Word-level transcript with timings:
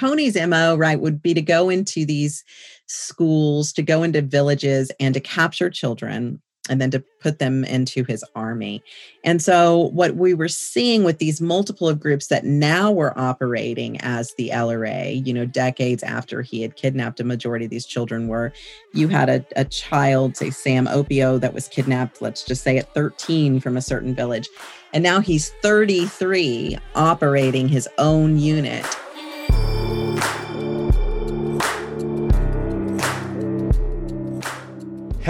Kony's 0.00 0.36
MO, 0.48 0.76
right, 0.76 0.98
would 0.98 1.22
be 1.22 1.34
to 1.34 1.42
go 1.42 1.68
into 1.68 2.06
these 2.06 2.42
schools, 2.86 3.72
to 3.74 3.82
go 3.82 4.02
into 4.02 4.22
villages 4.22 4.90
and 4.98 5.12
to 5.14 5.20
capture 5.20 5.68
children 5.68 6.40
and 6.68 6.80
then 6.80 6.90
to 6.90 7.02
put 7.20 7.38
them 7.38 7.64
into 7.64 8.04
his 8.04 8.24
army. 8.34 8.82
And 9.24 9.42
so, 9.42 9.90
what 9.92 10.16
we 10.16 10.34
were 10.34 10.48
seeing 10.48 11.04
with 11.04 11.18
these 11.18 11.40
multiple 11.40 11.88
of 11.88 11.98
groups 11.98 12.28
that 12.28 12.44
now 12.44 12.92
were 12.92 13.18
operating 13.18 14.00
as 14.00 14.32
the 14.38 14.50
LRA, 14.50 15.26
you 15.26 15.34
know, 15.34 15.46
decades 15.46 16.02
after 16.02 16.42
he 16.42 16.62
had 16.62 16.76
kidnapped 16.76 17.18
a 17.18 17.24
majority 17.24 17.64
of 17.64 17.70
these 17.70 17.86
children, 17.86 18.28
were 18.28 18.52
you 18.94 19.08
had 19.08 19.28
a, 19.28 19.44
a 19.56 19.64
child, 19.64 20.36
say 20.36 20.50
Sam 20.50 20.86
Opio, 20.86 21.40
that 21.40 21.54
was 21.54 21.68
kidnapped, 21.68 22.22
let's 22.22 22.44
just 22.44 22.62
say 22.62 22.78
at 22.78 22.94
13 22.94 23.60
from 23.60 23.76
a 23.76 23.82
certain 23.82 24.14
village. 24.14 24.48
And 24.92 25.02
now 25.02 25.20
he's 25.20 25.50
33 25.62 26.78
operating 26.94 27.68
his 27.68 27.88
own 27.98 28.38
unit 28.38 28.86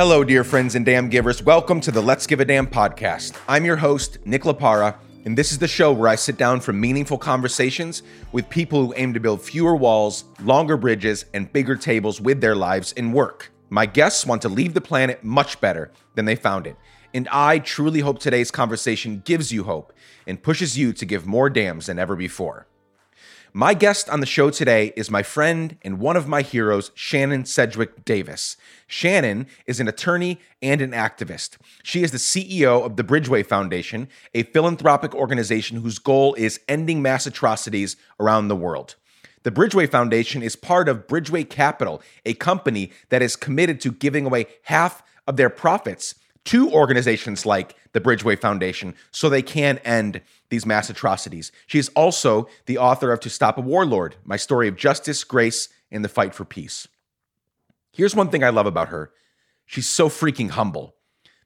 Hello, 0.00 0.24
dear 0.24 0.45
friends 0.45 0.77
and 0.77 0.86
damn 0.86 1.10
givers. 1.10 1.42
Welcome 1.42 1.78
to 1.82 1.90
the 1.90 2.00
Let's 2.00 2.27
Give 2.27 2.41
a 2.41 2.45
Damn 2.46 2.66
podcast. 2.66 3.38
I'm 3.46 3.66
your 3.66 3.77
host, 3.77 4.16
Nick 4.24 4.45
Laparra, 4.45 4.96
and 5.27 5.36
this 5.36 5.52
is 5.52 5.58
the 5.58 5.68
show 5.68 5.92
where 5.92 6.08
I 6.08 6.14
sit 6.14 6.38
down 6.38 6.60
for 6.60 6.72
meaningful 6.72 7.18
conversations 7.18 8.02
with 8.32 8.48
people 8.48 8.86
who 8.86 8.94
aim 8.96 9.12
to 9.12 9.20
build 9.20 9.42
fewer 9.42 9.77
walls, 9.77 10.24
longer 10.42 10.78
bridges, 10.78 11.27
and 11.34 11.52
bigger 11.52 11.77
tables 11.77 12.18
with 12.18 12.41
their 12.41 12.56
lives 12.56 12.94
and 12.96 13.12
work. 13.12 13.52
My 13.68 13.84
guests 13.84 14.24
want 14.24 14.41
to 14.41 14.48
leave 14.48 14.72
the 14.72 14.80
planet 14.80 15.22
much 15.22 15.60
better 15.60 15.91
than 16.14 16.24
they 16.24 16.34
found 16.34 16.66
it. 16.66 16.78
And 17.12 17.28
I 17.30 17.58
truly 17.58 18.00
hope 18.00 18.20
today's 18.20 18.50
conversation 18.50 19.20
gives 19.27 19.52
you 19.52 19.64
hope 19.64 19.92
and 20.27 20.42
pushes 20.42 20.78
you 20.78 20.94
to 20.94 21.05
give 21.05 21.27
more 21.27 21.50
damns 21.50 21.88
than 21.88 21.98
ever 21.98 22.16
before. 22.16 22.66
My 23.52 23.74
guest 23.74 24.09
on 24.09 24.20
the 24.20 24.27
show 24.27 24.50
today 24.50 24.92
is 24.95 25.10
my 25.10 25.24
friend 25.24 25.77
and 25.82 25.98
one 25.98 26.16
of 26.16 26.28
my 26.28 26.42
heroes, 26.42 26.92
Shannon 26.95 27.45
Sedgwick 27.45 28.04
Davis. 28.04 28.56
Shannon 28.86 29.48
is 29.66 29.80
an 29.80 29.88
attorney 29.88 30.38
and 30.62 30.80
an 30.80 30.92
activist. 30.92 31.56
She 31.83 32.05
is 32.05 32.12
the 32.12 32.19
CEO 32.19 32.84
of 32.84 32.94
the 32.94 33.02
Bridgeway 33.02 33.44
Foundation, 33.44 34.08
a 34.34 34.44
philanthropic 34.44 35.16
organization 35.16 35.80
whose 35.80 35.98
goal 35.98 36.34
is 36.34 36.60
ending 36.69 37.02
mass 37.02 37.27
atrocities 37.27 37.97
around 38.20 38.47
the 38.47 38.55
world. 38.55 38.94
The 39.42 39.50
Bridgeway 39.50 39.91
Foundation 39.91 40.44
is 40.44 40.55
part 40.55 40.88
of 40.88 41.08
Bridgeway 41.08 41.50
Capital, 41.50 42.00
a 42.25 42.34
company 42.34 42.92
that 43.08 43.20
is 43.20 43.34
committed 43.34 43.80
to 43.80 43.91
giving 43.91 44.27
away 44.27 44.47
half 44.64 45.03
of 45.27 45.36
their 45.36 45.50
profits 45.50 46.14
to 46.46 46.70
organizations 46.70 47.44
like 47.44 47.74
the 47.92 48.00
Bridgeway 48.00 48.41
Foundation 48.41 48.94
so 49.10 49.28
they 49.28 49.42
can 49.42 49.78
end 49.78 50.20
these 50.48 50.66
mass 50.66 50.91
atrocities. 50.91 51.52
She 51.66 51.78
is 51.78 51.91
also 51.91 52.48
the 52.66 52.78
author 52.78 53.12
of 53.12 53.20
To 53.20 53.30
Stop 53.30 53.58
a 53.58 53.60
Warlord, 53.60 54.16
my 54.24 54.36
story 54.36 54.69
of 54.69 54.77
justice, 54.77 55.24
grace, 55.24 55.69
and 55.91 56.05
the 56.05 56.08
fight 56.08 56.34
for 56.34 56.44
peace. 56.44 56.88
Here's 57.92 58.14
one 58.14 58.30
thing 58.30 58.44
I 58.44 58.50
love 58.50 58.66
about 58.66 58.88
her 58.88 59.12
she's 59.66 59.88
so 59.88 60.08
freaking 60.08 60.50
humble. 60.50 60.94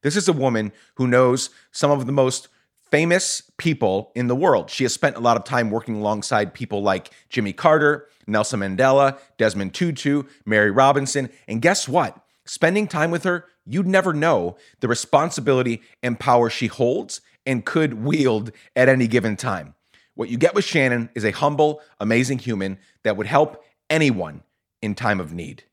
This 0.02 0.16
is 0.16 0.28
a 0.28 0.32
woman 0.32 0.72
who 0.96 1.06
knows 1.06 1.50
some 1.72 1.90
of 1.90 2.06
the 2.06 2.12
most 2.12 2.48
famous 2.90 3.42
people 3.56 4.12
in 4.14 4.28
the 4.28 4.36
world. 4.36 4.70
She 4.70 4.84
has 4.84 4.94
spent 4.94 5.16
a 5.16 5.20
lot 5.20 5.36
of 5.36 5.44
time 5.44 5.70
working 5.70 5.96
alongside 5.96 6.54
people 6.54 6.82
like 6.82 7.10
Jimmy 7.28 7.52
Carter, 7.52 8.06
Nelson 8.26 8.60
Mandela, 8.60 9.18
Desmond 9.38 9.74
Tutu, 9.74 10.24
Mary 10.44 10.70
Robinson. 10.70 11.30
And 11.48 11.60
guess 11.60 11.88
what? 11.88 12.18
Spending 12.44 12.86
time 12.86 13.10
with 13.10 13.24
her, 13.24 13.46
you'd 13.66 13.86
never 13.86 14.12
know 14.12 14.56
the 14.80 14.88
responsibility 14.88 15.82
and 16.02 16.20
power 16.20 16.50
she 16.50 16.66
holds 16.66 17.20
and 17.46 17.64
could 17.64 17.94
wield 17.94 18.50
at 18.74 18.88
any 18.88 19.06
given 19.06 19.36
time. 19.36 19.74
What 20.14 20.28
you 20.28 20.38
get 20.38 20.54
with 20.54 20.64
Shannon 20.64 21.10
is 21.14 21.24
a 21.24 21.32
humble, 21.32 21.80
amazing 21.98 22.38
human 22.38 22.78
that 23.02 23.16
would 23.16 23.26
help 23.26 23.64
anyone 23.90 24.42
in 24.80 24.94
time 24.94 25.20
of 25.20 25.32
need. 25.32 25.64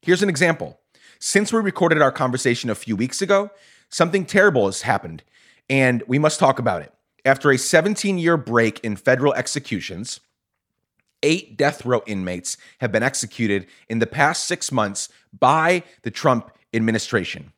Here's 0.00 0.22
an 0.22 0.28
example. 0.28 0.80
Since 1.18 1.52
we 1.52 1.60
recorded 1.60 2.02
our 2.02 2.10
conversation 2.10 2.70
a 2.70 2.74
few 2.74 2.96
weeks 2.96 3.22
ago, 3.22 3.50
something 3.90 4.24
terrible 4.24 4.66
has 4.66 4.82
happened, 4.82 5.22
and 5.68 6.02
we 6.06 6.18
must 6.18 6.40
talk 6.40 6.58
about 6.58 6.82
it. 6.82 6.92
After 7.24 7.50
a 7.50 7.58
17 7.58 8.18
year 8.18 8.36
break 8.36 8.80
in 8.80 8.96
federal 8.96 9.34
executions, 9.34 10.20
eight 11.22 11.56
death 11.56 11.84
row 11.84 12.02
inmates 12.06 12.56
have 12.80 12.90
been 12.90 13.02
executed 13.02 13.66
in 13.88 14.00
the 14.00 14.06
past 14.06 14.48
six 14.48 14.72
months 14.72 15.08
by 15.38 15.84
the 16.02 16.10
Trump 16.10 16.50
administration. 16.74 17.52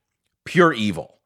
Pure 0.45 0.75
evil. 0.75 1.19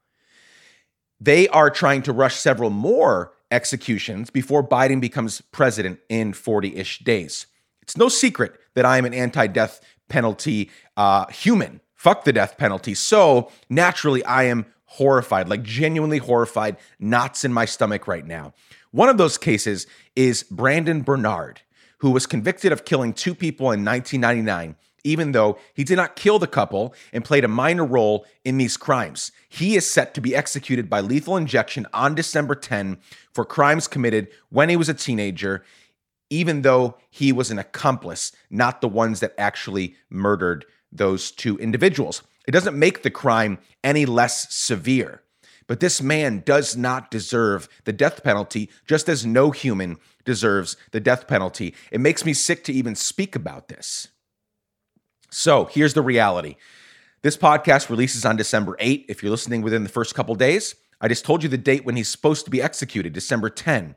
They 1.21 1.49
are 1.49 1.71
trying 1.71 2.03
to 2.03 2.13
rush 2.13 2.37
several 2.37 2.71
more 2.71 3.33
executions 3.51 4.31
before 4.31 4.67
Biden 4.67 5.01
becomes 5.01 5.41
president 5.41 6.01
in 6.09 6.33
40 6.33 6.77
ish 6.77 7.01
days. 7.01 7.47
It's 7.83 7.97
no 7.97 8.09
secret 8.09 8.55
that 8.75 8.85
I 8.85 8.99
am 8.99 9.05
an 9.05 9.15
anti 9.15 9.47
death 9.47 9.81
penalty 10.09 10.71
uh, 10.97 11.27
human. 11.27 11.81
Fuck 11.95 12.25
the 12.25 12.33
death 12.33 12.57
penalty. 12.57 12.95
So 12.95 13.51
naturally, 13.69 14.25
I 14.25 14.45
am 14.45 14.67
horrified, 14.85 15.49
like 15.49 15.63
genuinely 15.63 16.19
horrified, 16.19 16.77
knots 16.99 17.45
in 17.45 17.53
my 17.53 17.65
stomach 17.65 18.07
right 18.07 18.27
now. 18.27 18.55
One 18.91 19.09
of 19.09 19.19
those 19.19 19.37
cases 19.37 19.87
is 20.17 20.45
Brandon 20.45 21.03
Bernard, 21.03 21.61
who 21.99 22.11
was 22.11 22.27
convicted 22.27 22.73
of 22.73 22.85
killing 22.85 23.13
two 23.13 23.35
people 23.35 23.67
in 23.67 23.85
1999 23.85 24.77
even 25.05 25.33
though 25.33 25.59
he 25.75 25.85
did 25.85 25.97
not 25.97 26.17
kill 26.17 26.39
the 26.39 26.47
couple 26.47 26.95
and 27.13 27.25
played 27.25 27.45
a 27.45 27.49
minor 27.49 27.85
role 27.85 28.27
in 28.45 28.59
these 28.59 28.77
crimes. 28.77 29.33
He 29.49 29.77
is 29.77 29.91
set 29.91 30.15
to 30.15 30.21
be 30.21 30.35
executed 30.35 30.91
by 30.91 31.01
lethal 31.01 31.37
injection 31.37 31.87
on 31.93 32.15
December 32.15 32.55
10 32.55 32.99
for 33.33 33.45
crimes 33.45 33.89
committed 33.89 34.29
when 34.51 34.69
he 34.69 34.77
was 34.77 34.89
a 34.89 34.95
teenager, 34.95 35.65
even 36.31 36.63
though 36.63 36.97
he 37.11 37.33
was 37.33 37.51
an 37.51 37.59
accomplice, 37.59 38.33
not 38.51 38.81
the 38.81 38.89
ones 38.89 39.21
that 39.21 39.35
actually 39.39 39.97
murdered 40.11 40.65
those 40.91 41.31
two 41.31 41.57
individuals. 41.59 42.23
It 42.47 42.53
doesn't 42.53 42.79
make 42.79 43.03
the 43.03 43.11
crime 43.11 43.59
any 43.85 44.07
less 44.07 44.55
severe. 44.55 45.23
But 45.67 45.81
this 45.81 46.01
man 46.01 46.43
does 46.45 46.77
not 46.77 47.11
deserve 47.11 47.69
the 47.85 47.93
death 47.93 48.25
penalty, 48.25 48.71
just 48.87 49.09
as 49.09 49.27
no 49.27 49.51
human 49.51 49.99
deserves 50.25 50.77
the 50.93 51.01
death 51.01 51.29
penalty. 51.29 51.75
It 51.93 52.01
makes 52.01 52.25
me 52.25 52.33
sick 52.33 52.65
to 52.65 52.73
even 52.73 52.95
speak 52.95 53.37
about 53.37 53.69
this. 53.69 54.09
So 55.31 55.67
here's 55.67 55.95
the 55.95 56.03
reality. 56.03 56.57
This 57.23 57.37
podcast 57.37 57.91
releases 57.91 58.25
on 58.25 58.37
December 58.37 58.77
8. 58.79 59.07
If 59.09 59.23
you're 59.23 59.31
listening 59.31 59.61
within 59.61 59.83
the 59.83 59.89
first 59.89 60.15
couple 60.15 60.35
days, 60.35 60.75
I 61.01 61.09
just 61.09 61.25
told 61.25 61.43
you 61.43 61.49
the 61.49 61.59
date 61.59 61.85
when 61.85 61.97
he's 61.97 62.09
supposed 62.09 62.45
to 62.47 62.51
be 62.51 62.63
executed, 62.63 63.13
December 63.13 63.51
10. 63.51 63.95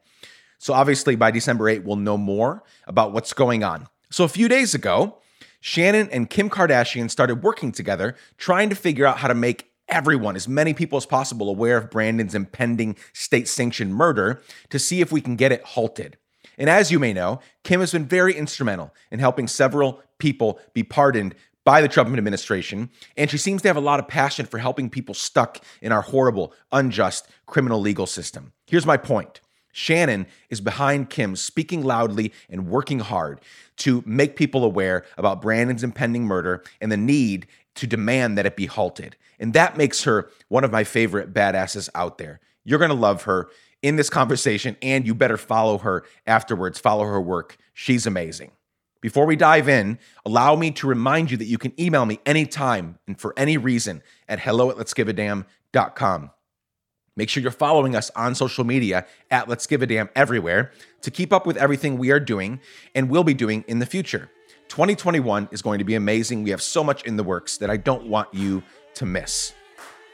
So 0.57 0.73
obviously 0.73 1.15
by 1.15 1.31
December 1.31 1.69
8, 1.69 1.83
we'll 1.83 1.95
know 1.95 2.17
more 2.17 2.63
about 2.85 3.13
what's 3.13 3.33
going 3.33 3.63
on. 3.63 3.87
So 4.09 4.25
a 4.25 4.29
few 4.29 4.47
days 4.47 4.75
ago, 4.75 5.19
Shannon 5.61 6.09
and 6.11 6.29
Kim 6.29 6.49
Kardashian 6.49 7.09
started 7.09 7.43
working 7.43 7.71
together, 7.71 8.15
trying 8.37 8.69
to 8.69 8.75
figure 8.75 9.05
out 9.05 9.19
how 9.19 9.27
to 9.27 9.33
make 9.33 9.71
everyone, 9.87 10.35
as 10.35 10.47
many 10.47 10.73
people 10.73 10.97
as 10.97 11.05
possible, 11.05 11.49
aware 11.49 11.77
of 11.77 11.89
Brandon's 11.89 12.35
impending 12.35 12.97
state 13.13 13.47
sanctioned 13.47 13.95
murder 13.95 14.41
to 14.69 14.79
see 14.79 14.99
if 14.99 15.11
we 15.11 15.21
can 15.21 15.35
get 15.35 15.51
it 15.51 15.63
halted. 15.63 16.17
And 16.57 16.69
as 16.69 16.91
you 16.91 16.99
may 16.99 17.13
know, 17.13 17.39
Kim 17.63 17.79
has 17.79 17.91
been 17.91 18.05
very 18.05 18.33
instrumental 18.33 18.93
in 19.09 19.19
helping 19.19 19.47
several 19.47 20.01
people 20.21 20.59
be 20.73 20.83
pardoned 20.83 21.35
by 21.65 21.81
the 21.81 21.87
Trump 21.89 22.15
administration. 22.15 22.89
And 23.17 23.29
she 23.29 23.37
seems 23.37 23.61
to 23.63 23.67
have 23.67 23.75
a 23.75 23.81
lot 23.81 23.99
of 23.99 24.07
passion 24.07 24.45
for 24.45 24.57
helping 24.57 24.89
people 24.89 25.13
stuck 25.13 25.61
in 25.81 25.91
our 25.91 26.01
horrible, 26.01 26.53
unjust 26.71 27.27
criminal 27.45 27.81
legal 27.81 28.07
system. 28.07 28.53
Here's 28.65 28.85
my 28.85 28.97
point. 28.97 29.41
Shannon 29.73 30.27
is 30.49 30.61
behind 30.61 31.09
Kim, 31.09 31.35
speaking 31.35 31.83
loudly 31.83 32.33
and 32.49 32.67
working 32.67 32.99
hard 32.99 33.41
to 33.77 34.03
make 34.05 34.35
people 34.35 34.63
aware 34.63 35.05
about 35.17 35.41
Brandon's 35.41 35.83
impending 35.83 36.25
murder 36.25 36.63
and 36.79 36.91
the 36.91 36.97
need 36.97 37.47
to 37.75 37.87
demand 37.87 38.37
that 38.37 38.45
it 38.45 38.55
be 38.55 38.65
halted. 38.65 39.15
And 39.39 39.53
that 39.53 39.77
makes 39.77 40.03
her 40.03 40.29
one 40.49 40.63
of 40.63 40.71
my 40.71 40.83
favorite 40.83 41.33
badasses 41.33 41.89
out 41.95 42.17
there. 42.17 42.41
You're 42.63 42.79
going 42.79 42.89
to 42.89 42.95
love 42.95 43.23
her 43.23 43.49
in 43.81 43.95
this 43.95 44.09
conversation, 44.09 44.75
and 44.81 45.07
you 45.07 45.15
better 45.15 45.37
follow 45.37 45.79
her 45.79 46.03
afterwards. 46.27 46.79
Follow 46.79 47.05
her 47.05 47.21
work. 47.21 47.57
She's 47.73 48.05
amazing. 48.05 48.51
Before 49.01 49.25
we 49.25 49.35
dive 49.35 49.67
in, 49.67 49.99
allow 50.25 50.55
me 50.55 50.71
to 50.71 50.87
remind 50.87 51.31
you 51.31 51.37
that 51.37 51.45
you 51.45 51.57
can 51.57 51.79
email 51.79 52.05
me 52.05 52.19
anytime 52.25 52.99
and 53.07 53.19
for 53.19 53.33
any 53.35 53.57
reason 53.57 54.03
at 54.29 54.39
hello 54.39 54.69
at 54.69 54.77
let's 54.77 54.93
give 54.93 55.07
a 55.07 55.13
damn.com. 55.13 56.31
Make 57.17 57.29
sure 57.29 57.43
you're 57.43 57.51
following 57.51 57.95
us 57.95 58.09
on 58.15 58.35
social 58.35 58.63
media 58.63 59.05
at 59.29 59.49
Let's 59.49 59.67
Give 59.67 59.81
a 59.81 59.85
Damn 59.85 60.09
everywhere 60.15 60.71
to 61.01 61.11
keep 61.11 61.33
up 61.33 61.45
with 61.45 61.57
everything 61.57 61.97
we 61.97 62.09
are 62.09 62.21
doing 62.21 62.61
and 62.95 63.09
will 63.09 63.25
be 63.25 63.33
doing 63.33 63.65
in 63.67 63.79
the 63.79 63.85
future. 63.85 64.29
2021 64.69 65.49
is 65.51 65.61
going 65.61 65.79
to 65.79 65.83
be 65.83 65.95
amazing. 65.95 66.43
We 66.43 66.51
have 66.51 66.61
so 66.61 66.85
much 66.85 67.03
in 67.03 67.17
the 67.17 67.23
works 67.23 67.57
that 67.57 67.69
I 67.69 67.75
don't 67.75 68.07
want 68.07 68.33
you 68.33 68.63
to 68.93 69.05
miss. 69.05 69.53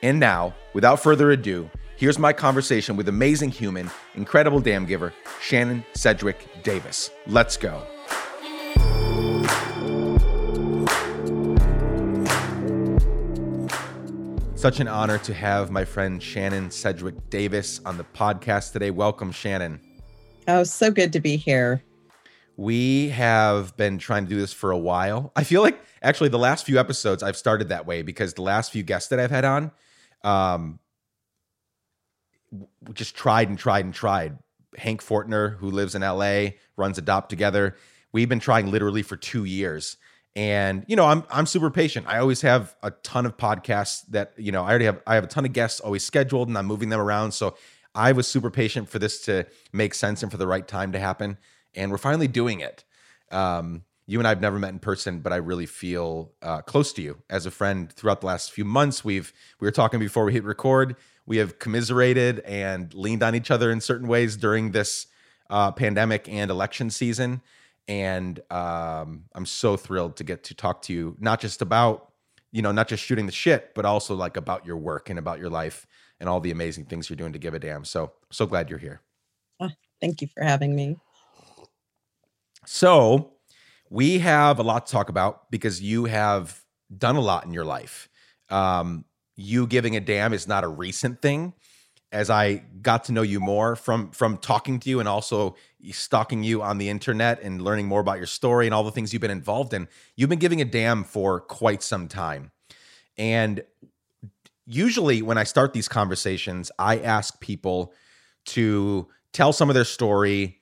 And 0.01 0.19
now, 0.19 0.56
without 0.73 1.00
further 1.00 1.29
ado, 1.29 1.69
Here's 1.97 2.19
my 2.19 2.31
conversation 2.31 2.95
with 2.95 3.09
amazing 3.09 3.50
human, 3.50 3.89
incredible 4.13 4.59
damn 4.59 4.85
giver, 4.85 5.13
Shannon 5.41 5.83
Sedgwick 5.95 6.61
Davis. 6.61 7.09
Let's 7.25 7.57
go. 7.57 7.96
Such 14.57 14.80
an 14.80 14.88
honor 14.88 15.19
to 15.19 15.36
have 15.36 15.69
my 15.69 15.86
friend 15.86 16.21
Shannon 16.21 16.71
Sedgwick 16.71 17.30
Davis 17.30 17.80
on 17.86 17.95
the 17.95 18.04
podcast 18.04 18.74
today. 18.74 18.89
Welcome, 18.89 19.31
Shannon. 19.31 19.80
Oh, 20.48 20.63
so 20.63 20.89
good 20.89 21.13
to 21.13 21.19
be 21.19 21.38
here. 21.38 21.83
we 22.57 23.09
have 23.09 23.77
been 23.77 24.00
trying 24.00 24.24
to 24.24 24.30
do 24.30 24.39
this 24.39 24.51
for 24.51 24.71
a 24.71 24.77
while. 24.77 25.31
I 25.36 25.44
feel 25.44 25.62
like 25.62 25.80
actually 26.01 26.30
the 26.30 26.39
last 26.39 26.65
few 26.65 26.80
episodes 26.80 27.21
I've 27.21 27.38
started 27.38 27.69
that 27.69 27.86
way 27.86 28.01
because 28.01 28.33
the 28.33 28.42
last 28.42 28.71
few 28.71 28.81
guests 28.81 29.09
that 29.09 29.19
I've 29.19 29.30
had 29.30 29.45
on, 29.45 29.71
um, 30.24 30.80
we 32.51 32.94
just 32.94 33.15
tried 33.15 33.50
and 33.50 33.59
tried 33.59 33.86
and 33.86 33.94
tried. 33.94 34.39
Hank 34.75 35.04
Fortener, 35.04 35.56
who 35.57 35.69
lives 35.69 35.94
in 35.94 36.01
LA, 36.01 36.48
runs 36.75 36.98
Adopt 36.98 37.30
Together. 37.30 37.75
We've 38.12 38.27
been 38.30 38.39
trying 38.39 38.71
literally 38.71 39.04
for 39.04 39.18
two 39.18 39.44
years. 39.44 39.98
And 40.37 40.85
you 40.87 40.95
know, 40.95 41.07
I'm 41.07 41.23
I'm 41.31 41.47
super 41.47 41.71
patient. 41.71 42.05
I 42.07 42.19
always 42.19 42.41
have 42.41 42.75
a 42.83 42.91
ton 42.91 43.25
of 43.25 43.37
podcasts 43.37 44.05
that 44.09 44.33
you 44.37 44.51
know 44.51 44.63
I 44.63 44.69
already 44.69 44.85
have. 44.85 45.01
I 45.07 45.15
have 45.15 45.23
a 45.23 45.27
ton 45.27 45.45
of 45.45 45.51
guests 45.51 45.79
always 45.79 46.03
scheduled, 46.03 46.47
and 46.47 46.55
I'm 46.55 46.67
moving 46.67 46.89
them 46.89 46.99
around. 46.99 47.31
So 47.31 47.55
I 47.95 48.11
was 48.11 48.27
super 48.27 48.51
patient 48.51 48.87
for 48.87 48.99
this 48.99 49.19
to 49.21 49.47
make 49.73 49.95
sense 49.95 50.21
and 50.21 50.31
for 50.31 50.37
the 50.37 50.45
right 50.45 50.67
time 50.67 50.91
to 50.91 50.99
happen. 50.99 51.39
And 51.73 51.89
we're 51.89 51.97
finally 51.97 52.27
doing 52.27 52.59
it. 52.59 52.83
Um, 53.31 53.81
you 54.05 54.19
and 54.19 54.27
I 54.27 54.29
have 54.29 54.39
never 54.39 54.59
met 54.59 54.69
in 54.69 54.77
person, 54.77 55.21
but 55.21 55.33
I 55.33 55.37
really 55.37 55.65
feel 55.65 56.31
uh, 56.43 56.61
close 56.61 56.93
to 56.93 57.01
you 57.01 57.23
as 57.31 57.47
a 57.47 57.51
friend 57.51 57.91
throughout 57.91 58.21
the 58.21 58.27
last 58.27 58.51
few 58.51 58.63
months. 58.63 59.03
We've 59.03 59.33
we 59.59 59.65
were 59.65 59.71
talking 59.71 59.99
before 59.99 60.23
we 60.23 60.33
hit 60.33 60.43
record. 60.43 60.97
We 61.25 61.37
have 61.37 61.57
commiserated 61.57 62.41
and 62.41 62.93
leaned 62.93 63.23
on 63.23 63.33
each 63.33 63.49
other 63.49 63.71
in 63.71 63.81
certain 63.81 64.07
ways 64.07 64.37
during 64.37 64.69
this 64.69 65.07
uh, 65.49 65.71
pandemic 65.71 66.29
and 66.29 66.51
election 66.51 66.91
season. 66.91 67.41
And 67.87 68.39
um, 68.51 69.25
I'm 69.33 69.45
so 69.45 69.77
thrilled 69.77 70.17
to 70.17 70.23
get 70.23 70.43
to 70.45 70.55
talk 70.55 70.81
to 70.83 70.93
you, 70.93 71.15
not 71.19 71.39
just 71.39 71.61
about, 71.61 72.11
you 72.51 72.61
know, 72.61 72.71
not 72.71 72.87
just 72.87 73.03
shooting 73.03 73.25
the 73.25 73.31
shit, 73.31 73.73
but 73.75 73.85
also 73.85 74.13
like 74.15 74.35
about 74.35 74.65
your 74.65 74.77
work 74.77 75.09
and 75.09 75.17
about 75.17 75.39
your 75.39 75.49
life 75.49 75.87
and 76.19 76.27
all 76.27 76.39
the 76.39 76.51
amazing 76.51 76.85
things 76.85 77.09
you're 77.09 77.17
doing 77.17 77.33
to 77.33 77.39
give 77.39 77.53
a 77.53 77.59
damn. 77.59 77.85
So, 77.85 78.11
so 78.31 78.45
glad 78.45 78.69
you're 78.69 78.79
here. 78.79 79.01
Oh, 79.59 79.69
thank 80.01 80.21
you 80.21 80.27
for 80.27 80.43
having 80.43 80.75
me. 80.75 80.97
So, 82.65 83.31
we 83.89 84.19
have 84.19 84.59
a 84.59 84.63
lot 84.63 84.85
to 84.87 84.91
talk 84.91 85.09
about 85.09 85.49
because 85.51 85.81
you 85.81 86.05
have 86.05 86.63
done 86.95 87.15
a 87.15 87.21
lot 87.21 87.45
in 87.45 87.53
your 87.53 87.65
life. 87.65 88.09
Um, 88.49 89.05
you 89.35 89.67
giving 89.67 89.95
a 89.95 89.99
damn 89.99 90.33
is 90.33 90.47
not 90.47 90.63
a 90.63 90.67
recent 90.67 91.21
thing. 91.21 91.53
As 92.11 92.29
I 92.29 92.63
got 92.81 93.05
to 93.05 93.11
know 93.11 93.21
you 93.21 93.39
more 93.39 93.75
from 93.75 94.11
from 94.11 94.37
talking 94.37 94.79
to 94.79 94.89
you 94.89 94.99
and 94.99 95.09
also 95.09 95.55
stalking 95.91 96.44
you 96.44 96.62
on 96.62 96.77
the 96.77 96.89
internet 96.89 97.41
and 97.41 97.62
learning 97.62 97.88
more 97.88 98.00
about 98.00 98.18
your 98.18 98.27
story 98.27 98.65
and 98.65 98.74
all 98.74 98.83
the 98.83 98.91
things 98.91 99.13
you've 99.13 99.21
been 99.21 99.31
involved 99.31 99.74
in, 99.74 99.88
you've 100.15 100.29
been 100.29 100.39
giving 100.39 100.62
a 100.62 100.65
damn 100.65 101.03
for 101.03 101.39
quite 101.39 101.83
some 101.83 102.07
time. 102.07 102.51
And 103.18 103.63
usually 104.65 105.21
when 105.21 105.38
I 105.38 105.44
start 105.44 105.74
these 105.74 105.88
conversations, 105.88 106.71
I 106.77 107.00
ask 107.00 107.39
people 107.39 107.94
to 108.45 109.07
tell 109.33 109.53
some 109.53 109.69
of 109.69 109.75
their 109.75 109.85
story 109.85 110.57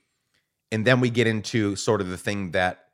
and 0.71 0.85
then 0.85 0.99
we 0.99 1.09
get 1.09 1.27
into 1.27 1.75
sort 1.75 2.01
of 2.01 2.09
the 2.09 2.17
thing 2.17 2.51
that 2.51 2.85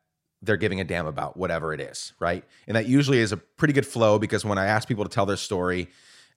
they're 0.42 0.58
giving 0.58 0.80
a 0.80 0.84
damn 0.84 1.06
about 1.06 1.38
whatever 1.38 1.74
it 1.74 1.80
is, 1.80 2.14
right? 2.20 2.44
And 2.68 2.76
that 2.76 2.88
usually 2.88 3.20
is 3.20 3.32
a 3.32 3.38
pretty 3.38 3.74
good 3.74 3.86
flow 3.86 4.20
because 4.20 4.44
when 4.44 4.58
I 4.58 4.66
ask 4.66 4.88
people 4.88 5.04
to 5.04 5.10
tell 5.10 5.26
their 5.26 5.38
story, 5.38 5.88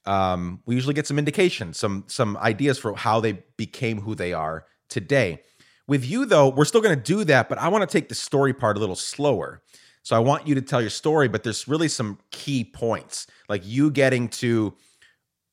um, 0.07 0.61
we 0.67 0.75
usually 0.75 0.95
get 0.95 1.07
some 1.07 1.19
indication, 1.19 1.73
some 1.73 2.05
some 2.07 2.37
ideas 2.37 2.79
for 2.79 2.95
how 2.95 3.21
they 3.21 3.45
became 3.57 4.03
who 4.03 4.15
they 4.15 4.33
are 4.33 4.67
today. 4.89 5.43
With 5.87 6.05
you 6.05 6.25
though, 6.25 6.49
we're 6.49 6.65
still 6.65 6.81
going 6.81 6.97
to 6.97 7.03
do 7.03 7.25
that, 7.25 7.49
but 7.49 7.59
I 7.59 7.69
want 7.69 7.89
to 7.89 7.93
take 7.93 8.09
the 8.09 8.15
story 8.15 8.53
part 8.53 8.77
a 8.77 8.81
little 8.81 8.97
slower. 8.97 9.63
So 10.03 10.15
I 10.17 10.19
want 10.19 10.47
you 10.47 10.55
to 10.55 10.63
tell 10.63 10.81
your 10.81 10.91
story, 10.91 11.29
but 11.29 11.43
there's 11.43 11.67
really 11.67 11.89
some 11.89 12.19
key 12.31 12.65
points, 12.65 13.27
like 13.49 13.63
you 13.65 13.91
getting 13.91 14.29
to 14.29 14.75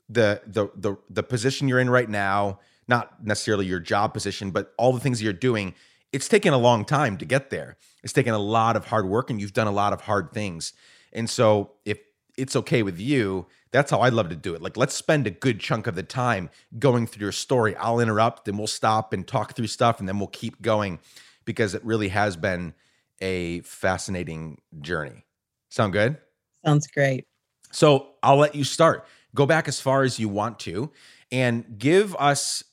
the 0.10 0.42
the 0.45 0.69
the 0.75 0.98
the 1.10 1.24
position 1.24 1.68
you're 1.68 1.80
in 1.80 1.89
right 1.89 2.10
now, 2.10 2.60
not 2.88 3.25
necessarily 3.25 3.66
your 3.66 3.80
job 3.80 4.13
position, 4.13 4.51
but 4.51 4.74
all 4.78 4.92
the 4.92 5.00
things 5.00 5.22
you're 5.22 5.31
doing 5.33 5.74
it's 6.12 6.28
taken 6.28 6.54
a 6.54 6.57
long 6.57 6.86
time 6.86 7.18
to 7.18 7.25
get 7.25 7.50
there. 7.50 7.77
It's 8.04 8.13
taken 8.13 8.34
a 8.34 8.39
lot 8.39 8.75
of 8.75 8.86
hard 8.86 9.07
work 9.07 9.30
and 9.30 9.39
you've 9.39 9.54
done 9.54 9.68
a 9.68 9.72
lot 9.72 9.94
of 9.94 10.01
hard 10.01 10.31
things. 10.34 10.74
And 11.13 11.30
so 11.30 11.72
if 11.86 12.00
it's 12.38 12.56
okay 12.56 12.83
with 12.83 13.00
you, 13.00 13.48
that's 13.72 13.92
how 13.92 14.01
I'd 14.01 14.13
love 14.13 14.30
to 14.30 14.36
do 14.36 14.54
it. 14.54 14.62
Like 14.62 14.78
let's 14.78 14.94
spend 14.94 15.28
a 15.28 15.31
good 15.31 15.60
chunk 15.60 15.88
of 15.88 15.95
the 15.95 16.04
time 16.04 16.50
going 16.78 17.07
through 17.07 17.25
your 17.25 17.31
story. 17.31 17.75
I'll 17.75 18.00
interrupt 18.00 18.48
and 18.48 18.57
we'll 18.57 18.68
stop 18.68 19.13
and 19.13 19.28
talk 19.28 19.56
through 19.56 19.68
stuff 19.68 20.00
and 20.00 20.07
then 20.07 20.19
we'll 20.19 20.28
keep 20.28 20.62
going 20.62 21.00
because 21.45 21.74
it 21.74 21.83
really 21.83 22.10
has 22.10 22.36
been 22.36 22.74
a 23.22 23.62
fascinating 23.62 24.62
journey. 24.81 25.25
Sound 25.69 25.94
good? 25.94 26.18
Sounds 26.66 26.88
great. 26.88 27.25
So 27.72 28.10
I'll 28.22 28.38
let 28.38 28.56
you 28.56 28.63
start. 28.63 29.06
Go 29.34 29.45
back 29.45 29.68
as 29.68 29.80
far 29.80 30.04
as 30.04 30.19
you 30.19 30.27
want 30.27 30.60
to 30.60 30.92
and 31.31 31.77
give 31.77 32.16
us 32.18 32.63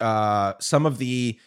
uh, 0.00 0.54
some 0.60 0.86
of 0.86 0.98
the 0.98 1.38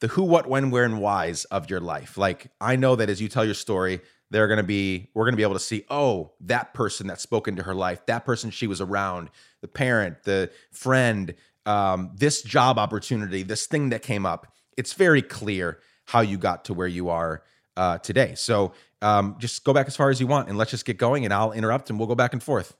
the 0.00 0.08
who, 0.08 0.22
what, 0.22 0.48
when, 0.48 0.70
where, 0.70 0.84
and 0.84 0.98
whys 0.98 1.44
of 1.46 1.68
your 1.68 1.80
life. 1.80 2.16
Like 2.16 2.50
I 2.58 2.76
know 2.76 2.96
that 2.96 3.10
as 3.10 3.20
you 3.20 3.28
tell 3.28 3.44
your 3.44 3.54
story, 3.54 4.00
they're 4.30 4.48
going 4.48 4.58
to 4.58 4.62
be 4.62 5.08
we're 5.14 5.24
going 5.24 5.32
to 5.32 5.36
be 5.36 5.42
able 5.42 5.54
to 5.54 5.60
see 5.60 5.84
oh 5.90 6.32
that 6.40 6.72
person 6.74 7.06
that 7.08 7.20
spoke 7.20 7.48
into 7.48 7.62
her 7.62 7.74
life 7.74 8.04
that 8.06 8.24
person 8.24 8.50
she 8.50 8.66
was 8.66 8.80
around 8.80 9.28
the 9.60 9.68
parent 9.68 10.22
the 10.24 10.50
friend 10.70 11.34
um, 11.66 12.10
this 12.14 12.42
job 12.42 12.78
opportunity 12.78 13.42
this 13.42 13.66
thing 13.66 13.90
that 13.90 14.02
came 14.02 14.26
up. 14.26 14.52
It's 14.76 14.92
very 14.92 15.22
clear 15.22 15.78
how 16.06 16.20
you 16.20 16.38
got 16.38 16.64
to 16.66 16.74
where 16.74 16.88
you 16.88 17.08
are 17.08 17.42
uh, 17.76 17.98
today. 17.98 18.34
So 18.34 18.72
um, 19.02 19.36
just 19.38 19.64
go 19.64 19.72
back 19.72 19.86
as 19.86 19.96
far 19.96 20.10
as 20.10 20.20
you 20.20 20.26
want 20.26 20.48
and 20.48 20.58
let's 20.58 20.70
just 20.70 20.84
get 20.84 20.98
going 20.98 21.24
and 21.24 21.32
i'll 21.32 21.52
interrupt 21.52 21.88
and 21.88 21.98
we'll 21.98 22.08
go 22.08 22.14
back 22.14 22.32
and 22.32 22.42
forth. 22.42 22.76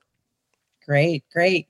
Great 0.85 1.25
great 1.33 1.69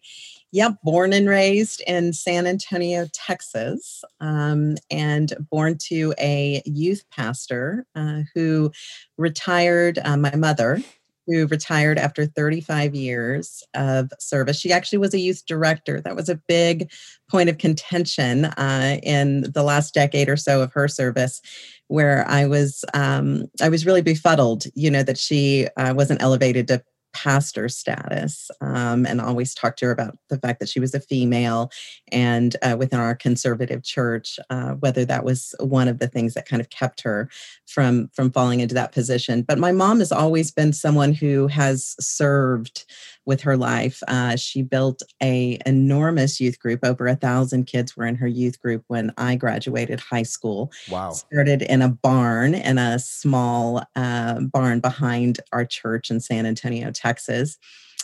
Yep, 0.52 0.78
born 0.82 1.12
and 1.12 1.28
raised 1.28 1.80
in 1.86 2.12
San 2.12 2.44
Antonio, 2.44 3.06
Texas, 3.12 4.02
um, 4.20 4.76
and 4.90 5.32
born 5.48 5.78
to 5.86 6.12
a 6.18 6.60
youth 6.66 7.04
pastor 7.10 7.86
uh, 7.94 8.22
who 8.34 8.72
retired, 9.16 10.00
uh, 10.04 10.16
my 10.16 10.34
mother, 10.34 10.82
who 11.28 11.46
retired 11.46 11.98
after 11.98 12.26
35 12.26 12.96
years 12.96 13.62
of 13.74 14.10
service. 14.18 14.58
She 14.58 14.72
actually 14.72 14.98
was 14.98 15.14
a 15.14 15.20
youth 15.20 15.44
director. 15.46 16.00
That 16.00 16.16
was 16.16 16.28
a 16.28 16.40
big 16.48 16.90
point 17.30 17.48
of 17.48 17.58
contention 17.58 18.46
uh, 18.46 18.98
in 19.04 19.42
the 19.52 19.62
last 19.62 19.94
decade 19.94 20.28
or 20.28 20.36
so 20.36 20.62
of 20.62 20.72
her 20.72 20.88
service, 20.88 21.40
where 21.86 22.26
I 22.26 22.46
was 22.46 22.84
um, 22.92 23.46
I 23.62 23.68
was 23.68 23.86
really 23.86 24.02
befuddled, 24.02 24.64
you 24.74 24.90
know, 24.90 25.04
that 25.04 25.18
she 25.18 25.68
uh, 25.76 25.94
wasn't 25.94 26.22
elevated 26.22 26.66
to 26.68 26.82
pastor 27.12 27.68
status 27.68 28.50
um, 28.60 29.06
and 29.06 29.20
always 29.20 29.54
talked 29.54 29.78
to 29.78 29.86
her 29.86 29.92
about 29.92 30.16
the 30.28 30.38
fact 30.38 30.60
that 30.60 30.68
she 30.68 30.80
was 30.80 30.94
a 30.94 31.00
female 31.00 31.70
and 32.12 32.56
uh, 32.62 32.76
within 32.78 33.00
our 33.00 33.14
conservative 33.14 33.82
church 33.82 34.38
uh, 34.50 34.72
whether 34.74 35.04
that 35.04 35.24
was 35.24 35.54
one 35.60 35.88
of 35.88 35.98
the 35.98 36.08
things 36.08 36.34
that 36.34 36.46
kind 36.46 36.60
of 36.60 36.70
kept 36.70 37.00
her 37.02 37.28
from 37.66 38.08
from 38.12 38.30
falling 38.30 38.60
into 38.60 38.74
that 38.74 38.92
position. 38.92 39.42
But 39.42 39.58
my 39.58 39.72
mom 39.72 39.98
has 40.00 40.12
always 40.12 40.50
been 40.50 40.72
someone 40.72 41.12
who 41.12 41.46
has 41.48 41.94
served 42.00 42.84
with 43.26 43.42
her 43.42 43.56
life. 43.56 44.02
Uh, 44.08 44.36
she 44.36 44.62
built 44.62 45.02
a 45.22 45.58
enormous 45.66 46.40
youth 46.40 46.58
group. 46.58 46.80
Over 46.82 47.06
a 47.06 47.16
thousand 47.16 47.66
kids 47.66 47.96
were 47.96 48.06
in 48.06 48.16
her 48.16 48.26
youth 48.26 48.60
group 48.60 48.84
when 48.88 49.12
I 49.16 49.36
graduated 49.36 50.00
high 50.00 50.22
school. 50.22 50.72
Wow! 50.90 51.12
Started 51.12 51.62
in 51.62 51.82
a 51.82 51.88
barn 51.88 52.54
in 52.54 52.78
a 52.78 52.98
small 52.98 53.82
uh, 53.96 54.40
barn 54.40 54.80
behind 54.80 55.40
our 55.52 55.64
church 55.64 56.10
in 56.10 56.20
San 56.20 56.46
Antonio, 56.46 56.90
Texas. 56.90 57.58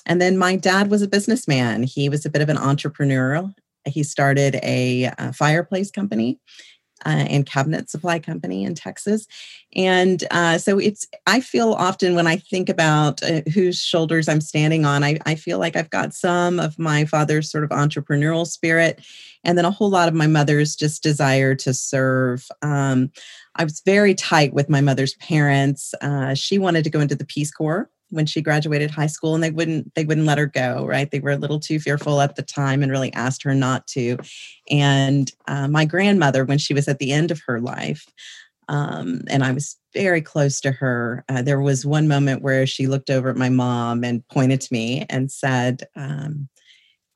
And 0.06 0.20
then 0.20 0.38
my 0.38 0.56
dad 0.56 0.90
was 0.90 1.02
a 1.02 1.08
businessman. 1.08 1.82
He 1.82 2.08
was 2.08 2.24
a 2.24 2.30
bit 2.30 2.42
of 2.42 2.48
an 2.48 2.58
entrepreneur. 2.58 3.52
He 3.86 4.02
started 4.02 4.56
a, 4.62 5.04
a 5.04 5.14
uh, 5.18 5.32
fireplace 5.32 5.90
company 5.90 6.40
uh, 7.04 7.26
and 7.28 7.46
cabinet 7.46 7.90
supply 7.90 8.18
company 8.18 8.64
in 8.64 8.74
Texas. 8.74 9.26
And 9.74 10.24
uh, 10.30 10.58
so 10.58 10.78
it's, 10.78 11.06
I 11.26 11.40
feel 11.40 11.72
often 11.74 12.14
when 12.14 12.26
I 12.26 12.36
think 12.36 12.68
about 12.68 13.22
uh, 13.22 13.42
whose 13.52 13.80
shoulders 13.80 14.28
I'm 14.28 14.40
standing 14.40 14.84
on, 14.84 15.04
I, 15.04 15.18
I 15.26 15.34
feel 15.34 15.58
like 15.58 15.76
I've 15.76 15.90
got 15.90 16.14
some 16.14 16.58
of 16.58 16.78
my 16.78 17.04
father's 17.04 17.50
sort 17.50 17.64
of 17.64 17.70
entrepreneurial 17.70 18.46
spirit 18.46 19.04
and 19.44 19.56
then 19.56 19.64
a 19.64 19.70
whole 19.70 19.90
lot 19.90 20.08
of 20.08 20.14
my 20.14 20.26
mother's 20.26 20.74
just 20.74 21.02
desire 21.02 21.54
to 21.54 21.74
serve. 21.74 22.48
Um, 22.62 23.10
I 23.54 23.64
was 23.64 23.80
very 23.84 24.14
tight 24.14 24.52
with 24.52 24.68
my 24.68 24.80
mother's 24.80 25.14
parents. 25.16 25.94
Uh, 26.00 26.34
she 26.34 26.58
wanted 26.58 26.84
to 26.84 26.90
go 26.90 27.00
into 27.00 27.14
the 27.14 27.24
Peace 27.24 27.50
Corps 27.50 27.90
when 28.10 28.26
she 28.26 28.40
graduated 28.40 28.90
high 28.90 29.06
school 29.06 29.34
and 29.34 29.42
they 29.42 29.50
wouldn't 29.50 29.94
they 29.94 30.04
wouldn't 30.04 30.26
let 30.26 30.38
her 30.38 30.46
go 30.46 30.86
right 30.86 31.10
they 31.10 31.20
were 31.20 31.30
a 31.30 31.36
little 31.36 31.60
too 31.60 31.78
fearful 31.78 32.20
at 32.20 32.36
the 32.36 32.42
time 32.42 32.82
and 32.82 32.92
really 32.92 33.12
asked 33.14 33.42
her 33.42 33.54
not 33.54 33.86
to 33.86 34.16
and 34.70 35.32
uh, 35.48 35.68
my 35.68 35.84
grandmother 35.84 36.44
when 36.44 36.58
she 36.58 36.74
was 36.74 36.88
at 36.88 36.98
the 36.98 37.12
end 37.12 37.30
of 37.30 37.40
her 37.46 37.60
life 37.60 38.06
um, 38.68 39.22
and 39.28 39.44
i 39.44 39.52
was 39.52 39.76
very 39.92 40.20
close 40.20 40.60
to 40.60 40.72
her 40.72 41.24
uh, 41.28 41.42
there 41.42 41.60
was 41.60 41.86
one 41.86 42.08
moment 42.08 42.42
where 42.42 42.66
she 42.66 42.86
looked 42.86 43.10
over 43.10 43.30
at 43.30 43.36
my 43.36 43.48
mom 43.48 44.04
and 44.04 44.26
pointed 44.28 44.60
to 44.60 44.72
me 44.72 45.04
and 45.08 45.30
said 45.30 45.82
um, 45.96 46.48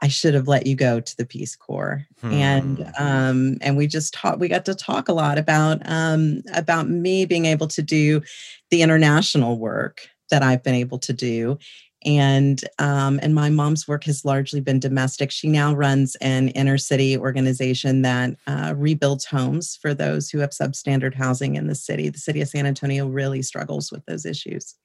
I 0.03 0.09
should 0.09 0.33
have 0.33 0.49
let 0.49 0.67
you 0.67 0.75
go 0.75 0.99
to 1.01 1.17
the 1.17 1.27
Peace 1.27 1.55
Corps, 1.55 2.07
hmm. 2.23 2.33
and 2.33 2.93
um, 2.99 3.59
and 3.61 3.77
we 3.77 3.87
just 3.87 4.15
talked. 4.15 4.39
We 4.39 4.49
got 4.49 4.65
to 4.65 4.75
talk 4.75 5.11
a 5.11 5.13
lot 5.13 5.37
about 5.37 5.83
um, 5.85 6.41
about 6.55 6.89
me 6.89 7.27
being 7.27 7.45
able 7.45 7.69
to 7.69 7.83
do 7.83 8.23
the 8.71 8.81
international 8.81 9.59
work 9.59 10.09
that 10.31 10.43
I've 10.43 10.63
been 10.63 10.75
able 10.75 10.99
to 11.01 11.13
do. 11.13 11.59
and 12.05 12.65
um, 12.79 13.21
and 13.23 13.35
my 13.35 13.51
mom's 13.51 13.87
work 13.87 14.05
has 14.05 14.25
largely 14.25 14.61
been 14.61 14.81
domestic. 14.81 15.31
She 15.31 15.49
now 15.49 15.75
runs 15.75 16.17
an 16.17 16.49
inner 16.51 16.79
city 16.79 17.17
organization 17.17 18.03
that 18.03 18.37
uh, 18.47 18.75
rebuilds 18.77 19.27
homes 19.27 19.77
for 19.77 19.93
those 19.93 20.31
who 20.31 20.39
have 20.39 20.51
substandard 20.51 21.15
housing 21.15 21.57
in 21.57 21.67
the 21.67 21.75
city. 21.75 22.09
The 22.09 22.19
city 22.19 22.41
of 22.41 22.49
San 22.49 22.67
Antonio 22.67 23.07
really 23.07 23.43
struggles 23.43 23.93
with 23.93 24.05
those 24.07 24.25
issues. 24.25 24.77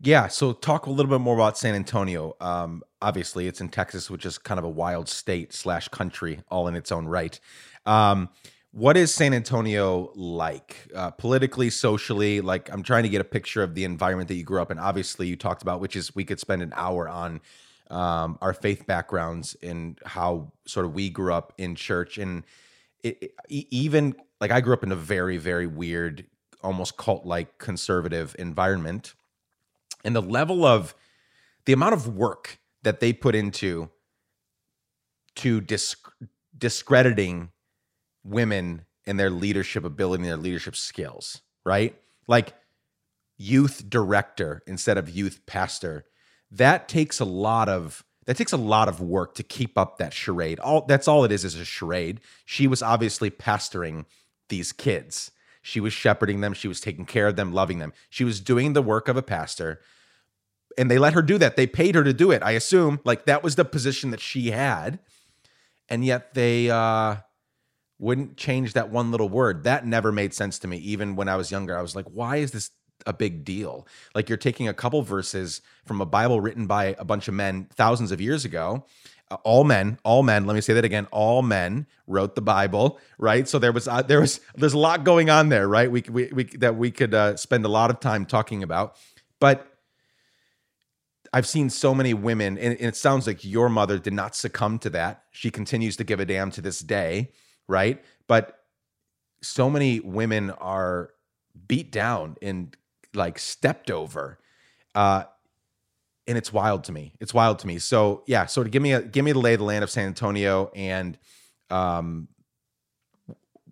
Yeah, 0.00 0.28
so 0.28 0.52
talk 0.52 0.86
a 0.86 0.90
little 0.90 1.10
bit 1.10 1.20
more 1.20 1.34
about 1.34 1.56
San 1.56 1.74
Antonio. 1.74 2.36
Um, 2.40 2.82
obviously, 3.00 3.46
it's 3.46 3.62
in 3.62 3.70
Texas, 3.70 4.10
which 4.10 4.26
is 4.26 4.36
kind 4.36 4.58
of 4.58 4.64
a 4.64 4.68
wild 4.68 5.08
state 5.08 5.54
slash 5.54 5.88
country, 5.88 6.40
all 6.50 6.68
in 6.68 6.76
its 6.76 6.92
own 6.92 7.06
right. 7.06 7.38
Um, 7.86 8.28
what 8.76 8.94
is 8.98 9.12
San 9.14 9.32
Antonio 9.32 10.12
like 10.14 10.76
uh, 10.94 11.10
politically, 11.10 11.70
socially? 11.70 12.42
Like, 12.42 12.70
I'm 12.70 12.82
trying 12.82 13.04
to 13.04 13.08
get 13.08 13.22
a 13.22 13.24
picture 13.24 13.62
of 13.62 13.74
the 13.74 13.84
environment 13.84 14.28
that 14.28 14.34
you 14.34 14.44
grew 14.44 14.60
up 14.60 14.70
in. 14.70 14.78
Obviously, 14.78 15.26
you 15.28 15.34
talked 15.34 15.62
about, 15.62 15.80
which 15.80 15.96
is 15.96 16.14
we 16.14 16.24
could 16.24 16.38
spend 16.38 16.60
an 16.60 16.74
hour 16.76 17.08
on 17.08 17.40
um, 17.88 18.36
our 18.42 18.52
faith 18.52 18.86
backgrounds 18.86 19.56
and 19.62 19.98
how 20.04 20.52
sort 20.66 20.84
of 20.84 20.92
we 20.92 21.08
grew 21.08 21.32
up 21.32 21.54
in 21.56 21.74
church. 21.74 22.18
And 22.18 22.44
it, 23.02 23.16
it, 23.22 23.32
even 23.48 24.14
like 24.42 24.50
I 24.50 24.60
grew 24.60 24.74
up 24.74 24.82
in 24.82 24.92
a 24.92 24.96
very, 24.96 25.38
very 25.38 25.66
weird, 25.66 26.26
almost 26.62 26.98
cult 26.98 27.24
like 27.24 27.56
conservative 27.56 28.36
environment. 28.38 29.14
And 30.04 30.14
the 30.14 30.20
level 30.20 30.66
of 30.66 30.94
the 31.64 31.72
amount 31.72 31.94
of 31.94 32.14
work 32.14 32.58
that 32.82 33.00
they 33.00 33.14
put 33.14 33.34
into 33.34 33.88
to 35.36 35.62
disc- 35.62 36.12
discrediting 36.58 37.52
women 38.26 38.84
and 39.06 39.18
their 39.18 39.30
leadership 39.30 39.84
ability 39.84 40.22
and 40.22 40.30
their 40.30 40.36
leadership 40.36 40.76
skills, 40.76 41.42
right? 41.64 41.96
Like 42.26 42.54
youth 43.38 43.88
director 43.88 44.62
instead 44.66 44.98
of 44.98 45.10
youth 45.10 45.40
pastor. 45.46 46.04
That 46.50 46.88
takes 46.88 47.20
a 47.20 47.24
lot 47.24 47.68
of 47.68 48.04
that 48.26 48.36
takes 48.36 48.52
a 48.52 48.56
lot 48.56 48.88
of 48.88 49.00
work 49.00 49.34
to 49.36 49.42
keep 49.44 49.78
up 49.78 49.98
that 49.98 50.12
charade. 50.12 50.58
All 50.58 50.84
that's 50.86 51.06
all 51.06 51.24
it 51.24 51.32
is 51.32 51.44
is 51.44 51.54
a 51.54 51.64
charade. 51.64 52.20
She 52.44 52.66
was 52.66 52.82
obviously 52.82 53.30
pastoring 53.30 54.04
these 54.48 54.72
kids. 54.72 55.30
She 55.62 55.80
was 55.80 55.92
shepherding 55.92 56.40
them, 56.40 56.52
she 56.52 56.68
was 56.68 56.80
taking 56.80 57.06
care 57.06 57.26
of 57.26 57.36
them, 57.36 57.52
loving 57.52 57.80
them. 57.80 57.92
She 58.08 58.24
was 58.24 58.40
doing 58.40 58.72
the 58.72 58.82
work 58.82 59.08
of 59.08 59.16
a 59.16 59.22
pastor. 59.22 59.80
And 60.78 60.90
they 60.90 60.98
let 60.98 61.14
her 61.14 61.22
do 61.22 61.38
that. 61.38 61.56
They 61.56 61.66
paid 61.66 61.94
her 61.94 62.04
to 62.04 62.12
do 62.12 62.30
it. 62.30 62.42
I 62.42 62.52
assume 62.52 63.00
like 63.04 63.24
that 63.24 63.42
was 63.42 63.56
the 63.56 63.64
position 63.64 64.10
that 64.10 64.20
she 64.20 64.50
had. 64.50 65.00
And 65.88 66.04
yet 66.04 66.34
they 66.34 66.70
uh 66.70 67.16
wouldn't 67.98 68.36
change 68.36 68.74
that 68.74 68.90
one 68.90 69.10
little 69.10 69.28
word. 69.28 69.64
That 69.64 69.86
never 69.86 70.12
made 70.12 70.34
sense 70.34 70.58
to 70.60 70.68
me. 70.68 70.76
Even 70.78 71.16
when 71.16 71.28
I 71.28 71.36
was 71.36 71.50
younger, 71.50 71.76
I 71.76 71.82
was 71.82 71.96
like, 71.96 72.06
why 72.06 72.36
is 72.36 72.50
this 72.50 72.70
a 73.06 73.12
big 73.12 73.44
deal? 73.44 73.86
Like 74.14 74.28
you're 74.28 74.38
taking 74.38 74.68
a 74.68 74.74
couple 74.74 75.02
verses 75.02 75.62
from 75.84 76.00
a 76.00 76.06
Bible 76.06 76.40
written 76.40 76.66
by 76.66 76.96
a 76.98 77.04
bunch 77.04 77.28
of 77.28 77.34
men 77.34 77.68
thousands 77.74 78.12
of 78.12 78.20
years 78.20 78.44
ago. 78.44 78.84
Uh, 79.28 79.36
all 79.42 79.64
men, 79.64 79.98
all 80.04 80.22
men. 80.22 80.46
Let 80.46 80.54
me 80.54 80.60
say 80.60 80.74
that 80.74 80.84
again. 80.84 81.06
All 81.10 81.42
men 81.42 81.86
wrote 82.06 82.36
the 82.36 82.42
Bible, 82.42 83.00
right? 83.18 83.48
So 83.48 83.58
there 83.58 83.72
was 83.72 83.88
uh, 83.88 84.02
there 84.02 84.20
was 84.20 84.40
there's 84.54 84.74
a 84.74 84.78
lot 84.78 85.02
going 85.02 85.30
on 85.30 85.48
there, 85.48 85.66
right? 85.66 85.90
We 85.90 86.04
we, 86.08 86.30
we 86.32 86.44
that 86.58 86.76
we 86.76 86.92
could 86.92 87.12
uh, 87.12 87.36
spend 87.36 87.64
a 87.64 87.68
lot 87.68 87.90
of 87.90 87.98
time 87.98 88.24
talking 88.24 88.62
about, 88.62 88.96
but 89.40 89.66
I've 91.32 91.46
seen 91.46 91.70
so 91.70 91.92
many 91.92 92.14
women, 92.14 92.56
and 92.56 92.76
it 92.78 92.94
sounds 92.94 93.26
like 93.26 93.44
your 93.44 93.68
mother 93.68 93.98
did 93.98 94.12
not 94.12 94.36
succumb 94.36 94.78
to 94.80 94.90
that. 94.90 95.24
She 95.32 95.50
continues 95.50 95.96
to 95.96 96.04
give 96.04 96.20
a 96.20 96.24
damn 96.24 96.52
to 96.52 96.60
this 96.60 96.78
day 96.78 97.32
right? 97.68 98.02
But 98.26 98.60
so 99.42 99.70
many 99.70 100.00
women 100.00 100.50
are 100.50 101.10
beat 101.68 101.90
down 101.92 102.36
and 102.42 102.76
like 103.14 103.38
stepped 103.38 103.90
over. 103.90 104.38
Uh, 104.94 105.24
and 106.26 106.36
it's 106.36 106.52
wild 106.52 106.84
to 106.84 106.92
me. 106.92 107.14
It's 107.20 107.32
wild 107.32 107.58
to 107.60 107.66
me. 107.66 107.78
So 107.78 108.22
yeah, 108.26 108.46
so 108.46 108.64
to 108.64 108.68
give 108.68 108.82
me 108.82 108.92
a 108.92 109.02
give 109.02 109.24
me 109.24 109.32
the 109.32 109.38
lay 109.38 109.54
of 109.54 109.60
the 109.60 109.64
land 109.64 109.84
of 109.84 109.90
San 109.90 110.06
Antonio 110.06 110.70
and 110.74 111.18
um 111.70 112.28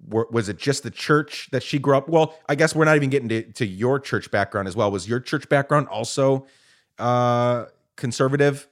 was 0.06 0.50
it 0.50 0.58
just 0.58 0.82
the 0.82 0.90
church 0.90 1.48
that 1.50 1.62
she 1.62 1.78
grew 1.78 1.96
up? 1.96 2.10
Well, 2.10 2.36
I 2.46 2.56
guess 2.56 2.74
we're 2.74 2.84
not 2.84 2.96
even 2.96 3.08
getting 3.08 3.30
to, 3.30 3.42
to 3.52 3.66
your 3.66 3.98
church 3.98 4.30
background 4.30 4.68
as 4.68 4.76
well. 4.76 4.90
Was 4.90 5.08
your 5.08 5.18
church 5.18 5.48
background 5.48 5.88
also 5.88 6.46
uh 6.98 7.66
conservative? 7.96 8.68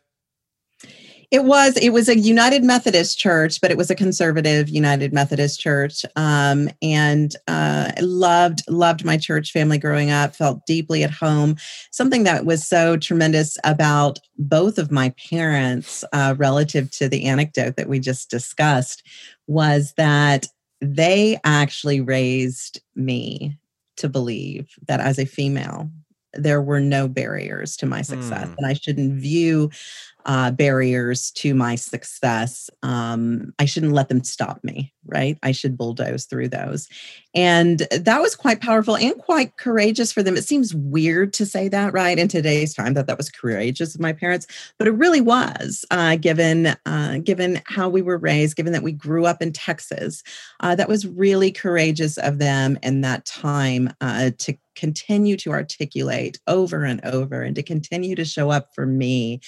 It 1.33 1.45
was. 1.45 1.79
It 1.79 1.95
was 1.95 2.11
a 2.11 2.19
United 2.19 2.63
Methodist 2.63 3.19
church, 3.19 3.63
but 3.63 3.71
it 3.71 3.79
was 3.79 3.91
a 3.91 3.95
conservative 3.95 4.69
United 4.69 5.15
Methodist 5.15 5.59
church. 5.59 6.05
Um, 6.15 6.69
and 6.83 7.35
uh, 7.49 7.91
loved 8.03 8.63
loved 8.69 9.03
my 9.03 9.17
church 9.17 9.51
family 9.51 9.79
growing 9.79 10.11
up. 10.11 10.37
Felt 10.37 10.67
deeply 10.67 11.03
at 11.03 11.11
home. 11.11 11.57
Something 11.91 12.25
that 12.25 12.45
was 12.45 12.67
so 12.67 12.99
tremendous 12.99 13.57
about 13.65 14.19
both 14.37 14.77
of 14.77 14.91
my 14.91 15.15
parents, 15.31 16.05
uh, 16.13 16.35
relative 16.37 16.91
to 16.93 17.09
the 17.09 17.25
anecdote 17.25 17.77
that 17.77 17.89
we 17.89 17.99
just 17.99 18.29
discussed, 18.29 19.03
was 19.47 19.95
that 19.97 20.49
they 20.83 21.41
actually 21.45 22.03
raised 22.03 22.83
me 22.95 23.57
to 23.97 24.11
believe 24.11 24.69
that 24.87 25.01
as 25.01 25.19
a 25.19 25.25
female 25.25 25.91
there 26.35 26.63
were 26.63 26.81
no 26.81 27.09
barriers 27.09 27.77
to 27.77 27.87
my 27.87 28.03
success 28.03 28.49
mm. 28.49 28.55
and 28.57 28.67
i 28.67 28.73
shouldn't 28.73 29.21
view 29.21 29.71
uh, 30.27 30.51
barriers 30.51 31.31
to 31.33 31.55
my 31.55 31.75
success. 31.75 32.71
Um, 32.83 33.55
I 33.59 33.65
shouldn't 33.65 33.93
let 33.93 34.09
them 34.09 34.25
stop 34.25 34.63
me, 34.63 34.92
right? 35.07 35.39
I 35.43 35.53
should 35.53 35.77
bulldoze 35.77 36.25
through 36.25 36.49
those. 36.49 36.89
And 37.35 37.81
that 37.91 38.21
was 38.21 38.35
quite 38.35 38.61
powerful 38.61 38.97
and 38.97 39.17
quite 39.17 39.57
courageous 39.57 40.13
for 40.13 40.23
them. 40.23 40.37
It 40.37 40.45
seems 40.45 40.75
weird 40.75 41.33
to 41.35 41.47
say 41.47 41.69
that, 41.69 41.93
right, 41.93 42.19
in 42.19 42.29
today's 42.29 42.75
time, 42.75 42.95
that 42.95 43.07
that 43.07 43.17
was 43.17 43.31
courageous 43.31 43.95
of 43.95 44.01
my 44.01 44.13
parents, 44.13 44.47
but 44.79 44.87
it 44.87 44.93
really 44.93 45.21
was, 45.21 45.85
uh, 45.91 46.17
given 46.17 46.75
uh, 46.87 47.19
given 47.25 47.63
how 47.67 47.89
we 47.89 48.03
were 48.03 48.19
raised, 48.19 48.57
given 48.57 48.73
that 48.73 48.83
we 48.83 48.93
grew 48.93 49.25
up 49.25 49.41
in 49.41 49.53
Texas. 49.53 50.23
Uh, 50.61 50.75
that 50.75 50.89
was 50.89 51.07
really 51.07 51.51
courageous 51.51 52.19
of 52.19 52.39
them 52.39 52.79
in 52.83 53.01
that 53.01 53.25
time 53.25 53.93
uh, 54.01 54.31
to 54.39 54.57
continue 54.75 55.37
to 55.37 55.51
articulate 55.51 56.41
over 56.47 56.85
and 56.85 57.05
over 57.05 57.43
and 57.43 57.55
to 57.57 57.63
continue 57.63 58.15
to 58.15 58.25
show 58.25 58.51
up 58.51 58.75
for 58.75 58.87
me 58.87 59.41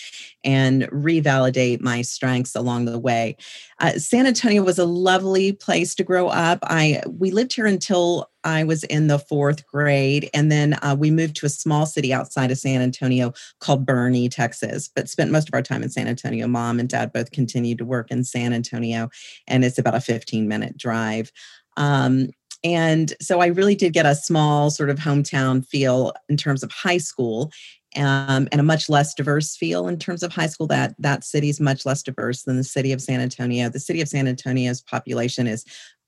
and 0.44 0.82
revalidate 0.90 1.80
my 1.80 2.02
strengths 2.02 2.54
along 2.54 2.84
the 2.84 2.98
way. 2.98 3.36
Uh, 3.80 3.92
San 3.92 4.26
Antonio 4.26 4.62
was 4.62 4.78
a 4.78 4.84
lovely 4.84 5.43
place 5.52 5.94
to 5.96 6.04
grow 6.04 6.28
up. 6.28 6.58
I 6.62 7.02
we 7.08 7.30
lived 7.30 7.54
here 7.54 7.66
until 7.66 8.30
I 8.42 8.64
was 8.64 8.84
in 8.84 9.06
the 9.06 9.18
fourth 9.18 9.66
grade, 9.66 10.28
and 10.34 10.50
then 10.50 10.74
uh, 10.82 10.96
we 10.98 11.10
moved 11.10 11.36
to 11.36 11.46
a 11.46 11.50
small 11.50 11.86
city 11.86 12.12
outside 12.12 12.50
of 12.50 12.58
San 12.58 12.80
Antonio 12.80 13.32
called 13.60 13.86
Boerne, 13.86 14.30
Texas. 14.30 14.90
But 14.94 15.08
spent 15.08 15.30
most 15.30 15.48
of 15.48 15.54
our 15.54 15.62
time 15.62 15.82
in 15.82 15.90
San 15.90 16.08
Antonio. 16.08 16.46
Mom 16.46 16.80
and 16.80 16.88
dad 16.88 17.12
both 17.12 17.30
continued 17.30 17.78
to 17.78 17.84
work 17.84 18.10
in 18.10 18.24
San 18.24 18.52
Antonio, 18.52 19.08
and 19.46 19.64
it's 19.64 19.78
about 19.78 19.94
a 19.94 20.00
15 20.00 20.48
minute 20.48 20.76
drive. 20.76 21.30
Um, 21.76 22.28
and 22.64 23.12
so 23.20 23.40
I 23.40 23.46
really 23.46 23.74
did 23.74 23.92
get 23.92 24.06
a 24.06 24.14
small 24.14 24.70
sort 24.70 24.88
of 24.88 24.98
hometown 24.98 25.66
feel 25.66 26.14
in 26.30 26.38
terms 26.38 26.62
of 26.62 26.72
high 26.72 26.96
school 26.96 27.52
um, 27.96 28.48
and 28.52 28.60
a 28.60 28.64
much 28.64 28.88
less 28.88 29.14
diverse 29.14 29.56
feel 29.56 29.88
in 29.88 29.98
terms 29.98 30.22
of 30.22 30.32
high 30.32 30.46
school. 30.46 30.66
That 30.66 30.94
that 30.98 31.24
city 31.24 31.48
is 31.48 31.60
much 31.60 31.86
less 31.86 32.02
diverse 32.02 32.42
than 32.42 32.56
the 32.56 32.64
city 32.64 32.92
of 32.92 33.00
San 33.00 33.20
Antonio. 33.20 33.68
The 33.68 33.80
city 33.80 34.00
of 34.00 34.08
San 34.08 34.28
Antonio's 34.28 34.80
population 34.80 35.46
is 35.46 35.64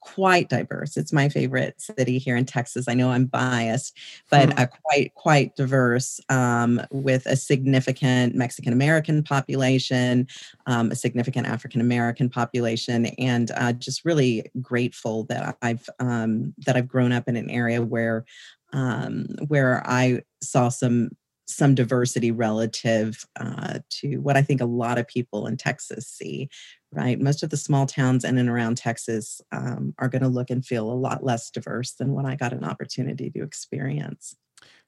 quite 0.07 0.49
diverse. 0.49 0.97
It's 0.97 1.13
my 1.13 1.29
favorite 1.29 1.81
city 1.81 2.19
here 2.19 2.37
in 2.37 2.45
Texas. 2.45 2.87
I 2.89 2.95
know 2.95 3.11
I'm 3.11 3.25
biased, 3.25 3.99
but 4.31 4.53
hmm. 4.53 4.65
quite 4.85 5.15
quite 5.15 5.57
diverse 5.57 6.21
um, 6.29 6.81
with 6.93 7.27
a 7.27 7.37
significant 7.37 8.37
Mexican 8.37 8.73
American 8.73 9.25
population, 9.25 10.29
um, 10.67 10.93
a 10.93 10.95
significant 10.95 11.49
African 11.49 11.81
American 11.81 12.31
population, 12.31 13.07
and 13.19 13.51
uh, 13.57 13.73
just 13.73 14.05
really 14.05 14.49
grateful 14.61 15.25
that 15.25 15.57
I've 15.61 15.89
um, 15.99 16.55
that 16.65 16.77
I've 16.77 16.89
grown 16.89 17.11
up 17.11 17.27
in 17.27 17.35
an 17.37 17.51
area 17.51 17.83
where 17.83 18.25
um, 18.73 19.27
where 19.49 19.83
I 19.87 20.23
saw 20.41 20.69
some 20.69 21.11
some 21.47 21.75
diversity 21.75 22.31
relative 22.31 23.25
uh, 23.39 23.79
to 23.89 24.19
what 24.19 24.37
I 24.37 24.43
think 24.43 24.61
a 24.61 24.67
lot 24.67 24.99
of 24.99 25.07
people 25.07 25.47
in 25.47 25.57
Texas 25.57 26.09
see, 26.09 26.49
right? 26.93 27.21
Most 27.21 27.43
of 27.43 27.51
the 27.51 27.57
small 27.57 27.87
towns 27.87 28.25
in 28.25 28.37
and 28.37 28.49
around 28.49 28.77
Texas 28.77 29.41
um, 29.53 29.95
are 29.99 30.09
going 30.09 30.23
to 30.23 30.29
look 30.29 30.51
and 30.51 30.65
feel 30.65 30.91
a 30.91 30.95
lot 30.95 31.25
less 31.25 31.51
diverse 31.51 31.93
than 31.93 32.13
what 32.13 32.27
I 32.27 32.35
got 32.35 32.53
an 32.53 32.65
opportunity 32.65 33.31
to 33.31 33.43
experience. 33.43 34.37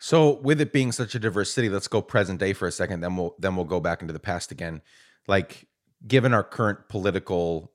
So, 0.00 0.34
with 0.40 0.60
it 0.60 0.72
being 0.72 0.92
such 0.92 1.14
a 1.14 1.18
diverse 1.18 1.52
city, 1.52 1.68
let's 1.68 1.88
go 1.88 2.00
present 2.00 2.40
day 2.40 2.52
for 2.52 2.66
a 2.66 2.72
second. 2.72 3.00
Then 3.00 3.16
we'll 3.16 3.34
then 3.38 3.56
we'll 3.56 3.64
go 3.64 3.80
back 3.80 4.00
into 4.00 4.12
the 4.12 4.20
past 4.20 4.50
again. 4.50 4.80
Like, 5.26 5.66
given 6.06 6.32
our 6.32 6.44
current 6.44 6.88
political 6.88 7.72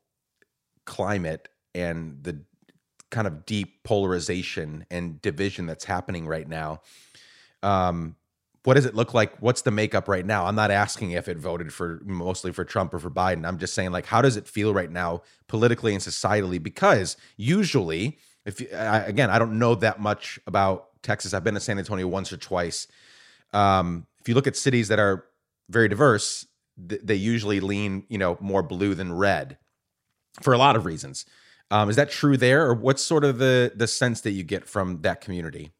climate 0.86 1.50
and 1.75 2.24
the 2.24 2.42
kind 3.12 3.28
of 3.28 3.46
deep 3.46 3.84
polarization 3.84 4.86
and 4.90 5.22
division 5.22 5.66
that's 5.66 5.86
happening 5.86 6.28
right 6.28 6.48
now, 6.48 6.82
um, 7.62 8.16
what 8.63 8.75
does 8.75 8.86
it 8.86 8.96
look 8.96 9.13
like? 9.13 9.38
What's 9.41 9.62
the 9.62 9.72
makeup 9.72 10.08
right 10.08 10.25
now? 10.25 10.46
I'm 10.46 10.55
not 10.55 10.72
asking 10.72 11.12
if 11.12 11.27
it 11.27 11.38
voted 11.38 11.74
for 11.74 12.01
mostly 12.05 12.51
for 12.51 12.63
Trump 12.63 12.93
or 12.93 13.00
for 13.00 13.10
Biden. 13.10 13.46
I'm 13.46 13.58
just 13.58 13.74
saying 13.74 13.91
like 13.91 14.05
how 14.05 14.22
does 14.22 14.38
it 14.38 14.48
feel 14.48 14.74
right 14.74 14.91
now 14.91 15.22
politically 15.48 15.93
and 15.93 16.01
societally? 16.01 16.62
Because 16.62 17.17
usually, 17.36 18.17
if 18.46 18.62
I, 18.74 19.00
again, 19.00 19.29
I 19.29 19.39
don't 19.39 19.60
know 19.60 19.75
that 19.75 20.00
much 20.00 20.39
about 20.48 20.89
Texas. 21.01 21.34
I've 21.34 21.43
been 21.43 21.53
to 21.53 21.60
San 21.60 21.77
Antonio 21.77 22.08
once 22.08 22.32
or 22.32 22.38
twice. 22.38 22.88
Um, 23.51 24.08
if 24.22 24.29
you 24.29 24.36
look 24.36 24.48
at 24.48 24.55
cities 24.55 24.88
that 24.88 25.00
are 25.00 25.25
very 25.70 25.89
diverse, 25.89 26.48
th- 26.89 27.01
they 27.03 27.15
usually 27.15 27.60
lean, 27.60 28.05
you 28.10 28.17
know, 28.17 28.38
more 28.39 28.63
blue 28.63 28.96
than 28.96 29.13
red 29.13 29.58
for 30.41 30.53
a 30.53 30.58
lot 30.58 30.75
of 30.75 30.86
reasons. 30.86 31.25
Um, 31.70 31.89
is 31.89 31.96
that 31.98 32.10
true 32.10 32.38
there, 32.38 32.65
or 32.65 32.74
what's 32.74 33.03
sort 33.03 33.24
of 33.24 33.38
the 33.38 33.72
the 33.75 33.88
sense 33.88 34.22
that 34.22 34.32
you 34.32 34.43
get 34.43 34.65
from 34.65 35.01
that 35.01 35.22
community? 35.22 35.72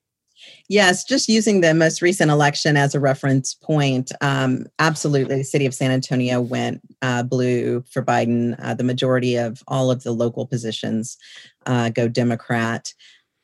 Yes, 0.70 1.04
just 1.04 1.28
using 1.28 1.62
the 1.62 1.74
most 1.74 2.02
recent 2.02 2.32
election 2.32 2.78
as 2.78 2.96
a 2.96 3.00
reference 3.00 3.54
point, 3.54 4.12
um, 4.22 4.66
absolutely, 4.80 5.38
the 5.38 5.44
city 5.44 5.66
of 5.66 5.74
San 5.74 5.92
Antonio 5.92 6.42
went 6.42 6.82
uh, 7.02 7.24
blue 7.24 7.84
for 7.92 8.04
Biden. 8.04 8.56
Uh, 8.64 8.74
the 8.74 8.84
majority 8.84 9.36
of 9.36 9.62
all 9.68 9.92
of 9.92 10.04
the 10.04 10.12
local 10.12 10.48
positions 10.48 11.18
uh, 11.66 11.90
go 11.90 12.08
Democrat. 12.08 12.94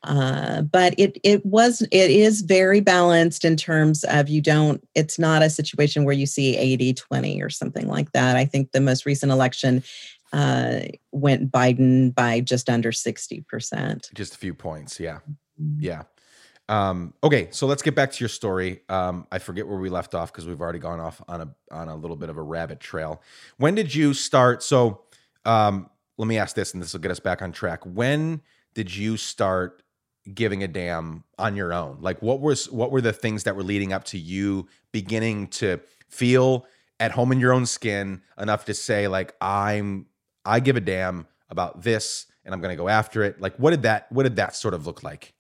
Uh, 0.04 0.62
but 0.62 0.96
it 0.98 1.18
it 1.26 1.46
was 1.46 1.82
it 1.92 2.10
is 2.10 2.42
very 2.42 2.80
balanced 2.80 3.44
in 3.44 3.58
terms 3.58 4.06
of 4.06 4.30
you 4.30 4.42
don't 4.42 4.82
it's 4.96 5.20
not 5.20 5.42
a 5.42 5.50
situation 5.50 6.06
where 6.06 6.16
you 6.16 6.26
see 6.26 6.56
80 6.56 6.94
20 6.94 7.42
or 7.42 7.50
something 7.50 7.86
like 7.86 8.10
that 8.14 8.38
i 8.38 8.46
think 8.46 8.72
the 8.72 8.80
most 8.80 9.06
recent 9.06 9.30
election 9.30 9.84
uh, 10.32 10.80
went 11.12 11.52
biden 11.52 12.16
by 12.16 12.40
just 12.40 12.70
under 12.70 12.94
60% 12.94 14.14
just 14.14 14.36
a 14.36 14.38
few 14.38 14.54
points 14.54 15.02
yeah 15.02 15.20
yeah 15.80 16.04
um, 16.70 17.16
okay, 17.24 17.48
so 17.50 17.66
let's 17.66 17.82
get 17.82 17.96
back 17.96 18.12
to 18.12 18.20
your 18.20 18.30
story. 18.30 18.82
Um, 18.90 19.26
I 19.32 19.40
forget 19.40 19.68
where 19.68 19.80
we 19.80 19.90
left 19.90 20.14
off 20.14 20.32
because 20.32 20.46
we've 20.46 20.62
already 20.62 20.78
gone 20.78 21.00
off 21.00 21.20
on 21.28 21.42
a 21.42 21.56
on 21.72 21.88
a 21.88 21.96
little 21.96 22.16
bit 22.16 22.30
of 22.30 22.38
a 22.38 22.44
rabbit 22.44 22.80
trail. 22.80 23.24
When 23.58 23.74
did 23.74 23.94
you 23.94 24.14
start? 24.14 24.62
So, 24.62 25.02
um, 25.46 25.90
let 26.18 26.28
me 26.28 26.38
ask 26.38 26.56
this, 26.56 26.74
and 26.74 26.84
this 26.84 26.94
will 26.94 27.00
get 27.00 27.10
us 27.10 27.20
back 27.20 27.42
on 27.42 27.52
track. 27.52 27.84
When 27.86 28.42
did 28.76 28.96
you 28.96 29.18
start 29.18 29.82
giving 30.32 30.62
a 30.62 30.68
damn 30.68 31.24
on 31.40 31.56
your 31.56 31.74
own? 31.74 31.98
Like, 32.02 32.22
what 32.22 32.40
was 32.40 32.70
what 32.70 32.92
were 32.92 33.02
the 33.02 33.14
things 33.14 33.46
that 33.46 33.56
were 33.56 33.64
leading 33.64 33.92
up 33.92 34.04
to 34.06 34.20
you 34.20 34.68
beginning 34.92 35.48
to 35.48 35.80
feel 36.08 36.68
at 37.00 37.12
home 37.12 37.32
in 37.32 37.40
your 37.40 37.52
own 37.52 37.66
skin 37.66 38.22
enough 38.38 38.66
to 38.66 38.76
say, 38.76 39.08
like, 39.08 39.34
I'm 39.42 40.06
I 40.46 40.60
give 40.60 40.78
a 40.78 40.82
damn 40.82 41.26
about 41.50 41.82
this, 41.82 42.28
and 42.46 42.54
I'm 42.54 42.62
going 42.62 42.74
to 42.74 42.82
go 42.82 42.90
after 42.90 43.24
it. 43.24 43.42
Like, 43.42 43.56
what 43.56 43.72
did 43.72 43.82
that 43.82 44.12
what 44.12 44.22
did 44.22 44.36
that 44.36 44.56
sort 44.56 44.76
of 44.76 44.86
look 44.86 45.02
like? 45.02 45.34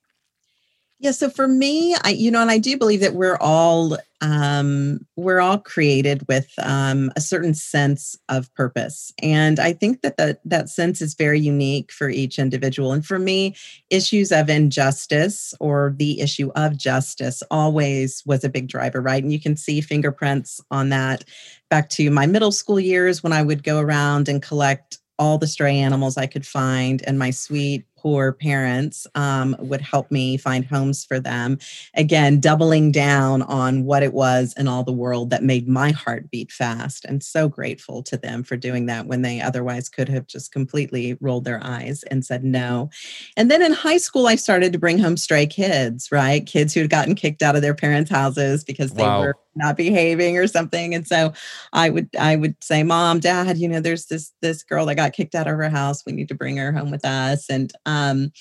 Yeah, 1.01 1.11
so 1.11 1.29
for 1.29 1.47
me, 1.47 1.95
I 2.03 2.09
you 2.09 2.29
know, 2.29 2.41
and 2.41 2.51
I 2.51 2.57
do 2.57 2.77
believe 2.77 2.99
that 2.99 3.13
we're 3.13 3.37
all 3.39 3.97
um 4.21 4.99
we're 5.15 5.39
all 5.39 5.57
created 5.57 6.25
with 6.27 6.51
um 6.61 7.09
a 7.15 7.21
certain 7.21 7.53
sense 7.53 8.17
of 8.27 8.53
purpose. 8.53 9.13
And 9.23 9.59
I 9.61 9.71
think 9.71 10.01
that 10.01 10.17
that 10.17 10.41
that 10.43 10.67
sense 10.67 11.01
is 11.01 11.13
very 11.13 11.39
unique 11.39 11.93
for 11.93 12.09
each 12.09 12.37
individual. 12.37 12.91
And 12.91 13.05
for 13.05 13.17
me, 13.17 13.55
issues 13.89 14.33
of 14.33 14.49
injustice 14.49 15.53
or 15.61 15.95
the 15.97 16.19
issue 16.19 16.51
of 16.55 16.75
justice 16.75 17.41
always 17.49 18.21
was 18.25 18.43
a 18.43 18.49
big 18.49 18.67
driver, 18.67 19.01
right? 19.01 19.23
And 19.23 19.31
you 19.31 19.39
can 19.39 19.55
see 19.55 19.79
fingerprints 19.79 20.59
on 20.69 20.89
that 20.89 21.23
back 21.69 21.87
to 21.91 22.11
my 22.11 22.25
middle 22.25 22.51
school 22.51 22.79
years 22.79 23.23
when 23.23 23.31
I 23.31 23.41
would 23.41 23.63
go 23.63 23.79
around 23.79 24.27
and 24.27 24.41
collect 24.41 24.97
all 25.17 25.37
the 25.37 25.47
stray 25.47 25.77
animals 25.77 26.17
I 26.17 26.27
could 26.27 26.45
find 26.47 27.01
and 27.05 27.19
my 27.19 27.29
sweet 27.31 27.85
poor 28.01 28.31
parents 28.31 29.05
um, 29.15 29.55
would 29.59 29.81
help 29.81 30.09
me 30.11 30.37
find 30.37 30.65
homes 30.65 31.03
for 31.03 31.19
them. 31.19 31.57
Again, 31.95 32.39
doubling 32.39 32.91
down 32.91 33.41
on 33.43 33.83
what 33.83 34.03
it 34.03 34.13
was 34.13 34.53
in 34.57 34.67
all 34.67 34.83
the 34.83 34.93
world 34.93 35.29
that 35.29 35.43
made 35.43 35.67
my 35.67 35.91
heart 35.91 36.29
beat 36.31 36.51
fast. 36.51 37.05
And 37.05 37.23
so 37.23 37.49
grateful 37.49 38.01
to 38.03 38.17
them 38.17 38.43
for 38.43 38.55
doing 38.55 38.85
that 38.85 39.07
when 39.07 39.21
they 39.21 39.41
otherwise 39.41 39.89
could 39.89 40.09
have 40.09 40.27
just 40.27 40.51
completely 40.51 41.17
rolled 41.19 41.45
their 41.45 41.61
eyes 41.63 42.03
and 42.03 42.25
said 42.25 42.43
no. 42.43 42.89
And 43.35 43.51
then 43.51 43.61
in 43.61 43.73
high 43.73 43.97
school, 43.97 44.27
I 44.27 44.35
started 44.35 44.71
to 44.73 44.79
bring 44.79 44.99
home 44.99 45.17
stray 45.17 45.45
kids, 45.45 46.11
right? 46.11 46.45
Kids 46.45 46.73
who 46.73 46.81
had 46.81 46.89
gotten 46.89 47.15
kicked 47.15 47.41
out 47.41 47.55
of 47.55 47.61
their 47.61 47.75
parents' 47.75 48.11
houses 48.11 48.63
because 48.63 48.93
they 48.93 49.03
wow. 49.03 49.21
were 49.21 49.37
not 49.55 49.77
behaving 49.77 50.37
or 50.37 50.47
something 50.47 50.93
and 50.93 51.07
so 51.07 51.33
i 51.73 51.89
would 51.89 52.07
i 52.19 52.35
would 52.35 52.55
say 52.63 52.83
mom 52.83 53.19
dad 53.19 53.57
you 53.57 53.67
know 53.67 53.79
there's 53.79 54.05
this 54.05 54.31
this 54.41 54.63
girl 54.63 54.85
that 54.85 54.95
got 54.95 55.13
kicked 55.13 55.35
out 55.35 55.47
of 55.47 55.55
her 55.55 55.69
house. 55.69 56.05
We 56.05 56.13
need 56.13 56.27
to 56.29 56.35
bring 56.35 56.57
her 56.57 56.71
home 56.71 56.91
with 56.91 57.05
us. 57.05 57.49
And 57.49 57.71
um 57.85 58.31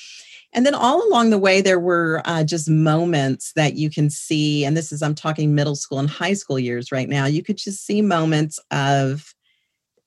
and 0.54 0.64
then 0.64 0.74
all 0.74 1.06
along 1.06 1.30
the 1.30 1.38
way 1.38 1.60
there 1.60 1.78
were 1.78 2.22
uh, 2.24 2.42
just 2.42 2.70
moments 2.70 3.52
that 3.54 3.74
you 3.74 3.90
can 3.90 4.08
see 4.10 4.64
and 4.64 4.76
this 4.76 4.92
is 4.92 5.02
i'm 5.02 5.14
talking 5.14 5.54
middle 5.54 5.76
school 5.76 5.98
and 5.98 6.08
high 6.08 6.32
school 6.32 6.58
years 6.58 6.90
right 6.90 7.08
now 7.08 7.26
you 7.26 7.42
could 7.42 7.58
just 7.58 7.84
see 7.84 8.00
moments 8.00 8.58
of 8.70 9.34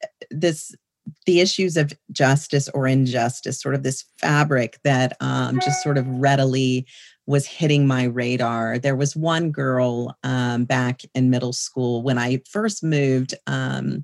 uh, 0.04 0.08
this 0.32 0.74
the 1.26 1.42
issues 1.42 1.78
of 1.78 1.94
justice 2.12 2.70
or 2.70 2.88
injustice 2.88 3.60
sort 3.60 3.76
of 3.76 3.84
this 3.84 4.04
fabric 4.18 4.80
that 4.84 5.18
um, 5.20 5.60
just 5.60 5.82
sort 5.84 5.98
of 5.98 6.08
readily 6.08 6.86
was 7.32 7.48
hitting 7.48 7.88
my 7.88 8.04
radar. 8.04 8.78
There 8.78 8.96
was 8.96 9.16
one 9.16 9.52
girl 9.52 10.18
um, 10.24 10.66
back 10.66 11.02
in 11.16 11.30
middle 11.30 11.54
school 11.54 12.04
when 12.04 12.18
I 12.18 12.42
first 12.48 12.84
moved. 12.84 13.34
Um, 13.48 14.04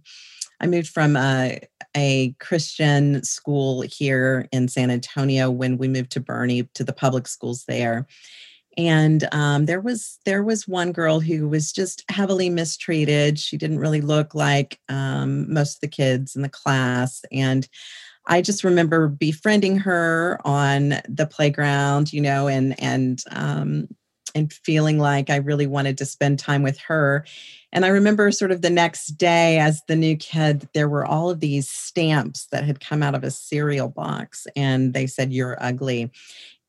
I 0.59 0.65
moved 0.65 0.87
from 0.87 1.15
a, 1.15 1.59
a, 1.95 2.33
Christian 2.39 3.23
school 3.23 3.81
here 3.81 4.47
in 4.51 4.67
San 4.69 4.89
Antonio 4.89 5.51
when 5.51 5.77
we 5.77 5.87
moved 5.87 6.11
to 6.13 6.21
Boerne 6.21 6.67
to 6.73 6.83
the 6.83 6.93
public 6.93 7.27
schools 7.27 7.65
there. 7.67 8.07
And 8.77 9.27
um, 9.31 9.65
there 9.65 9.81
was 9.81 10.19
there 10.25 10.43
was 10.43 10.67
one 10.67 10.91
girl 10.91 11.19
who 11.19 11.49
was 11.49 11.71
just 11.71 12.05
heavily 12.09 12.49
mistreated. 12.49 13.39
She 13.39 13.57
didn't 13.57 13.79
really 13.79 14.01
look 14.01 14.35
like 14.35 14.79
um, 14.87 15.51
most 15.51 15.75
of 15.75 15.81
the 15.81 15.87
kids 15.87 16.35
in 16.35 16.43
the 16.43 16.49
class, 16.49 17.25
and 17.31 17.67
I 18.27 18.41
just 18.41 18.63
remember 18.63 19.07
befriending 19.07 19.77
her 19.79 20.39
on 20.45 20.95
the 21.07 21.27
playground, 21.29 22.13
you 22.13 22.21
know, 22.21 22.47
and 22.47 22.79
and 22.81 23.23
um, 23.31 23.87
and 24.35 24.51
feeling 24.51 24.99
like 24.99 25.29
I 25.29 25.37
really 25.37 25.67
wanted 25.67 25.97
to 25.97 26.05
spend 26.05 26.37
time 26.37 26.61
with 26.61 26.77
her. 26.79 27.25
And 27.71 27.85
I 27.85 27.89
remember 27.89 28.31
sort 28.31 28.51
of 28.51 28.61
the 28.61 28.69
next 28.69 29.17
day 29.17 29.59
as 29.59 29.81
the 29.87 29.95
new 29.95 30.15
kid, 30.15 30.67
there 30.73 30.89
were 30.89 31.05
all 31.05 31.29
of 31.29 31.39
these 31.39 31.69
stamps 31.69 32.47
that 32.51 32.63
had 32.63 32.79
come 32.79 33.01
out 33.01 33.15
of 33.15 33.23
a 33.23 33.31
cereal 33.31 33.89
box, 33.89 34.45
and 34.55 34.93
they 34.93 35.07
said, 35.07 35.33
"You're 35.33 35.57
ugly." 35.63 36.11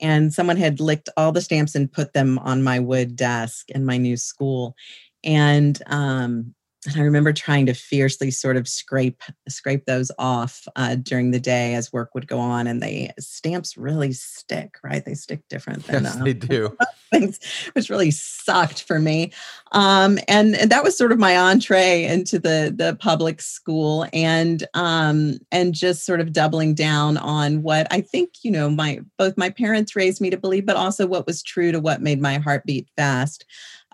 And 0.00 0.32
someone 0.32 0.56
had 0.56 0.80
licked 0.80 1.08
all 1.16 1.32
the 1.32 1.40
stamps 1.40 1.74
and 1.74 1.90
put 1.92 2.12
them 2.12 2.38
on 2.38 2.62
my 2.62 2.78
wood 2.78 3.16
desk 3.16 3.68
in 3.70 3.84
my 3.84 3.96
new 3.98 4.16
school. 4.16 4.76
And 5.24 5.80
um, 5.86 6.54
and 6.88 7.00
I 7.00 7.04
remember 7.04 7.32
trying 7.32 7.66
to 7.66 7.74
fiercely 7.74 8.30
sort 8.30 8.56
of 8.56 8.66
scrape 8.66 9.22
scrape 9.48 9.84
those 9.84 10.10
off 10.18 10.66
uh, 10.76 10.96
during 10.96 11.30
the 11.30 11.40
day 11.40 11.74
as 11.74 11.92
work 11.92 12.14
would 12.14 12.26
go 12.26 12.38
on, 12.38 12.66
and 12.66 12.82
the 12.82 13.10
stamps 13.18 13.76
really 13.76 14.12
stick, 14.12 14.76
right? 14.82 15.04
They 15.04 15.14
stick 15.14 15.42
different 15.48 15.86
than 15.86 16.04
yes, 16.04 16.16
um, 16.16 16.24
they 16.24 16.32
do. 16.32 16.76
things, 17.12 17.38
which 17.72 17.90
really 17.90 18.10
sucked 18.10 18.82
for 18.82 18.98
me. 18.98 19.32
Um, 19.72 20.18
and, 20.28 20.54
and 20.56 20.70
that 20.70 20.84
was 20.84 20.96
sort 20.96 21.12
of 21.12 21.18
my 21.18 21.36
entree 21.36 22.04
into 22.04 22.38
the 22.38 22.72
the 22.74 22.96
public 22.98 23.42
school, 23.42 24.06
and 24.12 24.66
um, 24.74 25.38
and 25.52 25.74
just 25.74 26.06
sort 26.06 26.20
of 26.20 26.32
doubling 26.32 26.74
down 26.74 27.18
on 27.18 27.62
what 27.62 27.86
I 27.90 28.00
think 28.00 28.30
you 28.42 28.50
know 28.50 28.70
my 28.70 29.00
both 29.18 29.36
my 29.36 29.50
parents 29.50 29.94
raised 29.94 30.22
me 30.22 30.30
to 30.30 30.38
believe, 30.38 30.64
but 30.64 30.76
also 30.76 31.06
what 31.06 31.26
was 31.26 31.42
true 31.42 31.70
to 31.70 31.80
what 31.80 32.00
made 32.00 32.20
my 32.20 32.38
heart 32.38 32.64
beat 32.64 32.88
fast 32.96 33.44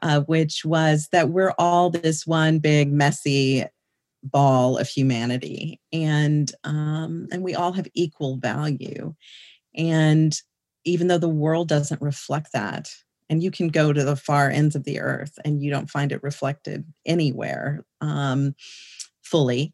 uh, 0.05 0.21
which 0.21 0.65
was 0.67 1.09
that 1.13 1.31
we're 1.31 1.55
all 1.59 1.89
this 1.89 2.27
one 2.27 2.59
big 2.59 2.93
messy 2.93 3.65
ball 4.23 4.77
of 4.77 4.87
humanity, 4.87 5.81
and 5.93 6.53
um, 6.63 7.27
and 7.33 7.43
we 7.43 7.55
all 7.55 7.73
have 7.73 7.89
equal 7.95 8.37
value. 8.37 9.15
And 9.75 10.39
even 10.85 11.09
though 11.09 11.19
the 11.19 11.29
world 11.29 11.69
doesn't 11.69 12.03
reflect 12.03 12.53
that, 12.53 12.91
and 13.31 13.43
you 13.43 13.51
can 13.51 13.69
go 13.69 13.95
to 13.95 14.05
the 14.05 14.15
far 14.15 14.51
ends 14.51 14.77
of 14.77 14.85
the 14.85 15.01
earth 15.01 15.39
and 15.43 15.63
you 15.63 15.71
don't 15.71 15.91
find 15.91 16.13
it 16.13 16.23
reflected 16.23 16.85
anywhere 17.07 17.83
um, 18.03 18.55
fully, 19.23 19.73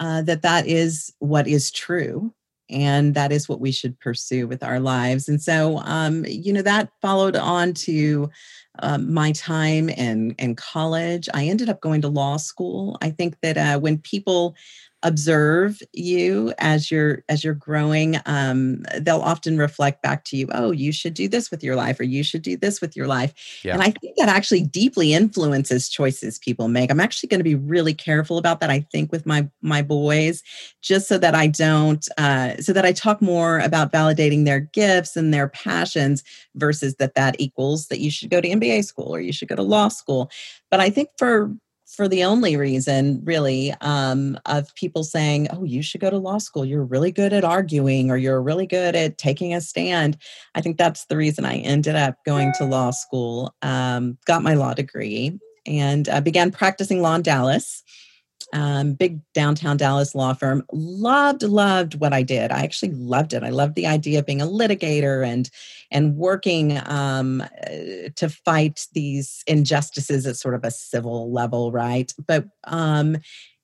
uh, 0.00 0.20
that 0.22 0.42
that 0.42 0.66
is 0.66 1.12
what 1.18 1.48
is 1.48 1.70
true 1.70 2.34
and 2.72 3.14
that 3.14 3.32
is 3.32 3.48
what 3.48 3.60
we 3.60 3.70
should 3.70 3.98
pursue 4.00 4.46
with 4.46 4.62
our 4.62 4.80
lives 4.80 5.28
and 5.28 5.40
so 5.42 5.78
um, 5.84 6.24
you 6.26 6.52
know 6.52 6.62
that 6.62 6.88
followed 7.00 7.36
on 7.36 7.72
to 7.72 8.30
um, 8.78 9.12
my 9.12 9.32
time 9.32 9.88
in, 9.88 10.34
in 10.38 10.54
college. 10.56 11.28
I 11.34 11.44
ended 11.44 11.68
up 11.68 11.80
going 11.80 12.00
to 12.02 12.08
law 12.08 12.36
school. 12.36 12.96
I 13.02 13.10
think 13.10 13.36
that 13.42 13.58
uh, 13.58 13.78
when 13.78 13.98
people 13.98 14.56
observe 15.02 15.82
you 15.92 16.52
as 16.58 16.90
you're 16.90 17.24
as 17.28 17.42
you're 17.42 17.54
growing 17.54 18.16
um, 18.26 18.82
they'll 19.00 19.20
often 19.20 19.58
reflect 19.58 20.02
back 20.02 20.24
to 20.24 20.36
you 20.36 20.48
oh 20.52 20.70
you 20.70 20.92
should 20.92 21.14
do 21.14 21.28
this 21.28 21.50
with 21.50 21.62
your 21.62 21.76
life 21.76 21.98
or 21.98 22.04
you 22.04 22.22
should 22.22 22.42
do 22.42 22.56
this 22.56 22.80
with 22.80 22.96
your 22.96 23.06
life. 23.06 23.34
Yeah. 23.64 23.74
and 23.74 23.82
i 23.82 23.90
think 23.90 24.16
that 24.16 24.28
actually 24.28 24.62
deeply 24.62 25.14
influences 25.14 25.88
choices 25.88 26.38
people 26.38 26.68
make. 26.68 26.90
I'm 26.90 27.00
actually 27.00 27.28
going 27.28 27.40
to 27.40 27.44
be 27.44 27.54
really 27.54 27.94
careful 27.94 28.38
about 28.38 28.60
that 28.60 28.70
i 28.70 28.80
think 28.92 29.12
with 29.12 29.26
my 29.26 29.48
my 29.60 29.82
boys 29.82 30.42
just 30.80 31.08
so 31.08 31.18
that 31.18 31.34
i 31.34 31.46
don't 31.46 32.06
uh, 32.18 32.56
so 32.58 32.72
that 32.72 32.84
i 32.84 32.92
talk 32.92 33.20
more 33.20 33.58
about 33.60 33.92
validating 33.92 34.44
their 34.44 34.60
gifts 34.60 35.16
and 35.16 35.32
their 35.32 35.48
passions 35.48 36.22
versus 36.54 36.96
that 36.96 37.14
that 37.14 37.36
equals 37.40 37.88
that 37.88 38.00
you 38.00 38.10
should 38.10 38.30
go 38.30 38.40
to 38.40 38.48
mba 38.48 38.84
school 38.84 39.14
or 39.14 39.20
you 39.20 39.32
should 39.32 39.48
go 39.48 39.56
to 39.56 39.62
law 39.62 39.88
school. 39.88 40.30
But 40.70 40.80
i 40.80 40.90
think 40.90 41.10
for 41.18 41.54
for 41.94 42.08
the 42.08 42.24
only 42.24 42.56
reason, 42.56 43.20
really, 43.24 43.72
um, 43.80 44.38
of 44.46 44.74
people 44.74 45.04
saying, 45.04 45.48
oh, 45.52 45.64
you 45.64 45.82
should 45.82 46.00
go 46.00 46.10
to 46.10 46.18
law 46.18 46.38
school. 46.38 46.64
You're 46.64 46.84
really 46.84 47.12
good 47.12 47.32
at 47.32 47.44
arguing 47.44 48.10
or 48.10 48.16
you're 48.16 48.42
really 48.42 48.66
good 48.66 48.96
at 48.96 49.18
taking 49.18 49.54
a 49.54 49.60
stand. 49.60 50.16
I 50.54 50.60
think 50.62 50.78
that's 50.78 51.04
the 51.06 51.16
reason 51.16 51.44
I 51.44 51.56
ended 51.58 51.94
up 51.94 52.16
going 52.24 52.52
to 52.58 52.64
law 52.64 52.92
school, 52.92 53.54
um, 53.62 54.16
got 54.26 54.42
my 54.42 54.54
law 54.54 54.74
degree. 54.74 55.38
and 55.66 56.08
uh, 56.08 56.20
began 56.20 56.50
practicing 56.50 57.02
law 57.02 57.14
in 57.14 57.22
Dallas. 57.22 57.82
Um, 58.52 58.92
big 58.94 59.20
downtown 59.32 59.76
Dallas 59.76 60.14
law 60.14 60.34
firm. 60.34 60.64
Loved, 60.72 61.42
loved 61.42 61.94
what 62.00 62.12
I 62.12 62.22
did. 62.22 62.50
I 62.50 62.62
actually 62.62 62.92
loved 62.92 63.32
it. 63.32 63.42
I 63.42 63.48
loved 63.48 63.74
the 63.74 63.86
idea 63.86 64.18
of 64.18 64.26
being 64.26 64.42
a 64.42 64.46
litigator 64.46 65.26
and 65.26 65.48
and 65.90 66.16
working 66.16 66.80
um, 66.86 67.40
uh, 67.40 68.08
to 68.16 68.28
fight 68.28 68.86
these 68.92 69.42
injustices 69.46 70.26
at 70.26 70.36
sort 70.36 70.54
of 70.54 70.64
a 70.64 70.70
civil 70.70 71.32
level, 71.32 71.72
right? 71.72 72.12
But 72.26 72.46
um, 72.64 73.16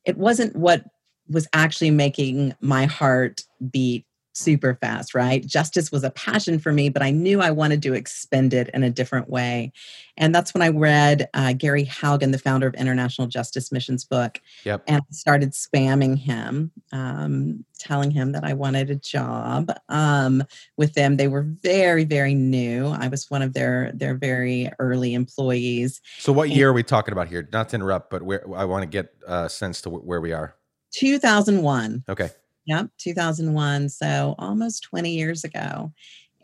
it 0.05 0.17
wasn't 0.17 0.57
what 0.57 0.85
was 1.29 1.47
actually 1.53 1.91
making 1.91 2.55
my 2.61 2.87
heart 2.87 3.43
beat 3.71 4.07
super 4.39 4.79
fast, 4.81 5.15
right? 5.15 5.45
Justice 5.45 5.91
was 5.91 6.05
a 6.05 6.11
passion 6.11 6.59
for 6.59 6.73
me, 6.73 6.89
but 6.89 7.03
I 7.03 7.11
knew 7.11 7.41
I 7.41 7.51
wanted 7.51 7.83
to 7.83 7.95
expend 7.95 8.55
it 8.55 8.71
in 8.73 8.83
a 8.83 8.91
different 8.91 9.29
way. 9.29 9.73
And 10.17 10.35
that's 10.35 10.53
when 10.53 10.63
I 10.63 10.69
read 10.69 11.29
uh, 11.35 11.53
Gary 11.53 11.85
Haugen, 11.85 12.33
the 12.33 12.39
founder 12.39 12.67
of 12.67 12.75
International 12.75 13.27
Justice 13.27 13.71
Mission's 13.71 14.05
book, 14.05 14.41
yep. 14.65 14.83
and 14.87 15.03
started 15.11 15.53
spamming 15.53 16.19
him, 16.19 16.73
um, 16.93 17.65
telling 17.79 18.11
him 18.11 18.33
that 18.33 18.45
I 18.45 18.55
wanted 18.55 18.91
a 18.91 18.97
job 18.97 19.73
um, 19.89 20.43
with 20.77 20.95
them. 20.95 21.17
They 21.17 21.29
were 21.29 21.43
very, 21.43 22.05
very 22.05 22.35
new. 22.35 22.89
I 22.89 23.09
was 23.09 23.31
one 23.31 23.43
of 23.43 23.55
their 23.55 23.93
their 23.95 24.15
very 24.15 24.71
early 24.79 25.15
employees. 25.15 26.01
So, 26.19 26.33
what 26.33 26.51
year 26.51 26.71
are 26.71 26.73
we 26.73 26.83
talking 26.83 27.13
about 27.13 27.29
here? 27.29 27.49
Not 27.53 27.69
to 27.71 27.77
interrupt, 27.77 28.11
but 28.11 28.23
where 28.23 28.45
I 28.57 28.65
want 28.65 28.83
to 28.83 28.89
get 28.89 29.15
a 29.27 29.49
sense 29.49 29.81
to 29.83 29.91
where 29.91 30.21
we 30.21 30.33
are. 30.33 30.55
2001. 30.93 32.05
Okay. 32.09 32.31
Yep, 32.69 32.91
2001. 32.99 33.89
So 33.89 34.35
almost 34.39 34.83
20 34.85 35.13
years 35.15 35.43
ago. 35.45 35.93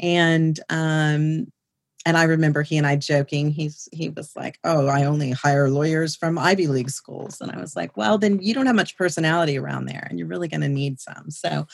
And 0.01 0.59
um 0.71 1.47
and 2.07 2.17
I 2.19 2.25
remember 2.25 2.63
he 2.63 2.79
and 2.79 2.87
I 2.87 2.97
joking. 2.97 3.51
He's 3.51 3.89
he 3.93 4.11
was 4.11 4.33
like, 4.37 4.59
"Oh, 4.65 4.87
I 4.89 5.05
only 5.05 5.33
hire 5.33 5.71
lawyers 5.71 6.17
from 6.17 6.39
Ivy 6.39 6.69
League 6.69 6.91
schools," 6.91 7.41
and 7.43 7.51
I 7.53 7.59
was 7.61 7.77
like, 7.77 7.97
"Well, 7.99 8.19
then 8.19 8.41
you 8.43 8.55
don't 8.55 8.67
have 8.67 8.77
much 8.77 8.97
personality 8.99 9.59
around 9.59 9.87
there, 9.87 10.07
and 10.11 10.19
you're 10.19 10.29
really 10.29 10.49
going 10.49 10.63
to 10.63 10.69
need 10.71 11.01
some." 11.01 11.31
So, 11.31 11.67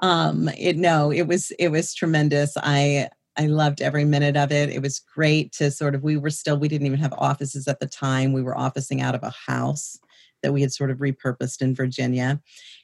um, 0.00 0.48
it 0.58 0.76
no, 0.76 1.10
it 1.12 1.26
was 1.26 1.50
it 1.58 1.68
was 1.70 1.94
tremendous. 1.94 2.54
I 2.56 3.08
I 3.36 3.46
loved 3.46 3.82
every 3.82 4.04
minute 4.04 4.36
of 4.36 4.52
it. 4.52 4.70
It 4.70 4.82
was 4.82 5.00
great 5.14 5.52
to 5.54 5.70
sort 5.70 5.94
of 5.94 6.02
we 6.04 6.16
were 6.16 6.30
still 6.30 6.58
we 6.58 6.68
didn't 6.68 6.86
even 6.86 7.00
have 7.00 7.14
offices 7.18 7.68
at 7.68 7.80
the 7.80 7.86
time. 7.88 8.32
We 8.32 8.42
were 8.42 8.56
officing 8.58 9.00
out 9.02 9.14
of 9.14 9.22
a 9.22 9.32
house 9.48 9.98
that 10.42 10.52
we 10.52 10.60
had 10.62 10.72
sort 10.72 10.90
of 10.90 10.98
repurposed 10.98 11.62
in 11.62 11.74
Virginia. 11.74 12.40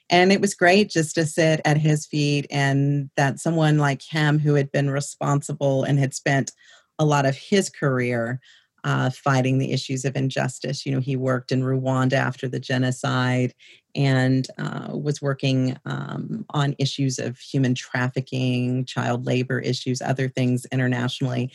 And 0.09 0.31
it 0.31 0.41
was 0.41 0.53
great 0.53 0.89
just 0.89 1.15
to 1.15 1.25
sit 1.25 1.61
at 1.65 1.77
his 1.77 2.05
feet 2.05 2.45
and 2.51 3.09
that 3.17 3.39
someone 3.39 3.77
like 3.77 4.01
him 4.03 4.39
who 4.39 4.53
had 4.53 4.71
been 4.71 4.89
responsible 4.89 5.83
and 5.83 5.97
had 5.97 6.13
spent 6.13 6.51
a 6.99 7.05
lot 7.05 7.25
of 7.25 7.35
his 7.35 7.69
career 7.69 8.39
uh, 8.85 9.09
fighting 9.09 9.57
the 9.57 9.71
issues 9.71 10.05
of 10.05 10.15
injustice. 10.15 10.85
You 10.85 10.91
know, 10.91 10.99
he 10.99 11.15
worked 11.15 11.51
in 11.51 11.63
Rwanda 11.63 12.13
after 12.13 12.47
the 12.47 12.59
genocide 12.59 13.53
and 13.95 14.47
uh, 14.59 14.89
was 14.91 15.23
working 15.23 15.75
um, 15.85 16.45
on 16.51 16.75
issues 16.77 17.17
of 17.17 17.39
human 17.39 17.73
trafficking, 17.73 18.85
child 18.85 19.25
labor 19.25 19.59
issues, 19.59 20.01
other 20.01 20.29
things 20.29 20.65
internationally. 20.71 21.51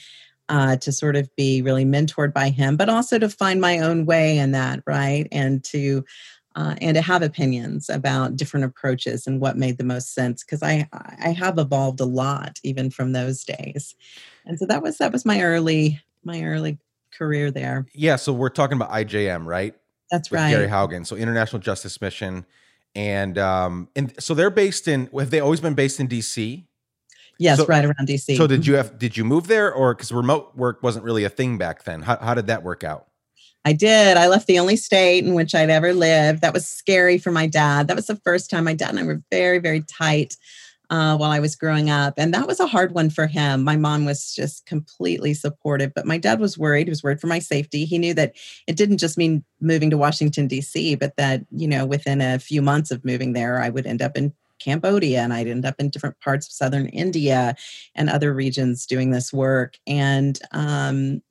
Uh, 0.48 0.74
to 0.74 0.90
sort 0.90 1.14
of 1.14 1.30
be 1.36 1.62
really 1.62 1.84
mentored 1.84 2.34
by 2.34 2.48
him, 2.48 2.76
but 2.76 2.88
also 2.88 3.20
to 3.20 3.28
find 3.28 3.60
my 3.60 3.78
own 3.78 4.04
way 4.04 4.36
in 4.36 4.50
that, 4.50 4.82
right? 4.84 5.28
And 5.30 5.62
to 5.62 6.04
uh, 6.56 6.74
and 6.80 6.96
to 6.96 7.02
have 7.02 7.22
opinions 7.22 7.88
about 7.88 8.36
different 8.36 8.64
approaches 8.64 9.26
and 9.26 9.40
what 9.40 9.56
made 9.56 9.78
the 9.78 9.84
most 9.84 10.14
sense 10.14 10.42
because 10.42 10.62
I 10.62 10.88
I 10.92 11.30
have 11.30 11.58
evolved 11.58 12.00
a 12.00 12.04
lot 12.04 12.58
even 12.62 12.90
from 12.90 13.12
those 13.12 13.44
days, 13.44 13.94
and 14.44 14.58
so 14.58 14.66
that 14.66 14.82
was 14.82 14.98
that 14.98 15.12
was 15.12 15.24
my 15.24 15.42
early 15.42 16.00
my 16.24 16.42
early 16.42 16.78
career 17.12 17.50
there. 17.50 17.86
Yeah, 17.94 18.16
so 18.16 18.32
we're 18.32 18.48
talking 18.48 18.76
about 18.76 18.90
IJM, 18.90 19.46
right? 19.46 19.74
That's 20.10 20.30
With 20.30 20.40
right. 20.40 20.50
Gary 20.50 20.68
Haugen, 20.68 21.06
so 21.06 21.16
International 21.16 21.60
Justice 21.60 22.00
Mission, 22.00 22.44
and 22.94 23.38
um 23.38 23.88
and 23.94 24.12
so 24.22 24.34
they're 24.34 24.50
based 24.50 24.88
in. 24.88 25.08
Have 25.18 25.30
they 25.30 25.40
always 25.40 25.60
been 25.60 25.74
based 25.74 26.00
in 26.00 26.08
DC? 26.08 26.64
Yes, 27.38 27.58
so, 27.58 27.66
right 27.66 27.84
around 27.84 28.06
DC. 28.06 28.36
So 28.36 28.46
did 28.46 28.66
you 28.66 28.74
have 28.74 28.98
did 28.98 29.16
you 29.16 29.24
move 29.24 29.46
there 29.46 29.72
or 29.72 29.94
because 29.94 30.12
remote 30.12 30.54
work 30.56 30.82
wasn't 30.82 31.04
really 31.04 31.24
a 31.24 31.30
thing 31.30 31.58
back 31.58 31.84
then? 31.84 32.02
How 32.02 32.18
how 32.18 32.34
did 32.34 32.48
that 32.48 32.62
work 32.62 32.84
out? 32.84 33.06
I 33.64 33.72
did. 33.72 34.16
I 34.16 34.28
left 34.28 34.46
the 34.46 34.58
only 34.58 34.76
state 34.76 35.24
in 35.24 35.34
which 35.34 35.54
I'd 35.54 35.70
ever 35.70 35.92
lived. 35.92 36.40
That 36.40 36.54
was 36.54 36.66
scary 36.66 37.18
for 37.18 37.30
my 37.30 37.46
dad. 37.46 37.88
That 37.88 37.96
was 37.96 38.06
the 38.06 38.16
first 38.16 38.48
time 38.50 38.64
my 38.64 38.74
dad 38.74 38.90
and 38.90 38.98
I 38.98 39.02
were 39.02 39.22
very, 39.30 39.58
very 39.58 39.82
tight 39.82 40.36
uh, 40.88 41.16
while 41.16 41.30
I 41.30 41.38
was 41.38 41.54
growing 41.54 41.88
up. 41.88 42.14
And 42.16 42.34
that 42.34 42.48
was 42.48 42.58
a 42.58 42.66
hard 42.66 42.92
one 42.92 43.10
for 43.10 43.26
him. 43.26 43.62
My 43.62 43.76
mom 43.76 44.04
was 44.04 44.34
just 44.34 44.66
completely 44.66 45.34
supportive, 45.34 45.92
but 45.94 46.06
my 46.06 46.18
dad 46.18 46.40
was 46.40 46.58
worried. 46.58 46.88
He 46.88 46.90
was 46.90 47.02
worried 47.02 47.20
for 47.20 47.28
my 47.28 47.38
safety. 47.38 47.84
He 47.84 47.98
knew 47.98 48.14
that 48.14 48.34
it 48.66 48.76
didn't 48.76 48.98
just 48.98 49.16
mean 49.16 49.44
moving 49.60 49.90
to 49.90 49.98
Washington, 49.98 50.48
D.C., 50.48 50.96
but 50.96 51.16
that, 51.16 51.42
you 51.50 51.68
know, 51.68 51.86
within 51.86 52.20
a 52.20 52.40
few 52.40 52.60
months 52.60 52.90
of 52.90 53.04
moving 53.04 53.34
there, 53.34 53.62
I 53.62 53.68
would 53.68 53.86
end 53.86 54.02
up 54.02 54.16
in 54.16 54.32
Cambodia 54.58 55.20
and 55.20 55.32
I'd 55.32 55.46
end 55.46 55.64
up 55.64 55.76
in 55.78 55.90
different 55.90 56.18
parts 56.20 56.46
of 56.46 56.52
southern 56.52 56.86
India 56.86 57.54
and 57.94 58.10
other 58.10 58.34
regions 58.34 58.84
doing 58.84 59.10
this 59.10 59.32
work. 59.32 59.78
And 59.86 60.38
um, 60.52 61.22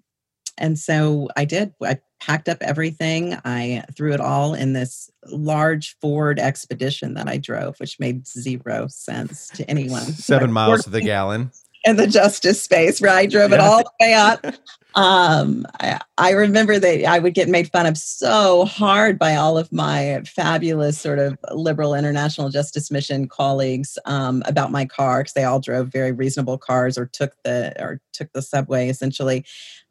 and 0.58 0.78
so 0.78 1.30
I 1.38 1.46
did. 1.46 1.74
I 1.82 2.00
packed 2.19 2.49
up 2.49 2.58
everything. 2.62 3.38
I 3.45 3.84
threw 3.95 4.13
it 4.13 4.19
all 4.19 4.53
in 4.53 4.73
this 4.73 5.10
large 5.27 5.97
Ford 6.01 6.39
expedition 6.39 7.13
that 7.15 7.27
I 7.27 7.38
drove, 7.38 7.79
which 7.79 7.99
made 7.99 8.27
zero 8.27 8.88
sense 8.88 9.47
to 9.49 9.69
anyone. 9.69 10.03
Seven 10.03 10.51
miles 10.51 10.84
to 10.84 10.89
the 10.89 11.01
gallon. 11.01 11.51
In 11.86 11.95
the 11.95 12.08
justice 12.08 12.62
space, 12.62 13.01
right? 13.01 13.19
I 13.19 13.25
drove 13.25 13.51
yeah. 13.51 13.58
it 13.58 13.62
all 13.62 13.84
the 13.84 13.91
way 14.01 14.13
up. 14.13 14.45
um, 14.95 15.65
I, 15.80 15.99
I, 16.17 16.32
remember 16.32 16.80
that 16.80 17.06
I 17.06 17.19
would 17.19 17.36
get 17.36 17.47
made 17.47 17.71
fun 17.71 17.86
of 17.86 17.97
so 17.97 18.65
hard 18.65 19.19
by 19.19 19.36
all 19.36 19.58
of 19.58 19.71
my 19.71 20.23
fabulous 20.25 20.99
sort 20.99 21.19
of 21.19 21.38
liberal 21.52 21.93
international 21.93 22.49
justice 22.49 22.89
mission 22.89 23.28
colleagues 23.28 23.99
um, 24.06 24.41
about 24.47 24.71
my 24.71 24.86
car 24.86 25.21
because 25.21 25.34
they 25.34 25.43
all 25.43 25.60
drove 25.60 25.89
very 25.89 26.12
reasonable 26.12 26.58
cars 26.58 26.97
or 26.97 27.06
took 27.06 27.36
the 27.43 27.73
or 27.80 28.02
took 28.13 28.32
the 28.34 28.41
subway 28.41 28.89
essentially. 28.89 29.45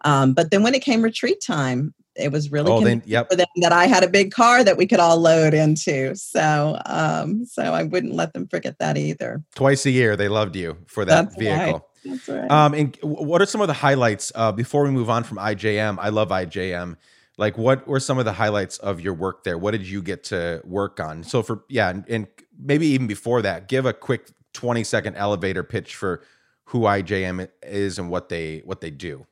Um, 0.05 0.35
but 0.35 0.51
then 0.51 0.65
when 0.65 0.75
it 0.75 0.83
came 0.83 1.03
retreat 1.03 1.41
time, 1.41 1.95
it 2.17 2.33
was 2.33 2.51
really 2.51 2.73
oh, 2.73 2.81
then, 2.81 3.03
yep. 3.07 3.31
for 3.31 3.37
them 3.37 3.47
that 3.57 3.73
I 3.73 3.87
had 3.87 4.03
a 4.03 4.09
big 4.09 4.33
car 4.33 4.65
that 4.65 4.77
we 4.77 4.87
could 4.87 4.99
all 4.99 5.19
load 5.19 5.55
into. 5.55 6.15
So, 6.17 6.81
um, 6.87 7.45
so 7.45 7.63
I 7.63 7.85
wouldn't 7.85 8.15
let 8.15 8.33
them 8.33 8.49
forget 8.49 8.79
that 8.81 8.97
either. 8.97 9.43
Twice 9.55 9.87
a 9.87 9.91
year, 9.91 10.17
they 10.17 10.29
loved 10.29 10.57
you 10.57 10.77
for 10.87 11.05
that 11.05 11.27
That's 11.27 11.37
vehicle. 11.37 11.73
Right. 11.73 11.83
That's 12.05 12.29
right. 12.29 12.51
Um, 12.51 12.75
and 12.75 12.97
what 13.03 13.43
are 13.43 13.47
some 13.47 13.61
of 13.61 13.69
the 13.69 13.75
highlights 13.75 14.33
uh, 14.35 14.53
before 14.53 14.85
we 14.85 14.91
move 14.91 15.11
on 15.11 15.25
from 15.25 15.39
IJM? 15.39 15.99
I 16.01 16.09
love 16.09 16.29
IJM. 16.29 16.97
Like, 17.37 17.57
what 17.57 17.87
were 17.87 18.01
some 18.01 18.19
of 18.19 18.25
the 18.25 18.33
highlights 18.33 18.79
of 18.79 19.01
your 19.01 19.15
work 19.15 19.45
there? 19.45 19.57
What 19.57 19.71
did 19.71 19.87
you 19.87 20.03
get 20.03 20.25
to 20.25 20.61
work 20.65 20.99
on? 20.99 21.23
So, 21.23 21.43
for 21.43 21.65
yeah, 21.69 21.91
and, 21.91 22.05
and 22.09 22.27
maybe 22.59 22.87
even 22.89 23.07
before 23.07 23.43
that, 23.43 23.69
give 23.69 23.87
a 23.87 23.93
quick 23.93 24.31
twenty 24.53 24.83
second 24.83 25.15
elevator 25.17 25.63
pitch 25.63 25.95
for 25.95 26.23
who 26.65 26.81
IJM 26.81 27.49
is 27.63 27.99
and 27.99 28.11
what 28.11 28.29
they 28.29 28.59
what 28.65 28.81
they 28.81 28.91
do. 28.91 29.27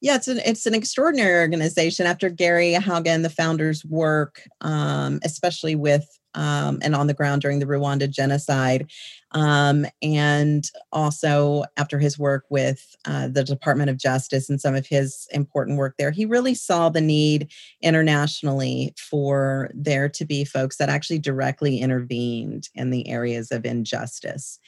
Yeah, 0.00 0.16
it's 0.16 0.28
an 0.28 0.38
it's 0.44 0.66
an 0.66 0.74
extraordinary 0.74 1.40
organization. 1.40 2.06
After 2.06 2.28
Gary 2.28 2.74
Haugen, 2.74 3.22
the 3.22 3.30
founder's 3.30 3.84
work, 3.84 4.42
um, 4.60 5.18
especially 5.24 5.76
with 5.76 6.06
um, 6.34 6.78
and 6.82 6.94
on 6.94 7.06
the 7.06 7.14
ground 7.14 7.42
during 7.42 7.58
the 7.58 7.66
Rwanda 7.66 8.10
genocide, 8.10 8.90
um, 9.34 9.84
and 10.00 10.70
also 10.92 11.64
after 11.76 11.98
his 11.98 12.18
work 12.18 12.44
with 12.48 12.96
uh, 13.04 13.28
the 13.28 13.44
Department 13.44 13.90
of 13.90 13.98
Justice 13.98 14.48
and 14.48 14.60
some 14.60 14.74
of 14.74 14.86
his 14.86 15.28
important 15.32 15.76
work 15.76 15.96
there, 15.98 16.12
he 16.12 16.24
really 16.24 16.54
saw 16.54 16.88
the 16.88 17.00
need 17.00 17.50
internationally 17.82 18.94
for 18.96 19.70
there 19.74 20.08
to 20.08 20.24
be 20.24 20.44
folks 20.44 20.76
that 20.76 20.88
actually 20.88 21.18
directly 21.18 21.78
intervened 21.78 22.68
in 22.74 22.90
the 22.90 23.08
areas 23.08 23.50
of 23.50 23.66
injustice, 23.66 24.58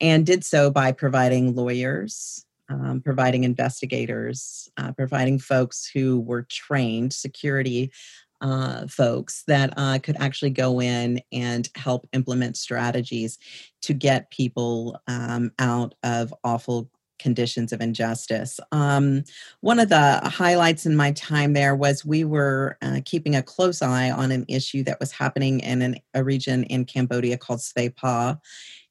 and 0.00 0.26
did 0.26 0.44
so 0.44 0.70
by 0.70 0.92
providing 0.92 1.54
lawyers 1.54 2.46
um, 2.68 3.00
providing 3.00 3.44
investigators, 3.44 4.68
uh, 4.76 4.92
providing 4.92 5.38
folks 5.38 5.88
who 5.92 6.20
were 6.20 6.42
trained 6.42 7.12
security 7.12 7.92
uh, 8.40 8.86
folks 8.86 9.44
that 9.46 9.72
uh, 9.76 9.98
could 10.02 10.16
actually 10.18 10.50
go 10.50 10.80
in 10.80 11.20
and 11.32 11.68
help 11.76 12.06
implement 12.12 12.56
strategies 12.56 13.38
to 13.82 13.92
get 13.92 14.30
people 14.30 15.00
um, 15.06 15.52
out 15.58 15.94
of 16.02 16.34
awful 16.44 16.90
conditions 17.18 17.72
of 17.72 17.80
injustice. 17.80 18.60
Um, 18.72 19.24
one 19.60 19.78
of 19.78 19.88
the 19.88 20.20
highlights 20.24 20.86
in 20.86 20.96
my 20.96 21.12
time 21.12 21.52
there 21.52 21.74
was 21.74 22.04
we 22.04 22.24
were 22.24 22.76
uh, 22.82 23.00
keeping 23.04 23.34
a 23.34 23.42
close 23.42 23.82
eye 23.82 24.10
on 24.10 24.32
an 24.32 24.44
issue 24.48 24.82
that 24.84 25.00
was 25.00 25.12
happening 25.12 25.60
in 25.60 25.82
an, 25.82 25.96
a 26.14 26.22
region 26.22 26.64
in 26.64 26.84
Cambodia 26.84 27.38
called 27.38 27.60
Svay 27.60 27.94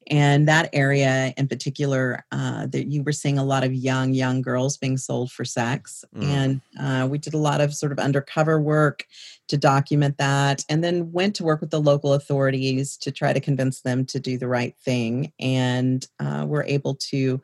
and 0.07 0.47
that 0.47 0.69
area 0.73 1.33
in 1.37 1.47
particular 1.47 2.23
uh, 2.31 2.67
that 2.67 2.87
you 2.87 3.03
were 3.03 3.11
seeing 3.11 3.37
a 3.37 3.43
lot 3.43 3.63
of 3.63 3.73
young 3.73 4.13
young 4.13 4.41
girls 4.41 4.77
being 4.77 4.97
sold 4.97 5.31
for 5.31 5.43
sex 5.43 6.05
mm. 6.15 6.23
and 6.23 6.61
uh, 6.79 7.07
we 7.07 7.17
did 7.17 7.33
a 7.33 7.37
lot 7.37 7.61
of 7.61 7.73
sort 7.73 7.91
of 7.91 7.99
undercover 7.99 8.59
work 8.59 9.05
to 9.47 9.57
document 9.57 10.17
that 10.17 10.63
and 10.69 10.83
then 10.83 11.11
went 11.11 11.35
to 11.35 11.43
work 11.43 11.61
with 11.61 11.71
the 11.71 11.81
local 11.81 12.13
authorities 12.13 12.97
to 12.97 13.11
try 13.11 13.33
to 13.33 13.39
convince 13.39 13.81
them 13.81 14.05
to 14.05 14.19
do 14.19 14.37
the 14.37 14.47
right 14.47 14.75
thing 14.77 15.31
and 15.39 16.07
uh, 16.19 16.45
we're 16.47 16.63
able 16.63 16.95
to 16.95 17.41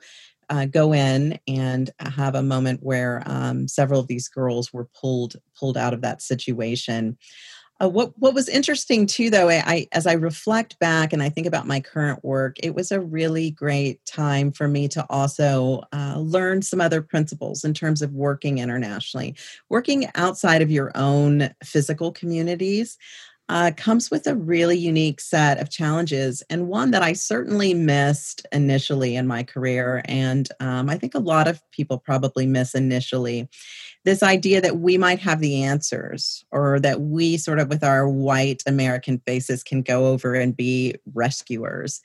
uh, 0.51 0.65
go 0.65 0.93
in 0.93 1.39
and 1.47 1.91
have 1.99 2.35
a 2.35 2.43
moment 2.43 2.83
where 2.83 3.23
um, 3.25 3.69
several 3.69 4.01
of 4.01 4.07
these 4.07 4.27
girls 4.27 4.73
were 4.73 4.89
pulled 4.99 5.37
pulled 5.57 5.77
out 5.77 5.93
of 5.93 6.01
that 6.01 6.21
situation. 6.21 7.17
Uh, 7.81 7.89
what 7.89 8.11
what 8.19 8.33
was 8.33 8.47
interesting 8.47 9.07
too, 9.07 9.29
though, 9.29 9.49
I, 9.49 9.63
I, 9.65 9.87
as 9.91 10.05
I 10.05 10.13
reflect 10.13 10.77
back 10.79 11.13
and 11.13 11.23
I 11.23 11.29
think 11.29 11.47
about 11.47 11.65
my 11.65 11.79
current 11.79 12.23
work, 12.23 12.57
it 12.61 12.75
was 12.75 12.91
a 12.91 12.99
really 12.99 13.51
great 13.51 14.05
time 14.05 14.51
for 14.51 14.67
me 14.67 14.87
to 14.89 15.05
also 15.09 15.81
uh, 15.91 16.19
learn 16.19 16.61
some 16.61 16.79
other 16.79 17.01
principles 17.01 17.63
in 17.63 17.73
terms 17.73 18.01
of 18.01 18.13
working 18.13 18.59
internationally, 18.59 19.35
working 19.69 20.09
outside 20.15 20.61
of 20.61 20.69
your 20.69 20.91
own 20.95 21.49
physical 21.63 22.11
communities 22.11 22.97
uh, 23.51 23.69
comes 23.75 24.09
with 24.09 24.27
a 24.27 24.35
really 24.35 24.77
unique 24.77 25.19
set 25.19 25.59
of 25.59 25.69
challenges 25.69 26.41
and 26.49 26.69
one 26.69 26.91
that 26.91 27.03
I 27.03 27.11
certainly 27.11 27.73
missed 27.73 28.47
initially 28.53 29.17
in 29.17 29.27
my 29.27 29.43
career. 29.43 30.01
And 30.05 30.47
um, 30.61 30.89
I 30.89 30.97
think 30.97 31.15
a 31.15 31.19
lot 31.19 31.49
of 31.49 31.61
people 31.71 31.97
probably 31.97 32.47
miss 32.47 32.73
initially 32.73 33.49
this 34.05 34.23
idea 34.23 34.61
that 34.61 34.77
we 34.77 34.97
might 34.97 35.19
have 35.19 35.41
the 35.41 35.63
answers 35.63 36.45
or 36.51 36.79
that 36.79 37.01
we 37.01 37.35
sort 37.35 37.59
of 37.59 37.67
with 37.67 37.83
our 37.83 38.07
white 38.07 38.63
American 38.65 39.21
faces 39.27 39.63
can 39.63 39.81
go 39.81 40.07
over 40.07 40.33
and 40.33 40.55
be 40.55 40.95
rescuers 41.13 41.99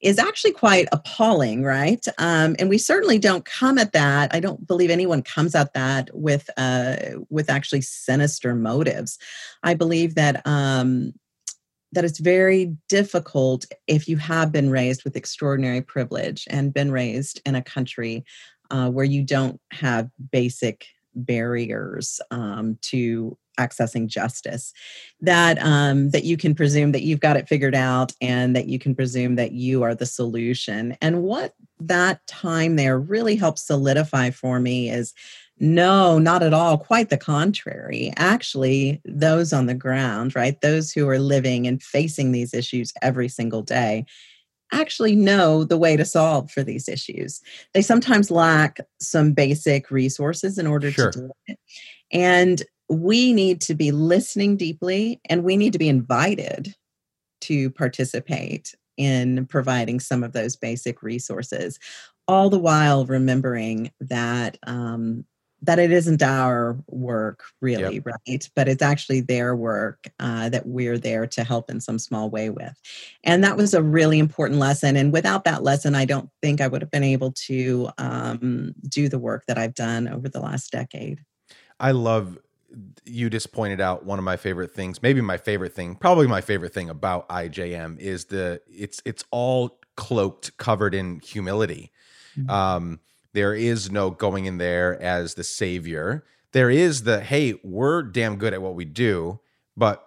is 0.00 0.18
actually 0.18 0.52
quite 0.52 0.86
appalling, 0.92 1.62
right? 1.62 2.04
Um, 2.18 2.54
and 2.58 2.68
we 2.68 2.78
certainly 2.78 3.18
don't 3.18 3.44
come 3.44 3.78
at 3.78 3.92
that. 3.92 4.32
I 4.34 4.40
don't 4.40 4.66
believe 4.66 4.90
anyone 4.90 5.22
comes 5.22 5.54
at 5.54 5.74
that 5.74 6.10
with 6.12 6.48
uh, 6.56 6.96
with 7.30 7.50
actually 7.50 7.80
sinister 7.80 8.54
motives. 8.54 9.18
I 9.62 9.74
believe 9.74 10.14
that 10.14 10.46
um, 10.46 11.14
that 11.92 12.04
it's 12.04 12.20
very 12.20 12.76
difficult 12.88 13.64
if 13.86 14.08
you 14.08 14.18
have 14.18 14.52
been 14.52 14.70
raised 14.70 15.04
with 15.04 15.16
extraordinary 15.16 15.80
privilege 15.80 16.46
and 16.50 16.74
been 16.74 16.92
raised 16.92 17.40
in 17.46 17.54
a 17.54 17.62
country 17.62 18.24
uh, 18.70 18.90
where 18.90 19.04
you 19.04 19.24
don't 19.24 19.60
have 19.72 20.10
basic 20.30 20.86
barriers 21.14 22.20
um, 22.30 22.78
to 22.82 23.36
accessing 23.58 24.06
justice 24.06 24.72
that 25.20 25.58
um, 25.60 26.10
that 26.10 26.24
you 26.24 26.36
can 26.36 26.54
presume 26.54 26.92
that 26.92 27.02
you've 27.02 27.20
got 27.20 27.36
it 27.36 27.48
figured 27.48 27.74
out 27.74 28.12
and 28.20 28.54
that 28.56 28.66
you 28.66 28.78
can 28.78 28.94
presume 28.94 29.36
that 29.36 29.52
you 29.52 29.82
are 29.82 29.94
the 29.94 30.06
solution 30.06 30.96
and 31.00 31.22
what 31.22 31.54
that 31.80 32.26
time 32.26 32.76
there 32.76 32.98
really 32.98 33.36
helps 33.36 33.66
solidify 33.66 34.30
for 34.30 34.60
me 34.60 34.90
is 34.90 35.12
no 35.60 36.18
not 36.18 36.42
at 36.42 36.54
all 36.54 36.78
quite 36.78 37.10
the 37.10 37.16
contrary 37.16 38.12
actually 38.16 39.00
those 39.04 39.52
on 39.52 39.66
the 39.66 39.74
ground 39.74 40.34
right 40.34 40.60
those 40.60 40.92
who 40.92 41.08
are 41.08 41.18
living 41.18 41.66
and 41.66 41.82
facing 41.82 42.32
these 42.32 42.54
issues 42.54 42.92
every 43.02 43.28
single 43.28 43.62
day 43.62 44.04
actually 44.72 45.14
know 45.14 45.64
the 45.64 45.78
way 45.78 45.96
to 45.96 46.04
solve 46.04 46.50
for 46.50 46.62
these 46.62 46.88
issues. 46.88 47.40
They 47.74 47.82
sometimes 47.82 48.30
lack 48.30 48.80
some 49.00 49.32
basic 49.32 49.90
resources 49.90 50.58
in 50.58 50.66
order 50.66 50.90
sure. 50.90 51.10
to 51.10 51.18
do 51.18 51.30
it. 51.46 51.58
And 52.12 52.62
we 52.88 53.32
need 53.32 53.60
to 53.62 53.74
be 53.74 53.92
listening 53.92 54.56
deeply 54.56 55.20
and 55.28 55.44
we 55.44 55.56
need 55.56 55.72
to 55.72 55.78
be 55.78 55.88
invited 55.88 56.74
to 57.42 57.70
participate 57.70 58.74
in 58.96 59.46
providing 59.46 60.00
some 60.00 60.24
of 60.24 60.32
those 60.32 60.56
basic 60.56 61.02
resources 61.02 61.78
all 62.26 62.50
the 62.50 62.58
while 62.58 63.06
remembering 63.06 63.90
that 64.00 64.58
um, 64.66 65.24
that 65.62 65.80
it 65.80 65.90
isn't 65.90 66.22
our 66.22 66.78
work 66.86 67.42
really 67.60 67.96
yep. 67.96 68.06
right? 68.06 68.48
But 68.54 68.68
it's 68.68 68.82
actually 68.82 69.22
their 69.22 69.56
work 69.56 70.08
uh, 70.20 70.50
that 70.50 70.66
we're 70.66 70.98
there 70.98 71.26
to 71.26 71.42
help 71.42 71.68
in 71.68 71.80
some 71.80 71.98
small 71.98 72.30
way 72.30 72.48
with. 72.48 72.80
And 73.24 73.42
that 73.42 73.56
was 73.56 73.74
a 73.74 73.82
really 73.82 74.20
important 74.20 74.60
lesson 74.60 74.96
and 74.96 75.12
without 75.12 75.44
that 75.44 75.64
lesson 75.64 75.94
i 75.94 76.04
don't 76.04 76.30
think 76.42 76.60
i 76.60 76.68
would 76.68 76.82
have 76.82 76.90
been 76.90 77.02
able 77.02 77.32
to 77.32 77.88
um, 77.98 78.74
do 78.88 79.08
the 79.08 79.18
work 79.18 79.44
that 79.48 79.58
i've 79.58 79.74
done 79.74 80.06
over 80.06 80.28
the 80.28 80.40
last 80.40 80.70
decade. 80.70 81.24
I 81.80 81.92
love 81.92 82.38
you 83.04 83.30
just 83.30 83.52
pointed 83.52 83.80
out 83.80 84.04
one 84.04 84.18
of 84.18 84.24
my 84.24 84.36
favorite 84.36 84.72
things 84.72 85.02
maybe 85.02 85.20
my 85.20 85.36
favorite 85.36 85.74
thing 85.74 85.94
probably 85.94 86.26
my 86.26 86.40
favorite 86.40 86.72
thing 86.72 86.90
about 86.90 87.28
ijm 87.30 87.98
is 87.98 88.26
the 88.26 88.60
it's 88.68 89.00
it's 89.04 89.24
all 89.30 89.78
cloaked 89.96 90.56
covered 90.58 90.94
in 90.94 91.18
humility 91.20 91.90
mm-hmm. 92.36 92.50
um 92.50 93.00
there 93.32 93.54
is 93.54 93.90
no 93.90 94.10
going 94.10 94.46
in 94.46 94.58
there 94.58 95.00
as 95.00 95.34
the 95.34 95.44
savior. 95.44 96.24
There 96.52 96.70
is 96.70 97.02
the, 97.02 97.20
hey, 97.20 97.54
we're 97.62 98.02
damn 98.02 98.36
good 98.36 98.54
at 98.54 98.62
what 98.62 98.74
we 98.74 98.84
do, 98.84 99.40
but 99.76 100.04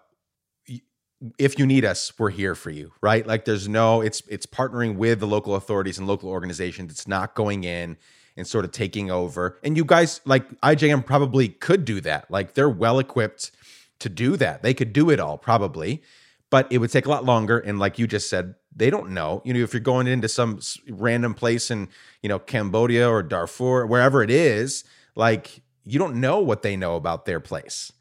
if 1.37 1.59
you 1.59 1.67
need 1.67 1.85
us, 1.85 2.11
we're 2.17 2.31
here 2.31 2.55
for 2.55 2.71
you, 2.71 2.91
right? 2.99 3.25
Like 3.25 3.45
there's 3.45 3.69
no, 3.69 4.01
it's 4.01 4.23
it's 4.27 4.47
partnering 4.47 4.95
with 4.95 5.19
the 5.19 5.27
local 5.27 5.55
authorities 5.55 5.99
and 5.99 6.07
local 6.07 6.29
organizations. 6.29 6.91
It's 6.91 7.07
not 7.07 7.35
going 7.35 7.63
in 7.63 7.97
and 8.37 8.47
sort 8.47 8.65
of 8.65 8.71
taking 8.71 9.11
over. 9.11 9.57
And 9.63 9.75
you 9.75 9.85
guys, 9.85 10.21
like 10.25 10.49
IJM 10.61 11.05
probably 11.05 11.49
could 11.49 11.85
do 11.85 12.01
that. 12.01 12.29
Like 12.29 12.53
they're 12.53 12.69
well 12.69 12.99
equipped 12.99 13.51
to 13.99 14.09
do 14.09 14.35
that. 14.37 14.63
They 14.63 14.73
could 14.73 14.93
do 14.93 15.09
it 15.09 15.19
all 15.19 15.37
probably, 15.37 16.01
but 16.49 16.71
it 16.71 16.79
would 16.79 16.91
take 16.91 17.05
a 17.05 17.09
lot 17.09 17.25
longer. 17.25 17.59
And 17.59 17.79
like 17.79 17.99
you 17.99 18.07
just 18.07 18.29
said, 18.29 18.55
they 18.75 18.89
don't 18.89 19.11
know. 19.11 19.41
You 19.45 19.53
know, 19.53 19.59
if 19.59 19.73
you're 19.73 19.81
going 19.81 20.07
into 20.07 20.29
some 20.29 20.59
random 20.89 21.33
place 21.33 21.69
in, 21.69 21.89
you 22.21 22.29
know, 22.29 22.39
Cambodia 22.39 23.09
or 23.09 23.21
Darfur, 23.21 23.85
wherever 23.85 24.23
it 24.23 24.31
is, 24.31 24.83
like 25.15 25.61
you 25.83 25.99
don't 25.99 26.15
know 26.15 26.39
what 26.39 26.61
they 26.61 26.75
know 26.75 26.95
about 26.95 27.25
their 27.25 27.39
place. 27.39 27.91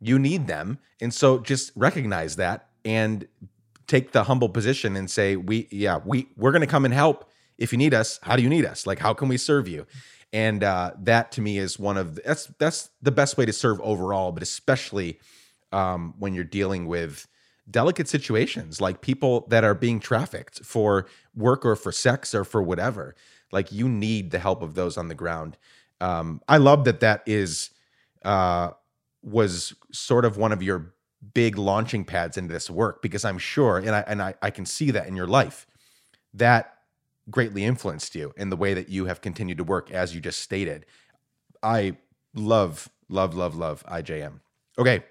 You 0.00 0.18
need 0.18 0.46
them. 0.46 0.78
And 1.00 1.12
so 1.12 1.38
just 1.38 1.72
recognize 1.74 2.36
that 2.36 2.68
and 2.84 3.26
take 3.86 4.12
the 4.12 4.24
humble 4.24 4.48
position 4.48 4.96
and 4.96 5.10
say, 5.10 5.36
we, 5.36 5.66
yeah, 5.70 6.00
we, 6.04 6.28
we're 6.36 6.52
going 6.52 6.60
to 6.60 6.66
come 6.66 6.84
and 6.84 6.94
help 6.94 7.29
if 7.60 7.72
you 7.72 7.78
need 7.78 7.94
us. 7.94 8.18
How 8.22 8.34
do 8.34 8.42
you 8.42 8.48
need 8.48 8.64
us? 8.64 8.86
Like, 8.86 8.98
how 8.98 9.14
can 9.14 9.28
we 9.28 9.36
serve 9.36 9.68
you? 9.68 9.86
And 10.32 10.64
uh, 10.64 10.92
that 11.02 11.32
to 11.32 11.40
me 11.40 11.58
is 11.58 11.78
one 11.78 11.96
of 11.96 12.16
the, 12.16 12.22
that's 12.24 12.46
that's 12.58 12.90
the 13.02 13.12
best 13.12 13.36
way 13.36 13.46
to 13.46 13.52
serve 13.52 13.80
overall, 13.80 14.32
but 14.32 14.42
especially 14.42 15.20
um, 15.72 16.14
when 16.18 16.34
you're 16.34 16.44
dealing 16.44 16.86
with 16.86 17.26
delicate 17.70 18.08
situations 18.08 18.80
like 18.80 19.00
people 19.00 19.46
that 19.48 19.64
are 19.64 19.74
being 19.74 20.00
trafficked 20.00 20.64
for 20.64 21.06
work 21.34 21.64
or 21.64 21.76
for 21.76 21.92
sex 21.92 22.34
or 22.34 22.44
for 22.44 22.62
whatever 22.62 23.14
like 23.52 23.70
you 23.70 23.88
need 23.88 24.30
the 24.30 24.38
help 24.38 24.62
of 24.62 24.74
those 24.74 24.96
on 24.96 25.08
the 25.08 25.14
ground 25.14 25.56
um, 26.00 26.40
i 26.48 26.56
love 26.56 26.84
that 26.84 27.00
that 27.00 27.22
is 27.26 27.70
uh, 28.24 28.70
was 29.22 29.74
sort 29.92 30.24
of 30.24 30.36
one 30.36 30.52
of 30.52 30.62
your 30.62 30.94
big 31.34 31.56
launching 31.56 32.04
pads 32.04 32.36
into 32.36 32.52
this 32.52 32.68
work 32.68 33.02
because 33.02 33.24
i'm 33.24 33.38
sure 33.38 33.78
and 33.78 33.90
i 33.90 34.00
and 34.06 34.22
I, 34.22 34.34
I 34.42 34.50
can 34.50 34.66
see 34.66 34.90
that 34.90 35.06
in 35.06 35.14
your 35.14 35.26
life 35.28 35.66
that 36.34 36.79
greatly 37.30 37.64
influenced 37.64 38.14
you 38.14 38.32
in 38.36 38.50
the 38.50 38.56
way 38.56 38.74
that 38.74 38.88
you 38.88 39.06
have 39.06 39.20
continued 39.20 39.58
to 39.58 39.64
work 39.64 39.90
as 39.90 40.14
you 40.14 40.20
just 40.20 40.40
stated. 40.40 40.86
I 41.62 41.96
love 42.34 42.88
love 43.08 43.34
love 43.34 43.56
love 43.56 43.84
ijm 43.88 44.38
okay. 44.80 45.04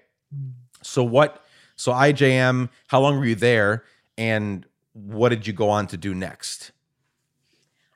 So 0.82 1.02
what 1.02 1.44
so 1.76 1.92
IJM, 1.92 2.68
how 2.88 3.00
long 3.00 3.16
were 3.18 3.24
you 3.24 3.34
there, 3.34 3.84
and 4.18 4.66
what 4.92 5.30
did 5.30 5.46
you 5.46 5.54
go 5.54 5.70
on 5.70 5.86
to 5.86 5.96
do 5.96 6.14
next? 6.14 6.72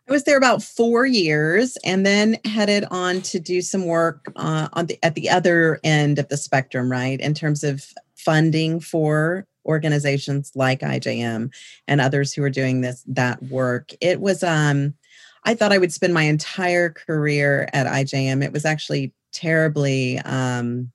I 0.08 0.12
was 0.12 0.24
there 0.24 0.38
about 0.38 0.62
four 0.62 1.04
years, 1.04 1.76
and 1.84 2.06
then 2.06 2.38
headed 2.44 2.86
on 2.90 3.20
to 3.22 3.40
do 3.40 3.60
some 3.60 3.86
work 3.86 4.32
uh, 4.36 4.68
on 4.72 4.86
the 4.86 4.98
at 5.02 5.14
the 5.14 5.28
other 5.28 5.80
end 5.84 6.18
of 6.18 6.28
the 6.28 6.36
spectrum, 6.36 6.90
right, 6.90 7.20
in 7.20 7.34
terms 7.34 7.62
of 7.64 7.84
funding 8.14 8.80
for 8.80 9.46
organizations 9.64 10.52
like 10.54 10.80
IJM 10.80 11.52
and 11.88 12.00
others 12.00 12.32
who 12.32 12.42
are 12.42 12.50
doing 12.50 12.80
this 12.80 13.04
that 13.08 13.42
work. 13.44 13.92
It 14.00 14.20
was 14.20 14.42
um, 14.42 14.94
I 15.44 15.54
thought 15.54 15.72
I 15.72 15.78
would 15.78 15.92
spend 15.92 16.14
my 16.14 16.22
entire 16.22 16.90
career 16.90 17.68
at 17.72 17.86
IJM. 17.86 18.42
It 18.42 18.52
was 18.52 18.64
actually 18.64 19.12
terribly 19.32 20.18
um, 20.20 20.90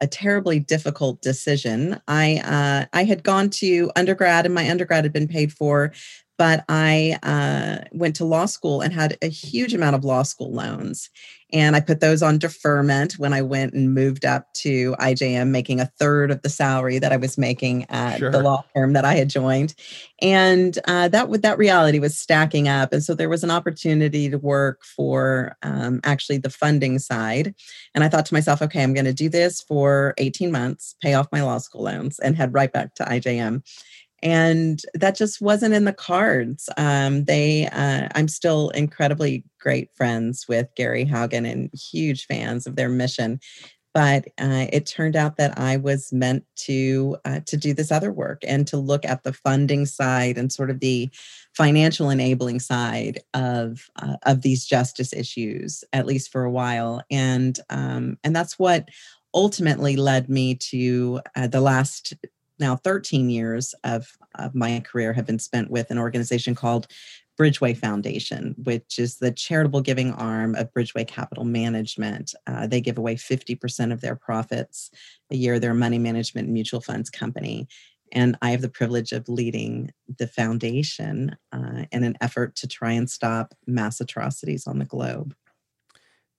a 0.00 0.06
terribly 0.06 0.58
difficult 0.58 1.22
decision. 1.22 2.00
I 2.06 2.38
uh, 2.38 2.86
I 2.92 3.04
had 3.04 3.22
gone 3.22 3.50
to 3.50 3.90
undergrad, 3.96 4.44
and 4.44 4.54
my 4.54 4.70
undergrad 4.70 5.04
had 5.04 5.12
been 5.12 5.28
paid 5.28 5.52
for, 5.52 5.92
but 6.38 6.64
I 6.68 7.18
uh, 7.22 7.84
went 7.92 8.16
to 8.16 8.24
law 8.24 8.46
school 8.46 8.80
and 8.80 8.92
had 8.92 9.16
a 9.22 9.28
huge 9.28 9.74
amount 9.74 9.96
of 9.96 10.04
law 10.04 10.22
school 10.22 10.52
loans. 10.52 11.10
And 11.52 11.76
I 11.76 11.80
put 11.80 12.00
those 12.00 12.22
on 12.22 12.38
deferment 12.38 13.14
when 13.18 13.32
I 13.32 13.40
went 13.40 13.72
and 13.72 13.94
moved 13.94 14.24
up 14.24 14.52
to 14.54 14.96
IJM, 14.98 15.48
making 15.48 15.80
a 15.80 15.86
third 15.86 16.32
of 16.32 16.42
the 16.42 16.48
salary 16.48 16.98
that 16.98 17.12
I 17.12 17.16
was 17.16 17.38
making 17.38 17.86
at 17.88 18.18
sure. 18.18 18.32
the 18.32 18.42
law 18.42 18.64
firm 18.74 18.94
that 18.94 19.04
I 19.04 19.14
had 19.14 19.30
joined. 19.30 19.74
And 20.20 20.76
uh, 20.88 21.06
that 21.08 21.30
that 21.42 21.58
reality 21.58 22.00
was 22.00 22.18
stacking 22.18 22.66
up, 22.66 22.92
and 22.92 23.02
so 23.02 23.14
there 23.14 23.28
was 23.28 23.44
an 23.44 23.50
opportunity 23.52 24.28
to 24.28 24.38
work 24.38 24.82
for 24.84 25.56
um, 25.62 26.00
actually 26.02 26.38
the 26.38 26.50
funding 26.50 26.98
side. 26.98 27.54
And 27.94 28.02
I 28.02 28.08
thought 28.08 28.26
to 28.26 28.34
myself, 28.34 28.60
okay, 28.62 28.82
I'm 28.82 28.94
going 28.94 29.04
to 29.04 29.12
do 29.12 29.28
this 29.28 29.60
for 29.60 30.14
18 30.18 30.50
months, 30.50 30.96
pay 31.00 31.14
off 31.14 31.28
my 31.30 31.42
law 31.42 31.58
school 31.58 31.84
loans, 31.84 32.18
and 32.18 32.34
head 32.34 32.54
right 32.54 32.72
back 32.72 32.94
to 32.96 33.04
IJM 33.04 33.62
and 34.26 34.82
that 34.94 35.14
just 35.14 35.40
wasn't 35.40 35.72
in 35.72 35.84
the 35.84 35.92
cards. 35.92 36.68
Um, 36.76 37.26
they, 37.26 37.68
uh, 37.68 38.08
I'm 38.16 38.26
still 38.26 38.70
incredibly 38.70 39.44
great 39.60 39.88
friends 39.94 40.46
with 40.48 40.66
Gary 40.74 41.06
Haugen 41.06 41.48
and 41.48 41.70
huge 41.72 42.26
fans 42.26 42.66
of 42.66 42.74
their 42.74 42.88
mission. 42.88 43.38
but 43.94 44.26
uh, 44.38 44.66
it 44.72 44.84
turned 44.84 45.16
out 45.16 45.36
that 45.36 45.58
I 45.58 45.76
was 45.78 46.12
meant 46.12 46.44
to 46.66 47.16
uh, 47.24 47.40
to 47.46 47.56
do 47.56 47.72
this 47.72 47.90
other 47.90 48.12
work 48.12 48.42
and 48.46 48.66
to 48.66 48.76
look 48.76 49.06
at 49.06 49.22
the 49.22 49.32
funding 49.32 49.86
side 49.86 50.36
and 50.36 50.52
sort 50.52 50.70
of 50.70 50.80
the 50.80 51.08
financial 51.54 52.10
enabling 52.10 52.60
side 52.60 53.20
of 53.32 53.88
uh, 54.02 54.16
of 54.24 54.42
these 54.42 54.66
justice 54.66 55.12
issues, 55.14 55.82
at 55.92 56.04
least 56.04 56.30
for 56.32 56.44
a 56.44 56.50
while, 56.50 57.00
and 57.10 57.58
um, 57.70 58.18
and 58.24 58.36
that's 58.36 58.58
what 58.58 58.88
ultimately 59.32 59.96
led 59.96 60.28
me 60.28 60.56
to 60.56 61.20
uh, 61.36 61.46
the 61.46 61.60
last 61.60 62.12
now 62.58 62.76
13 62.76 63.30
years 63.30 63.74
of, 63.84 64.16
of 64.36 64.54
my 64.54 64.80
career 64.80 65.12
have 65.12 65.26
been 65.26 65.38
spent 65.38 65.70
with 65.70 65.90
an 65.90 65.98
organization 65.98 66.54
called 66.54 66.86
Bridgeway 67.38 67.76
Foundation, 67.76 68.54
which 68.62 68.98
is 68.98 69.16
the 69.16 69.30
charitable 69.30 69.82
giving 69.82 70.12
arm 70.12 70.54
of 70.54 70.72
Bridgeway 70.72 71.06
Capital 71.06 71.44
Management. 71.44 72.34
Uh, 72.46 72.66
they 72.66 72.80
give 72.80 72.98
away 72.98 73.14
50% 73.14 73.92
of 73.92 74.00
their 74.00 74.16
profits 74.16 74.90
a 75.30 75.36
year. 75.36 75.58
They're 75.58 75.72
a 75.72 75.74
money 75.74 75.98
management 75.98 76.48
mutual 76.48 76.80
funds 76.80 77.10
company. 77.10 77.68
And 78.12 78.38
I 78.40 78.50
have 78.50 78.62
the 78.62 78.68
privilege 78.68 79.12
of 79.12 79.28
leading 79.28 79.90
the 80.18 80.28
foundation 80.28 81.36
uh, 81.52 81.84
in 81.92 82.04
an 82.04 82.16
effort 82.20 82.56
to 82.56 82.68
try 82.68 82.92
and 82.92 83.10
stop 83.10 83.54
mass 83.66 84.00
atrocities 84.00 84.66
on 84.66 84.78
the 84.78 84.84
globe. 84.84 85.34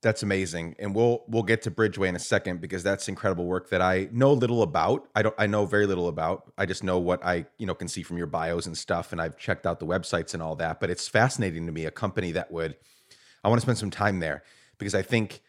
That's 0.04 0.22
amazing, 0.22 0.76
and 0.78 0.94
we'll 0.94 1.24
we'll 1.28 1.44
get 1.44 1.64
to 1.64 1.72
Bridgeway 1.72 2.08
in 2.08 2.16
a 2.16 2.20
second 2.20 2.62
because 2.62 2.84
that's 2.84 3.08
incredible 3.08 3.46
work 3.46 3.70
that 3.70 3.82
I 3.82 4.10
know 4.12 4.32
little 4.32 4.62
about. 4.62 5.08
I 5.16 5.24
don't 5.24 5.36
I 5.40 5.48
know 5.48 5.66
very 5.66 5.88
little 5.88 6.08
about. 6.08 6.52
I 6.56 6.68
just 6.68 6.84
know 6.84 7.00
what 7.00 7.26
I 7.26 7.48
you 7.58 7.66
know 7.66 7.74
can 7.74 7.88
see 7.88 8.04
from 8.04 8.18
your 8.18 8.28
bios 8.28 8.68
and 8.68 8.78
stuff, 8.78 9.12
and 9.12 9.20
I've 9.20 9.38
checked 9.38 9.66
out 9.66 9.80
the 9.80 9.88
websites 9.88 10.36
and 10.36 10.44
all 10.44 10.56
that. 10.58 10.80
But 10.80 10.92
it's 10.92 11.08
fascinating 11.08 11.66
to 11.66 11.72
me 11.72 11.86
a 11.86 11.92
company 11.92 12.32
that 12.34 12.52
would 12.52 12.76
I 13.44 13.50
want 13.50 13.60
to 13.60 13.66
spend 13.66 13.80
some 13.80 13.90
time 13.90 14.20
there 14.20 14.44
because 14.78 14.94
I 14.94 15.02
think 15.02 15.42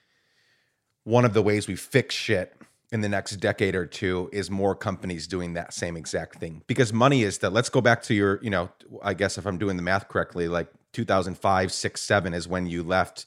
one 1.04 1.26
of 1.26 1.34
the 1.34 1.42
ways 1.42 1.68
we 1.68 1.76
fix 1.76 2.14
shit 2.14 2.54
in 2.90 3.02
the 3.02 3.08
next 3.08 3.36
decade 3.36 3.74
or 3.74 3.86
two 3.86 4.30
is 4.32 4.50
more 4.50 4.74
companies 4.74 5.26
doing 5.26 5.54
that 5.54 5.74
same 5.74 5.96
exact 5.96 6.38
thing 6.38 6.62
because 6.66 6.92
money 6.92 7.22
is 7.22 7.38
that 7.38 7.50
let's 7.50 7.68
go 7.68 7.80
back 7.80 8.02
to 8.02 8.14
your 8.14 8.42
you 8.42 8.48
know 8.48 8.70
i 9.02 9.12
guess 9.12 9.36
if 9.36 9.46
i'm 9.46 9.58
doing 9.58 9.76
the 9.76 9.82
math 9.82 10.08
correctly 10.08 10.48
like 10.48 10.68
2005 10.92 11.70
6 11.70 12.00
7 12.00 12.34
is 12.34 12.48
when 12.48 12.66
you 12.66 12.82
left 12.82 13.26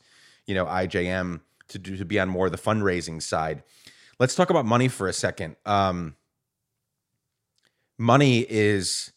you 0.51 0.55
know 0.55 0.65
IJM 0.65 1.39
to 1.69 1.79
do 1.79 1.95
to 1.95 2.03
be 2.03 2.19
on 2.19 2.27
more 2.27 2.47
of 2.47 2.51
the 2.51 2.57
fundraising 2.57 3.21
side. 3.21 3.63
Let's 4.19 4.35
talk 4.35 4.49
about 4.49 4.65
money 4.65 4.89
for 4.89 5.07
a 5.07 5.13
second. 5.13 5.55
Um, 5.65 6.17
money 7.97 8.45
is 8.49 9.13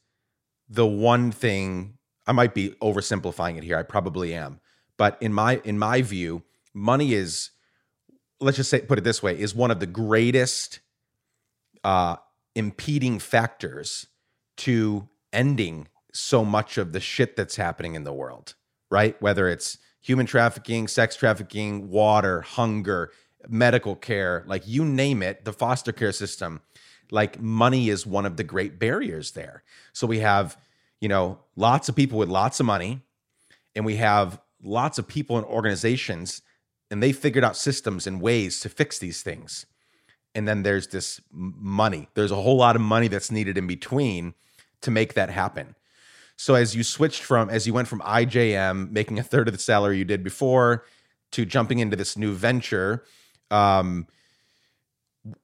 the 0.69 0.87
one 0.87 1.33
thing 1.33 1.99
I 2.25 2.31
might 2.31 2.55
be 2.55 2.71
oversimplifying 2.81 3.59
it 3.59 3.65
here. 3.65 3.77
I 3.77 3.83
probably 3.83 4.33
am, 4.33 4.61
but 4.97 5.19
in 5.21 5.33
my 5.33 5.61
in 5.65 5.77
my 5.77 6.03
view, 6.03 6.45
money 6.73 7.15
is 7.15 7.51
let's 8.41 8.57
just 8.57 8.71
say 8.71 8.83
put 8.83 8.99
it 8.99 9.03
this 9.03 9.21
way 9.21 9.37
is 9.37 9.57
one 9.57 9.73
of 9.73 9.81
the 9.81 9.89
greatest 9.89 10.79
uh, 11.83 12.15
impeding 12.55 13.19
factors 13.19 14.07
to 14.59 15.09
ending 15.33 15.89
so 16.13 16.45
much 16.45 16.79
of 16.79 16.93
the 16.93 17.01
shit 17.01 17.35
that's 17.35 17.57
happening 17.57 17.97
in 17.97 18.05
the 18.05 18.13
world, 18.13 18.55
right? 18.89 19.21
Whether 19.21 19.49
it's 19.49 19.79
human 20.05 20.27
trafficking, 20.27 20.87
sex 20.87 21.17
trafficking, 21.17 21.89
water, 21.89 22.43
hunger, 22.43 23.11
medical 23.49 23.97
care, 23.97 24.45
like 24.47 24.63
you 24.69 24.85
name 24.85 25.23
it, 25.23 25.47
the 25.47 25.53
foster 25.53 25.93
care 25.93 26.13
system, 26.13 26.61
like 27.11 27.41
money 27.41 27.89
is 27.89 28.07
one 28.07 28.27
of 28.27 28.37
the 28.37 28.45
great 28.45 28.79
barriers 28.79 29.31
there. 29.31 29.63
So 29.95 30.07
we 30.07 30.19
have, 30.19 30.59
you 31.01 31.09
know, 31.09 31.39
lots 31.57 31.89
of 31.89 31.97
people 31.97 32.19
with 32.19 32.29
lots 32.29 32.61
of 32.61 32.67
money, 32.67 33.01
and 33.75 33.87
we 33.87 33.97
have 33.97 34.39
lots 34.63 34.99
of 34.99 35.09
people 35.09 35.39
and 35.39 35.47
organizations, 35.47 36.43
and 36.91 37.03
they 37.03 37.13
figured 37.13 37.43
out 37.43 37.57
systems 37.57 38.07
and 38.07 38.21
ways 38.21 38.61
to 38.61 38.69
fix 38.69 38.99
these 38.99 39.23
things. 39.23 39.65
And 40.35 40.47
then 40.47 40.65
there's 40.65 40.89
this 40.89 41.19
money. 41.33 42.09
There's 42.13 42.31
a 42.31 42.37
whole 42.37 42.59
lot 42.59 42.77
of 42.77 42.83
money 42.83 43.09
that's 43.09 43.31
needed 43.31 43.57
in 43.57 43.67
between 43.67 44.35
to 44.83 44.91
make 44.91 45.15
that 45.15 45.31
happen. 45.31 45.77
So 46.37 46.55
as 46.55 46.75
you 46.75 46.83
switched 46.83 47.23
from 47.23 47.49
as 47.51 47.67
you 47.67 47.73
went 47.73 47.89
from 47.89 48.01
IJM 48.01 48.91
making 48.91 49.19
a 49.19 49.23
third 49.23 49.49
of 49.49 49.55
the 49.55 49.61
salary 49.61 49.99
you 49.99 50.05
did 50.05 50.23
before 50.23 50.85
to 51.33 51.45
jumping 51.45 51.79
into 51.79 51.97
this 51.97 52.17
new 52.17 52.33
venture, 52.33 53.05
um, 53.51 54.07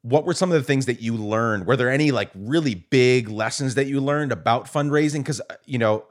what 0.02 0.24
were 0.24 0.34
some 0.34 0.50
of 0.50 0.54
the 0.54 0.64
things 0.64 0.86
that 0.86 1.00
you 1.00 1.16
learned? 1.16 1.66
Were 1.66 1.76
there 1.76 1.90
any 1.90 2.10
like 2.10 2.30
really 2.34 2.74
big 2.74 3.28
lessons 3.28 3.76
that 3.76 3.86
you 3.86 4.00
learned 4.00 4.32
about 4.32 4.66
fundraising? 4.66 5.20
Because 5.20 5.40
uh, 5.40 5.54
you 5.64 5.78
know, 5.78 6.04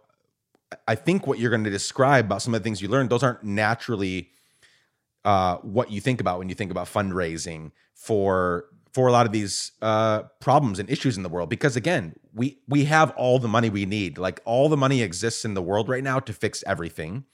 I 0.87 0.95
think 0.95 1.27
what 1.27 1.39
you're 1.39 1.51
going 1.51 1.63
to 1.63 1.69
describe 1.69 2.25
about 2.25 2.41
some 2.41 2.53
of 2.53 2.61
the 2.61 2.63
things 2.63 2.81
you 2.81 2.87
learned, 2.87 3.09
those 3.09 3.23
aren't 3.23 3.43
naturally 3.43 4.29
uh, 5.25 5.57
what 5.57 5.91
you 5.91 6.01
think 6.01 6.21
about 6.21 6.39
when 6.39 6.49
you 6.49 6.55
think 6.55 6.71
about 6.71 6.87
fundraising 6.87 7.71
for 7.93 8.65
for 8.91 9.07
a 9.07 9.11
lot 9.11 9.25
of 9.25 9.31
these 9.31 9.73
uh, 9.81 10.23
problems 10.39 10.79
and 10.79 10.89
issues 10.89 11.15
in 11.17 11.23
the 11.23 11.29
world 11.29 11.49
because 11.49 11.75
again 11.75 12.15
we 12.39 12.57
we 12.69 12.85
have 12.85 13.11
all 13.17 13.37
the 13.37 13.49
money 13.49 13.69
we 13.69 13.85
need. 13.85 14.17
Like 14.17 14.39
all 14.45 14.69
the 14.69 14.77
money 14.77 15.01
exists 15.01 15.43
in 15.43 15.55
the 15.55 15.61
world 15.61 15.89
right 15.89 16.03
now 16.03 16.19
to 16.21 16.31
fix 16.31 16.63
everything. 16.65 17.25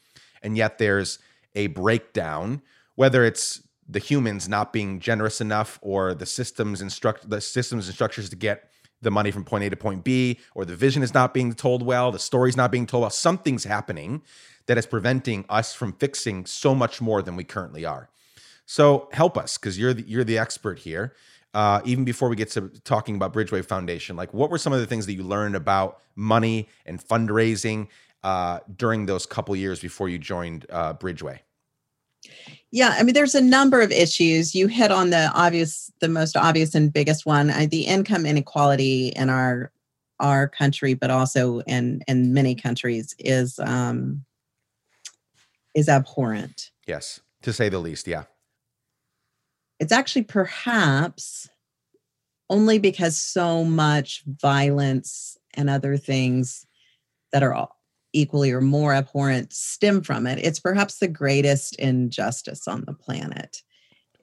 And 0.41 0.57
yet 0.57 0.79
there's 0.79 1.19
a 1.53 1.67
breakdown 1.67 2.63
whether 2.95 3.23
it's 3.23 3.61
the 3.87 3.99
humans 3.99 4.49
not 4.49 4.73
being 4.73 4.99
generous 4.99 5.39
enough 5.39 5.77
or 5.83 6.15
the 6.15 6.25
systems 6.25 6.81
instruct 6.81 7.29
the 7.29 7.39
systems 7.39 7.85
and 7.85 7.93
structures 7.93 8.29
to 8.29 8.35
get 8.35 8.71
the 9.03 9.11
money 9.11 9.29
from 9.29 9.43
point 9.43 9.63
A 9.65 9.69
to 9.69 9.75
point 9.75 10.03
B 10.03 10.39
or 10.55 10.65
the 10.65 10.75
vision 10.75 11.03
is 11.03 11.13
not 11.13 11.35
being 11.35 11.53
told 11.53 11.83
well 11.83 12.11
the 12.11 12.17
story's 12.17 12.57
not 12.57 12.71
being 12.71 12.87
told 12.87 13.01
well. 13.01 13.11
Something's 13.11 13.65
happening 13.65 14.23
that 14.65 14.79
is 14.79 14.87
preventing 14.87 15.45
us 15.49 15.75
from 15.75 15.93
fixing 15.93 16.47
so 16.47 16.73
much 16.73 16.99
more 16.99 17.21
than 17.21 17.35
we 17.35 17.43
currently 17.43 17.85
are. 17.85 18.09
So 18.65 19.09
help 19.11 19.37
us 19.37 19.59
because 19.59 19.77
you're 19.77 19.93
the, 19.93 20.03
you're 20.07 20.23
the 20.23 20.39
expert 20.39 20.79
here 20.79 21.13
uh, 21.55 21.79
even 21.85 22.03
before 22.03 22.27
we 22.27 22.35
get 22.35 22.51
to 22.51 22.67
talking 22.83 23.15
about 23.15 23.33
Bridgeway 23.33 23.63
Foundation, 23.65 24.17
like 24.17 24.33
what 24.33 24.49
were 24.49 24.57
some 24.57 24.73
of 24.73 24.81
the 24.81 24.85
things 24.85 25.05
that 25.05 25.13
you 25.13 25.23
learned 25.23 25.55
about 25.55 26.01
money 26.15 26.67
and 26.85 26.99
fundraising 27.01 27.87
uh, 28.23 28.59
during 28.75 29.05
those 29.05 29.25
couple 29.25 29.55
years 29.55 29.79
before 29.79 30.09
you 30.09 30.17
joined 30.17 30.65
uh, 30.69 30.93
Bridgeway? 30.93 31.39
Yeah, 32.71 32.93
I 32.97 33.03
mean, 33.03 33.13
there's 33.13 33.35
a 33.35 33.41
number 33.41 33.79
of 33.79 33.89
issues. 33.93 34.53
You 34.53 34.67
hit 34.67 34.91
on 34.91 35.11
the 35.11 35.31
obvious, 35.33 35.89
the 36.01 36.09
most 36.09 36.35
obvious 36.35 36.75
and 36.75 36.91
biggest 36.91 37.25
one: 37.25 37.49
uh, 37.49 37.67
the 37.71 37.83
income 37.83 38.25
inequality 38.25 39.09
in 39.09 39.29
our 39.29 39.71
our 40.19 40.49
country, 40.49 40.93
but 40.93 41.09
also 41.09 41.61
in 41.61 42.01
in 42.05 42.33
many 42.33 42.53
countries, 42.53 43.15
is 43.17 43.59
um, 43.59 44.25
is 45.73 45.87
abhorrent. 45.87 46.71
Yes, 46.85 47.21
to 47.43 47.53
say 47.53 47.69
the 47.69 47.79
least. 47.79 48.07
Yeah 48.07 48.23
it's 49.79 49.91
actually 49.91 50.23
perhaps 50.23 51.49
only 52.49 52.79
because 52.79 53.17
so 53.17 53.63
much 53.63 54.23
violence 54.25 55.37
and 55.55 55.69
other 55.69 55.97
things 55.97 56.65
that 57.31 57.43
are 57.43 57.67
equally 58.13 58.51
or 58.51 58.61
more 58.61 58.93
abhorrent 58.93 59.51
stem 59.51 60.01
from 60.01 60.27
it. 60.27 60.39
It's 60.39 60.59
perhaps 60.59 60.99
the 60.99 61.07
greatest 61.07 61.75
injustice 61.77 62.67
on 62.67 62.85
the 62.85 62.93
planet 62.93 63.61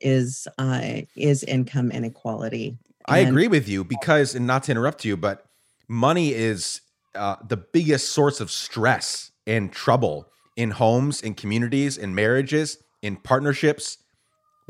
is 0.03 0.47
uh, 0.59 1.03
is 1.17 1.43
income 1.45 1.91
inequality 1.91 2.77
i 3.07 3.19
agree 3.19 3.49
with 3.49 3.69
you 3.69 3.85
because 3.85 4.35
and 4.35 4.47
not 4.47 4.65
to 4.65 4.71
interrupt 4.71 5.05
you 5.05 5.17
but 5.17 5.47
money 5.89 6.35
is 6.35 6.81
uh, 7.15 7.37
the 7.47 7.57
biggest 7.57 8.13
source 8.13 8.41
of 8.41 8.51
stress 8.51 9.31
and 9.47 9.73
trouble 9.73 10.29
in 10.57 10.71
homes 10.73 11.21
in 11.21 11.35
communities 11.35 11.97
in 11.97 12.15
marriages 12.15 12.79
in 13.01 13.17
partnerships 13.17 13.99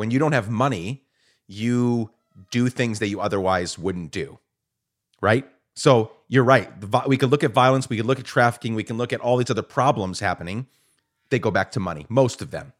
when 0.02 0.10
you 0.10 0.18
don't 0.18 0.32
have 0.32 0.50
money, 0.50 1.04
you 1.46 2.10
do 2.50 2.68
things 2.68 2.98
that 2.98 3.06
you 3.06 3.20
otherwise 3.20 3.78
wouldn't 3.78 4.10
do. 4.10 4.40
Right? 5.20 5.48
So 5.76 6.10
you're 6.26 6.42
right. 6.42 6.68
We 7.06 7.16
could 7.16 7.30
look 7.30 7.44
at 7.44 7.52
violence, 7.52 7.88
we 7.88 7.98
could 7.98 8.06
look 8.06 8.18
at 8.18 8.24
trafficking, 8.24 8.74
we 8.74 8.82
can 8.82 8.98
look 8.98 9.12
at 9.12 9.20
all 9.20 9.36
these 9.36 9.48
other 9.48 9.62
problems 9.62 10.18
happening. 10.18 10.66
They 11.30 11.38
go 11.38 11.52
back 11.52 11.70
to 11.70 11.78
money, 11.78 12.04
most 12.08 12.42
of 12.42 12.50
them. 12.50 12.72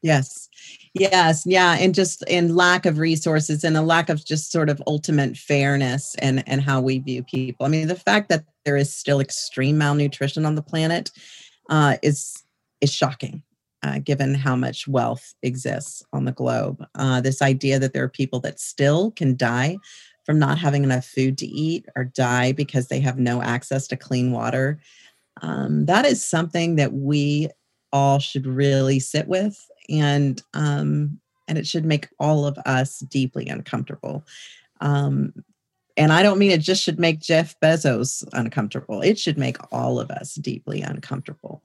Yes. 0.00 0.48
Yes. 0.94 1.42
Yeah. 1.44 1.76
And 1.78 1.94
just 1.94 2.24
in 2.26 2.56
lack 2.56 2.86
of 2.86 2.96
resources 2.96 3.62
and 3.62 3.76
a 3.76 3.82
lack 3.82 4.08
of 4.08 4.24
just 4.24 4.50
sort 4.50 4.70
of 4.70 4.82
ultimate 4.86 5.36
fairness 5.36 6.16
and, 6.20 6.42
and 6.48 6.62
how 6.62 6.80
we 6.80 7.00
view 7.00 7.22
people. 7.22 7.66
I 7.66 7.68
mean, 7.68 7.86
the 7.86 7.96
fact 7.96 8.30
that 8.30 8.46
there 8.64 8.78
is 8.78 8.94
still 8.94 9.20
extreme 9.20 9.76
malnutrition 9.76 10.46
on 10.46 10.54
the 10.54 10.62
planet 10.62 11.10
uh, 11.68 11.98
is 12.02 12.42
is 12.80 12.90
shocking 12.90 13.42
uh, 13.82 13.98
given 13.98 14.34
how 14.34 14.54
much 14.54 14.86
wealth 14.86 15.34
exists 15.42 16.04
on 16.12 16.24
the 16.24 16.32
globe. 16.32 16.84
Uh, 16.94 17.20
this 17.20 17.42
idea 17.42 17.78
that 17.78 17.92
there 17.92 18.04
are 18.04 18.08
people 18.08 18.40
that 18.40 18.60
still 18.60 19.10
can 19.12 19.36
die 19.36 19.76
from 20.24 20.38
not 20.38 20.58
having 20.58 20.84
enough 20.84 21.04
food 21.04 21.36
to 21.38 21.46
eat 21.46 21.86
or 21.96 22.04
die 22.04 22.52
because 22.52 22.88
they 22.88 23.00
have 23.00 23.18
no 23.18 23.42
access 23.42 23.88
to 23.88 23.96
clean 23.96 24.30
water. 24.30 24.78
Um, 25.40 25.86
that 25.86 26.04
is 26.04 26.24
something 26.24 26.76
that 26.76 26.92
we 26.92 27.48
all 27.92 28.18
should 28.18 28.46
really 28.46 29.00
sit 29.00 29.26
with 29.26 29.58
and 29.88 30.40
um, 30.54 31.18
and 31.48 31.58
it 31.58 31.66
should 31.66 31.84
make 31.84 32.08
all 32.20 32.46
of 32.46 32.56
us 32.64 33.00
deeply 33.00 33.48
uncomfortable. 33.48 34.24
Um, 34.80 35.32
and 35.96 36.12
I 36.12 36.22
don't 36.22 36.38
mean 36.38 36.50
it 36.50 36.60
just 36.60 36.82
should 36.82 36.98
make 36.98 37.20
Jeff 37.20 37.58
Bezos 37.60 38.24
uncomfortable. 38.32 39.02
It 39.02 39.18
should 39.18 39.38
make 39.38 39.56
all 39.72 40.00
of 40.00 40.10
us 40.10 40.34
deeply 40.34 40.82
uncomfortable, 40.82 41.62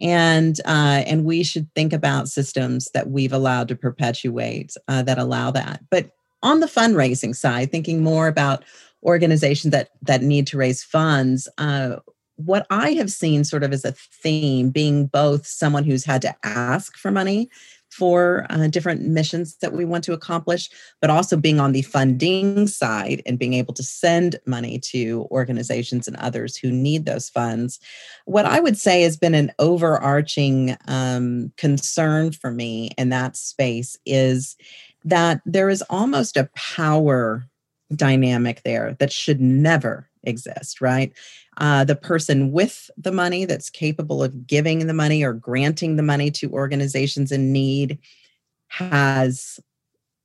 and 0.00 0.58
uh, 0.64 1.02
and 1.06 1.24
we 1.24 1.42
should 1.42 1.72
think 1.74 1.92
about 1.92 2.28
systems 2.28 2.90
that 2.94 3.10
we've 3.10 3.32
allowed 3.32 3.68
to 3.68 3.76
perpetuate 3.76 4.74
uh, 4.88 5.02
that 5.02 5.18
allow 5.18 5.50
that. 5.50 5.84
But 5.90 6.10
on 6.42 6.60
the 6.60 6.66
fundraising 6.66 7.34
side, 7.34 7.70
thinking 7.70 8.02
more 8.02 8.28
about 8.28 8.64
organizations 9.02 9.72
that 9.72 9.90
that 10.02 10.22
need 10.22 10.46
to 10.48 10.58
raise 10.58 10.82
funds. 10.82 11.48
Uh, 11.58 11.96
what 12.36 12.66
I 12.68 12.92
have 12.92 13.10
seen 13.10 13.44
sort 13.44 13.62
of 13.64 13.72
as 13.72 13.84
a 13.84 13.92
theme, 13.92 14.68
being 14.68 15.06
both 15.06 15.46
someone 15.46 15.84
who's 15.84 16.04
had 16.04 16.20
to 16.22 16.34
ask 16.44 16.96
for 16.96 17.10
money 17.10 17.48
for 17.96 18.46
uh, 18.50 18.66
different 18.68 19.02
missions 19.02 19.56
that 19.62 19.72
we 19.72 19.84
want 19.84 20.04
to 20.04 20.12
accomplish, 20.12 20.68
but 21.00 21.08
also 21.08 21.36
being 21.36 21.58
on 21.58 21.72
the 21.72 21.82
funding 21.82 22.66
side 22.66 23.22
and 23.24 23.38
being 23.38 23.54
able 23.54 23.72
to 23.72 23.82
send 23.82 24.36
money 24.46 24.78
to 24.78 25.26
organizations 25.30 26.06
and 26.06 26.16
others 26.18 26.56
who 26.56 26.70
need 26.70 27.06
those 27.06 27.30
funds. 27.30 27.80
What 28.26 28.44
I 28.44 28.60
would 28.60 28.76
say 28.76 29.02
has 29.02 29.16
been 29.16 29.34
an 29.34 29.50
overarching 29.58 30.76
um, 30.86 31.52
concern 31.56 32.32
for 32.32 32.50
me 32.50 32.90
in 32.98 33.08
that 33.08 33.36
space 33.36 33.96
is 34.04 34.56
that 35.04 35.40
there 35.46 35.70
is 35.70 35.82
almost 35.88 36.36
a 36.36 36.50
power 36.54 37.46
dynamic 37.94 38.62
there 38.64 38.96
that 38.98 39.12
should 39.12 39.40
never 39.40 40.08
exist, 40.26 40.80
right? 40.80 41.12
Uh, 41.58 41.84
the 41.84 41.96
person 41.96 42.52
with 42.52 42.90
the 42.96 43.12
money 43.12 43.44
that's 43.44 43.70
capable 43.70 44.22
of 44.22 44.46
giving 44.46 44.86
the 44.86 44.94
money 44.94 45.22
or 45.22 45.32
granting 45.32 45.96
the 45.96 46.02
money 46.02 46.30
to 46.30 46.50
organizations 46.52 47.32
in 47.32 47.52
need 47.52 47.98
has 48.68 49.58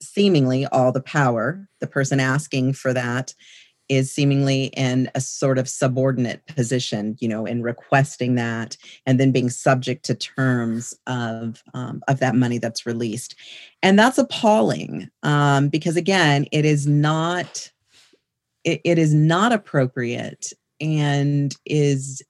seemingly 0.01 0.65
all 0.67 0.91
the 0.91 1.01
power. 1.01 1.67
The 1.79 1.87
person 1.87 2.19
asking 2.19 2.73
for 2.73 2.93
that 2.93 3.33
is 3.91 4.09
seemingly 4.09 4.67
in 4.67 5.11
a 5.15 5.21
sort 5.21 5.57
of 5.57 5.67
subordinate 5.67 6.45
position, 6.47 7.17
you 7.19 7.27
know, 7.27 7.45
in 7.45 7.61
requesting 7.61 8.35
that 8.35 8.77
and 9.05 9.19
then 9.19 9.33
being 9.33 9.49
subject 9.49 10.05
to 10.05 10.15
terms 10.15 10.93
of 11.07 11.61
um, 11.73 12.01
of 12.07 12.19
that 12.19 12.33
money 12.33 12.57
that's 12.57 12.85
released, 12.85 13.35
and 13.83 13.99
that's 13.99 14.17
appalling 14.17 15.09
um, 15.23 15.67
because 15.67 15.97
again, 15.97 16.45
it 16.53 16.63
is 16.63 16.87
not 16.87 17.69
it, 18.63 18.81
it 18.83 18.97
is 18.97 19.13
not 19.13 19.51
appropriate 19.51 20.53
and 20.79 21.55
is 21.65 22.21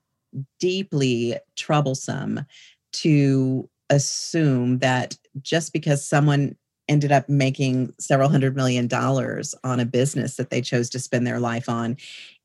deeply 0.60 1.36
troublesome 1.56 2.46
to 2.94 3.70
assume 3.90 4.80
that 4.80 5.18
just 5.42 5.74
because 5.74 6.06
someone 6.06 6.56
ended 6.88 7.12
up 7.12 7.30
making 7.30 7.94
several 8.00 8.30
hundred 8.30 8.56
million 8.56 8.88
dollars 8.88 9.56
on 9.64 9.80
a 9.80 9.86
business 9.86 10.36
that 10.36 10.50
they 10.50 10.62
chose 10.62 10.90
to 10.90 11.00
spend 11.00 11.26
their 11.26 11.40
life 11.40 11.70
on 11.70 11.96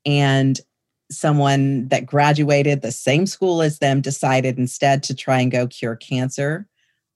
and 0.05 0.61
someone 1.09 1.87
that 1.87 2.05
graduated 2.05 2.81
the 2.81 2.91
same 2.91 3.25
school 3.25 3.61
as 3.61 3.79
them 3.79 4.01
decided 4.01 4.57
instead 4.57 5.03
to 5.03 5.15
try 5.15 5.39
and 5.39 5.51
go 5.51 5.67
cure 5.67 5.95
cancer 5.95 6.67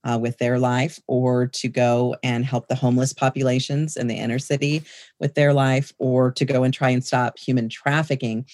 uh, 0.04 0.18
with 0.20 0.38
their 0.38 0.58
life 0.58 0.98
or 1.06 1.46
to 1.46 1.68
go 1.68 2.16
and 2.22 2.44
help 2.44 2.68
the 2.68 2.74
homeless 2.74 3.12
populations 3.12 3.96
in 3.96 4.06
the 4.06 4.16
inner 4.16 4.38
city 4.38 4.82
with 5.20 5.34
their 5.34 5.52
life 5.52 5.92
or 5.98 6.30
to 6.32 6.44
go 6.44 6.64
and 6.64 6.74
try 6.74 6.90
and 6.90 7.04
stop 7.04 7.38
human 7.38 7.68
trafficking 7.68 8.44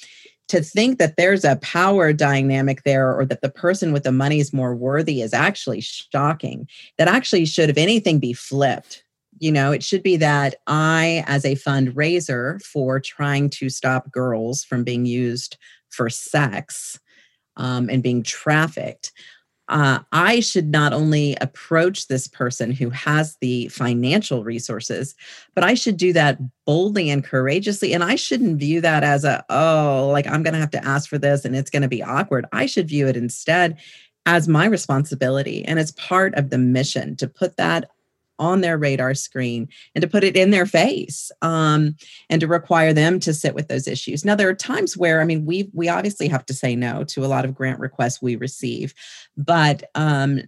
to 0.49 0.63
think 0.63 0.99
that 0.99 1.17
there's 1.17 1.45
a 1.45 1.57
power 1.57 2.13
dynamic 2.13 2.83
there 2.83 3.15
or 3.15 3.25
that 3.27 3.43
the 3.43 3.51
person 3.51 3.93
with 3.93 4.03
the 4.03 4.13
money 4.13 4.41
is 4.41 4.53
more 4.53 4.75
worthy 4.75 5.21
is 5.21 5.35
actually 5.35 5.81
shocking. 5.81 6.67
That 6.97 7.09
actually 7.09 7.45
should, 7.45 7.71
if 7.71 7.77
anything, 7.77 8.19
be 8.19 8.33
flipped. 8.33 9.05
You 9.41 9.53
know, 9.53 9.73
it 9.73 9.85
should 9.85 10.03
be 10.03 10.17
that 10.17 10.57
I, 10.67 11.23
as 11.27 11.45
a 11.45 11.55
fundraiser 11.55 12.63
for 12.63 12.99
trying 12.99 13.51
to 13.51 13.69
stop 13.69 14.11
girls 14.11 14.65
from 14.65 14.85
being 14.85 15.07
used 15.07 15.59
for 15.91 16.09
sex 16.09 16.99
um, 17.57 17.89
and 17.91 18.03
being 18.03 18.23
trafficked, 18.23 19.13
uh, 19.69 20.01
I 20.13 20.41
should 20.41 20.71
not 20.71 20.93
only 20.93 21.37
approach 21.41 22.09
this 22.09 22.27
person 22.27 22.71
who 22.71 22.89
has 22.91 23.37
the 23.41 23.69
financial 23.69 24.43
resources, 24.43 25.15
but 25.55 25.63
I 25.63 25.75
should 25.75 25.97
do 25.97 26.13
that 26.15 26.39
boldly 26.65 27.11
and 27.11 27.23
courageously. 27.23 27.93
And 27.93 28.03
I 28.03 28.17
shouldn't 28.17 28.59
view 28.59 28.81
that 28.81 29.05
as 29.05 29.25
a, 29.25 29.45
oh, 29.51 30.09
like 30.11 30.27
I'm 30.27 30.43
going 30.43 30.55
to 30.55 30.61
have 30.61 30.71
to 30.71 30.85
ask 30.85 31.09
for 31.09 31.19
this 31.19 31.45
and 31.45 31.55
it's 31.55 31.71
going 31.71 31.83
to 31.83 31.89
be 31.89 32.03
awkward. 32.03 32.47
I 32.53 32.67
should 32.67 32.89
view 32.89 33.07
it 33.09 33.17
instead 33.17 33.79
as 34.25 34.49
my 34.49 34.67
responsibility 34.67 35.65
and 35.65 35.79
as 35.79 35.93
part 35.93 36.35
of 36.35 36.51
the 36.51 36.59
mission 36.59 37.17
to 37.17 37.29
put 37.29 37.57
that 37.57 37.91
on 38.39 38.61
their 38.61 38.79
radar 38.79 39.15
screen 39.15 39.69
and 39.95 40.03
to 40.03 40.09
put 40.09 40.25
it 40.25 40.37
in 40.37 40.51
their 40.51 40.67
face 40.67 41.31
um, 41.43 41.95
and 42.31 42.41
to 42.41 42.47
require 42.47 42.93
them 42.93 43.21
to 43.21 43.35
sit 43.35 43.55
with 43.55 43.69
those 43.69 43.89
issues. 43.89 44.25
Now 44.25 44.35
there 44.35 44.49
are 44.49 44.55
times 44.55 44.97
where 44.97 45.21
i 45.21 45.25
mean 45.25 45.45
we 45.45 45.71
we 45.73 45.89
obviously 45.89 46.29
have 46.29 46.47
to 46.47 46.55
say 46.55 46.75
no 46.77 47.05
to 47.05 47.25
a 47.25 47.29
lot 47.29 47.45
of 47.45 47.55
grant 47.55 47.81
requests 47.81 48.23
we 48.23 48.37
receive 48.37 48.95
but 49.37 49.85
um, 49.95 50.41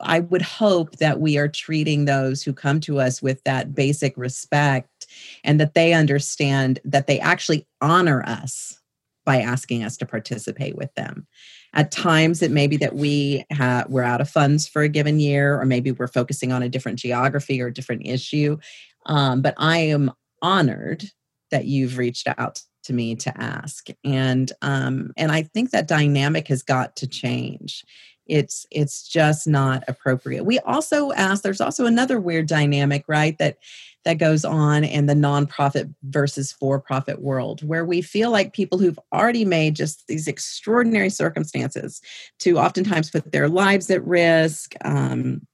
i 0.00 0.20
would 0.20 0.42
hope 0.42 0.96
that 0.96 1.20
we 1.20 1.38
are 1.38 1.48
treating 1.48 2.04
those 2.04 2.42
who 2.42 2.52
come 2.52 2.80
to 2.80 3.00
us 3.00 3.22
with 3.22 3.42
that 3.44 3.74
basic 3.74 4.16
respect 4.16 5.06
and 5.44 5.60
that 5.60 5.74
they 5.74 5.92
understand 5.92 6.80
that 6.84 7.06
they 7.06 7.20
actually 7.20 7.66
honor 7.80 8.22
us 8.26 8.78
by 9.24 9.40
asking 9.40 9.84
us 9.84 9.96
to 9.96 10.06
participate 10.06 10.76
with 10.76 10.92
them 10.94 11.26
at 11.74 11.90
times, 11.90 12.42
it 12.42 12.50
may 12.50 12.66
be 12.66 12.76
that 12.78 12.94
we 12.94 13.44
have, 13.50 13.88
we're 13.88 14.02
out 14.02 14.20
of 14.20 14.28
funds 14.28 14.68
for 14.68 14.82
a 14.82 14.88
given 14.88 15.18
year, 15.18 15.58
or 15.60 15.64
maybe 15.64 15.90
we're 15.90 16.06
focusing 16.06 16.52
on 16.52 16.62
a 16.62 16.68
different 16.68 16.98
geography 16.98 17.62
or 17.62 17.68
a 17.68 17.72
different 17.72 18.06
issue. 18.06 18.58
Um, 19.06 19.40
but 19.40 19.54
I 19.56 19.78
am 19.78 20.12
honored 20.42 21.04
that 21.50 21.64
you've 21.64 21.98
reached 21.98 22.28
out 22.38 22.60
to 22.84 22.92
me 22.92 23.14
to 23.14 23.40
ask, 23.40 23.88
and 24.04 24.50
um, 24.60 25.12
and 25.16 25.30
I 25.30 25.42
think 25.42 25.70
that 25.70 25.86
dynamic 25.88 26.48
has 26.48 26.62
got 26.62 26.96
to 26.96 27.06
change. 27.06 27.84
It's 28.26 28.66
it's 28.70 29.08
just 29.08 29.46
not 29.46 29.84
appropriate. 29.88 30.44
We 30.44 30.58
also 30.60 31.12
ask. 31.12 31.42
There's 31.42 31.60
also 31.60 31.86
another 31.86 32.20
weird 32.20 32.48
dynamic, 32.48 33.04
right? 33.08 33.36
That 33.38 33.58
that 34.04 34.18
goes 34.18 34.44
on 34.44 34.84
in 34.84 35.06
the 35.06 35.14
nonprofit 35.14 35.92
versus 36.04 36.52
for 36.52 36.80
profit 36.80 37.20
world, 37.20 37.66
where 37.66 37.84
we 37.84 38.02
feel 38.02 38.30
like 38.30 38.52
people 38.52 38.78
who've 38.78 38.98
already 39.12 39.44
made 39.44 39.76
just 39.76 40.06
these 40.08 40.26
extraordinary 40.26 41.10
circumstances 41.10 42.00
to 42.40 42.58
oftentimes 42.58 43.10
put 43.10 43.30
their 43.32 43.48
lives 43.48 43.90
at 43.90 44.04
risk, 44.04 44.74
um, 44.84 45.46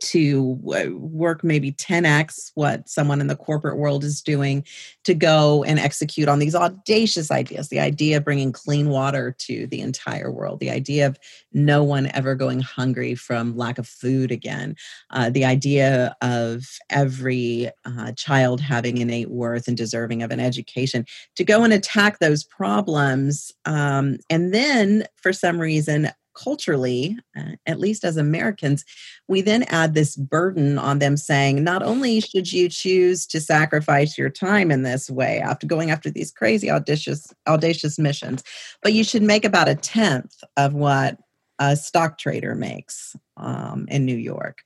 to 0.00 0.58
work 0.62 1.42
maybe 1.42 1.72
10x 1.72 2.52
what 2.54 2.88
someone 2.88 3.20
in 3.20 3.26
the 3.26 3.36
corporate 3.36 3.76
world 3.76 4.04
is 4.04 4.22
doing 4.22 4.64
to 5.04 5.14
go 5.14 5.64
and 5.64 5.78
execute 5.78 6.28
on 6.28 6.38
these 6.38 6.54
audacious 6.54 7.30
ideas 7.30 7.68
the 7.68 7.80
idea 7.80 8.16
of 8.16 8.24
bringing 8.24 8.52
clean 8.52 8.90
water 8.90 9.34
to 9.38 9.66
the 9.66 9.80
entire 9.80 10.30
world 10.30 10.60
the 10.60 10.70
idea 10.70 11.06
of 11.06 11.18
no 11.52 11.82
one 11.82 12.10
ever 12.14 12.34
going 12.34 12.60
hungry 12.60 13.14
from 13.14 13.56
lack 13.56 13.78
of 13.78 13.88
food 13.88 14.30
again 14.30 14.76
uh, 15.10 15.30
the 15.30 15.44
idea 15.44 16.14
of 16.22 16.64
every 16.90 17.68
uh, 17.84 18.12
child 18.12 18.60
having 18.60 18.98
innate 18.98 19.30
worth 19.30 19.66
and 19.66 19.76
deserving 19.76 20.22
of 20.22 20.30
an 20.30 20.40
education 20.40 21.04
to 21.34 21.44
go 21.44 21.64
and 21.64 21.72
attack 21.72 22.18
those 22.18 22.44
problems 22.44 23.52
um, 23.64 24.16
and 24.30 24.54
then 24.54 25.04
for 25.16 25.32
some 25.32 25.60
reason 25.60 26.08
culturally, 26.42 27.16
uh, 27.36 27.52
at 27.66 27.80
least 27.80 28.04
as 28.04 28.16
Americans, 28.16 28.84
we 29.26 29.40
then 29.40 29.64
add 29.64 29.94
this 29.94 30.16
burden 30.16 30.78
on 30.78 30.98
them 30.98 31.16
saying, 31.16 31.64
not 31.64 31.82
only 31.82 32.20
should 32.20 32.52
you 32.52 32.68
choose 32.68 33.26
to 33.26 33.40
sacrifice 33.40 34.16
your 34.16 34.30
time 34.30 34.70
in 34.70 34.82
this 34.82 35.10
way 35.10 35.40
after 35.40 35.66
going 35.66 35.90
after 35.90 36.10
these 36.10 36.30
crazy 36.30 36.70
audacious 36.70 37.32
audacious 37.48 37.98
missions, 37.98 38.42
but 38.82 38.92
you 38.92 39.02
should 39.04 39.22
make 39.22 39.44
about 39.44 39.68
a 39.68 39.74
tenth 39.74 40.42
of 40.56 40.74
what 40.74 41.18
a 41.58 41.76
stock 41.76 42.18
trader 42.18 42.54
makes 42.54 43.16
um, 43.36 43.86
in 43.88 44.04
New 44.04 44.16
York 44.16 44.58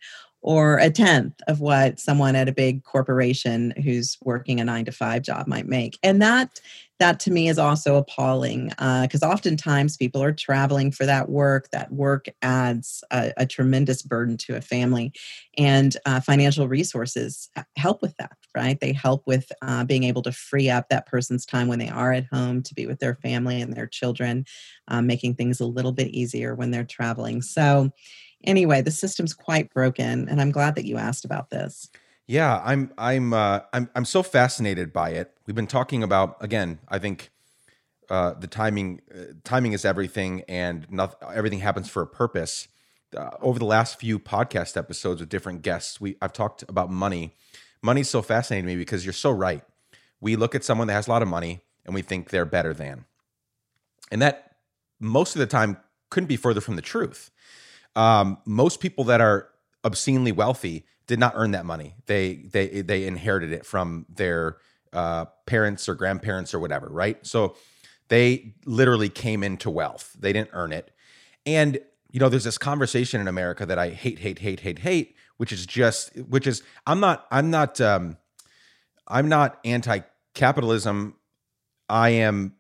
or 0.43 0.79
a 0.79 0.91
tenth 0.91 1.41
of 1.47 1.61
what 1.61 1.99
someone 1.99 2.37
at 2.37 2.49
a 2.49 2.53
big 2.53 2.85
corporation 2.85 3.73
who's 3.83 4.19
working 4.23 4.61
a 4.61 4.65
nine 4.65 4.85
to 4.85 4.93
five 4.93 5.23
job 5.23 5.47
might 5.47 5.67
make. 5.67 5.99
And 6.03 6.21
that 6.21 6.61
that 6.99 7.19
to 7.19 7.33
me 7.33 7.49
is 7.49 7.59
also 7.59 7.97
appalling 7.97 8.69
because 8.69 9.25
uh, 9.25 9.29
oftentimes 9.29 9.97
people 9.97 10.23
are 10.23 10.33
traveling 10.33 10.93
for 10.93 11.05
that 11.05 11.29
work 11.29 11.69
that 11.71 11.91
work 11.91 12.27
adds 12.43 13.03
a, 13.11 13.33
a 13.39 13.47
tremendous 13.47 14.03
burden 14.03 14.37
to 14.37 14.55
a 14.55 14.61
family. 14.61 15.13
And 15.59 15.97
uh, 16.07 16.21
financial 16.21 16.69
resources 16.69 17.49
help 17.77 18.03
with 18.03 18.17
that 18.19 18.37
right? 18.55 18.79
They 18.81 18.93
help 18.93 19.27
with 19.27 19.51
uh, 19.63 19.85
being 19.85 20.05
able 20.05 20.23
to 20.23 20.33
free 20.33 20.69
up 20.69 20.89
that 20.89 21.07
person's 21.07 21.47
time 21.47 21.69
when 21.69 21.79
they 21.79 21.89
are 21.89 22.13
at 22.13 22.27
home 22.27 22.63
to 22.63 22.75
be 22.75 22.87
with 22.87 22.99
their 22.99 23.15
family 23.17 23.61
and 23.61 23.75
their 23.75 23.87
children 23.87 24.45
uh, 24.89 25.03
making 25.03 25.35
things 25.35 25.61
a 25.61 25.67
little 25.67 25.93
bit 25.93 26.09
easier 26.09 26.55
when 26.55 26.71
they're 26.71 26.85
traveling. 26.85 27.43
So 27.43 27.91
anyway, 28.45 28.83
the 28.83 28.91
system's 28.91 29.35
quite 29.35 29.73
broken, 29.73 30.29
and 30.29 30.41
I'm 30.41 30.51
glad 30.51 30.75
that 30.75 30.85
you 30.85 30.97
asked 30.97 31.25
about 31.25 31.51
this. 31.51 31.91
Yeah, 32.27 32.63
I'm 32.65 32.93
I'm 32.97 33.33
uh, 33.33 33.61
I'm 33.73 33.91
I'm 33.95 34.05
so 34.05 34.23
fascinated 34.23 34.93
by 34.93 35.11
it. 35.11 35.37
We've 35.47 35.57
been 35.57 35.67
talking 35.67 36.03
about 36.03 36.37
again. 36.41 36.79
I 36.89 36.99
think 36.99 37.31
uh, 38.09 38.35
the 38.35 38.47
timing 38.47 39.01
uh, 39.15 39.35
timing 39.45 39.73
is 39.73 39.85
everything, 39.85 40.43
and 40.49 40.87
not, 40.91 41.17
everything 41.35 41.61
happens 41.61 41.89
for 41.89 42.03
a 42.03 42.07
purpose. 42.07 42.69
Uh, 43.17 43.31
over 43.43 43.59
the 43.59 43.67
last 43.67 44.01
few 44.01 44.19
podcast 44.19 44.77
episodes 44.77 45.21
with 45.21 45.29
different 45.29 45.63
guests, 45.63 46.01
we 46.01 46.17
I've 46.23 46.33
talked 46.33 46.63
about 46.69 46.91
money. 46.91 47.35
Money's 47.83 48.09
so 48.09 48.23
fascinating 48.23 48.65
to 48.67 48.75
me 48.75 48.77
because 48.77 49.05
you're 49.05 49.13
so 49.13 49.31
right. 49.31 49.63
we 50.23 50.37
look 50.37 50.55
at 50.55 50.65
someone 50.65 50.87
that 50.87 50.95
has 50.95 51.09
a 51.09 51.11
lot 51.11 51.21
of 51.21 51.29
money 51.29 51.61
and 51.85 51.95
we 51.95 52.01
think 52.01 52.31
they're 52.31 52.47
better 52.47 52.73
than. 52.73 53.05
And 54.11 54.23
that 54.23 54.57
most 55.01 55.35
of 55.35 55.41
the 55.41 55.47
time 55.47 55.77
couldn't 56.11 56.29
be 56.29 56.37
further 56.37 56.61
from 56.61 56.77
the 56.77 56.83
truth. 56.83 57.31
Um, 57.97 58.39
most 58.45 58.81
people 58.81 59.05
that 59.05 59.21
are 59.21 59.49
obscenely 59.85 60.33
wealthy 60.33 60.87
did 61.07 61.19
not 61.19 61.33
earn 61.37 61.51
that 61.53 61.67
money. 61.67 61.97
They 62.07 62.37
they 62.37 62.83
they 62.83 63.07
inherited 63.07 63.53
it 63.53 63.67
from 63.67 64.07
their 64.09 64.57
uh, 64.93 65.27
parents 65.47 65.89
or 65.89 65.95
grandparents 65.95 66.55
or 66.55 66.61
whatever, 66.61 66.89
right? 66.89 67.25
So 67.27 67.57
they 68.09 68.55
literally 68.65 69.09
came 69.09 69.43
into 69.43 69.71
wealth. 69.71 70.17
They 70.19 70.33
didn't 70.33 70.51
earn 70.53 70.73
it. 70.73 70.91
And 71.45 71.81
you 72.13 72.21
know, 72.21 72.29
there's 72.29 72.45
this 72.45 72.59
conversation 72.59 73.21
in 73.21 73.27
America 73.27 73.65
that 73.65 73.79
I 73.79 73.89
hate, 73.89 74.19
hate, 74.19 74.41
hate, 74.41 74.61
hate, 74.61 74.81
hate, 74.81 75.17
which 75.39 75.51
is 75.51 75.65
just, 75.65 76.15
which 76.29 76.47
is, 76.47 76.63
I'm 76.87 77.01
not, 77.01 77.27
I'm 77.31 77.51
not, 77.51 77.81
um, 77.81 78.19
I'm 79.09 79.31
not 79.31 79.59
anti-capitalism. 79.65 81.17
I 81.89 82.11
am 82.11 82.55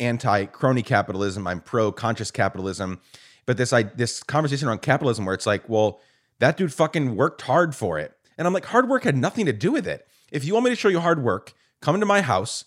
anti-crony 0.00 0.82
capitalism. 0.82 1.46
I'm 1.46 1.60
pro-conscious 1.60 2.30
capitalism. 2.30 3.00
But 3.48 3.56
this, 3.56 3.72
I, 3.72 3.84
this 3.84 4.22
conversation 4.22 4.68
around 4.68 4.82
capitalism, 4.82 5.24
where 5.24 5.34
it's 5.34 5.46
like, 5.46 5.66
well, 5.70 6.00
that 6.38 6.58
dude 6.58 6.70
fucking 6.70 7.16
worked 7.16 7.40
hard 7.40 7.74
for 7.74 7.98
it, 7.98 8.12
and 8.36 8.46
I'm 8.46 8.52
like, 8.52 8.66
hard 8.66 8.90
work 8.90 9.04
had 9.04 9.16
nothing 9.16 9.46
to 9.46 9.54
do 9.54 9.72
with 9.72 9.88
it. 9.88 10.06
If 10.30 10.44
you 10.44 10.52
want 10.52 10.64
me 10.64 10.70
to 10.70 10.76
show 10.76 10.90
you 10.90 11.00
hard 11.00 11.24
work, 11.24 11.54
come 11.80 11.94
into 11.94 12.04
my 12.04 12.20
house. 12.20 12.66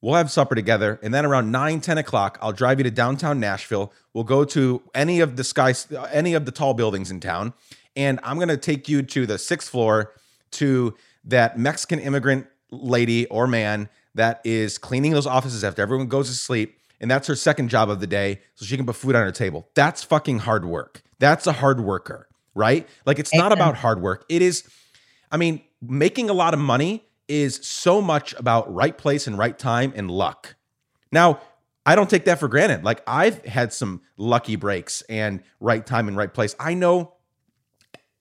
We'll 0.00 0.14
have 0.14 0.30
supper 0.30 0.54
together. 0.54 0.98
And 1.02 1.12
then 1.12 1.26
around 1.26 1.52
9, 1.52 1.82
10 1.82 1.98
o'clock, 1.98 2.38
I'll 2.40 2.54
drive 2.54 2.80
you 2.80 2.84
to 2.84 2.90
downtown 2.90 3.40
Nashville. 3.40 3.92
We'll 4.14 4.24
go 4.24 4.46
to 4.46 4.80
any 4.94 5.20
of 5.20 5.36
the 5.36 5.44
sky, 5.44 5.74
any 6.10 6.32
of 6.32 6.46
the 6.46 6.50
tall 6.50 6.72
buildings 6.72 7.10
in 7.10 7.20
town. 7.20 7.52
And 7.94 8.18
I'm 8.22 8.36
going 8.36 8.48
to 8.48 8.56
take 8.56 8.88
you 8.88 9.02
to 9.02 9.26
the 9.26 9.36
sixth 9.36 9.68
floor 9.68 10.14
to 10.52 10.96
that 11.24 11.58
Mexican 11.58 11.98
immigrant 11.98 12.46
lady 12.70 13.26
or 13.26 13.46
man 13.46 13.90
that 14.14 14.40
is 14.44 14.78
cleaning 14.78 15.12
those 15.12 15.26
offices 15.26 15.62
after 15.62 15.82
everyone 15.82 16.06
goes 16.06 16.28
to 16.30 16.34
sleep. 16.34 16.78
And 17.02 17.10
that's 17.10 17.26
her 17.26 17.34
second 17.34 17.68
job 17.68 17.90
of 17.90 18.00
the 18.00 18.06
day. 18.06 18.40
So 18.54 18.64
she 18.64 18.76
can 18.76 18.86
put 18.86 18.96
food 18.96 19.14
on 19.14 19.22
her 19.22 19.32
table. 19.32 19.68
That's 19.74 20.02
fucking 20.02 20.38
hard 20.38 20.64
work. 20.64 21.02
That's 21.18 21.46
a 21.46 21.52
hard 21.52 21.80
worker, 21.80 22.28
right? 22.54 22.88
Like 23.04 23.18
it's 23.18 23.34
not 23.34 23.52
about 23.52 23.76
hard 23.76 24.00
work. 24.00 24.24
It 24.28 24.40
is, 24.40 24.64
I 25.30 25.36
mean, 25.36 25.62
making 25.82 26.30
a 26.30 26.32
lot 26.32 26.54
of 26.54 26.60
money 26.60 27.04
is 27.28 27.56
so 27.62 28.00
much 28.00 28.34
about 28.34 28.72
right 28.72 28.96
place 28.96 29.26
and 29.26 29.36
right 29.36 29.58
time 29.58 29.92
and 29.94 30.10
luck. 30.10 30.54
Now, 31.10 31.40
I 31.84 31.96
don't 31.96 32.08
take 32.08 32.24
that 32.26 32.38
for 32.38 32.48
granted. 32.48 32.84
Like 32.84 33.02
I've 33.06 33.44
had 33.44 33.72
some 33.72 34.02
lucky 34.16 34.56
breaks 34.56 35.02
and 35.02 35.42
right 35.58 35.84
time 35.84 36.08
and 36.08 36.16
right 36.16 36.32
place. 36.32 36.54
I 36.60 36.74
know 36.74 37.14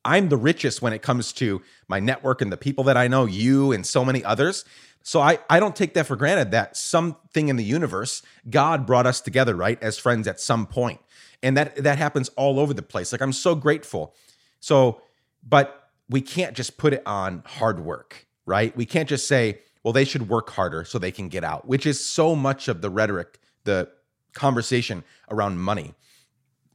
I'm 0.04 0.30
the 0.30 0.38
richest 0.38 0.82
when 0.82 0.94
it 0.94 1.02
comes 1.02 1.32
to 1.34 1.62
my 1.88 2.00
network 2.00 2.42
and 2.42 2.52
the 2.52 2.58
people 2.58 2.84
that 2.86 2.98
I 2.98 3.08
know, 3.08 3.26
you 3.26 3.72
and 3.72 3.86
so 3.86 4.04
many 4.04 4.24
others. 4.24 4.66
So 5.04 5.20
I, 5.20 5.40
I 5.50 5.60
don't 5.60 5.76
take 5.76 5.94
that 5.96 6.06
for 6.06 6.16
granted 6.16 6.52
that 6.52 6.78
something 6.78 7.50
in 7.50 7.56
the 7.56 7.64
universe, 7.64 8.22
God 8.50 8.86
brought 8.86 9.08
us 9.08 9.22
together, 9.22 9.56
right, 9.56 9.82
as 9.82 9.98
friends 9.98 10.28
at 10.28 10.40
some 10.40 10.66
point. 10.66 11.02
And 11.44 11.58
that 11.58 11.76
that 11.78 11.98
happens 11.98 12.30
all 12.30 12.60
over 12.60 12.74
the 12.74 12.84
place. 12.84 13.12
Like 13.12 13.22
I'm 13.22 13.34
so 13.34 13.56
grateful. 13.56 14.16
So, 14.60 15.02
but 15.48 15.90
we 16.08 16.22
can't 16.22 16.56
just 16.56 16.78
put 16.78 16.94
it 16.94 17.02
on 17.06 17.42
hard 17.46 17.80
work 17.80 18.28
right? 18.46 18.76
We 18.76 18.86
can't 18.86 19.10
just 19.10 19.28
say, 19.28 19.60
well, 19.84 19.94
they 19.94 20.06
should 20.06 20.30
work 20.30 20.50
harder 20.50 20.84
so 20.84 21.00
they 21.00 21.12
can 21.12 21.30
get 21.30 21.44
out, 21.44 21.68
which 21.68 21.86
is 21.86 22.04
so 22.04 22.36
much 22.36 22.68
of 22.68 22.82
the 22.82 22.90
rhetoric, 22.90 23.40
the 23.64 23.90
conversation 24.34 25.04
around 25.30 25.60
money. 25.60 25.94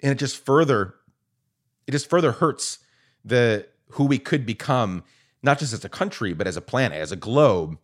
And 0.02 0.12
it 0.12 0.18
just 0.18 0.44
further, 0.44 0.94
it 1.86 1.92
just 1.92 2.08
further 2.08 2.32
hurts 2.32 2.78
the 3.26 3.66
who 3.90 4.04
we 4.04 4.18
could 4.18 4.46
become, 4.46 5.04
not 5.42 5.58
just 5.58 5.72
as 5.72 5.84
a 5.84 5.88
country, 5.88 6.32
but 6.32 6.46
as 6.46 6.56
a 6.56 6.60
planet, 6.60 7.00
as 7.00 7.12
a 7.12 7.16
globe, 7.16 7.78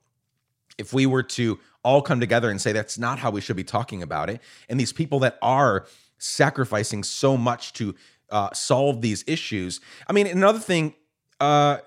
if 0.78 0.92
we 0.92 1.04
were 1.04 1.22
to 1.22 1.58
all 1.84 2.00
come 2.00 2.20
together 2.20 2.48
and 2.50 2.60
say 2.60 2.72
that's 2.72 2.98
not 2.98 3.18
how 3.18 3.30
we 3.30 3.40
should 3.40 3.56
be 3.56 3.64
talking 3.64 4.02
about 4.02 4.30
it. 4.30 4.40
And 4.68 4.78
these 4.80 4.92
people 4.92 5.18
that 5.20 5.38
are 5.42 5.86
sacrificing 6.18 7.02
so 7.02 7.36
much 7.36 7.72
to 7.74 7.94
uh, 8.30 8.52
solve 8.52 9.02
these 9.02 9.24
issues. 9.26 9.80
I 10.08 10.12
mean, 10.12 10.26
another 10.26 10.60
thing, 10.60 10.94
uh, 11.40 11.78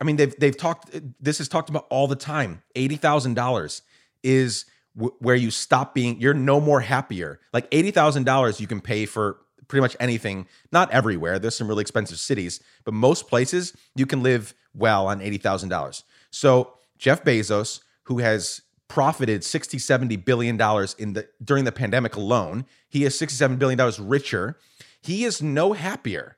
I 0.00 0.04
mean, 0.04 0.16
they've 0.16 0.34
they've 0.38 0.56
talked. 0.56 0.94
This 1.20 1.40
is 1.40 1.48
talked 1.48 1.70
about 1.70 1.86
all 1.90 2.06
the 2.06 2.16
time. 2.16 2.62
Eighty 2.74 2.96
thousand 2.96 3.34
dollars 3.34 3.82
is 4.22 4.66
w- 4.96 5.14
where 5.18 5.34
you 5.36 5.50
stop 5.50 5.94
being. 5.94 6.20
You're 6.20 6.34
no 6.34 6.60
more 6.60 6.80
happier. 6.80 7.40
Like 7.52 7.66
eighty 7.72 7.90
thousand 7.90 8.24
dollars, 8.24 8.60
you 8.60 8.66
can 8.66 8.80
pay 8.80 9.06
for 9.06 9.38
pretty 9.68 9.82
much 9.82 9.96
anything. 10.00 10.46
Not 10.72 10.90
everywhere. 10.90 11.38
There's 11.38 11.56
some 11.56 11.68
really 11.68 11.82
expensive 11.82 12.18
cities, 12.18 12.60
but 12.84 12.94
most 12.94 13.28
places 13.28 13.76
you 13.94 14.06
can 14.06 14.22
live 14.22 14.54
well 14.74 15.06
on 15.06 15.20
eighty 15.20 15.38
thousand 15.38 15.68
dollars. 15.68 16.04
So 16.30 16.74
Jeff 16.98 17.24
Bezos, 17.24 17.80
who 18.04 18.18
has 18.18 18.62
profited 18.86 19.42
60 19.42 19.78
70 19.78 20.16
billion 20.16 20.58
dollars 20.58 20.94
in 20.98 21.14
the 21.14 21.26
during 21.42 21.64
the 21.64 21.72
pandemic 21.72 22.16
alone 22.16 22.66
he 22.86 23.04
is 23.04 23.18
67 23.18 23.56
billion 23.56 23.78
dollars 23.78 23.98
richer 23.98 24.58
he 25.00 25.24
is 25.24 25.40
no 25.40 25.72
happier 25.72 26.36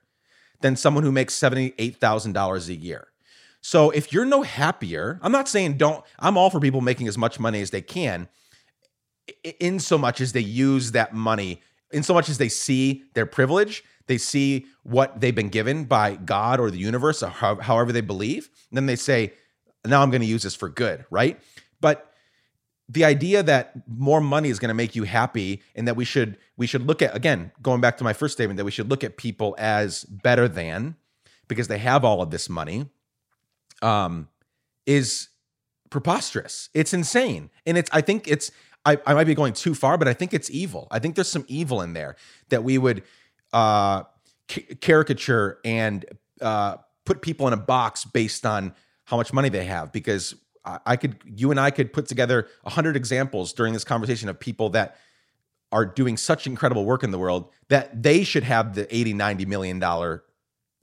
than 0.61 0.77
someone 0.77 1.03
who 1.03 1.11
makes 1.11 1.37
$78,000 1.39 2.68
a 2.68 2.74
year 2.74 3.09
so 3.66 3.91
if 3.91 4.12
you're 4.12 4.24
no 4.24 4.43
happier, 4.43 5.18
I'm 5.22 5.33
not 5.33 5.49
saying 5.49 5.77
don't, 5.77 6.05
I'm 6.20 6.39
all 6.39 6.51
for 6.51 6.61
people 6.61 6.81
making 6.81 7.09
as 7.09 7.18
much 7.18 7.41
money 7.41 7.61
as 7.61 7.70
they 7.70 7.81
can, 7.83 8.29
in 9.59 9.81
so 9.81 9.99
much 9.99 10.20
as 10.20 10.31
they 10.31 10.41
use 10.41 10.93
that 10.93 11.12
money, 11.12 11.62
in 11.93 12.03
so 12.03 12.14
much 12.14 12.28
as 12.28 12.39
they 12.39 12.49
see 12.49 13.05
their 13.14 13.26
privilege, 13.26 13.84
they 14.07 14.18
see 14.18 14.66
what 14.82 15.20
they've 15.20 15.34
been 15.34 15.49
given 15.49 15.84
by 15.84 16.16
God 16.16 16.61
or 16.61 16.70
the 16.70 16.78
universe, 16.78 17.22
or 17.22 17.28
however 17.28 17.93
they 17.93 18.01
believe. 18.01 18.51
then 18.72 18.87
they 18.87 18.97
say, 18.97 19.32
now 19.84 20.03
I'm 20.03 20.11
going 20.11 20.20
to 20.20 20.26
use 20.26 20.43
this 20.43 20.55
for 20.55 20.68
good, 20.68 21.05
right? 21.11 21.41
But 21.80 22.12
the 22.89 23.05
idea 23.05 23.43
that 23.43 23.72
more 23.89 24.20
money 24.20 24.49
is 24.49 24.59
going 24.59 24.68
to 24.68 24.74
make 24.74 24.95
you 24.95 25.05
happy 25.05 25.62
and 25.74 25.89
that 25.89 25.97
we 25.97 26.05
should 26.05 26.37
we 26.57 26.68
should 26.68 26.87
look 26.87 27.03
at 27.03 27.16
again 27.16 27.51
going 27.61 27.80
back 27.80 27.97
to 27.99 28.05
my 28.05 28.12
first 28.12 28.34
statement 28.34 28.59
that 28.59 28.64
we 28.64 28.70
should 28.70 28.89
look 28.89 29.03
at 29.03 29.16
people 29.16 29.57
as 29.59 30.05
better 30.05 30.47
than 30.47 30.95
because 31.49 31.66
they 31.66 31.78
have 31.78 32.05
all 32.05 32.22
of 32.22 32.30
this 32.30 32.49
money 32.49 32.89
um, 33.82 34.28
is 34.87 35.28
preposterous. 35.91 36.68
It's 36.74 36.93
insane. 36.93 37.51
And 37.64 37.78
it's, 37.78 37.91
I 37.93 38.01
think 38.01 38.28
it's, 38.28 38.51
I, 38.87 38.99
I 39.05 39.14
might 39.14 39.24
be 39.24 39.34
going 39.34 39.53
too 39.53 39.74
far, 39.74 39.99
but 39.99 40.07
I 40.07 40.14
think 40.14 40.32
it's 40.32 40.49
evil. 40.51 40.87
I 40.91 41.01
think 41.01 41.16
there's 41.16 41.28
some 41.28 41.45
evil 41.49 41.82
in 41.82 41.93
there 41.93 42.14
that 42.51 42.62
we 42.62 42.78
would 42.78 43.03
uh, 43.53 44.05
caricature 44.80 45.59
and 45.64 46.05
uh, 46.41 46.76
put 47.05 47.20
people 47.20 47.49
in 47.49 47.53
a 47.53 47.59
box 47.59 48.05
based 48.05 48.47
on 48.47 48.72
how 49.05 49.16
much 49.16 49.32
money 49.32 49.49
they 49.49 49.64
have. 49.64 49.91
Because 49.91 50.37
I, 50.64 50.78
I 50.87 50.97
could, 50.97 51.16
you 51.24 51.51
and 51.51 51.59
I 51.59 51.72
could 51.72 51.93
put 51.93 52.07
together 52.07 52.47
a 52.64 52.70
hundred 52.70 52.97
examples 52.97 53.53
during 53.53 53.72
this 53.72 53.84
conversation 53.84 54.28
of 54.28 54.39
people 54.39 54.70
that 54.70 54.97
are 55.72 55.84
doing 55.84 56.16
such 56.16 56.47
incredible 56.47 56.84
work 56.84 57.03
in 57.03 57.11
the 57.11 57.18
world 57.18 57.51
that 57.68 58.03
they 58.03 58.22
should 58.22 58.45
have 58.45 58.76
the 58.76 58.95
80, 58.95 59.14
90 59.14 59.47
million 59.47 59.78
dollar 59.80 60.22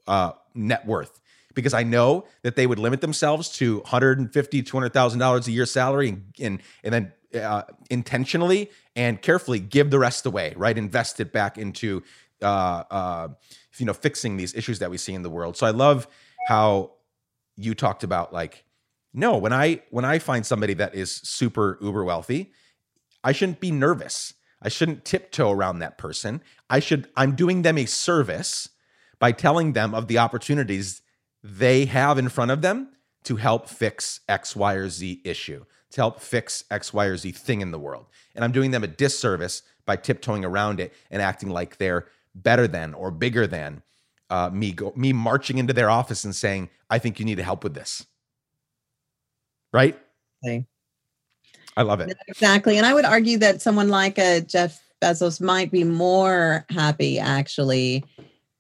uh, 0.08 0.34
net 0.54 0.86
worth 0.86 1.22
because 1.54 1.74
I 1.74 1.84
know 1.84 2.26
that 2.42 2.56
they 2.56 2.68
would 2.68 2.80
limit 2.80 3.02
themselves 3.02 3.50
to 3.58 3.78
150, 3.80 4.64
200,000 4.64 5.20
dollars 5.20 5.48
a 5.48 5.52
year 5.52 5.66
salary 5.66 6.10
and 6.10 6.24
and, 6.40 6.62
and 6.84 6.94
then 6.94 7.14
uh, 7.42 7.64
intentionally 7.90 8.70
and 8.96 9.22
carefully 9.22 9.60
give 9.60 9.90
the 9.90 10.00
rest 10.00 10.26
away, 10.26 10.54
right? 10.56 10.78
Invest 10.78 11.20
it 11.20 11.32
back 11.32 11.58
into 11.58 12.04
uh, 12.42 12.84
uh, 12.92 13.28
you 13.78 13.86
know 13.86 13.94
fixing 13.94 14.38
these 14.38 14.54
issues 14.54 14.80
that 14.80 14.92
we 14.92 14.98
see 14.98 15.14
in 15.14 15.24
the 15.24 15.30
world. 15.30 15.58
So 15.58 15.66
I 15.66 15.72
love 15.72 16.08
how 16.48 16.92
you 17.56 17.74
talked 17.74 18.04
about 18.04 18.34
like 18.34 18.66
no 19.14 19.38
when 19.38 19.54
I 19.54 19.82
when 19.90 20.06
I 20.06 20.20
find 20.20 20.46
somebody 20.46 20.74
that 20.76 20.96
is 20.96 21.14
super 21.14 21.78
uber 21.82 22.04
wealthy, 22.04 22.52
I 23.24 23.32
shouldn't 23.32 23.60
be 23.60 23.72
nervous. 23.72 24.34
I 24.62 24.70
shouldn't 24.70 25.04
tiptoe 25.06 25.52
around 25.52 25.80
that 25.80 25.98
person. 25.98 26.42
I 26.70 26.80
should 26.80 27.08
I'm 27.16 27.36
doing 27.36 27.62
them 27.62 27.78
a 27.78 27.86
service 27.86 28.70
by 29.20 29.32
telling 29.32 29.74
them 29.74 29.94
of 29.94 30.08
the 30.08 30.18
opportunities 30.18 31.02
they 31.44 31.86
have 31.86 32.18
in 32.18 32.30
front 32.30 32.52
of 32.52 32.62
them 32.62 32.90
to 33.26 33.36
help 33.36 33.68
fix 33.68 34.22
X, 34.28 34.56
Y, 34.56 34.74
or 34.74 34.90
Z 34.90 35.22
issue, 35.24 35.66
to 35.92 36.02
help 36.02 36.20
fix 36.20 36.64
X, 36.72 36.94
Y, 36.94 37.06
or 37.06 37.18
Z 37.18 37.32
thing 37.32 37.62
in 37.62 37.72
the 37.72 37.80
world. 37.80 38.06
And 38.36 38.44
I'm 38.44 38.52
doing 38.52 38.72
them 38.72 38.84
a 38.84 38.88
disservice 38.88 39.62
by 39.86 39.98
tiptoeing 39.98 40.46
around 40.46 40.80
it 40.80 40.94
and 41.12 41.22
acting 41.22 41.50
like 41.50 41.78
they're 41.78 42.08
better 42.36 42.68
than 42.68 42.94
or 42.94 43.12
bigger 43.12 43.46
than 43.46 43.84
uh, 44.30 44.50
me, 44.52 44.72
go, 44.72 44.94
me 44.96 45.14
marching 45.14 45.58
into 45.58 45.74
their 45.74 45.90
office 45.90 46.24
and 46.24 46.36
saying, 46.36 46.70
I 46.90 47.00
think 47.00 47.20
you 47.20 47.26
need 47.26 47.36
to 47.36 47.44
help 47.44 47.64
with 47.64 47.74
this. 47.74 48.06
Right? 49.72 50.00
Okay. 50.44 50.66
I 51.76 51.82
love 51.82 52.00
it. 52.00 52.16
Exactly. 52.28 52.78
And 52.78 52.86
I 52.86 52.94
would 52.94 53.06
argue 53.06 53.38
that 53.40 53.62
someone 53.62 53.90
like 53.90 54.18
a 54.18 54.42
Jeff 54.42 54.82
Bezos 55.02 55.42
might 55.42 55.72
be 55.72 55.84
more 55.84 56.66
happy 56.70 57.20
actually 57.20 58.06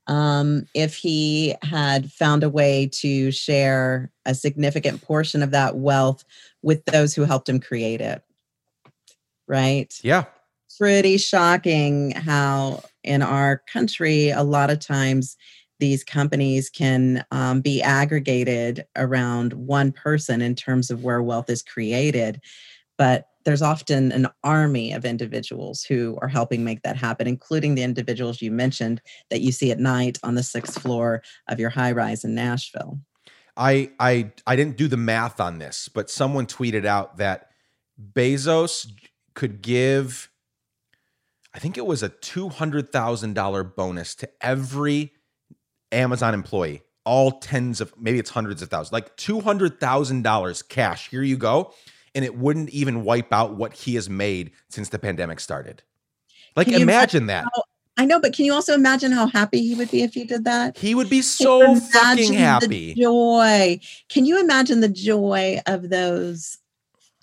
um, 0.08 0.66
if 0.74 0.96
he 0.96 1.56
had 1.62 2.12
found 2.12 2.44
a 2.44 2.50
way 2.50 2.90
to 2.94 3.32
share 3.32 4.12
a 4.26 4.36
significant 4.36 5.02
portion 5.02 5.42
of 5.42 5.52
that 5.52 5.78
wealth 5.78 6.24
with 6.62 6.84
those 6.86 7.14
who 7.14 7.24
helped 7.24 7.48
him 7.48 7.60
create 7.60 8.02
it. 8.02 8.22
Right? 9.48 9.94
Yeah. 10.04 10.26
Pretty 10.78 11.18
shocking 11.18 12.12
how 12.12 12.84
in 13.04 13.22
our 13.22 13.62
country, 13.72 14.30
a 14.30 14.44
lot 14.44 14.70
of 14.70 14.80
times 14.80 15.38
these 15.80 16.04
companies 16.04 16.70
can 16.70 17.26
um, 17.32 17.62
be 17.62 17.82
aggregated 17.82 18.86
around 18.96 19.54
one 19.54 19.92
person 19.92 20.42
in 20.42 20.56
terms 20.56 20.90
of 20.90 21.04
where 21.04 21.22
wealth 21.22 21.50
is 21.50 21.62
created. 21.62 22.42
But 22.98 23.28
there's 23.46 23.62
often 23.62 24.12
an 24.12 24.28
army 24.44 24.94
of 24.94 25.06
individuals 25.06 25.84
who 25.84 26.18
are 26.22 26.28
helping 26.28 26.64
make 26.64 26.82
that 26.84 26.98
happen, 26.98 27.28
including 27.28 27.76
the 27.76 27.84
individuals 27.84 28.42
you 28.42 28.52
mentioned 28.52 29.02
that 29.30 29.42
you 29.42 29.52
see 29.52 29.72
at 29.72 29.80
night 29.80 30.18
on 30.24 30.36
the 30.36 30.44
sixth 30.44 30.82
floor 30.82 31.22
of 31.48 31.60
your 31.60 31.70
high 31.70 31.92
rise 31.92 32.24
in 32.24 32.36
Nashville. 32.36 33.00
I 33.56 33.92
I 34.00 34.32
I 34.48 34.56
didn't 34.56 34.78
do 34.78 34.88
the 34.88 34.98
math 34.98 35.40
on 35.40 35.60
this, 35.60 35.90
but 35.90 36.10
someone 36.10 36.48
tweeted 36.48 36.86
out 36.86 37.18
that 37.18 37.50
Bezos 38.14 38.92
could 39.34 39.62
give 39.62 40.30
I 41.56 41.60
think 41.60 41.78
it 41.78 41.86
was 41.86 42.02
a 42.02 42.10
$200,000 42.10 43.76
bonus 43.76 44.16
to 44.16 44.30
every 44.42 45.14
Amazon 45.92 46.34
employee, 46.34 46.82
all 47.06 47.34
tens 47.34 47.80
of 47.80 47.94
maybe 47.96 48.18
it's 48.18 48.32
hundreds 48.32 48.64
of 48.64 48.70
thousands, 48.70 48.92
like 48.92 49.16
$200,000 49.18 50.68
cash. 50.70 51.10
Here 51.10 51.22
you 51.22 51.38
go 51.38 51.72
and 52.16 52.24
it 52.24 52.38
wouldn't 52.38 52.70
even 52.70 53.04
wipe 53.04 53.32
out 53.32 53.56
what 53.56 53.74
he 53.74 53.96
has 53.96 54.10
made 54.10 54.52
since 54.70 54.90
the 54.90 55.00
pandemic 55.00 55.40
started. 55.40 55.82
Like 56.56 56.68
imagine, 56.68 56.84
imagine 56.84 57.26
that. 57.28 57.46
How, 57.46 57.64
I 57.98 58.06
know, 58.06 58.20
but 58.20 58.34
can 58.34 58.46
you 58.46 58.54
also 58.54 58.74
imagine 58.74 59.12
how 59.12 59.28
happy 59.28 59.62
he 59.62 59.76
would 59.76 59.92
be 59.92 60.02
if 60.02 60.16
you 60.16 60.26
did 60.26 60.46
that? 60.46 60.78
He 60.78 60.96
would 60.96 61.10
be 61.10 61.22
so 61.22 61.76
fucking 61.76 62.34
happy. 62.34 62.96
joy. 62.96 63.80
Can 64.10 64.26
you 64.26 64.40
imagine 64.40 64.80
the 64.80 64.90
joy 64.90 65.62
of 65.68 65.90
those 65.90 66.58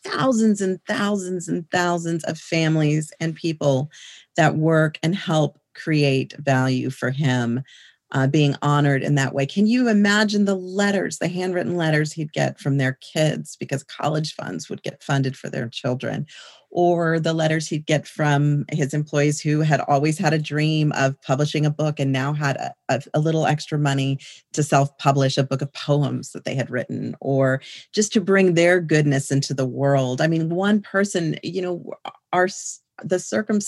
thousands 0.02 0.60
and 0.60 0.82
thousands 0.86 1.48
and 1.48 1.68
thousands 1.70 2.24
of 2.24 2.38
families 2.38 3.12
and 3.20 3.34
people 3.34 3.90
that 4.36 4.56
work 4.56 4.98
and 5.02 5.14
help 5.14 5.58
create 5.74 6.34
value 6.38 6.90
for 6.90 7.10
him? 7.10 7.62
Uh, 8.12 8.26
being 8.26 8.56
honored 8.62 9.02
in 9.02 9.14
that 9.14 9.34
way. 9.34 9.46
Can 9.46 9.66
you 9.66 9.88
imagine 9.88 10.44
the 10.44 10.54
letters, 10.54 11.18
the 11.18 11.28
handwritten 11.28 11.76
letters 11.76 12.12
he'd 12.12 12.32
get 12.32 12.58
from 12.58 12.76
their 12.76 12.94
kids 12.94 13.56
because 13.56 13.82
college 13.84 14.34
funds 14.34 14.68
would 14.68 14.82
get 14.82 15.02
funded 15.02 15.36
for 15.36 15.48
their 15.48 15.68
children? 15.68 16.26
Or 16.72 17.18
the 17.18 17.32
letters 17.32 17.66
he'd 17.66 17.86
get 17.86 18.06
from 18.06 18.64
his 18.70 18.94
employees 18.94 19.40
who 19.40 19.60
had 19.60 19.80
always 19.80 20.18
had 20.18 20.32
a 20.32 20.38
dream 20.38 20.92
of 20.92 21.20
publishing 21.22 21.66
a 21.66 21.70
book 21.70 21.98
and 21.98 22.12
now 22.12 22.32
had 22.32 22.56
a, 22.56 22.72
a, 22.88 23.02
a 23.14 23.20
little 23.20 23.44
extra 23.44 23.76
money 23.76 24.20
to 24.52 24.62
self 24.62 24.96
publish 24.98 25.36
a 25.36 25.42
book 25.42 25.62
of 25.62 25.72
poems 25.72 26.30
that 26.30 26.44
they 26.44 26.54
had 26.54 26.70
written, 26.70 27.16
or 27.20 27.60
just 27.92 28.12
to 28.12 28.20
bring 28.20 28.54
their 28.54 28.80
goodness 28.80 29.32
into 29.32 29.52
the 29.52 29.66
world. 29.66 30.20
I 30.20 30.28
mean, 30.28 30.48
one 30.48 30.80
person, 30.80 31.36
you 31.42 31.60
know, 31.60 31.92
our 32.32 32.46
the 33.04 33.18
circum 33.18 33.58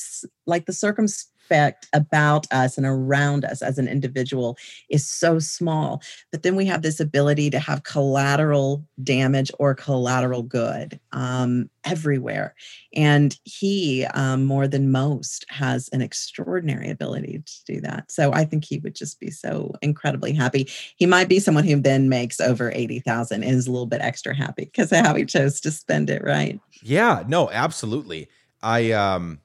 like 0.47 0.67
the 0.67 0.73
circumspect 0.73 1.87
about 1.93 2.47
us 2.51 2.79
and 2.79 2.87
around 2.87 3.45
us 3.45 3.63
as 3.63 3.79
an 3.79 3.89
individual 3.89 4.57
is 4.89 5.07
so 5.07 5.39
small. 5.39 6.03
But 6.31 6.43
then 6.43 6.57
we 6.57 6.65
have 6.67 6.83
this 6.83 7.01
ability 7.01 7.51
to 7.51 7.59
have 7.59 7.83
collateral 7.83 8.87
damage 9.03 9.51
or 9.59 9.75
collateral 9.75 10.43
good 10.43 10.99
um, 11.13 11.69
everywhere. 11.85 12.55
And 12.95 13.37
he, 13.45 14.07
um, 14.15 14.45
more 14.45 14.67
than 14.67 14.93
most, 14.93 15.45
has 15.49 15.89
an 15.89 16.01
extraordinary 16.01 16.91
ability 16.91 17.43
to 17.45 17.75
do 17.75 17.81
that. 17.83 18.11
So 18.11 18.33
I 18.33 18.45
think 18.45 18.65
he 18.65 18.79
would 18.79 18.95
just 18.95 19.21
be 19.21 19.31
so 19.31 19.73
incredibly 19.83 20.33
happy. 20.33 20.69
He 20.97 21.07
might 21.07 21.29
be 21.29 21.39
someone 21.39 21.65
who 21.65 21.81
then 21.81 22.09
makes 22.09 22.41
over 22.41 22.73
80,000 22.75 23.43
and 23.43 23.53
is 23.53 23.67
a 23.67 23.73
little 23.73 23.87
bit 23.87 24.01
extra 24.01 24.35
happy 24.35 24.67
because 24.67 24.93
of 24.93 25.05
how 25.05 25.15
he 25.15 25.25
chose 25.25 25.61
to 25.61 25.71
spend 25.71 26.09
it, 26.09 26.23
right? 26.25 26.59
Yeah, 26.83 27.25
no, 27.27 27.51
absolutely. 27.51 28.29
I 28.63 28.93
um 28.93 29.41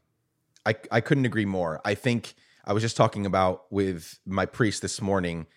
I, 0.65 0.75
I 0.91 1.01
couldn't 1.01 1.25
agree 1.25 1.45
more. 1.45 1.81
I 1.85 1.95
think 1.95 2.35
I 2.65 2.73
was 2.73 2.83
just 2.83 2.97
talking 2.97 3.25
about 3.25 3.71
with 3.71 4.19
my 4.25 4.45
priest 4.45 4.81
this 4.81 5.01
morning. 5.01 5.47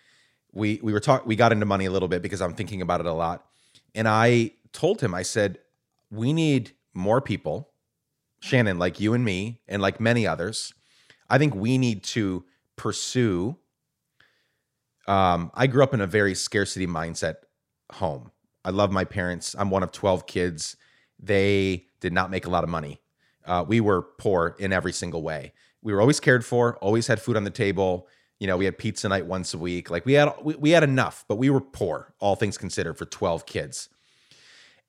We 0.53 0.79
we 0.81 0.93
were 0.93 0.99
talking 0.99 1.27
we 1.27 1.35
got 1.35 1.51
into 1.51 1.65
money 1.65 1.85
a 1.85 1.91
little 1.91 2.07
bit 2.07 2.21
because 2.21 2.41
I'm 2.41 2.53
thinking 2.53 2.81
about 2.81 3.01
it 3.01 3.05
a 3.05 3.13
lot. 3.13 3.45
And 3.93 4.07
I 4.07 4.51
told 4.71 5.01
him, 5.01 5.13
I 5.13 5.23
said, 5.23 5.59
we 6.09 6.31
need 6.31 6.71
more 6.93 7.19
people, 7.21 7.71
Shannon, 8.39 8.79
like 8.79 8.99
you 8.99 9.13
and 9.13 9.23
me, 9.23 9.61
and 9.67 9.81
like 9.81 9.99
many 9.99 10.25
others. 10.25 10.73
I 11.29 11.37
think 11.37 11.55
we 11.55 11.77
need 11.77 12.03
to 12.03 12.45
pursue. 12.75 13.57
Um, 15.07 15.51
I 15.53 15.67
grew 15.67 15.83
up 15.83 15.93
in 15.93 16.01
a 16.01 16.07
very 16.07 16.35
scarcity 16.35 16.87
mindset 16.87 17.35
home. 17.93 18.31
I 18.63 18.69
love 18.69 18.91
my 18.91 19.03
parents. 19.03 19.55
I'm 19.57 19.69
one 19.69 19.83
of 19.83 19.91
12 19.91 20.25
kids. 20.27 20.77
They 21.19 21.85
did 21.99 22.13
not 22.13 22.29
make 22.29 22.45
a 22.45 22.49
lot 22.49 22.63
of 22.63 22.69
money. 22.69 23.01
Uh, 23.51 23.65
we 23.67 23.81
were 23.81 24.01
poor 24.01 24.55
in 24.59 24.71
every 24.71 24.93
single 24.93 25.21
way. 25.21 25.51
We 25.81 25.91
were 25.91 25.99
always 25.99 26.21
cared 26.21 26.45
for, 26.45 26.77
always 26.77 27.07
had 27.07 27.21
food 27.21 27.35
on 27.35 27.43
the 27.43 27.49
table. 27.49 28.07
You 28.39 28.47
know, 28.47 28.55
we 28.55 28.63
had 28.63 28.77
pizza 28.77 29.09
night 29.09 29.25
once 29.25 29.53
a 29.53 29.57
week. 29.57 29.89
Like 29.89 30.05
we 30.05 30.13
had 30.13 30.31
we, 30.41 30.55
we 30.55 30.69
had 30.69 30.83
enough, 30.83 31.25
but 31.27 31.35
we 31.35 31.49
were 31.49 31.59
poor, 31.59 32.13
all 32.19 32.37
things 32.37 32.57
considered, 32.57 32.97
for 32.97 33.03
12 33.03 33.45
kids. 33.45 33.89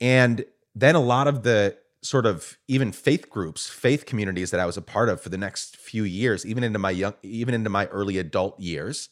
And 0.00 0.44
then 0.76 0.94
a 0.94 1.00
lot 1.00 1.26
of 1.26 1.42
the 1.42 1.76
sort 2.02 2.24
of 2.24 2.56
even 2.68 2.92
faith 2.92 3.28
groups, 3.28 3.68
faith 3.68 4.06
communities 4.06 4.52
that 4.52 4.60
I 4.60 4.66
was 4.66 4.76
a 4.76 4.82
part 4.82 5.08
of 5.08 5.20
for 5.20 5.28
the 5.28 5.38
next 5.38 5.76
few 5.76 6.04
years, 6.04 6.46
even 6.46 6.62
into 6.62 6.78
my 6.78 6.90
young, 6.90 7.14
even 7.24 7.54
into 7.54 7.68
my 7.68 7.86
early 7.86 8.18
adult 8.18 8.60
years, 8.60 9.08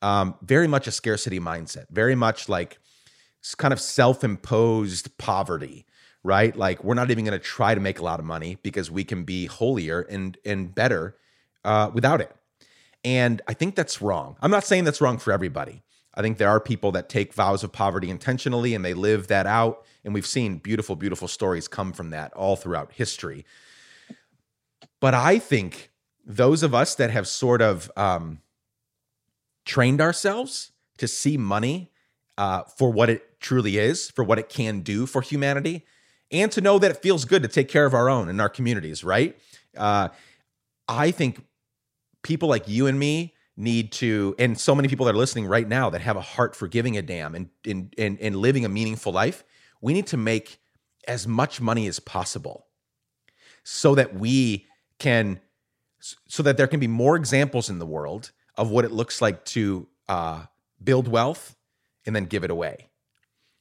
um, 0.00 0.36
very 0.40 0.68
much 0.68 0.86
a 0.86 0.90
scarcity 0.90 1.38
mindset, 1.38 1.84
very 1.90 2.14
much 2.14 2.48
like 2.48 2.78
kind 3.58 3.74
of 3.74 3.80
self-imposed 3.80 5.18
poverty 5.18 5.84
right? 6.26 6.54
Like 6.56 6.82
we're 6.82 6.94
not 6.94 7.10
even 7.10 7.24
going 7.24 7.38
to 7.38 7.44
try 7.44 7.74
to 7.74 7.80
make 7.80 8.00
a 8.00 8.02
lot 8.02 8.18
of 8.18 8.26
money 8.26 8.58
because 8.62 8.90
we 8.90 9.04
can 9.04 9.24
be 9.24 9.46
holier 9.46 10.00
and 10.02 10.36
and 10.44 10.74
better 10.74 11.16
uh, 11.64 11.90
without 11.94 12.20
it. 12.20 12.34
And 13.04 13.40
I 13.46 13.54
think 13.54 13.76
that's 13.76 14.02
wrong. 14.02 14.36
I'm 14.42 14.50
not 14.50 14.64
saying 14.64 14.84
that's 14.84 15.00
wrong 15.00 15.18
for 15.18 15.32
everybody. 15.32 15.82
I 16.14 16.22
think 16.22 16.38
there 16.38 16.48
are 16.48 16.58
people 16.58 16.92
that 16.92 17.08
take 17.08 17.32
vows 17.32 17.62
of 17.62 17.72
poverty 17.72 18.10
intentionally 18.10 18.74
and 18.74 18.84
they 18.84 18.94
live 18.94 19.28
that 19.28 19.46
out. 19.46 19.84
And 20.04 20.12
we've 20.14 20.26
seen 20.26 20.58
beautiful, 20.58 20.96
beautiful 20.96 21.28
stories 21.28 21.68
come 21.68 21.92
from 21.92 22.10
that 22.10 22.32
all 22.32 22.56
throughout 22.56 22.92
history. 22.92 23.44
But 24.98 25.14
I 25.14 25.38
think 25.38 25.90
those 26.24 26.62
of 26.62 26.74
us 26.74 26.94
that 26.96 27.10
have 27.10 27.28
sort 27.28 27.62
of 27.62 27.90
um, 27.96 28.40
trained 29.64 30.00
ourselves 30.00 30.72
to 30.98 31.06
see 31.06 31.36
money 31.36 31.92
uh, 32.38 32.62
for 32.62 32.90
what 32.90 33.10
it 33.10 33.38
truly 33.40 33.78
is, 33.78 34.10
for 34.10 34.24
what 34.24 34.38
it 34.38 34.48
can 34.48 34.80
do 34.80 35.06
for 35.06 35.20
humanity, 35.20 35.84
and 36.30 36.50
to 36.52 36.60
know 36.60 36.78
that 36.78 36.90
it 36.90 36.96
feels 36.98 37.24
good 37.24 37.42
to 37.42 37.48
take 37.48 37.68
care 37.68 37.86
of 37.86 37.94
our 37.94 38.08
own 38.08 38.28
and 38.28 38.40
our 38.40 38.48
communities, 38.48 39.04
right? 39.04 39.38
Uh, 39.76 40.08
I 40.88 41.10
think 41.10 41.44
people 42.22 42.48
like 42.48 42.68
you 42.68 42.86
and 42.86 42.98
me 42.98 43.34
need 43.56 43.92
to, 43.92 44.34
and 44.38 44.58
so 44.58 44.74
many 44.74 44.88
people 44.88 45.06
that 45.06 45.14
are 45.14 45.18
listening 45.18 45.46
right 45.46 45.66
now 45.66 45.88
that 45.90 46.00
have 46.00 46.16
a 46.16 46.20
heart 46.20 46.54
for 46.54 46.68
giving 46.68 46.96
a 46.96 47.02
damn 47.02 47.34
and, 47.34 47.48
and, 47.64 47.94
and, 47.96 48.18
and 48.20 48.36
living 48.36 48.64
a 48.64 48.68
meaningful 48.68 49.12
life, 49.12 49.44
we 49.80 49.92
need 49.92 50.06
to 50.08 50.16
make 50.16 50.58
as 51.08 51.26
much 51.26 51.60
money 51.60 51.86
as 51.86 52.00
possible 52.00 52.66
so 53.62 53.94
that 53.94 54.14
we 54.14 54.66
can, 54.98 55.40
so 56.28 56.42
that 56.42 56.56
there 56.56 56.66
can 56.66 56.80
be 56.80 56.88
more 56.88 57.16
examples 57.16 57.70
in 57.70 57.78
the 57.78 57.86
world 57.86 58.32
of 58.56 58.70
what 58.70 58.84
it 58.84 58.90
looks 58.90 59.22
like 59.22 59.44
to 59.44 59.86
uh, 60.08 60.42
build 60.82 61.08
wealth 61.08 61.56
and 62.04 62.14
then 62.14 62.24
give 62.24 62.44
it 62.44 62.50
away, 62.50 62.88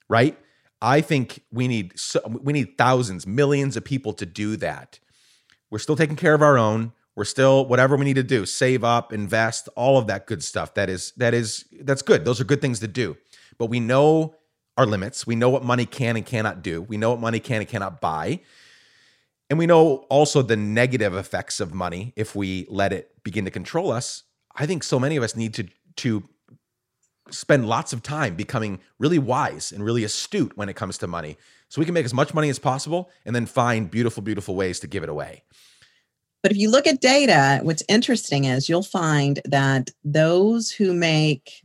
right? 0.10 0.38
I 0.86 1.02
think 1.02 1.42
we 1.52 1.68
need 1.68 2.00
so, 2.00 2.22
we 2.28 2.54
need 2.54 2.78
thousands, 2.78 3.26
millions 3.26 3.76
of 3.76 3.84
people 3.84 4.14
to 4.14 4.26
do 4.26 4.56
that. 4.58 5.00
We're 5.72 5.80
still 5.80 5.96
taking 5.96 6.16
care 6.16 6.36
of 6.36 6.44
our 6.44 6.60
own. 6.60 6.94
We're 7.16 7.26
still 7.26 7.66
whatever 7.66 7.96
we 7.96 8.06
need 8.06 8.18
to 8.18 8.24
do, 8.24 8.46
save 8.46 8.84
up, 8.84 9.12
invest, 9.12 9.68
all 9.76 9.98
of 9.98 10.06
that 10.08 10.28
good 10.28 10.44
stuff. 10.44 10.76
That 10.76 10.88
is 10.88 11.12
that 11.18 11.34
is 11.34 11.66
that's 11.82 12.04
good. 12.04 12.24
Those 12.24 12.40
are 12.40 12.44
good 12.44 12.62
things 12.62 12.80
to 12.82 12.88
do. 12.88 13.18
But 13.58 13.66
we 13.66 13.80
know 13.80 14.36
our 14.78 14.86
limits. 14.86 15.26
We 15.26 15.36
know 15.36 15.50
what 15.50 15.64
money 15.64 15.88
can 15.88 16.18
and 16.18 16.26
cannot 16.26 16.62
do. 16.62 16.84
We 16.84 16.98
know 16.98 17.10
what 17.10 17.20
money 17.20 17.40
can 17.40 17.62
and 17.62 17.68
cannot 17.68 18.00
buy. 18.00 18.42
And 19.50 19.58
we 19.58 19.66
know 19.66 20.06
also 20.10 20.44
the 20.44 20.58
negative 20.58 21.16
effects 21.16 21.60
of 21.60 21.74
money 21.74 22.14
if 22.16 22.36
we 22.36 22.68
let 22.70 22.94
it 22.94 23.24
begin 23.24 23.46
to 23.46 23.52
control 23.52 23.92
us. 23.92 24.22
I 24.56 24.68
think 24.68 24.84
so 24.84 25.00
many 25.00 25.16
of 25.16 25.24
us 25.24 25.36
need 25.36 25.56
to 25.56 25.68
to 25.98 26.30
spend 27.32 27.68
lots 27.68 27.94
of 27.94 28.04
time 28.04 28.36
becoming 28.36 28.80
really 29.00 29.20
wise 29.20 29.72
and 29.72 29.84
really 29.84 30.04
astute 30.04 30.56
when 30.56 30.70
it 30.70 30.76
comes 30.76 30.98
to 31.00 31.08
money. 31.08 31.38
So 31.70 31.82
we 31.82 31.86
can 31.86 31.94
make 31.94 32.06
as 32.06 32.14
much 32.14 32.34
money 32.34 32.50
as 32.50 32.60
possible 32.60 33.10
and 33.26 33.36
then 33.36 33.46
find 33.46 33.90
beautiful 33.90 34.22
beautiful 34.22 34.56
ways 34.56 34.80
to 34.82 34.88
give 34.88 35.04
it 35.04 35.10
away. 35.10 35.44
But 36.44 36.52
if 36.52 36.58
you 36.58 36.70
look 36.70 36.86
at 36.86 37.02
data 37.02 37.60
what's 37.64 37.84
interesting 37.90 38.46
is 38.46 38.70
you'll 38.70 38.84
find 38.84 39.40
that 39.46 39.90
those 40.04 40.72
who 40.72 40.94
make 40.94 41.64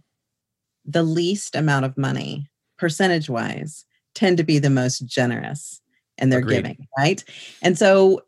the 0.86 1.02
least 1.02 1.54
amount 1.54 1.84
of 1.84 1.98
money 1.98 2.50
percentage 2.78 3.28
wise 3.28 3.84
tend 4.14 4.38
to 4.38 4.44
be 4.44 4.58
the 4.58 4.70
most 4.70 5.00
generous 5.00 5.80
in 6.16 6.30
their 6.30 6.40
Agreed. 6.40 6.56
giving 6.56 6.86
right? 6.98 7.22
And 7.62 7.78
so 7.78 8.22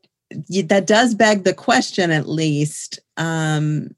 that 0.65 0.87
does 0.87 1.15
beg 1.15 1.45
the 1.45 1.55
question 1.55 2.11
at 2.11 2.29
least 2.29 3.01
um, 3.17 3.91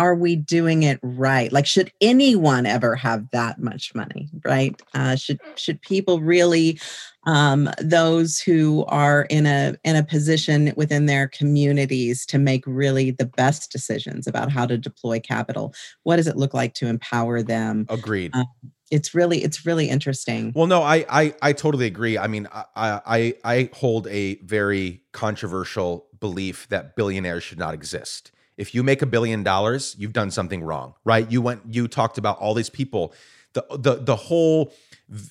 are 0.00 0.14
we 0.14 0.34
doing 0.34 0.82
it 0.82 0.98
right? 1.02 1.52
Like, 1.52 1.66
should 1.66 1.92
anyone 2.00 2.64
ever 2.64 2.96
have 2.96 3.30
that 3.32 3.58
much 3.60 3.94
money, 3.94 4.30
right? 4.46 4.80
Uh, 4.94 5.14
should 5.14 5.38
should 5.56 5.82
people 5.82 6.22
really, 6.22 6.80
um, 7.26 7.68
those 7.78 8.40
who 8.40 8.86
are 8.86 9.26
in 9.28 9.44
a 9.44 9.76
in 9.84 9.96
a 9.96 10.02
position 10.02 10.72
within 10.74 11.04
their 11.04 11.28
communities 11.28 12.24
to 12.26 12.38
make 12.38 12.64
really 12.66 13.10
the 13.10 13.26
best 13.26 13.70
decisions 13.70 14.26
about 14.26 14.50
how 14.50 14.64
to 14.64 14.78
deploy 14.78 15.20
capital? 15.20 15.74
What 16.04 16.16
does 16.16 16.26
it 16.26 16.38
look 16.38 16.54
like 16.54 16.72
to 16.74 16.86
empower 16.86 17.42
them? 17.42 17.84
Agreed. 17.90 18.34
Um, 18.34 18.46
it's 18.90 19.14
really 19.14 19.44
it's 19.44 19.66
really 19.66 19.90
interesting. 19.90 20.52
Well, 20.56 20.66
no, 20.66 20.80
I 20.80 21.04
I, 21.10 21.34
I 21.42 21.52
totally 21.52 21.84
agree. 21.84 22.16
I 22.16 22.26
mean, 22.26 22.48
I, 22.54 22.64
I 23.04 23.34
I 23.44 23.70
hold 23.74 24.06
a 24.06 24.36
very 24.36 25.02
controversial 25.12 26.06
belief 26.20 26.68
that 26.70 26.96
billionaires 26.96 27.42
should 27.42 27.58
not 27.58 27.74
exist. 27.74 28.32
If 28.60 28.74
you 28.74 28.82
make 28.82 29.00
a 29.02 29.06
billion 29.06 29.42
dollars, 29.42 29.96
you've 29.98 30.12
done 30.12 30.30
something 30.30 30.62
wrong, 30.62 30.94
right? 31.04 31.30
You 31.30 31.40
went 31.40 31.62
you 31.68 31.88
talked 31.88 32.18
about 32.18 32.38
all 32.38 32.54
these 32.54 32.70
people, 32.70 33.14
the 33.54 33.64
the 33.70 33.94
the 33.96 34.16
whole 34.16 34.72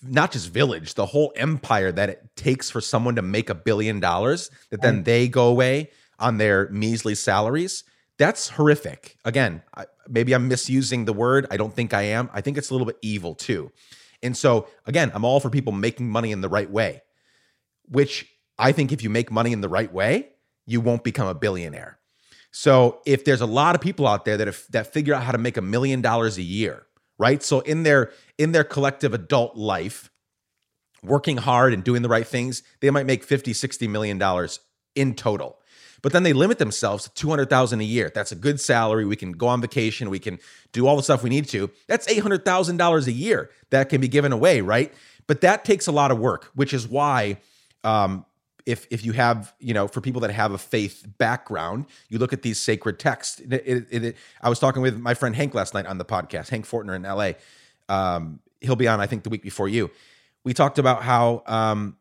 not 0.03 0.31
just 0.31 0.49
village, 0.49 0.95
the 0.95 1.05
whole 1.05 1.31
empire 1.35 1.91
that 1.91 2.09
it 2.09 2.35
takes 2.35 2.69
for 2.69 2.81
someone 2.81 3.15
to 3.15 3.21
make 3.21 3.49
a 3.49 3.55
billion 3.55 3.99
dollars 3.99 4.51
that 4.71 4.81
then 4.81 5.01
mm. 5.01 5.05
they 5.05 5.27
go 5.27 5.47
away 5.47 5.89
on 6.17 6.37
their 6.37 6.67
measly 6.69 7.15
salaries. 7.15 7.83
That's 8.17 8.49
horrific. 8.49 9.15
Again, 9.23 9.63
I, 9.75 9.85
maybe 10.09 10.33
I'm 10.33 10.49
misusing 10.49 11.05
the 11.05 11.13
word. 11.13 11.47
I 11.49 11.55
don't 11.55 11.73
think 11.73 11.93
I 11.93 12.01
am. 12.01 12.29
I 12.33 12.41
think 12.41 12.57
it's 12.57 12.69
a 12.69 12.73
little 12.73 12.87
bit 12.87 12.97
evil 13.01 13.35
too. 13.35 13.71
And 14.21 14.35
so, 14.35 14.67
again, 14.85 15.11
I'm 15.13 15.23
all 15.23 15.39
for 15.39 15.49
people 15.49 15.71
making 15.71 16.09
money 16.09 16.31
in 16.31 16.41
the 16.41 16.49
right 16.49 16.69
way, 16.69 17.03
which 17.87 18.27
I 18.57 18.73
think 18.73 18.91
if 18.91 19.01
you 19.01 19.09
make 19.09 19.31
money 19.31 19.53
in 19.53 19.61
the 19.61 19.69
right 19.69 19.91
way, 19.93 20.29
you 20.65 20.81
won't 20.81 21.03
become 21.03 21.27
a 21.27 21.33
billionaire. 21.33 21.98
So, 22.51 23.01
if 23.05 23.25
there's 23.25 23.41
a 23.41 23.45
lot 23.45 23.75
of 23.75 23.81
people 23.81 24.07
out 24.07 24.25
there 24.25 24.37
that 24.37 24.55
that 24.71 24.93
figure 24.93 25.13
out 25.13 25.23
how 25.23 25.31
to 25.31 25.37
make 25.37 25.57
a 25.57 25.61
million 25.61 26.01
dollars 26.01 26.37
a 26.37 26.41
year, 26.41 26.87
right? 27.17 27.43
So 27.43 27.59
in 27.61 27.83
their 27.83 28.11
in 28.37 28.51
their 28.51 28.63
collective 28.63 29.13
adult 29.13 29.55
life, 29.55 30.09
working 31.03 31.37
hard 31.37 31.73
and 31.73 31.83
doing 31.83 32.01
the 32.01 32.09
right 32.09 32.27
things, 32.27 32.63
they 32.81 32.89
might 32.89 33.05
make 33.05 33.23
50, 33.23 33.53
60 33.53 33.87
million 33.87 34.17
dollars 34.17 34.59
in 34.95 35.13
total 35.15 35.59
but 36.01 36.13
then 36.13 36.23
they 36.23 36.33
limit 36.33 36.59
themselves 36.59 37.05
to 37.05 37.13
200,000 37.13 37.79
a 37.79 37.83
year. 37.83 38.11
That's 38.13 38.31
a 38.31 38.35
good 38.35 38.59
salary. 38.59 39.05
We 39.05 39.15
can 39.15 39.31
go 39.31 39.47
on 39.47 39.61
vacation, 39.61 40.09
we 40.09 40.19
can 40.19 40.39
do 40.71 40.87
all 40.87 40.95
the 40.95 41.03
stuff 41.03 41.23
we 41.23 41.29
need 41.29 41.47
to. 41.49 41.69
That's 41.87 42.07
$800,000 42.07 43.07
a 43.07 43.11
year 43.11 43.49
that 43.69 43.89
can 43.89 44.01
be 44.01 44.07
given 44.07 44.31
away, 44.31 44.61
right? 44.61 44.93
But 45.27 45.41
that 45.41 45.65
takes 45.65 45.87
a 45.87 45.91
lot 45.91 46.11
of 46.11 46.19
work, 46.19 46.49
which 46.55 46.73
is 46.73 46.87
why 46.87 47.37
um, 47.83 48.25
if 48.65 48.87
if 48.89 49.03
you 49.03 49.13
have 49.13 49.53
you 49.59 49.73
know 49.73 49.87
for 49.87 50.01
people 50.01 50.21
that 50.21 50.31
have 50.31 50.51
a 50.51 50.57
faith 50.57 51.05
background 51.17 51.85
you 52.09 52.17
look 52.17 52.33
at 52.33 52.41
these 52.41 52.59
sacred 52.59 52.99
texts. 52.99 53.39
It, 53.39 53.53
it, 53.65 54.03
it, 54.03 54.17
i 54.41 54.49
was 54.49 54.59
talking 54.59 54.81
with 54.81 54.99
my 54.99 55.13
friend 55.13 55.35
hank 55.35 55.53
last 55.53 55.73
night 55.73 55.85
on 55.85 55.97
the 55.97 56.05
podcast 56.05 56.49
hank 56.49 56.65
Fortener 56.65 56.95
in 56.95 57.03
la 57.03 57.33
um, 57.93 58.39
he'll 58.61 58.75
be 58.75 58.87
on 58.87 58.99
i 58.99 59.07
think 59.07 59.23
the 59.23 59.29
week 59.29 59.43
before 59.43 59.67
you. 59.67 59.89
We 60.45 60.53
talked 60.53 60.79
about 60.79 61.03
how 61.03 61.43
um, 61.47 61.97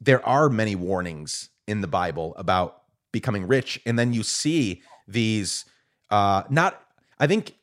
there 0.00 0.26
are 0.26 0.48
many 0.48 0.74
warnings 0.74 1.50
in 1.66 1.80
the 1.80 1.88
bible 1.88 2.34
about 2.36 2.82
becoming 3.12 3.46
rich 3.46 3.80
and 3.86 3.98
then 3.98 4.12
you 4.12 4.22
see 4.22 4.82
these 5.06 5.64
uh 6.10 6.42
not 6.48 6.80
i 7.18 7.26
think 7.26 7.54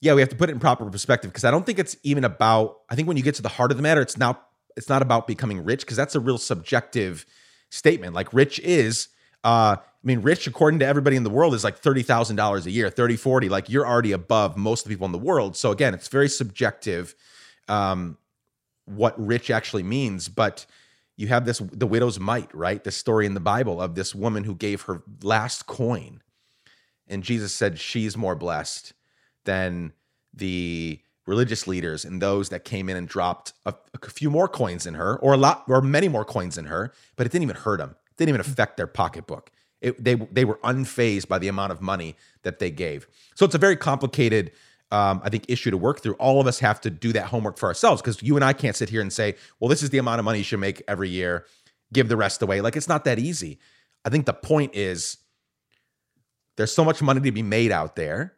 yeah 0.00 0.14
we 0.14 0.20
have 0.20 0.28
to 0.28 0.36
put 0.36 0.48
it 0.48 0.52
in 0.52 0.60
proper 0.60 0.88
perspective 0.90 1.30
because 1.30 1.44
i 1.44 1.50
don't 1.50 1.66
think 1.66 1.78
it's 1.78 1.96
even 2.02 2.24
about 2.24 2.80
i 2.90 2.94
think 2.94 3.08
when 3.08 3.16
you 3.16 3.22
get 3.22 3.34
to 3.34 3.42
the 3.42 3.48
heart 3.48 3.70
of 3.70 3.76
the 3.76 3.82
matter 3.82 4.00
it's 4.00 4.16
not 4.16 4.48
it's 4.76 4.88
not 4.88 5.02
about 5.02 5.26
becoming 5.26 5.64
rich 5.64 5.80
because 5.80 5.96
that's 5.96 6.14
a 6.14 6.20
real 6.20 6.38
subjective 6.38 7.26
statement 7.70 8.14
like 8.14 8.32
rich 8.32 8.58
is 8.60 9.08
uh 9.44 9.76
I 10.02 10.06
mean, 10.06 10.22
rich, 10.22 10.48
according 10.48 10.80
to 10.80 10.86
everybody 10.86 11.14
in 11.14 11.22
the 11.22 11.30
world, 11.30 11.54
is 11.54 11.62
like 11.62 11.80
$30,000 11.80 12.66
a 12.66 12.70
year, 12.70 12.90
30, 12.90 13.16
40. 13.16 13.48
Like 13.48 13.68
you're 13.68 13.86
already 13.86 14.10
above 14.10 14.56
most 14.56 14.84
of 14.84 14.88
the 14.88 14.94
people 14.96 15.06
in 15.06 15.12
the 15.12 15.18
world. 15.18 15.56
So 15.56 15.70
again, 15.70 15.94
it's 15.94 16.08
very 16.08 16.28
subjective 16.28 17.14
um, 17.68 18.18
what 18.84 19.14
rich 19.24 19.48
actually 19.48 19.84
means. 19.84 20.28
But 20.28 20.66
you 21.16 21.28
have 21.28 21.44
this 21.44 21.58
the 21.58 21.86
widow's 21.86 22.18
mite, 22.18 22.52
right? 22.52 22.82
This 22.82 22.96
story 22.96 23.26
in 23.26 23.34
the 23.34 23.40
Bible 23.40 23.80
of 23.80 23.94
this 23.94 24.12
woman 24.12 24.42
who 24.42 24.56
gave 24.56 24.82
her 24.82 25.04
last 25.22 25.66
coin. 25.66 26.20
And 27.06 27.22
Jesus 27.22 27.54
said 27.54 27.78
she's 27.78 28.16
more 28.16 28.34
blessed 28.34 28.94
than 29.44 29.92
the 30.34 31.00
religious 31.26 31.66
leaders 31.66 32.04
and 32.04 32.20
those 32.20 32.48
that 32.48 32.64
came 32.64 32.88
in 32.88 32.96
and 32.96 33.06
dropped 33.06 33.52
a, 33.64 33.74
a, 33.94 34.10
few 34.10 34.30
more 34.30 34.48
coins 34.48 34.86
in 34.86 34.94
her 34.94 35.16
or 35.18 35.34
a 35.34 35.36
lot 35.36 35.64
or 35.68 35.80
many 35.80 36.08
more 36.08 36.24
coins 36.24 36.58
in 36.58 36.64
her, 36.64 36.92
but 37.16 37.26
it 37.26 37.32
didn't 37.32 37.44
even 37.44 37.56
hurt 37.56 37.78
them. 37.78 37.90
It 37.90 38.16
didn't 38.16 38.30
even 38.30 38.40
affect 38.40 38.76
their 38.76 38.86
pocketbook. 38.86 39.50
It, 39.80 40.02
they 40.02 40.14
they 40.14 40.44
were 40.44 40.58
unfazed 40.64 41.28
by 41.28 41.38
the 41.38 41.48
amount 41.48 41.72
of 41.72 41.80
money 41.80 42.16
that 42.42 42.58
they 42.58 42.70
gave. 42.70 43.06
So 43.34 43.44
it's 43.44 43.54
a 43.54 43.58
very 43.58 43.76
complicated 43.76 44.52
um, 44.92 45.22
I 45.24 45.30
think, 45.30 45.46
issue 45.48 45.70
to 45.70 45.78
work 45.78 46.02
through. 46.02 46.14
All 46.14 46.38
of 46.38 46.46
us 46.46 46.58
have 46.58 46.78
to 46.82 46.90
do 46.90 47.14
that 47.14 47.24
homework 47.24 47.56
for 47.56 47.66
ourselves 47.66 48.02
because 48.02 48.22
you 48.22 48.36
and 48.36 48.44
I 48.44 48.52
can't 48.52 48.76
sit 48.76 48.90
here 48.90 49.00
and 49.00 49.10
say, 49.10 49.36
well, 49.58 49.68
this 49.68 49.82
is 49.82 49.88
the 49.88 49.96
amount 49.96 50.18
of 50.18 50.26
money 50.26 50.38
you 50.38 50.44
should 50.44 50.60
make 50.60 50.82
every 50.86 51.08
year, 51.08 51.46
give 51.94 52.10
the 52.10 52.16
rest 52.16 52.42
away. 52.42 52.60
Like, 52.60 52.76
it's 52.76 52.88
not 52.88 53.04
that 53.06 53.18
easy. 53.18 53.58
I 54.04 54.10
think 54.10 54.26
the 54.26 54.34
point 54.34 54.74
is 54.74 55.16
there's 56.58 56.74
so 56.74 56.84
much 56.84 57.00
money 57.00 57.20
to 57.22 57.32
be 57.32 57.42
made 57.42 57.72
out 57.72 57.96
there. 57.96 58.34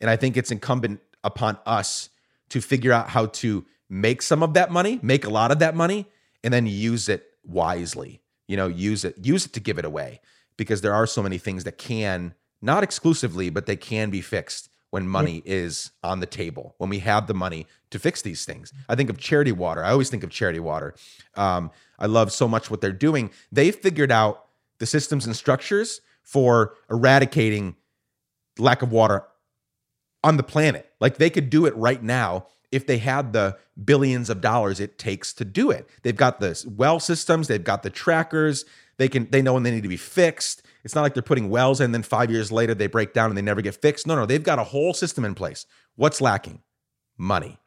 And 0.00 0.08
I 0.08 0.14
think 0.14 0.36
it's 0.36 0.52
incumbent 0.52 1.00
upon 1.24 1.58
us 1.66 2.10
to 2.50 2.60
figure 2.60 2.92
out 2.92 3.10
how 3.10 3.26
to 3.26 3.64
make 3.88 4.22
some 4.22 4.42
of 4.42 4.54
that 4.54 4.70
money, 4.70 4.98
make 5.02 5.24
a 5.24 5.30
lot 5.30 5.50
of 5.50 5.58
that 5.60 5.74
money, 5.74 6.06
and 6.44 6.52
then 6.52 6.66
use 6.66 7.08
it 7.08 7.26
wisely. 7.44 8.20
You 8.46 8.56
know, 8.56 8.66
use 8.66 9.04
it, 9.04 9.16
use 9.22 9.46
it 9.46 9.52
to 9.54 9.60
give 9.60 9.78
it 9.78 9.84
away 9.84 10.20
because 10.56 10.80
there 10.80 10.94
are 10.94 11.06
so 11.06 11.22
many 11.22 11.38
things 11.38 11.64
that 11.64 11.78
can, 11.78 12.34
not 12.60 12.82
exclusively, 12.82 13.50
but 13.50 13.66
they 13.66 13.76
can 13.76 14.10
be 14.10 14.20
fixed 14.20 14.68
when 14.90 15.06
money 15.06 15.42
is 15.44 15.90
on 16.02 16.20
the 16.20 16.26
table, 16.26 16.74
when 16.78 16.88
we 16.88 17.00
have 17.00 17.26
the 17.26 17.34
money 17.34 17.66
to 17.90 17.98
fix 17.98 18.22
these 18.22 18.44
things. 18.44 18.72
I 18.88 18.94
think 18.94 19.10
of 19.10 19.18
Charity 19.18 19.52
Water. 19.52 19.84
I 19.84 19.90
always 19.90 20.08
think 20.08 20.24
of 20.24 20.30
Charity 20.30 20.60
Water. 20.60 20.94
Um, 21.34 21.70
I 21.98 22.06
love 22.06 22.32
so 22.32 22.48
much 22.48 22.70
what 22.70 22.80
they're 22.80 22.92
doing. 22.92 23.30
They 23.52 23.70
figured 23.70 24.10
out 24.10 24.46
the 24.78 24.86
systems 24.86 25.26
and 25.26 25.36
structures 25.36 26.00
for 26.22 26.74
eradicating 26.90 27.76
lack 28.58 28.82
of 28.82 28.90
water 28.90 29.24
on 30.24 30.36
the 30.36 30.42
planet. 30.42 30.90
Like 31.00 31.18
they 31.18 31.30
could 31.30 31.50
do 31.50 31.66
it 31.66 31.76
right 31.76 32.02
now 32.02 32.46
if 32.70 32.86
they 32.86 32.98
had 32.98 33.32
the 33.32 33.56
billions 33.82 34.28
of 34.28 34.40
dollars 34.40 34.80
it 34.80 34.98
takes 34.98 35.32
to 35.34 35.44
do 35.44 35.70
it. 35.70 35.88
They've 36.02 36.16
got 36.16 36.40
the 36.40 36.62
well 36.66 37.00
systems, 37.00 37.48
they've 37.48 37.62
got 37.62 37.82
the 37.82 37.90
trackers, 37.90 38.64
they 38.98 39.08
can 39.08 39.30
they 39.30 39.42
know 39.42 39.54
when 39.54 39.62
they 39.62 39.70
need 39.70 39.84
to 39.84 39.88
be 39.88 39.96
fixed. 39.96 40.62
It's 40.84 40.94
not 40.94 41.02
like 41.02 41.14
they're 41.14 41.22
putting 41.22 41.50
wells 41.50 41.80
in, 41.80 41.92
then 41.92 42.02
five 42.02 42.30
years 42.30 42.52
later 42.52 42.74
they 42.74 42.86
break 42.86 43.12
down 43.12 43.30
and 43.30 43.36
they 43.36 43.42
never 43.42 43.62
get 43.62 43.74
fixed. 43.74 44.06
No, 44.06 44.14
no, 44.14 44.26
they've 44.26 44.42
got 44.42 44.58
a 44.58 44.64
whole 44.64 44.92
system 44.92 45.24
in 45.24 45.34
place. 45.34 45.66
What's 45.96 46.20
lacking? 46.20 46.62
Money. 47.16 47.58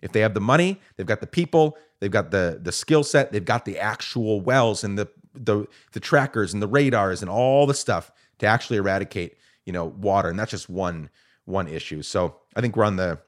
If 0.00 0.12
they 0.12 0.20
have 0.20 0.34
the 0.34 0.40
money, 0.40 0.80
they've 0.96 1.06
got 1.06 1.20
the 1.20 1.26
people, 1.26 1.78
they've 2.00 2.10
got 2.10 2.30
the 2.30 2.58
the 2.60 2.72
skill 2.72 3.04
set, 3.04 3.32
they've 3.32 3.44
got 3.44 3.64
the 3.64 3.78
actual 3.78 4.40
wells 4.40 4.84
and 4.84 4.98
the 4.98 5.08
the 5.34 5.66
the 5.92 6.00
trackers 6.00 6.52
and 6.52 6.62
the 6.62 6.68
radars 6.68 7.22
and 7.22 7.30
all 7.30 7.66
the 7.66 7.74
stuff 7.74 8.10
to 8.38 8.46
actually 8.46 8.76
eradicate, 8.76 9.36
you 9.64 9.72
know, 9.72 9.86
water. 9.86 10.28
And 10.28 10.38
that's 10.38 10.50
just 10.50 10.68
one 10.68 11.08
one 11.44 11.68
issue. 11.68 12.02
So 12.02 12.36
I 12.54 12.60
think 12.60 12.76
we're 12.76 12.84
on 12.84 12.96
the 12.96 13.18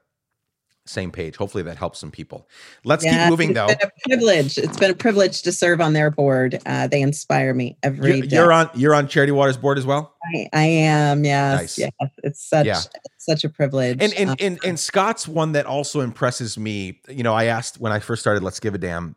same 0.87 1.11
page. 1.11 1.35
Hopefully 1.35 1.63
that 1.63 1.77
helps 1.77 1.99
some 1.99 2.11
people. 2.11 2.47
Let's 2.83 3.03
yeah, 3.03 3.23
keep 3.23 3.29
moving 3.31 3.53
though. 3.53 3.67
Been 3.67 3.77
a 3.81 4.07
privilege. 4.07 4.57
It's 4.57 4.77
been 4.77 4.91
a 4.91 4.95
privilege 4.95 5.41
to 5.41 5.51
serve 5.51 5.81
on 5.81 5.93
their 5.93 6.11
board. 6.11 6.61
Uh, 6.65 6.87
they 6.87 7.01
inspire 7.01 7.53
me 7.53 7.77
every 7.83 8.17
you're, 8.17 8.25
you're, 8.25 8.53
on 8.53 8.69
you're 8.75 8.93
on 8.93 9.07
Charity 9.07 9.31
Waters 9.31 9.57
board 9.57 9.77
as 9.77 9.85
well. 9.85 10.15
I, 10.33 10.49
I 10.53 10.65
am. 10.65 11.25
Yes. 11.25 11.59
Nice. 11.59 11.79
Yes. 11.79 12.11
It's 12.23 12.47
such 12.47 12.65
yeah. 12.67 12.81
such 13.17 13.43
a 13.43 13.49
privilege. 13.49 13.97
And 13.99 14.13
and, 14.13 14.29
um, 14.31 14.35
and 14.39 14.59
and 14.63 14.79
Scott's 14.79 15.27
one 15.27 15.53
that 15.53 15.65
also 15.65 16.01
impresses 16.01 16.57
me. 16.57 17.01
You 17.09 17.23
know, 17.23 17.33
I 17.33 17.45
asked 17.45 17.79
when 17.79 17.91
I 17.91 17.99
first 17.99 18.21
started 18.21 18.43
Let's 18.43 18.59
Give 18.59 18.75
a 18.75 18.77
Damn. 18.77 19.15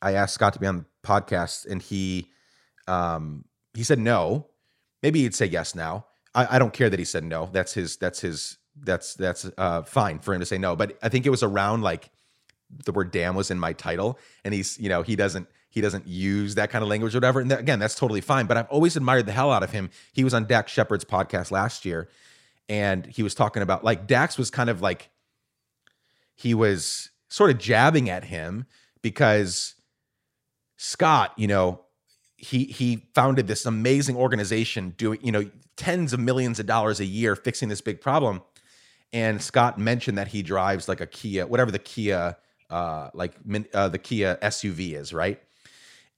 I 0.00 0.14
asked 0.14 0.34
Scott 0.34 0.54
to 0.54 0.58
be 0.58 0.66
on 0.66 0.78
the 0.78 0.84
podcast, 1.06 1.66
and 1.66 1.82
he 1.82 2.28
um 2.88 3.44
he 3.74 3.84
said 3.84 3.98
no. 3.98 4.46
Maybe 5.02 5.22
he'd 5.22 5.34
say 5.34 5.46
yes 5.46 5.74
now. 5.74 6.06
I, 6.34 6.56
I 6.56 6.58
don't 6.58 6.72
care 6.72 6.90
that 6.90 6.98
he 6.98 7.04
said 7.04 7.24
no. 7.24 7.48
That's 7.52 7.74
his 7.74 7.96
that's 7.96 8.20
his 8.20 8.58
that's 8.80 9.14
that's 9.14 9.50
uh, 9.58 9.82
fine 9.82 10.18
for 10.18 10.34
him 10.34 10.40
to 10.40 10.46
say 10.46 10.58
no. 10.58 10.76
But 10.76 10.98
I 11.02 11.08
think 11.08 11.26
it 11.26 11.30
was 11.30 11.42
around 11.42 11.82
like 11.82 12.10
the 12.84 12.92
word 12.92 13.10
"damn" 13.10 13.34
was 13.34 13.50
in 13.50 13.58
my 13.58 13.72
title, 13.72 14.18
and 14.44 14.54
he's 14.54 14.78
you 14.78 14.88
know 14.88 15.02
he 15.02 15.16
doesn't 15.16 15.48
he 15.68 15.80
doesn't 15.80 16.06
use 16.06 16.54
that 16.56 16.70
kind 16.70 16.82
of 16.82 16.88
language 16.88 17.14
or 17.14 17.18
whatever. 17.18 17.40
And 17.40 17.50
that, 17.50 17.60
again, 17.60 17.78
that's 17.78 17.94
totally 17.94 18.20
fine. 18.20 18.46
But 18.46 18.56
I've 18.56 18.68
always 18.68 18.96
admired 18.96 19.26
the 19.26 19.32
hell 19.32 19.50
out 19.50 19.62
of 19.62 19.72
him. 19.72 19.90
He 20.12 20.24
was 20.24 20.34
on 20.34 20.46
Dax 20.46 20.70
Shepard's 20.72 21.04
podcast 21.04 21.50
last 21.50 21.84
year, 21.84 22.08
and 22.68 23.06
he 23.06 23.22
was 23.22 23.34
talking 23.34 23.62
about 23.62 23.84
like 23.84 24.06
Dax 24.06 24.38
was 24.38 24.50
kind 24.50 24.70
of 24.70 24.80
like 24.80 25.10
he 26.34 26.54
was 26.54 27.10
sort 27.28 27.50
of 27.50 27.58
jabbing 27.58 28.10
at 28.10 28.24
him 28.24 28.66
because 29.00 29.74
Scott, 30.76 31.32
you 31.36 31.46
know, 31.46 31.81
he 32.42 32.64
he 32.64 33.06
founded 33.14 33.46
this 33.46 33.64
amazing 33.64 34.16
organization 34.16 34.90
doing 34.98 35.18
you 35.22 35.32
know 35.32 35.48
tens 35.76 36.12
of 36.12 36.20
millions 36.20 36.60
of 36.60 36.66
dollars 36.66 37.00
a 37.00 37.06
year 37.06 37.34
fixing 37.34 37.70
this 37.70 37.80
big 37.80 38.00
problem 38.00 38.42
and 39.12 39.42
Scott 39.42 39.78
mentioned 39.78 40.18
that 40.18 40.28
he 40.28 40.42
drives 40.42 40.88
like 40.88 41.00
a 41.00 41.06
Kia, 41.06 41.46
whatever 41.46 41.70
the 41.70 41.78
Kia, 41.78 42.36
uh, 42.70 43.10
like 43.12 43.34
uh, 43.74 43.88
the 43.88 43.98
Kia 43.98 44.38
SUV 44.42 44.94
is, 44.94 45.12
right? 45.12 45.40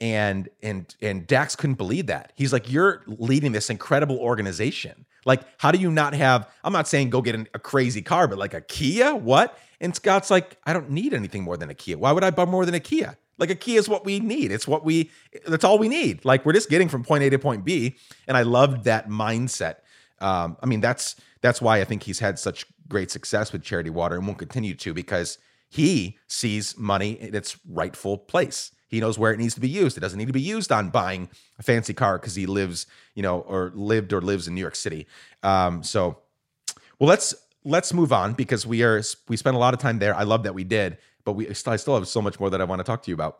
And 0.00 0.48
and 0.62 0.94
and 1.00 1.26
Dax 1.26 1.56
couldn't 1.56 1.76
believe 1.76 2.06
that. 2.06 2.32
He's 2.36 2.52
like, 2.52 2.70
"You're 2.70 3.02
leading 3.06 3.52
this 3.52 3.70
incredible 3.70 4.18
organization. 4.18 5.06
Like, 5.24 5.42
how 5.58 5.70
do 5.70 5.78
you 5.78 5.90
not 5.90 6.14
have? 6.14 6.48
I'm 6.62 6.72
not 6.72 6.86
saying 6.86 7.10
go 7.10 7.22
get 7.22 7.34
an, 7.34 7.48
a 7.54 7.58
crazy 7.58 8.02
car, 8.02 8.28
but 8.28 8.38
like 8.38 8.54
a 8.54 8.60
Kia, 8.60 9.14
what? 9.14 9.58
And 9.80 9.94
Scott's 9.94 10.30
like, 10.30 10.58
I 10.64 10.72
don't 10.72 10.90
need 10.90 11.14
anything 11.14 11.42
more 11.42 11.56
than 11.56 11.70
a 11.70 11.74
Kia. 11.74 11.96
Why 11.96 12.12
would 12.12 12.24
I 12.24 12.30
buy 12.30 12.44
more 12.44 12.66
than 12.66 12.74
a 12.74 12.80
Kia? 12.80 13.16
Like 13.38 13.50
a 13.50 13.54
Kia 13.54 13.78
is 13.78 13.88
what 13.88 14.04
we 14.04 14.20
need. 14.20 14.52
It's 14.52 14.68
what 14.68 14.84
we. 14.84 15.10
That's 15.46 15.64
all 15.64 15.78
we 15.78 15.88
need. 15.88 16.24
Like 16.24 16.46
we're 16.46 16.52
just 16.52 16.70
getting 16.70 16.88
from 16.88 17.02
point 17.02 17.24
A 17.24 17.30
to 17.30 17.38
point 17.38 17.64
B, 17.64 17.96
and 18.28 18.36
I 18.36 18.42
loved 18.42 18.84
that 18.84 19.08
mindset. 19.08 19.76
Um, 20.20 20.56
I 20.62 20.66
mean, 20.66 20.80
that's 20.80 21.16
that's 21.40 21.60
why 21.60 21.80
I 21.80 21.84
think 21.84 22.04
he's 22.04 22.20
had 22.20 22.38
such 22.38 22.66
great 22.88 23.10
success 23.10 23.52
with 23.52 23.62
Charity 23.62 23.90
Water 23.90 24.16
and 24.16 24.26
won't 24.26 24.38
continue 24.38 24.74
to 24.74 24.94
because 24.94 25.38
he 25.68 26.18
sees 26.28 26.78
money 26.78 27.12
in 27.20 27.34
its 27.34 27.58
rightful 27.68 28.18
place. 28.18 28.70
He 28.88 29.00
knows 29.00 29.18
where 29.18 29.32
it 29.32 29.38
needs 29.38 29.54
to 29.54 29.60
be 29.60 29.68
used. 29.68 29.96
It 29.96 30.00
doesn't 30.00 30.18
need 30.18 30.28
to 30.28 30.32
be 30.32 30.40
used 30.40 30.70
on 30.70 30.90
buying 30.90 31.28
a 31.58 31.64
fancy 31.64 31.92
car 31.92 32.16
because 32.18 32.36
he 32.36 32.46
lives, 32.46 32.86
you 33.14 33.22
know, 33.22 33.40
or 33.40 33.72
lived 33.74 34.12
or 34.12 34.20
lives 34.20 34.46
in 34.46 34.54
New 34.54 34.60
York 34.60 34.76
City. 34.76 35.08
Um, 35.42 35.82
so, 35.82 36.18
well, 37.00 37.08
let's 37.08 37.34
let's 37.64 37.92
move 37.92 38.12
on 38.12 38.34
because 38.34 38.66
we 38.66 38.84
are 38.84 39.02
we 39.28 39.36
spent 39.36 39.56
a 39.56 39.58
lot 39.58 39.74
of 39.74 39.80
time 39.80 39.98
there. 39.98 40.14
I 40.14 40.22
love 40.22 40.44
that 40.44 40.54
we 40.54 40.62
did, 40.62 40.98
but 41.24 41.32
we 41.32 41.48
I 41.48 41.76
still 41.76 41.94
have 41.94 42.08
so 42.08 42.22
much 42.22 42.38
more 42.38 42.50
that 42.50 42.60
I 42.60 42.64
want 42.64 42.80
to 42.80 42.84
talk 42.84 43.02
to 43.04 43.10
you 43.10 43.14
about. 43.14 43.38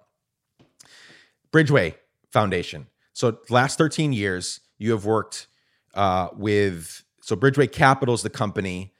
Bridgeway 1.52 1.94
Foundation. 2.30 2.88
So, 3.12 3.38
last 3.48 3.78
13 3.78 4.12
years, 4.12 4.60
you 4.78 4.90
have 4.90 5.04
worked 5.04 5.46
uh, 5.94 6.28
with 6.34 7.04
so 7.20 7.36
Bridgeway 7.36 7.70
Capital 7.70 8.14
is 8.14 8.22
the 8.22 8.30
company 8.30 8.92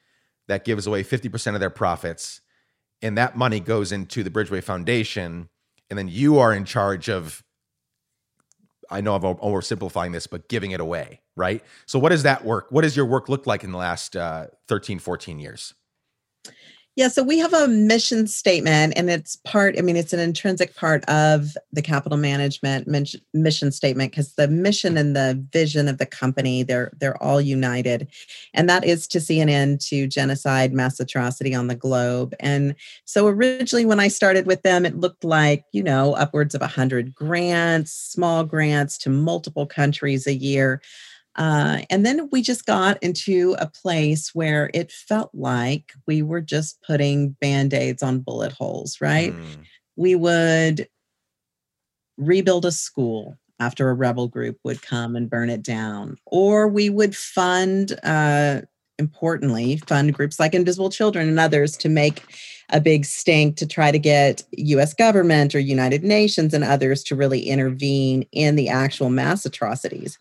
that 0.46 0.64
gives 0.64 0.86
away 0.86 1.02
50% 1.02 1.54
of 1.54 1.60
their 1.60 1.70
profits, 1.70 2.40
and 3.02 3.18
that 3.18 3.36
money 3.36 3.60
goes 3.60 3.90
into 3.92 4.22
the 4.22 4.30
Bridgeway 4.30 4.62
Foundation 4.62 5.48
and 5.90 5.98
then 5.98 6.08
you 6.08 6.38
are 6.38 6.52
in 6.52 6.64
charge 6.64 7.08
of 7.08 7.42
I 8.90 9.00
know 9.00 9.14
I'm 9.14 9.22
oversimplifying 9.22 10.12
this, 10.12 10.26
but 10.26 10.48
giving 10.48 10.72
it 10.72 10.80
away, 10.80 11.20
right? 11.36 11.64
So 11.86 11.98
what 11.98 12.10
does 12.10 12.24
that 12.24 12.44
work? 12.44 12.66
What 12.70 12.82
does 12.82 12.96
your 12.96 13.06
work 13.06 13.28
look 13.28 13.46
like 13.46 13.64
in 13.64 13.72
the 13.72 13.78
last 13.78 14.14
uh, 14.14 14.48
13, 14.68 14.98
14 14.98 15.38
years? 15.38 15.72
Yeah, 16.96 17.08
so 17.08 17.24
we 17.24 17.38
have 17.38 17.52
a 17.52 17.66
mission 17.66 18.28
statement, 18.28 18.92
and 18.96 19.10
it's 19.10 19.34
part, 19.34 19.76
I 19.76 19.82
mean, 19.82 19.96
it's 19.96 20.12
an 20.12 20.20
intrinsic 20.20 20.76
part 20.76 21.04
of 21.06 21.56
the 21.72 21.82
capital 21.82 22.16
management 22.16 22.86
mission 22.86 23.72
statement 23.72 24.12
because 24.12 24.34
the 24.34 24.46
mission 24.46 24.96
and 24.96 25.16
the 25.16 25.44
vision 25.52 25.88
of 25.88 25.98
the 25.98 26.06
company, 26.06 26.62
they're 26.62 26.92
they're 27.00 27.20
all 27.20 27.40
united. 27.40 28.06
And 28.54 28.68
that 28.68 28.84
is 28.84 29.08
to 29.08 29.20
see 29.20 29.40
an 29.40 29.48
end 29.48 29.80
to 29.88 30.06
genocide, 30.06 30.72
mass 30.72 31.00
atrocity 31.00 31.52
on 31.52 31.66
the 31.66 31.74
globe. 31.74 32.32
And 32.38 32.76
so 33.06 33.26
originally 33.26 33.86
when 33.86 33.98
I 33.98 34.06
started 34.06 34.46
with 34.46 34.62
them, 34.62 34.86
it 34.86 34.96
looked 34.96 35.24
like, 35.24 35.64
you 35.72 35.82
know, 35.82 36.14
upwards 36.14 36.54
of 36.54 36.60
100 36.60 37.12
grants, 37.12 37.90
small 37.90 38.44
grants 38.44 38.98
to 38.98 39.10
multiple 39.10 39.66
countries 39.66 40.28
a 40.28 40.34
year. 40.34 40.80
Uh, 41.36 41.80
and 41.90 42.06
then 42.06 42.28
we 42.30 42.42
just 42.42 42.64
got 42.64 43.02
into 43.02 43.56
a 43.58 43.66
place 43.66 44.34
where 44.34 44.70
it 44.72 44.92
felt 44.92 45.30
like 45.34 45.92
we 46.06 46.22
were 46.22 46.40
just 46.40 46.80
putting 46.86 47.30
band 47.40 47.74
aids 47.74 48.02
on 48.02 48.20
bullet 48.20 48.52
holes, 48.52 49.00
right? 49.00 49.32
Mm. 49.32 49.64
We 49.96 50.14
would 50.14 50.88
rebuild 52.16 52.64
a 52.64 52.72
school 52.72 53.36
after 53.60 53.90
a 53.90 53.94
rebel 53.94 54.28
group 54.28 54.58
would 54.64 54.82
come 54.82 55.16
and 55.16 55.30
burn 55.30 55.50
it 55.50 55.62
down, 55.62 56.16
or 56.26 56.68
we 56.68 56.90
would 56.90 57.16
fund, 57.16 57.98
uh, 58.02 58.60
importantly, 58.98 59.76
fund 59.88 60.14
groups 60.14 60.38
like 60.38 60.54
Invisible 60.54 60.90
Children 60.90 61.28
and 61.28 61.40
others 61.40 61.76
to 61.78 61.88
make 61.88 62.24
a 62.70 62.80
big 62.80 63.04
stink 63.04 63.56
to 63.56 63.66
try 63.66 63.90
to 63.90 63.98
get 63.98 64.42
US 64.52 64.94
government 64.94 65.54
or 65.54 65.58
United 65.58 66.02
Nations 66.02 66.54
and 66.54 66.64
others 66.64 67.02
to 67.04 67.16
really 67.16 67.42
intervene 67.42 68.24
in 68.32 68.56
the 68.56 68.68
actual 68.68 69.10
mass 69.10 69.44
atrocities. 69.44 70.18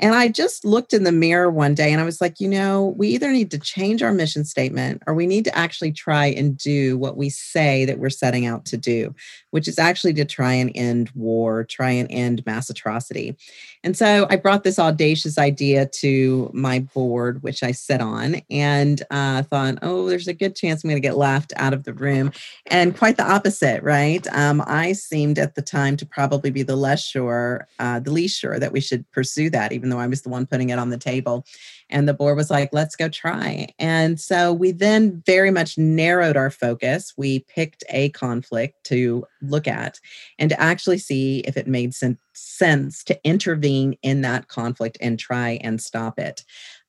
And 0.00 0.14
I 0.14 0.28
just 0.28 0.64
looked 0.64 0.94
in 0.94 1.04
the 1.04 1.12
mirror 1.12 1.50
one 1.50 1.74
day 1.74 1.92
and 1.92 2.00
I 2.00 2.04
was 2.04 2.22
like, 2.22 2.40
you 2.40 2.48
know, 2.48 2.94
we 2.96 3.08
either 3.08 3.30
need 3.30 3.50
to 3.50 3.58
change 3.58 4.02
our 4.02 4.12
mission 4.12 4.46
statement 4.46 5.02
or 5.06 5.14
we 5.14 5.26
need 5.26 5.44
to 5.44 5.56
actually 5.56 5.92
try 5.92 6.26
and 6.26 6.56
do 6.56 6.96
what 6.96 7.18
we 7.18 7.28
say 7.28 7.84
that 7.84 7.98
we're 7.98 8.08
setting 8.08 8.46
out 8.46 8.64
to 8.66 8.78
do, 8.78 9.14
which 9.50 9.68
is 9.68 9.78
actually 9.78 10.14
to 10.14 10.24
try 10.24 10.54
and 10.54 10.72
end 10.74 11.10
war, 11.14 11.64
try 11.64 11.90
and 11.90 12.10
end 12.10 12.44
mass 12.46 12.70
atrocity. 12.70 13.36
And 13.84 13.96
so 13.96 14.26
I 14.30 14.36
brought 14.36 14.64
this 14.64 14.78
audacious 14.78 15.36
idea 15.36 15.86
to 15.86 16.50
my 16.54 16.80
board, 16.80 17.42
which 17.42 17.62
I 17.62 17.72
sit 17.72 18.00
on, 18.00 18.36
and 18.50 19.02
uh, 19.10 19.42
thought, 19.42 19.78
oh, 19.82 20.08
there's 20.08 20.28
a 20.28 20.34
good 20.34 20.56
chance 20.56 20.82
I'm 20.82 20.90
going 20.90 21.00
to 21.00 21.06
get 21.06 21.16
laughed 21.16 21.52
out 21.56 21.74
of 21.74 21.84
the 21.84 21.94
room. 21.94 22.32
And 22.66 22.96
quite 22.96 23.16
the 23.16 23.30
opposite, 23.30 23.82
right? 23.82 24.26
Um, 24.32 24.62
I 24.66 24.92
seemed 24.92 25.38
at 25.38 25.54
the 25.54 25.62
time 25.62 25.96
to 25.98 26.06
probably 26.06 26.50
be 26.50 26.62
the 26.62 26.76
less 26.76 27.04
sure, 27.04 27.68
uh, 27.78 28.00
the 28.00 28.10
least 28.10 28.38
sure 28.38 28.58
that 28.58 28.72
we 28.72 28.80
should 28.80 29.10
pursue 29.12 29.50
that, 29.50 29.72
even 29.72 29.89
though 29.90 29.98
I 29.98 30.06
was 30.06 30.22
the 30.22 30.28
one 30.28 30.46
putting 30.46 30.70
it 30.70 30.78
on 30.78 30.90
the 30.90 30.98
table. 30.98 31.44
And 31.88 32.08
the 32.08 32.14
board 32.14 32.36
was 32.36 32.50
like, 32.50 32.70
let's 32.72 32.96
go 32.96 33.08
try. 33.08 33.68
And 33.78 34.20
so 34.20 34.52
we 34.52 34.72
then 34.72 35.22
very 35.26 35.50
much 35.50 35.76
narrowed 35.76 36.36
our 36.36 36.50
focus. 36.50 37.12
We 37.16 37.40
picked 37.40 37.84
a 37.90 38.10
conflict 38.10 38.84
to 38.84 39.24
look 39.42 39.66
at 39.66 39.98
and 40.38 40.50
to 40.50 40.60
actually 40.60 40.98
see 40.98 41.40
if 41.40 41.56
it 41.56 41.66
made 41.66 41.94
sense 42.32 43.04
to 43.04 43.20
intervene 43.24 43.96
in 44.02 44.22
that 44.22 44.48
conflict 44.48 44.98
and 45.00 45.18
try 45.18 45.58
and 45.62 45.80
stop 45.80 46.18
it. 46.18 46.44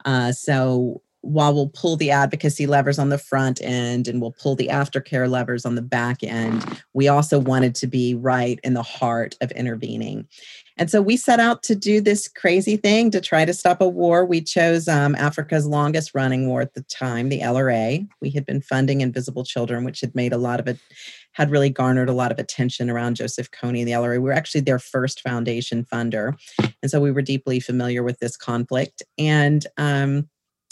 Uh, 0.05 0.31
so 0.31 1.01
while 1.21 1.53
we'll 1.53 1.69
pull 1.69 1.95
the 1.95 2.11
advocacy 2.11 2.65
levers 2.65 2.97
on 2.97 3.09
the 3.09 3.17
front 3.17 3.61
end 3.61 4.07
and 4.07 4.19
we'll 4.19 4.31
pull 4.33 4.55
the 4.55 4.67
aftercare 4.67 5.29
levers 5.29 5.65
on 5.65 5.75
the 5.75 5.81
back 5.81 6.23
end, 6.23 6.81
we 6.93 7.07
also 7.07 7.39
wanted 7.39 7.75
to 7.75 7.87
be 7.87 8.15
right 8.15 8.59
in 8.63 8.73
the 8.73 8.83
heart 8.83 9.35
of 9.39 9.51
intervening. 9.51 10.27
And 10.81 10.89
so 10.89 10.99
we 10.99 11.15
set 11.15 11.39
out 11.39 11.61
to 11.63 11.75
do 11.75 12.01
this 12.01 12.27
crazy 12.27 12.75
thing 12.75 13.11
to 13.11 13.21
try 13.21 13.45
to 13.45 13.53
stop 13.53 13.81
a 13.81 13.87
war. 13.87 14.25
We 14.25 14.41
chose 14.41 14.87
um, 14.87 15.13
Africa's 15.13 15.67
longest 15.67 16.15
running 16.15 16.47
war 16.47 16.59
at 16.59 16.73
the 16.73 16.81
time, 16.81 17.29
the 17.29 17.41
LRA. 17.41 18.07
We 18.19 18.31
had 18.31 18.47
been 18.47 18.63
funding 18.63 19.01
Invisible 19.01 19.43
Children, 19.43 19.83
which 19.83 20.01
had 20.01 20.15
made 20.15 20.33
a 20.33 20.39
lot 20.39 20.59
of 20.59 20.67
it, 20.67 20.79
had 21.33 21.51
really 21.51 21.69
garnered 21.69 22.09
a 22.09 22.13
lot 22.13 22.31
of 22.31 22.39
attention 22.39 22.89
around 22.89 23.17
Joseph 23.17 23.51
Kony 23.51 23.81
and 23.81 23.87
the 23.87 23.91
LRA. 23.91 24.13
We 24.13 24.17
were 24.17 24.33
actually 24.33 24.61
their 24.61 24.79
first 24.79 25.21
foundation 25.21 25.85
funder. 25.85 26.35
And 26.81 26.89
so 26.89 26.99
we 26.99 27.11
were 27.11 27.21
deeply 27.21 27.59
familiar 27.59 28.01
with 28.01 28.17
this 28.17 28.35
conflict. 28.35 29.03
And 29.19 29.67
um, 29.77 30.29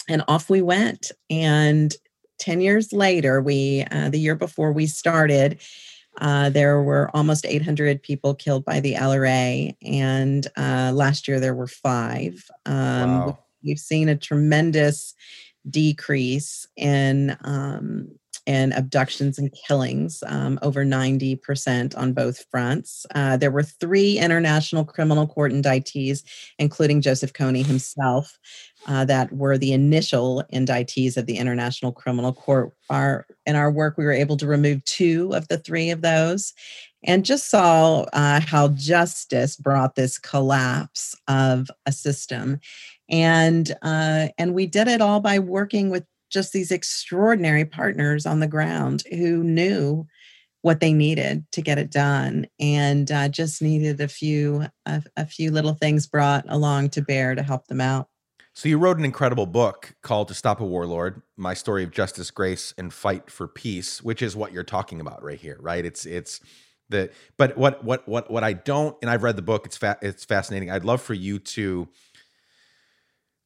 and 0.07 0.23
off 0.27 0.49
we 0.49 0.63
went. 0.63 1.11
And 1.29 1.93
10 2.39 2.61
years 2.61 2.91
later, 2.91 3.43
we, 3.43 3.85
uh, 3.91 4.09
the 4.09 4.19
year 4.19 4.33
before 4.33 4.71
we 4.71 4.87
started, 4.87 5.61
uh, 6.19 6.49
there 6.49 6.81
were 6.81 7.09
almost 7.13 7.45
800 7.45 8.03
people 8.03 8.35
killed 8.35 8.65
by 8.65 8.79
the 8.79 8.95
LRA, 8.95 9.75
and 9.81 10.47
uh, 10.57 10.91
last 10.93 11.27
year 11.27 11.39
there 11.39 11.55
were 11.55 11.67
five. 11.67 12.43
Um, 12.65 13.09
wow. 13.11 13.39
We've 13.63 13.79
seen 13.79 14.09
a 14.09 14.15
tremendous 14.15 15.15
decrease 15.69 16.67
in 16.77 17.37
um, 17.43 18.11
in 18.49 18.73
abductions 18.73 19.37
and 19.37 19.53
killings, 19.53 20.23
um, 20.25 20.57
over 20.63 20.83
90% 20.83 21.95
on 21.95 22.13
both 22.13 22.45
fronts. 22.49 23.05
Uh, 23.13 23.37
there 23.37 23.51
were 23.51 23.61
three 23.61 24.17
international 24.17 24.83
criminal 24.83 25.27
court 25.27 25.51
indictees, 25.51 26.23
including 26.57 26.99
Joseph 26.99 27.31
Kony 27.31 27.63
himself, 27.63 28.39
uh, 28.87 29.05
that 29.05 29.31
were 29.31 29.59
the 29.59 29.71
initial 29.71 30.43
indictees 30.51 31.15
of 31.15 31.27
the 31.27 31.37
International 31.37 31.91
Criminal 31.91 32.33
Court. 32.33 32.73
Our, 32.89 33.27
in 33.45 33.55
our 33.55 33.69
work, 33.69 33.99
we 33.99 34.05
were 34.05 34.11
able 34.11 34.37
to 34.37 34.47
remove 34.47 34.83
two 34.85 35.31
of 35.35 35.47
the 35.47 35.59
three 35.59 35.91
of 35.91 36.01
those 36.01 36.51
and 37.03 37.23
just 37.23 37.51
saw 37.51 38.01
uh, 38.13 38.39
how 38.39 38.69
justice 38.69 39.57
brought 39.57 39.93
this 39.93 40.17
collapse 40.17 41.15
of 41.27 41.69
a 41.85 41.91
system. 41.91 42.59
And, 43.11 43.69
uh, 43.83 44.29
and 44.39 44.55
we 44.55 44.65
did 44.65 44.87
it 44.87 45.01
all 45.01 45.19
by 45.19 45.37
working 45.37 45.91
with 45.91 46.03
just 46.29 46.53
these 46.53 46.71
extraordinary 46.71 47.65
partners 47.65 48.25
on 48.25 48.39
the 48.39 48.47
ground 48.47 49.03
who 49.11 49.43
knew 49.43 50.05
what 50.61 50.81
they 50.81 50.91
needed 50.91 51.45
to 51.53 51.61
get 51.61 51.77
it 51.77 51.91
done 51.91 52.45
and 52.59 53.11
uh, 53.11 53.29
just 53.29 53.61
needed 53.61 54.01
a 54.01 54.07
few 54.07 54.65
a, 54.85 55.03
a 55.15 55.25
few 55.25 55.51
little 55.51 55.73
things 55.73 56.07
brought 56.07 56.43
along 56.49 56.89
to 56.89 57.01
bear 57.01 57.35
to 57.35 57.43
help 57.43 57.67
them 57.67 57.81
out 57.81 58.07
so 58.53 58.67
you 58.67 58.77
wrote 58.77 58.97
an 58.97 59.05
incredible 59.05 59.45
book 59.45 59.95
called 60.01 60.27
To 60.27 60.33
Stop 60.33 60.59
a 60.59 60.65
Warlord: 60.65 61.21
My 61.37 61.53
Story 61.53 61.81
of 61.83 61.91
Justice, 61.91 62.29
Grace, 62.29 62.73
and 62.77 62.93
Fight 62.93 63.31
for 63.31 63.47
Peace, 63.47 64.03
which 64.03 64.21
is 64.21 64.35
what 64.35 64.51
you're 64.51 64.65
talking 64.65 64.99
about 64.99 65.23
right 65.23 65.39
here, 65.39 65.57
right? 65.61 65.85
It's 65.85 66.05
it's 66.05 66.41
the 66.89 67.09
but 67.37 67.57
what 67.57 67.83
what 67.85 68.05
what 68.07 68.29
what 68.29 68.43
I 68.43 68.51
don't 68.51 68.97
and 69.01 69.09
I've 69.09 69.23
read 69.23 69.37
the 69.37 69.41
book. 69.41 69.65
It's 69.65 69.77
fa- 69.77 69.99
it's 70.01 70.25
fascinating. 70.25 70.71
I'd 70.71 70.83
love 70.83 71.01
for 71.01 71.13
you 71.13 71.39
to 71.39 71.87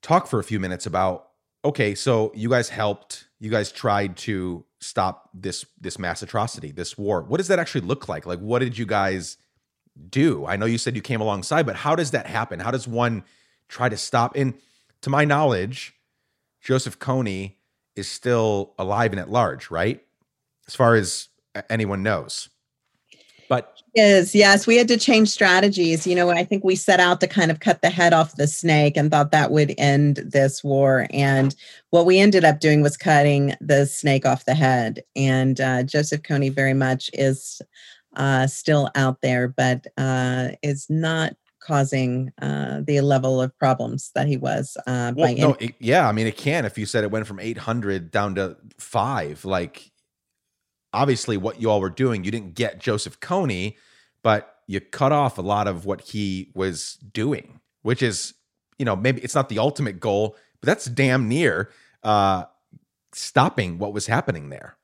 talk 0.02 0.26
for 0.26 0.40
a 0.40 0.44
few 0.44 0.60
minutes 0.60 0.86
about 0.86 1.28
okay, 1.66 1.96
so 1.96 2.32
you 2.36 2.50
guys 2.50 2.70
helped, 2.70 3.28
you 3.40 3.50
guys 3.50 3.72
tried 3.72 4.18
to 4.18 4.66
stop 4.80 5.30
this 5.34 5.66
this 5.80 5.98
mass 5.98 6.22
atrocity, 6.22 6.72
this 6.72 6.98
war. 6.98 7.24
What 7.24 7.38
does 7.38 7.48
that 7.48 7.60
actually 7.60 7.82
look 7.82 8.10
like? 8.10 8.26
Like 8.26 8.40
what 8.40 8.60
did 8.60 8.78
you 8.78 8.86
guys 8.86 9.38
do? 10.10 10.46
I 10.46 10.56
know 10.56 10.66
you 10.66 10.78
said 10.78 10.96
you 10.96 11.02
came 11.02 11.22
alongside, 11.22 11.66
but 11.66 11.78
how 11.78 11.96
does 11.96 12.12
that 12.12 12.28
happen? 12.28 12.60
How 12.60 12.72
does 12.72 12.88
one 12.88 13.24
try 13.68 13.90
to 13.90 13.98
stop 13.98 14.36
and 14.36 14.56
to 15.02 15.10
my 15.10 15.26
knowledge, 15.26 15.96
Joseph 16.62 17.00
Kony 17.00 17.56
is 17.96 18.08
still 18.08 18.74
alive 18.80 19.12
and 19.12 19.20
at 19.20 19.30
large, 19.30 19.70
right? 19.70 20.02
As 20.68 20.76
far 20.76 20.96
as 20.96 21.28
anyone 21.70 22.04
knows. 22.04 22.50
But 23.50 23.82
is 23.96 24.34
yes, 24.34 24.66
we 24.66 24.78
had 24.78 24.88
to 24.88 24.98
change 24.98 25.30
strategies. 25.30 26.08
You 26.08 26.16
know, 26.16 26.30
I 26.30 26.44
think 26.44 26.64
we 26.64 26.76
set 26.76 27.00
out 27.00 27.22
to 27.22 27.28
kind 27.28 27.52
of 27.52 27.60
cut 27.60 27.82
the 27.82 27.90
head 27.90 28.14
off 28.14 28.36
the 28.36 28.48
snake 28.48 28.98
and 28.98 29.12
thought 29.12 29.32
that 29.32 29.52
would 29.52 29.76
end 29.78 30.18
this 30.18 30.64
war. 30.64 31.08
And 31.12 31.56
what 31.92 32.06
we 32.06 32.20
ended 32.20 32.44
up 32.44 32.60
doing 32.60 32.82
was 32.82 32.98
cutting 32.98 33.56
the 33.62 33.86
snake 33.86 34.26
off 34.26 34.46
the 34.46 34.56
head. 34.56 35.04
And 35.16 35.62
uh, 35.62 35.84
Joseph 35.84 36.24
Kony 36.24 36.52
very 36.52 36.74
much 36.74 37.10
is 37.14 37.62
uh, 38.16 38.48
still 38.48 38.90
out 38.96 39.22
there, 39.22 39.48
but 39.48 39.86
uh, 39.98 40.50
is 40.62 40.88
not 40.90 41.36
causing 41.60 42.32
uh, 42.42 42.82
the 42.86 43.02
level 43.02 43.42
of 43.42 43.58
problems 43.58 44.12
that 44.16 44.28
he 44.28 44.38
was. 44.38 44.76
Uh, 44.86 45.14
well, 45.16 45.36
no, 45.36 45.56
it, 45.60 45.76
yeah, 45.80 46.08
I 46.08 46.12
mean, 46.12 46.28
it 46.28 46.38
can. 46.38 46.66
If 46.66 46.78
you 46.78 46.86
said 46.86 47.04
it 47.04 47.12
went 47.12 47.26
from 47.26 47.40
800 47.40 48.12
down 48.12 48.36
to 48.36 48.58
five, 48.78 49.46
like 49.46 49.92
obviously 50.94 51.38
what 51.38 51.62
you 51.62 51.70
all 51.70 51.82
were 51.82 51.90
doing, 51.90 52.24
you 52.24 52.32
didn't 52.32 52.56
get 52.56 52.80
Joseph 52.80 53.20
Kony, 53.20 53.76
but 54.22 54.58
you 54.68 54.80
cut 54.80 55.12
off 55.12 55.38
a 55.38 55.42
lot 55.42 55.68
of 55.68 55.86
what 55.86 56.02
he 56.02 56.52
was 56.54 56.96
doing, 56.96 57.60
which 57.82 58.02
is, 58.02 58.34
you 58.78 58.86
know, 58.86 58.96
maybe 58.96 59.22
it's 59.22 59.36
not 59.36 59.50
the 59.50 59.60
ultimate 59.60 60.00
goal, 60.00 60.38
but 60.62 60.68
that's 60.68 60.86
damn 60.86 61.28
near 61.28 61.70
uh, 62.04 62.46
stopping 63.12 63.78
what 63.78 63.94
was 63.94 64.08
happening 64.08 64.50
there. 64.50 64.78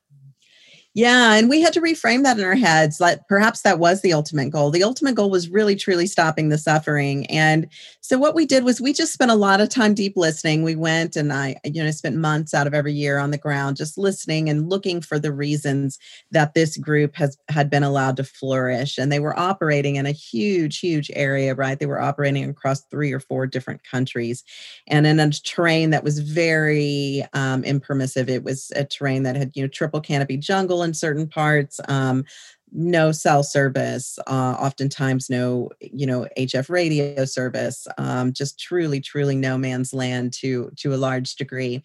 Yeah, 1.00 1.36
and 1.36 1.50
we 1.50 1.62
had 1.62 1.72
to 1.74 1.82
reframe 1.82 2.24
that 2.24 2.38
in 2.38 2.44
our 2.44 2.56
heads. 2.56 3.00
Like 3.00 3.26
perhaps 3.30 3.62
that 3.62 3.80
was 3.80 4.02
the 4.02 4.12
ultimate 4.12 4.50
goal. 4.50 4.70
The 4.70 4.84
ultimate 4.84 5.16
goal 5.16 5.30
was 5.30 5.48
really 5.48 5.78
truly 5.78 6.06
stopping 6.06 6.50
the 6.50 6.58
suffering. 6.58 7.26
And 7.28 7.70
so 8.02 8.18
what 8.18 8.36
we 8.36 8.46
did 8.46 8.66
was 8.66 8.82
we 8.82 8.92
just 8.92 9.14
spent 9.14 9.32
a 9.32 9.36
lot 9.36 9.62
of 9.62 9.70
time 9.70 9.94
deep 9.94 10.18
listening. 10.18 10.62
We 10.62 10.76
went 10.76 11.16
and 11.16 11.32
I, 11.32 11.56
you 11.64 11.82
know, 11.82 11.90
spent 11.92 12.18
months 12.18 12.54
out 12.54 12.68
of 12.68 12.74
every 12.74 12.92
year 12.92 13.18
on 13.18 13.32
the 13.32 13.38
ground 13.38 13.78
just 13.78 13.98
listening 13.98 14.50
and 14.50 14.68
looking 14.70 15.00
for 15.00 15.20
the 15.20 15.32
reasons 15.32 16.00
that 16.32 16.54
this 16.54 16.76
group 16.76 17.16
has 17.16 17.38
had 17.48 17.70
been 17.70 17.84
allowed 17.84 18.18
to 18.18 18.26
flourish. 18.26 18.98
And 18.98 19.10
they 19.10 19.22
were 19.22 19.40
operating 19.40 19.96
in 19.96 20.06
a 20.06 20.12
huge, 20.12 20.80
huge 20.80 21.10
area, 21.16 21.56
right? 21.56 21.80
They 21.80 21.86
were 21.86 22.02
operating 22.02 22.50
across 22.50 22.82
three 22.82 23.14
or 23.14 23.22
four 23.22 23.48
different 23.48 23.86
countries 23.86 24.44
and 24.88 25.06
in 25.06 25.20
a 25.20 25.30
terrain 25.32 25.92
that 25.92 26.04
was 26.04 26.20
very 26.20 27.24
um, 27.34 27.64
impermissive. 27.64 28.30
It 28.30 28.44
was 28.44 28.72
a 28.76 28.84
terrain 28.84 29.24
that 29.24 29.36
had, 29.36 29.52
you 29.56 29.64
know, 29.64 29.68
triple 29.68 30.02
canopy 30.02 30.38
jungle 30.38 30.84
in 30.90 30.94
certain 30.94 31.28
parts. 31.28 31.80
Um, 31.88 32.26
no 32.72 33.12
cell 33.12 33.44
service 33.44 34.20
uh, 34.28 34.56
oftentimes 34.60 35.30
no 35.30 35.70
you 35.80 36.06
know 36.06 36.28
hf 36.38 36.70
radio 36.70 37.26
service 37.26 37.88
um, 37.98 38.32
just 38.32 38.60
truly 38.60 39.00
truly 39.00 39.36
no 39.36 39.58
man's 39.58 39.94
land 39.94 40.32
to 40.34 40.72
to 40.76 40.94
a 40.94 40.98
large 40.98 41.36
degree 41.36 41.82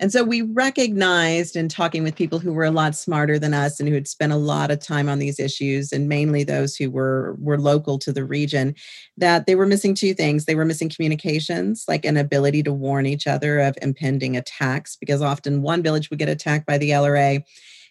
and 0.00 0.12
so 0.12 0.24
we 0.24 0.42
recognized 0.42 1.56
in 1.56 1.68
talking 1.68 2.02
with 2.02 2.16
people 2.16 2.38
who 2.38 2.52
were 2.52 2.64
a 2.64 2.70
lot 2.70 2.94
smarter 2.94 3.38
than 3.38 3.54
us 3.54 3.78
and 3.78 3.88
who 3.88 3.94
had 3.94 4.08
spent 4.08 4.32
a 4.32 4.36
lot 4.36 4.70
of 4.70 4.80
time 4.80 5.08
on 5.08 5.18
these 5.18 5.38
issues 5.38 5.92
and 5.92 6.08
mainly 6.08 6.42
those 6.42 6.74
who 6.74 6.90
were 6.90 7.36
were 7.38 7.58
local 7.58 7.98
to 7.98 8.12
the 8.12 8.24
region 8.24 8.74
that 9.16 9.46
they 9.46 9.54
were 9.54 9.66
missing 9.66 9.94
two 9.94 10.14
things 10.14 10.44
they 10.44 10.56
were 10.56 10.64
missing 10.64 10.88
communications 10.88 11.84
like 11.86 12.04
an 12.04 12.16
ability 12.16 12.62
to 12.62 12.72
warn 12.72 13.06
each 13.06 13.26
other 13.26 13.60
of 13.60 13.76
impending 13.82 14.36
attacks 14.36 14.96
because 14.96 15.22
often 15.22 15.62
one 15.62 15.82
village 15.82 16.10
would 16.10 16.18
get 16.18 16.28
attacked 16.28 16.66
by 16.66 16.78
the 16.78 16.90
lra 16.90 17.40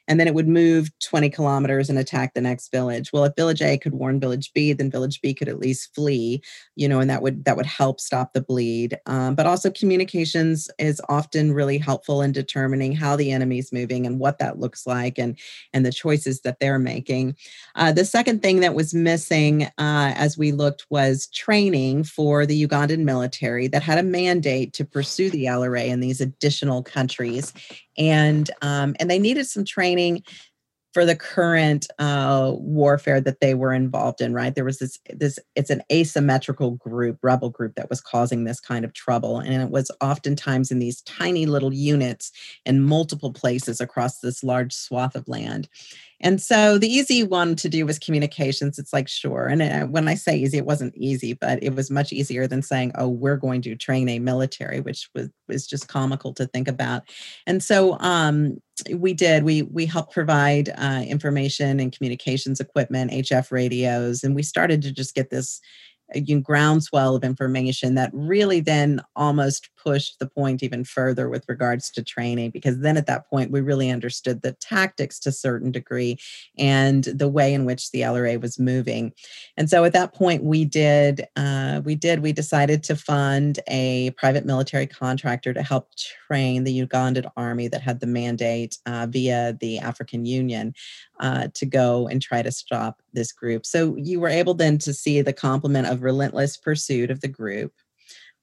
and 0.08 0.20
then 0.20 0.28
it 0.28 0.34
would 0.34 0.47
move 0.47 0.91
20 0.99 1.30
kilometers 1.30 1.89
and 1.89 1.97
attack 1.97 2.34
the 2.34 2.41
next 2.41 2.72
village. 2.72 3.12
Well 3.14 3.24
if 3.26 3.36
village 3.36 3.62
a 3.62 3.78
could 3.78 3.93
warn 3.93 4.20
village 4.20 4.51
b 4.54 4.74
then 4.74 4.91
village 4.91 5.22
b 5.22 5.34
could 5.34 5.49
at 5.49 5.60
least 5.60 5.93
flee 5.93 6.41
you 6.76 6.88
know 6.88 6.99
and 6.99 7.10
that 7.10 7.22
would 7.22 7.45
that 7.45 7.58
would 7.58 7.66
help 7.66 7.99
stop 7.99 8.34
the 8.34 8.41
bleed. 8.41 8.99
Um, 9.06 9.36
but 9.36 9.45
also 9.45 9.72
communications 9.72 10.70
is 10.80 11.01
often 11.10 11.54
really 11.54 11.78
helpful 11.78 12.22
in 12.22 12.32
determining 12.32 12.93
how 12.93 13.16
the 13.16 13.32
enemy's 13.32 13.72
moving 13.72 14.06
and 14.06 14.20
what 14.20 14.39
that 14.39 14.60
looks 14.60 14.86
like 14.86 15.18
and 15.18 15.38
and 15.74 15.86
the 15.86 15.91
choices 15.91 16.41
that 16.41 16.60
they're 16.60 16.80
making. 16.80 17.36
Uh, 17.76 17.91
the 17.91 18.06
second 18.06 18.41
thing 18.41 18.60
that 18.60 18.76
was 18.76 18.93
missing 18.93 19.64
uh, 19.64 20.14
as 20.16 20.38
we 20.38 20.51
looked 20.51 20.86
was 20.89 21.28
training 21.28 22.04
for 22.04 22.45
the 22.45 22.68
ugandan 22.68 23.04
military 23.04 23.68
that 23.68 23.84
had 23.84 23.97
a 23.97 24.04
mandate 24.04 24.74
to 24.74 24.86
pursue 24.86 25.30
the 25.30 25.45
lra 25.45 25.84
in 25.84 25.99
these 25.99 26.22
additional 26.22 26.84
countries 26.84 27.54
and 27.98 28.50
um, 28.62 28.96
and 29.00 29.10
they 29.10 29.20
needed 29.20 29.46
some 29.46 29.66
training 29.66 30.24
for 30.94 31.06
the 31.06 31.16
current 31.16 31.88
uh, 31.98 32.52
warfare 32.56 33.20
that 33.20 33.41
they 33.41 33.56
were 33.56 33.74
involved 33.74 34.22
in 34.22 34.34
right? 34.34 34.54
There 34.54 34.64
was 34.64 34.78
this 34.78 35.00
this 35.10 35.39
it's 35.56 35.72
an 35.72 35.82
asymmetrical 35.91 36.72
group 36.72 37.18
rebel 37.24 37.50
group 37.50 37.76
that 37.76 37.89
was 37.89 38.00
causing 38.00 38.44
this 38.44 38.60
kind 38.60 38.86
of 38.86 38.94
trouble 38.94 39.39
and 39.39 39.62
it 39.62 39.70
was 39.70 39.89
oftentimes 40.02 40.72
in 40.72 40.80
these 40.80 41.02
tiny 41.02 41.48
little 41.48 41.74
units 41.74 42.32
in 42.66 42.82
multiple 42.82 43.34
places 43.34 43.82
across 43.82 44.20
this 44.20 44.44
large 44.44 44.74
swath 44.74 45.16
of 45.16 45.28
land 45.28 45.68
and 46.24 46.42
so 46.42 46.78
the 46.78 46.88
easy 46.88 47.22
one 47.24 47.56
to 47.58 47.68
do 47.68 47.86
was 47.86 48.00
communications. 48.00 48.80
It's 48.80 48.94
like, 48.94 49.10
sure. 49.10 49.46
And 49.46 49.62
uh, 49.62 49.86
when 49.88 50.08
I 50.08 50.16
say 50.16 50.38
easy, 50.38 50.58
it 50.58 50.66
wasn't 50.66 50.96
easy, 50.96 51.34
but 51.34 51.62
it 51.62 51.76
was 51.76 51.92
much 51.92 52.14
easier 52.14 52.48
than 52.48 52.62
saying, 52.62 52.94
oh, 52.96 53.10
we're 53.10 53.36
going 53.36 53.62
to 53.64 53.76
train 53.76 54.08
a 54.08 54.20
military, 54.20 54.80
which 54.80 55.10
was, 55.14 55.30
was 55.50 55.68
just 55.68 55.90
comical 55.90 56.34
to 56.36 56.48
think 56.48 56.70
about. 56.70 57.04
And 57.46 57.62
so 57.62 58.00
um, 58.00 58.58
we 58.90 59.14
did. 59.14 59.44
We 59.44 59.64
we 59.64 59.86
helped 59.86 60.14
provide 60.14 60.70
uh, 60.78 61.04
information 61.06 61.82
and 61.82 61.96
communications 61.96 62.62
equipment, 62.62 63.12
HF 63.12 63.52
radios, 63.52 64.24
and 64.24 64.34
we 64.34 64.44
started 64.44 64.82
to 64.84 64.94
just 64.94 65.14
get 65.14 65.30
this 65.30 65.60
a 66.16 66.22
groundswell 66.22 67.16
of 67.16 67.24
information 67.24 67.96
that 67.96 68.12
really 68.14 68.60
then 68.60 69.02
almost 69.16 69.70
pushed 69.84 70.20
the 70.20 70.28
point 70.28 70.64
even 70.64 70.84
further 70.84 71.30
with 71.30 71.44
regards 71.48 71.90
to 71.92 72.04
training 72.04 72.52
because 72.52 72.80
then 72.80 72.98
at 72.98 73.08
that 73.08 73.30
point 73.30 73.52
we 73.52 73.62
really 73.62 73.90
understood 73.90 74.42
the 74.42 74.54
tactics 74.54 75.20
to 75.20 75.30
a 75.30 75.34
certain 75.34 75.72
degree 75.72 76.18
and 76.58 77.06
the 77.06 77.28
way 77.28 77.54
in 77.54 77.66
which 77.66 77.92
the 77.92 78.02
LRA 78.02 78.40
was 78.42 78.60
moving. 78.60 79.12
And 79.58 79.70
so 79.70 79.84
at 79.84 79.94
that 79.94 80.14
point 80.14 80.44
we 80.44 80.66
did 80.66 81.28
uh, 81.36 81.82
we 81.84 81.96
did 81.96 82.22
we 82.22 82.32
decided 82.32 82.84
to 82.84 82.96
fund 82.96 83.60
a 83.68 84.12
private 84.12 84.46
military 84.46 84.88
contractor 84.88 85.54
to 85.54 85.64
help 85.64 85.90
train 86.28 86.64
the 86.64 86.86
Ugandan 86.86 87.30
army 87.36 87.68
that 87.68 87.82
had 87.82 88.00
the 88.00 88.08
mandate 88.08 88.78
uh, 88.86 89.08
via 89.10 89.58
the 89.60 89.80
African 89.80 90.26
Union 90.26 90.74
uh, 91.20 91.48
to 91.54 91.66
go 91.66 92.08
and 92.08 92.22
try 92.22 92.42
to 92.42 92.52
stop 92.52 93.02
this 93.14 93.32
group. 93.32 93.66
So 93.66 93.96
you 93.96 94.20
were 94.20 94.30
able 94.30 94.54
then 94.54 94.78
to 94.80 94.94
see 94.94 95.22
the 95.22 95.34
complement 95.34 95.88
of 95.88 96.04
relentless 96.04 96.58
pursuit 96.58 97.12
of 97.12 97.22
the 97.22 97.28
group 97.28 97.74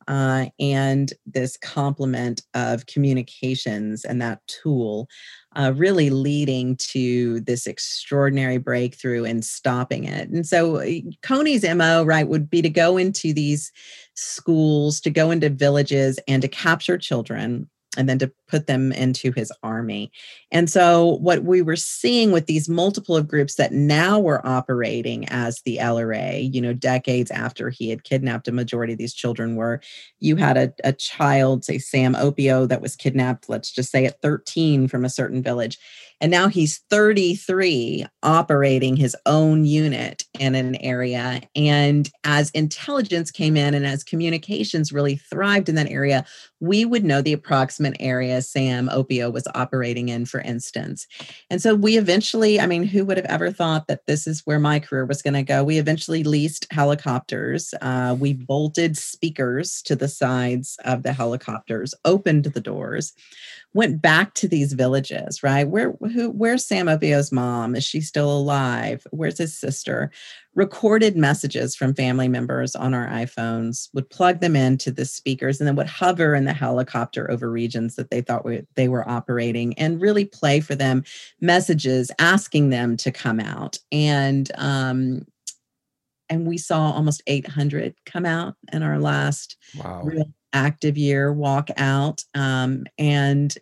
uh, 0.08 0.46
and 0.58 1.12
this 1.26 1.56
complement 1.56 2.42
of 2.54 2.86
communications 2.86 4.04
and 4.04 4.20
that 4.20 4.40
tool 4.46 5.08
uh, 5.56 5.72
really 5.76 6.10
leading 6.10 6.76
to 6.76 7.40
this 7.40 7.66
extraordinary 7.66 8.58
breakthrough 8.58 9.24
and 9.24 9.44
stopping 9.44 10.04
it. 10.04 10.28
And 10.30 10.46
so 10.46 10.78
Kony's 11.22 11.64
MO, 11.74 12.04
right, 12.04 12.28
would 12.28 12.48
be 12.48 12.62
to 12.62 12.70
go 12.70 12.96
into 12.96 13.32
these 13.32 13.72
schools, 14.14 15.00
to 15.00 15.10
go 15.10 15.30
into 15.30 15.50
villages 15.50 16.18
and 16.28 16.42
to 16.42 16.48
capture 16.48 16.98
children 16.98 17.68
and 17.96 18.08
then 18.08 18.18
to 18.20 18.30
put 18.46 18.66
them 18.66 18.92
into 18.92 19.32
his 19.32 19.52
army. 19.62 20.12
And 20.52 20.70
so, 20.70 21.18
what 21.20 21.42
we 21.44 21.62
were 21.62 21.76
seeing 21.76 22.30
with 22.30 22.46
these 22.46 22.68
multiple 22.68 23.16
of 23.16 23.26
groups 23.26 23.56
that 23.56 23.72
now 23.72 24.20
were 24.20 24.46
operating 24.46 25.28
as 25.28 25.60
the 25.62 25.78
LRA, 25.78 26.52
you 26.52 26.60
know, 26.60 26.72
decades 26.72 27.30
after 27.30 27.70
he 27.70 27.90
had 27.90 28.04
kidnapped 28.04 28.48
a 28.48 28.52
majority 28.52 28.92
of 28.92 28.98
these 28.98 29.14
children, 29.14 29.56
were 29.56 29.80
you 30.20 30.36
had 30.36 30.56
a, 30.56 30.72
a 30.84 30.92
child, 30.92 31.64
say 31.64 31.78
Sam 31.78 32.14
Opio, 32.14 32.68
that 32.68 32.82
was 32.82 32.96
kidnapped, 32.96 33.48
let's 33.48 33.72
just 33.72 33.90
say 33.90 34.04
at 34.06 34.20
13 34.22 34.86
from 34.88 35.04
a 35.04 35.10
certain 35.10 35.42
village 35.42 35.78
and 36.20 36.30
now 36.30 36.48
he's 36.48 36.78
33 36.90 38.06
operating 38.22 38.96
his 38.96 39.16
own 39.26 39.64
unit 39.64 40.24
in 40.38 40.54
an 40.54 40.76
area. 40.76 41.40
And 41.56 42.10
as 42.24 42.50
intelligence 42.50 43.30
came 43.30 43.56
in 43.56 43.74
and 43.74 43.86
as 43.86 44.04
communications 44.04 44.92
really 44.92 45.16
thrived 45.16 45.68
in 45.68 45.74
that 45.76 45.90
area, 45.90 46.24
we 46.60 46.84
would 46.84 47.04
know 47.04 47.22
the 47.22 47.32
approximate 47.32 47.96
area 48.00 48.42
Sam 48.42 48.88
Opio 48.88 49.32
was 49.32 49.48
operating 49.54 50.10
in, 50.10 50.26
for 50.26 50.40
instance. 50.40 51.06
And 51.48 51.62
so 51.62 51.74
we 51.74 51.96
eventually, 51.96 52.60
I 52.60 52.66
mean, 52.66 52.82
who 52.82 53.04
would 53.06 53.16
have 53.16 53.26
ever 53.26 53.50
thought 53.50 53.86
that 53.86 54.06
this 54.06 54.26
is 54.26 54.42
where 54.44 54.60
my 54.60 54.78
career 54.78 55.06
was 55.06 55.22
going 55.22 55.34
to 55.34 55.42
go? 55.42 55.64
We 55.64 55.78
eventually 55.78 56.22
leased 56.22 56.66
helicopters. 56.70 57.72
Uh, 57.80 58.14
we 58.18 58.34
bolted 58.34 58.98
speakers 58.98 59.80
to 59.82 59.96
the 59.96 60.08
sides 60.08 60.76
of 60.84 61.02
the 61.02 61.14
helicopters, 61.14 61.94
opened 62.04 62.44
the 62.44 62.60
doors 62.60 63.14
went 63.72 64.02
back 64.02 64.34
to 64.34 64.48
these 64.48 64.72
villages, 64.72 65.42
right? 65.42 65.68
Where 65.68 65.94
who 66.12 66.30
where's 66.30 66.66
Sam 66.66 66.86
Opio's 66.86 67.30
mom? 67.30 67.76
Is 67.76 67.84
she 67.84 68.00
still 68.00 68.30
alive? 68.30 69.06
Where's 69.10 69.38
his 69.38 69.56
sister? 69.56 70.10
Recorded 70.56 71.16
messages 71.16 71.76
from 71.76 71.94
family 71.94 72.26
members 72.26 72.74
on 72.74 72.92
our 72.92 73.06
iPhones, 73.06 73.88
would 73.94 74.10
plug 74.10 74.40
them 74.40 74.56
into 74.56 74.90
the 74.90 75.04
speakers 75.04 75.60
and 75.60 75.68
then 75.68 75.76
would 75.76 75.86
hover 75.86 76.34
in 76.34 76.44
the 76.44 76.52
helicopter 76.52 77.30
over 77.30 77.48
regions 77.48 77.94
that 77.94 78.10
they 78.10 78.20
thought 78.20 78.44
were, 78.44 78.62
they 78.74 78.88
were 78.88 79.08
operating 79.08 79.78
and 79.78 80.00
really 80.00 80.24
play 80.24 80.58
for 80.58 80.74
them 80.74 81.04
messages 81.40 82.10
asking 82.18 82.70
them 82.70 82.96
to 82.96 83.12
come 83.12 83.38
out. 83.38 83.78
And 83.92 84.50
um, 84.56 85.26
and 86.28 86.46
we 86.46 86.58
saw 86.58 86.92
almost 86.92 87.22
800 87.26 87.94
come 88.06 88.24
out 88.24 88.54
in 88.72 88.82
our 88.82 88.98
last 88.98 89.56
wow. 89.76 90.02
real 90.02 90.32
active 90.52 90.96
year 90.98 91.32
walk 91.32 91.68
out. 91.76 92.24
Um, 92.34 92.84
and 92.98 93.54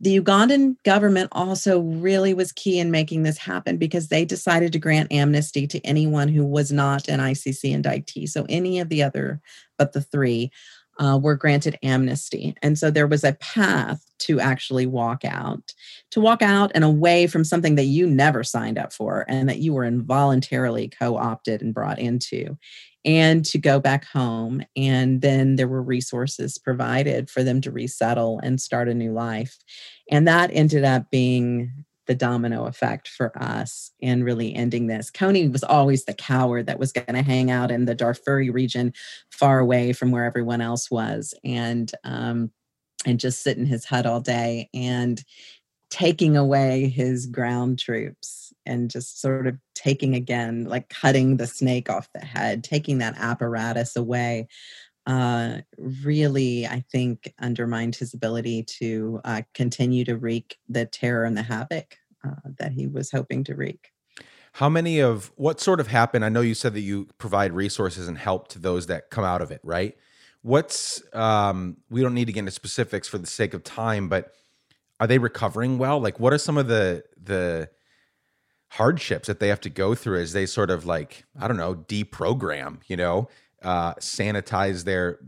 the 0.00 0.20
Ugandan 0.20 0.76
government 0.84 1.28
also 1.32 1.80
really 1.80 2.34
was 2.34 2.52
key 2.52 2.78
in 2.78 2.90
making 2.90 3.22
this 3.22 3.38
happen 3.38 3.76
because 3.76 4.08
they 4.08 4.24
decided 4.24 4.72
to 4.72 4.78
grant 4.78 5.12
amnesty 5.12 5.66
to 5.66 5.80
anyone 5.80 6.28
who 6.28 6.44
was 6.44 6.72
not 6.72 7.08
an 7.08 7.20
ICC 7.20 7.74
indictee. 7.74 8.28
So 8.28 8.46
any 8.48 8.78
of 8.80 8.88
the 8.88 9.02
other 9.02 9.40
but 9.78 9.92
the 9.92 10.00
three 10.00 10.50
uh, 10.98 11.18
were 11.22 11.34
granted 11.34 11.78
amnesty. 11.82 12.54
And 12.62 12.78
so 12.78 12.90
there 12.90 13.06
was 13.06 13.24
a 13.24 13.34
path 13.34 14.02
to 14.20 14.40
actually 14.40 14.86
walk 14.86 15.24
out, 15.24 15.74
to 16.10 16.20
walk 16.20 16.42
out 16.42 16.72
and 16.74 16.84
away 16.84 17.26
from 17.26 17.44
something 17.44 17.74
that 17.74 17.84
you 17.84 18.06
never 18.06 18.42
signed 18.42 18.78
up 18.78 18.92
for 18.92 19.24
and 19.28 19.48
that 19.48 19.58
you 19.58 19.74
were 19.74 19.84
involuntarily 19.84 20.88
co 20.88 21.16
opted 21.16 21.60
and 21.60 21.74
brought 21.74 21.98
into, 21.98 22.56
and 23.06 23.44
to 23.46 23.56
go 23.56 23.78
back 23.78 24.04
home. 24.04 24.60
And 24.76 25.22
then 25.22 25.56
there 25.56 25.68
were 25.68 25.82
resources 25.82 26.58
provided 26.58 27.30
for 27.30 27.42
them 27.42 27.60
to 27.62 27.70
resettle 27.70 28.40
and 28.42 28.60
start 28.60 28.88
a 28.88 28.94
new 28.94 29.12
life. 29.12 29.56
And 30.10 30.26
that 30.26 30.50
ended 30.52 30.84
up 30.84 31.10
being 31.10 31.72
the 32.06 32.14
domino 32.14 32.66
effect 32.66 33.08
for 33.08 33.36
us 33.40 33.90
and 34.02 34.24
really 34.24 34.54
ending 34.54 34.86
this. 34.86 35.10
Kony 35.10 35.50
was 35.50 35.64
always 35.64 36.04
the 36.04 36.14
coward 36.14 36.66
that 36.66 36.78
was 36.78 36.92
going 36.92 37.14
to 37.14 37.22
hang 37.22 37.50
out 37.50 37.70
in 37.70 37.84
the 37.84 37.96
Darfuri 37.96 38.52
region, 38.52 38.92
far 39.30 39.58
away 39.58 39.92
from 39.92 40.10
where 40.10 40.24
everyone 40.24 40.60
else 40.60 40.90
was, 40.90 41.34
and 41.44 41.90
um, 42.04 42.50
and 43.04 43.20
just 43.20 43.42
sit 43.42 43.58
in 43.58 43.66
his 43.66 43.84
hut 43.84 44.06
all 44.06 44.20
day 44.20 44.68
and 44.74 45.22
taking 45.90 46.36
away 46.36 46.88
his 46.88 47.26
ground 47.26 47.78
troops 47.78 48.52
and 48.64 48.90
just 48.90 49.20
sort 49.20 49.46
of 49.46 49.56
taking 49.74 50.14
again, 50.14 50.64
like 50.64 50.88
cutting 50.88 51.36
the 51.36 51.46
snake 51.46 51.88
off 51.88 52.08
the 52.12 52.24
head, 52.24 52.64
taking 52.64 52.98
that 52.98 53.16
apparatus 53.18 53.96
away. 53.96 54.48
Uh, 55.06 55.58
really, 55.78 56.66
I 56.66 56.84
think, 56.90 57.32
undermined 57.40 57.94
his 57.94 58.12
ability 58.12 58.64
to 58.64 59.20
uh, 59.24 59.42
continue 59.54 60.04
to 60.04 60.16
wreak 60.16 60.58
the 60.68 60.84
terror 60.84 61.24
and 61.24 61.36
the 61.36 61.44
havoc 61.44 61.96
uh, 62.26 62.50
that 62.58 62.72
he 62.72 62.88
was 62.88 63.12
hoping 63.12 63.44
to 63.44 63.54
wreak. 63.54 63.92
How 64.54 64.68
many 64.68 64.98
of 64.98 65.30
what 65.36 65.60
sort 65.60 65.78
of 65.80 65.86
happened? 65.86 66.24
I 66.24 66.28
know 66.28 66.40
you 66.40 66.54
said 66.54 66.74
that 66.74 66.80
you 66.80 67.08
provide 67.18 67.52
resources 67.52 68.08
and 68.08 68.18
help 68.18 68.48
to 68.48 68.58
those 68.58 68.86
that 68.86 69.10
come 69.10 69.22
out 69.22 69.42
of 69.42 69.50
it, 69.52 69.60
right? 69.62 69.94
What's 70.42 71.02
um, 71.14 71.76
we 71.90 72.00
don't 72.00 72.14
need 72.14 72.24
to 72.24 72.32
get 72.32 72.40
into 72.40 72.52
specifics 72.52 73.06
for 73.06 73.18
the 73.18 73.26
sake 73.26 73.54
of 73.54 73.62
time, 73.62 74.08
but 74.08 74.32
are 75.00 75.06
they 75.06 75.18
recovering 75.18 75.78
well? 75.78 76.00
Like, 76.00 76.18
what 76.20 76.32
are 76.32 76.38
some 76.38 76.56
of 76.56 76.68
the 76.68 77.04
the 77.20 77.70
hardships 78.70 79.26
that 79.28 79.40
they 79.40 79.48
have 79.48 79.60
to 79.60 79.70
go 79.70 79.94
through 79.94 80.20
as 80.20 80.32
they 80.32 80.46
sort 80.46 80.70
of 80.70 80.84
like 80.84 81.24
I 81.38 81.48
don't 81.48 81.56
know 81.56 81.74
deprogram, 81.74 82.78
you 82.86 82.96
know, 82.96 83.28
uh, 83.62 83.94
sanitize 83.94 84.84
their 84.84 85.18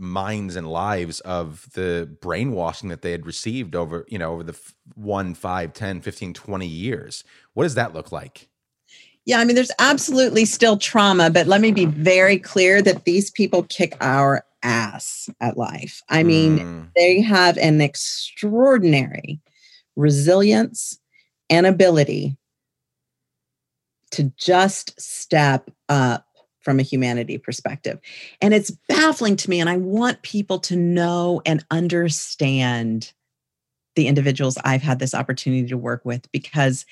minds 0.00 0.56
and 0.56 0.70
lives 0.70 1.20
of 1.20 1.68
the 1.72 2.16
brainwashing 2.20 2.88
that 2.88 3.02
they 3.02 3.10
had 3.10 3.26
received 3.26 3.74
over 3.74 4.04
you 4.08 4.18
know 4.18 4.32
over 4.32 4.44
the 4.44 4.58
1 4.94 5.34
5 5.34 5.72
10 5.72 6.00
15 6.00 6.34
20 6.34 6.66
years 6.66 7.24
what 7.54 7.64
does 7.64 7.74
that 7.74 7.94
look 7.94 8.12
like 8.12 8.48
yeah 9.28 9.38
i 9.38 9.44
mean 9.44 9.54
there's 9.54 9.70
absolutely 9.78 10.44
still 10.44 10.76
trauma 10.76 11.30
but 11.30 11.46
let 11.46 11.60
me 11.60 11.70
be 11.70 11.84
very 11.84 12.38
clear 12.38 12.82
that 12.82 13.04
these 13.04 13.30
people 13.30 13.62
kick 13.64 13.96
our 14.00 14.44
ass 14.64 15.30
at 15.40 15.56
life 15.56 16.02
i 16.08 16.24
mean 16.24 16.58
mm. 16.58 16.88
they 16.96 17.20
have 17.20 17.56
an 17.58 17.80
extraordinary 17.80 19.40
resilience 19.94 20.98
and 21.48 21.66
ability 21.66 22.36
to 24.10 24.32
just 24.36 25.00
step 25.00 25.70
up 25.88 26.26
from 26.60 26.78
a 26.78 26.82
humanity 26.82 27.38
perspective. 27.38 27.98
And 28.42 28.52
it's 28.52 28.70
baffling 28.88 29.36
to 29.36 29.50
me. 29.50 29.60
And 29.60 29.70
I 29.70 29.76
want 29.76 30.22
people 30.22 30.58
to 30.60 30.76
know 30.76 31.40
and 31.46 31.64
understand 31.70 33.12
the 33.98 34.06
individuals 34.06 34.56
I've 34.64 34.80
had 34.80 35.00
this 35.00 35.12
opportunity 35.12 35.66
to 35.66 35.76
work 35.76 36.04
with 36.04 36.30
because 36.30 36.86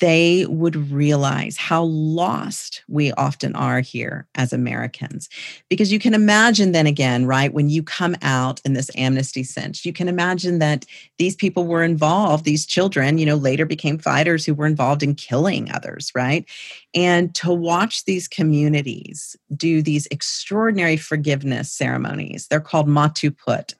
they 0.00 0.46
would 0.46 0.90
realize 0.90 1.58
how 1.58 1.82
lost 1.82 2.82
we 2.88 3.12
often 3.12 3.54
are 3.54 3.80
here 3.80 4.26
as 4.34 4.54
Americans. 4.54 5.28
Because 5.68 5.92
you 5.92 5.98
can 5.98 6.14
imagine, 6.14 6.72
then 6.72 6.86
again, 6.86 7.26
right, 7.26 7.52
when 7.52 7.68
you 7.68 7.82
come 7.82 8.16
out 8.22 8.62
in 8.64 8.72
this 8.72 8.90
amnesty 8.96 9.42
sense, 9.42 9.84
you 9.84 9.92
can 9.92 10.08
imagine 10.08 10.58
that 10.58 10.86
these 11.18 11.36
people 11.36 11.66
were 11.66 11.84
involved, 11.84 12.46
these 12.46 12.64
children, 12.64 13.18
you 13.18 13.26
know, 13.26 13.36
later 13.36 13.66
became 13.66 13.98
fighters 13.98 14.46
who 14.46 14.54
were 14.54 14.66
involved 14.66 15.02
in 15.02 15.14
killing 15.14 15.70
others, 15.70 16.10
right? 16.14 16.48
And 16.94 17.34
to 17.34 17.52
watch 17.52 18.06
these 18.06 18.26
communities 18.26 19.36
do 19.54 19.82
these 19.82 20.06
extraordinary 20.10 20.96
forgiveness 20.96 21.70
ceremonies, 21.70 22.46
they're 22.48 22.58
called 22.58 22.88
mato 22.88 23.28
oput 23.28 23.74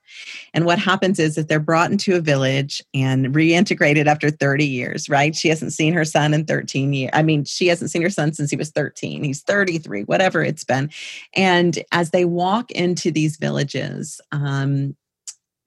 and 0.55 0.65
what 0.65 0.79
happens 0.79 1.19
is 1.19 1.35
that 1.35 1.49
they're 1.49 1.61
brought 1.61 1.91
into 1.91 2.15
a 2.15 2.21
village 2.21 2.83
and 2.95 3.35
reintegrated 3.35 4.07
after 4.07 4.31
30 4.31 4.67
years, 4.67 5.09
right? 5.09 5.35
She 5.35 5.49
hasn't 5.49 5.73
seen 5.73 5.93
her 5.93 6.05
son 6.05 6.35
in 6.35 6.45
13 6.45 6.93
years. 6.93 7.11
I 7.13 7.23
mean, 7.23 7.45
she 7.45 7.67
hasn't 7.69 7.91
seen 7.91 8.03
her 8.03 8.11
son 8.11 8.33
since 8.33 8.51
he 8.51 8.57
was 8.57 8.71
13. 8.71 9.25
He's 9.25 9.43
33, 9.43 10.03
whatever 10.03 10.43
it's 10.43 10.65
been. 10.65 10.91
And 11.35 11.83
as 11.93 12.11
they 12.11 12.25
walk 12.25 12.71
into 12.71 13.11
these 13.11 13.37
villages, 13.37 14.21
um, 14.33 14.97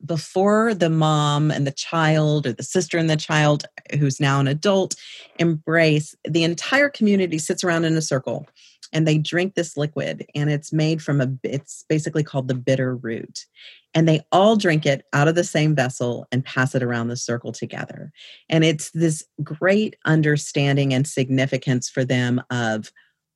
before 0.03 0.73
the 0.73 0.89
mom 0.89 1.51
and 1.51 1.65
the 1.67 1.71
child 1.71 2.47
or 2.47 2.53
the 2.53 2.63
sister 2.63 2.97
and 2.97 3.09
the 3.09 3.15
child 3.15 3.65
who's 3.99 4.19
now 4.19 4.39
an 4.39 4.47
adult 4.47 4.95
embrace 5.37 6.15
the 6.27 6.43
entire 6.43 6.89
community 6.89 7.37
sits 7.37 7.63
around 7.63 7.85
in 7.85 7.95
a 7.95 8.01
circle 8.01 8.47
and 8.93 9.07
they 9.07 9.17
drink 9.17 9.55
this 9.55 9.77
liquid 9.77 10.25
and 10.35 10.49
it's 10.49 10.73
made 10.73 11.01
from 11.01 11.21
a 11.21 11.31
it's 11.43 11.85
basically 11.87 12.23
called 12.23 12.47
the 12.47 12.55
bitter 12.55 12.95
root. 12.95 13.45
And 13.93 14.07
they 14.07 14.21
all 14.31 14.55
drink 14.55 14.85
it 14.85 15.05
out 15.11 15.27
of 15.27 15.35
the 15.35 15.43
same 15.43 15.75
vessel 15.75 16.25
and 16.31 16.45
pass 16.45 16.75
it 16.75 16.83
around 16.83 17.09
the 17.09 17.17
circle 17.17 17.51
together. 17.51 18.11
And 18.49 18.63
it's 18.63 18.89
this 18.91 19.23
great 19.43 19.95
understanding 20.05 20.93
and 20.93 21.05
significance 21.05 21.89
for 21.89 22.05
them 22.05 22.41
of 22.49 22.91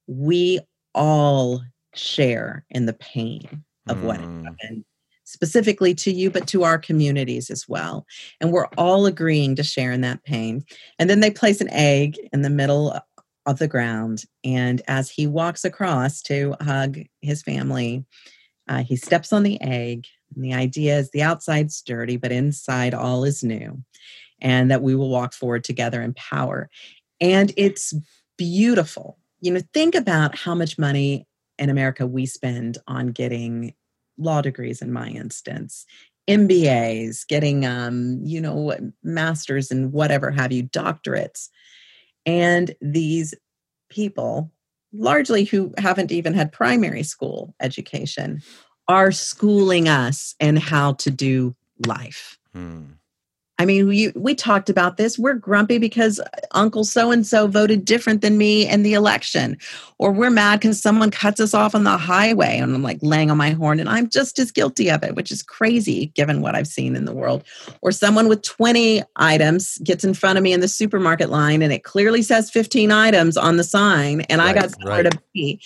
we 0.07 0.59
all 0.93 1.61
share 1.93 2.65
in 2.69 2.85
the 2.85 2.93
pain 2.93 3.63
of 3.87 3.97
mm. 3.97 4.03
what 4.03 4.19
happened 4.19 4.85
specifically 5.25 5.93
to 5.93 6.11
you 6.11 6.29
but 6.29 6.47
to 6.47 6.63
our 6.63 6.77
communities 6.77 7.49
as 7.49 7.67
well. 7.67 8.05
And 8.39 8.51
we're 8.51 8.67
all 8.77 9.05
agreeing 9.05 9.55
to 9.55 9.63
share 9.63 9.91
in 9.91 10.01
that 10.01 10.23
pain. 10.23 10.63
And 10.99 11.09
then 11.09 11.19
they 11.19 11.31
place 11.31 11.61
an 11.61 11.69
egg 11.71 12.17
in 12.31 12.43
the 12.43 12.49
middle 12.49 12.97
of 13.45 13.59
the 13.59 13.67
ground. 13.67 14.23
And 14.43 14.81
as 14.87 15.09
he 15.09 15.27
walks 15.27 15.65
across 15.65 16.21
to 16.23 16.55
hug 16.61 16.99
his 17.21 17.41
family, 17.43 18.05
uh, 18.67 18.83
he 18.83 18.95
steps 18.95 19.31
on 19.31 19.43
the 19.43 19.61
egg. 19.61 20.07
And 20.35 20.43
the 20.43 20.53
idea 20.53 20.97
is 20.97 21.11
the 21.11 21.23
outside's 21.23 21.81
dirty, 21.81 22.17
but 22.17 22.31
inside 22.31 22.93
all 22.93 23.23
is 23.23 23.43
new, 23.43 23.83
and 24.41 24.71
that 24.71 24.81
we 24.81 24.95
will 24.95 25.09
walk 25.09 25.33
forward 25.33 25.63
together 25.63 26.01
in 26.01 26.13
power. 26.13 26.69
And 27.21 27.53
it's 27.55 27.93
beautiful. 28.37 29.17
You 29.41 29.53
know, 29.53 29.61
think 29.73 29.95
about 29.95 30.35
how 30.35 30.55
much 30.55 30.77
money 30.77 31.27
in 31.59 31.69
America 31.69 32.05
we 32.07 32.25
spend 32.25 32.77
on 32.87 33.07
getting 33.07 33.73
law 34.17 34.41
degrees, 34.41 34.81
in 34.81 34.91
my 34.91 35.09
instance, 35.09 35.85
MBAs, 36.27 37.27
getting, 37.27 37.65
um, 37.65 38.19
you 38.23 38.41
know, 38.41 38.75
masters 39.03 39.71
and 39.71 39.91
whatever 39.91 40.31
have 40.31 40.51
you, 40.51 40.63
doctorates. 40.63 41.49
And 42.25 42.75
these 42.81 43.33
people, 43.89 44.51
largely 44.93 45.43
who 45.43 45.73
haven't 45.77 46.11
even 46.11 46.33
had 46.33 46.51
primary 46.51 47.03
school 47.03 47.53
education, 47.59 48.41
are 48.87 49.11
schooling 49.11 49.87
us 49.87 50.35
in 50.39 50.55
how 50.55 50.93
to 50.93 51.09
do 51.09 51.55
life. 51.85 52.37
Hmm. 52.53 52.83
I 53.57 53.65
mean, 53.65 53.87
we 53.87 54.11
we 54.15 54.35
talked 54.35 54.69
about 54.69 54.97
this. 54.97 55.17
We're 55.17 55.33
grumpy 55.33 55.77
because 55.77 56.19
uh, 56.19 56.25
Uncle 56.51 56.83
so 56.83 57.11
and 57.11 57.25
so 57.25 57.47
voted 57.47 57.85
different 57.85 58.21
than 58.21 58.37
me 58.37 58.67
in 58.67 58.83
the 58.83 58.93
election, 58.93 59.57
or 59.97 60.11
we're 60.11 60.29
mad 60.29 60.59
because 60.59 60.81
someone 60.81 61.09
cuts 61.09 61.39
us 61.39 61.53
off 61.53 61.73
on 61.73 61.85
the 61.85 61.97
highway, 61.97 62.57
and 62.57 62.75
I'm 62.75 62.83
like 62.83 62.99
laying 63.01 63.31
on 63.31 63.37
my 63.37 63.51
horn, 63.51 63.79
and 63.79 63.87
I'm 63.87 64.09
just 64.09 64.39
as 64.39 64.51
guilty 64.51 64.91
of 64.91 65.03
it, 65.03 65.15
which 65.15 65.31
is 65.31 65.41
crazy 65.41 66.07
given 66.15 66.41
what 66.41 66.53
I've 66.53 66.67
seen 66.67 66.97
in 66.97 67.05
the 67.05 67.13
world. 67.13 67.45
Or 67.81 67.91
someone 67.93 68.27
with 68.27 68.41
20 68.41 69.03
items 69.15 69.77
gets 69.79 70.03
in 70.03 70.13
front 70.13 70.37
of 70.37 70.43
me 70.43 70.51
in 70.51 70.59
the 70.59 70.67
supermarket 70.67 71.29
line, 71.29 71.61
and 71.61 71.71
it 71.71 71.85
clearly 71.85 72.23
says 72.23 72.51
15 72.51 72.91
items 72.91 73.37
on 73.37 73.55
the 73.55 73.63
sign, 73.63 74.21
and 74.21 74.39
right, 74.39 74.55
I 74.55 74.59
got 74.59 74.71
somewhere 74.71 75.03
right. 75.03 75.11
to 75.11 75.21
be 75.33 75.61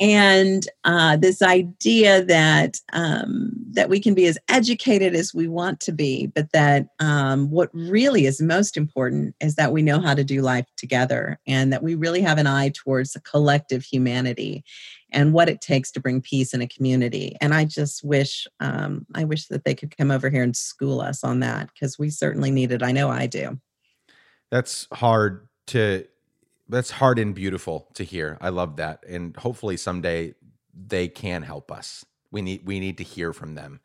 and 0.00 0.66
uh, 0.84 1.16
this 1.16 1.40
idea 1.40 2.24
that 2.24 2.78
um, 2.92 3.52
that 3.70 3.88
we 3.88 4.00
can 4.00 4.14
be 4.14 4.26
as 4.26 4.38
educated 4.48 5.14
as 5.14 5.32
we 5.32 5.46
want 5.46 5.80
to 5.80 5.92
be, 5.92 6.26
but 6.26 6.50
that 6.52 6.88
um, 6.98 7.50
what 7.50 7.70
really 7.72 8.26
is 8.26 8.42
most 8.42 8.76
important 8.76 9.34
is 9.40 9.54
that 9.54 9.72
we 9.72 9.82
know 9.82 10.00
how 10.00 10.14
to 10.14 10.24
do 10.24 10.42
life 10.42 10.66
together, 10.76 11.38
and 11.46 11.72
that 11.72 11.82
we 11.82 11.94
really 11.94 12.20
have 12.20 12.38
an 12.38 12.46
eye 12.46 12.72
towards 12.74 13.12
the 13.12 13.20
collective 13.20 13.84
humanity 13.84 14.64
and 15.12 15.32
what 15.32 15.48
it 15.48 15.60
takes 15.60 15.92
to 15.92 16.00
bring 16.00 16.20
peace 16.20 16.52
in 16.52 16.60
a 16.60 16.66
community. 16.66 17.36
And 17.40 17.54
I 17.54 17.64
just 17.64 18.04
wish 18.04 18.48
um, 18.58 19.06
I 19.14 19.22
wish 19.24 19.46
that 19.46 19.64
they 19.64 19.74
could 19.74 19.96
come 19.96 20.10
over 20.10 20.28
here 20.28 20.42
and 20.42 20.56
school 20.56 21.00
us 21.00 21.22
on 21.22 21.40
that 21.40 21.70
because 21.72 21.98
we 21.98 22.10
certainly 22.10 22.50
need 22.50 22.72
it. 22.72 22.82
I 22.82 22.90
know 22.90 23.10
I 23.10 23.26
do. 23.26 23.60
That's 24.50 24.88
hard 24.92 25.48
to 25.68 26.04
that's 26.68 26.90
hard 26.90 27.18
and 27.18 27.34
beautiful 27.34 27.88
to 27.94 28.04
hear. 28.04 28.38
I 28.40 28.48
love 28.48 28.76
that. 28.76 29.04
And 29.06 29.36
hopefully 29.36 29.76
someday 29.76 30.34
they 30.74 31.08
can 31.08 31.42
help 31.42 31.70
us 31.70 32.04
We 32.30 32.42
need 32.42 32.66
we 32.66 32.80
need 32.80 32.98
to 32.98 33.04
hear 33.04 33.32
from 33.32 33.54
them. 33.54 33.80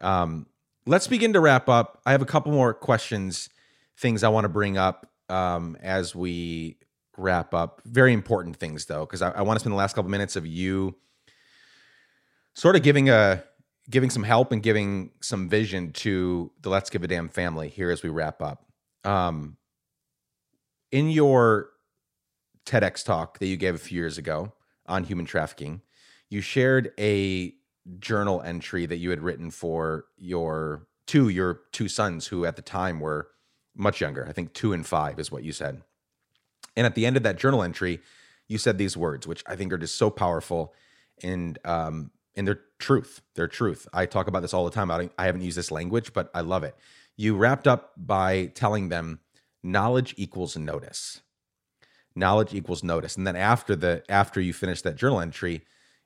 Um, 0.00 0.46
let's 0.86 1.08
begin 1.08 1.32
to 1.32 1.40
wrap 1.40 1.68
up. 1.68 2.00
I 2.06 2.12
have 2.12 2.22
a 2.22 2.26
couple 2.26 2.52
more 2.52 2.74
questions, 2.74 3.48
things 3.96 4.22
I 4.22 4.28
want 4.28 4.44
to 4.44 4.48
bring 4.48 4.78
up 4.78 5.10
um, 5.28 5.76
as 5.82 6.14
we 6.14 6.78
wrap 7.16 7.54
up. 7.54 7.82
Very 7.84 8.12
important 8.12 8.56
things 8.56 8.86
though, 8.86 9.04
because 9.04 9.22
I, 9.22 9.30
I 9.30 9.42
want 9.42 9.56
to 9.56 9.60
spend 9.60 9.72
the 9.72 9.76
last 9.78 9.94
couple 9.94 10.10
minutes 10.10 10.36
of 10.36 10.46
you 10.46 10.96
sort 12.54 12.76
of 12.76 12.82
giving 12.82 13.10
a 13.10 13.42
giving 13.90 14.10
some 14.10 14.22
help 14.22 14.52
and 14.52 14.62
giving 14.62 15.10
some 15.20 15.48
vision 15.48 15.92
to 15.92 16.52
the 16.60 16.70
Let's 16.70 16.88
Give 16.88 17.02
a 17.02 17.08
Damn 17.08 17.28
family 17.28 17.68
here 17.68 17.90
as 17.90 18.02
we 18.02 18.10
wrap 18.10 18.40
up. 18.40 18.64
Um, 19.04 19.56
in 20.92 21.10
your 21.10 21.71
TEDx 22.66 23.04
talk 23.04 23.38
that 23.38 23.46
you 23.46 23.56
gave 23.56 23.74
a 23.74 23.78
few 23.78 23.98
years 23.98 24.18
ago 24.18 24.52
on 24.86 25.04
human 25.04 25.26
trafficking, 25.26 25.82
you 26.28 26.40
shared 26.40 26.92
a 26.98 27.54
journal 27.98 28.40
entry 28.42 28.86
that 28.86 28.98
you 28.98 29.10
had 29.10 29.22
written 29.22 29.50
for 29.50 30.06
your 30.16 30.86
two 31.06 31.28
your 31.28 31.60
two 31.72 31.88
sons 31.88 32.28
who 32.28 32.44
at 32.44 32.56
the 32.56 32.62
time 32.62 33.00
were 33.00 33.28
much 33.74 34.00
younger. 34.00 34.26
I 34.28 34.32
think 34.32 34.52
2 34.52 34.72
and 34.72 34.86
5 34.86 35.18
is 35.18 35.32
what 35.32 35.42
you 35.42 35.52
said. 35.52 35.82
And 36.76 36.86
at 36.86 36.94
the 36.94 37.06
end 37.06 37.16
of 37.16 37.22
that 37.22 37.38
journal 37.38 37.62
entry, 37.62 38.00
you 38.48 38.58
said 38.58 38.78
these 38.78 38.96
words 38.96 39.26
which 39.26 39.42
I 39.46 39.56
think 39.56 39.72
are 39.72 39.78
just 39.78 39.96
so 39.96 40.10
powerful 40.10 40.74
and 41.22 41.58
um 41.64 42.10
and 42.34 42.46
they're 42.46 42.60
truth. 42.78 43.20
They're 43.34 43.48
truth. 43.48 43.86
I 43.92 44.06
talk 44.06 44.26
about 44.26 44.40
this 44.40 44.54
all 44.54 44.64
the 44.64 44.70
time. 44.70 44.90
I, 44.90 45.10
I 45.18 45.26
haven't 45.26 45.42
used 45.42 45.58
this 45.58 45.70
language, 45.70 46.12
but 46.14 46.30
I 46.34 46.40
love 46.40 46.64
it. 46.64 46.74
You 47.16 47.36
wrapped 47.36 47.68
up 47.68 47.92
by 47.96 48.46
telling 48.54 48.88
them 48.88 49.20
knowledge 49.62 50.14
equals 50.16 50.56
notice 50.56 51.20
knowledge 52.14 52.54
equals 52.54 52.82
notice. 52.82 53.16
And 53.16 53.26
then 53.26 53.36
after 53.36 53.76
the 53.76 54.02
after 54.08 54.40
you 54.40 54.52
finish 54.52 54.82
that 54.82 54.96
journal 54.96 55.20
entry 55.20 55.62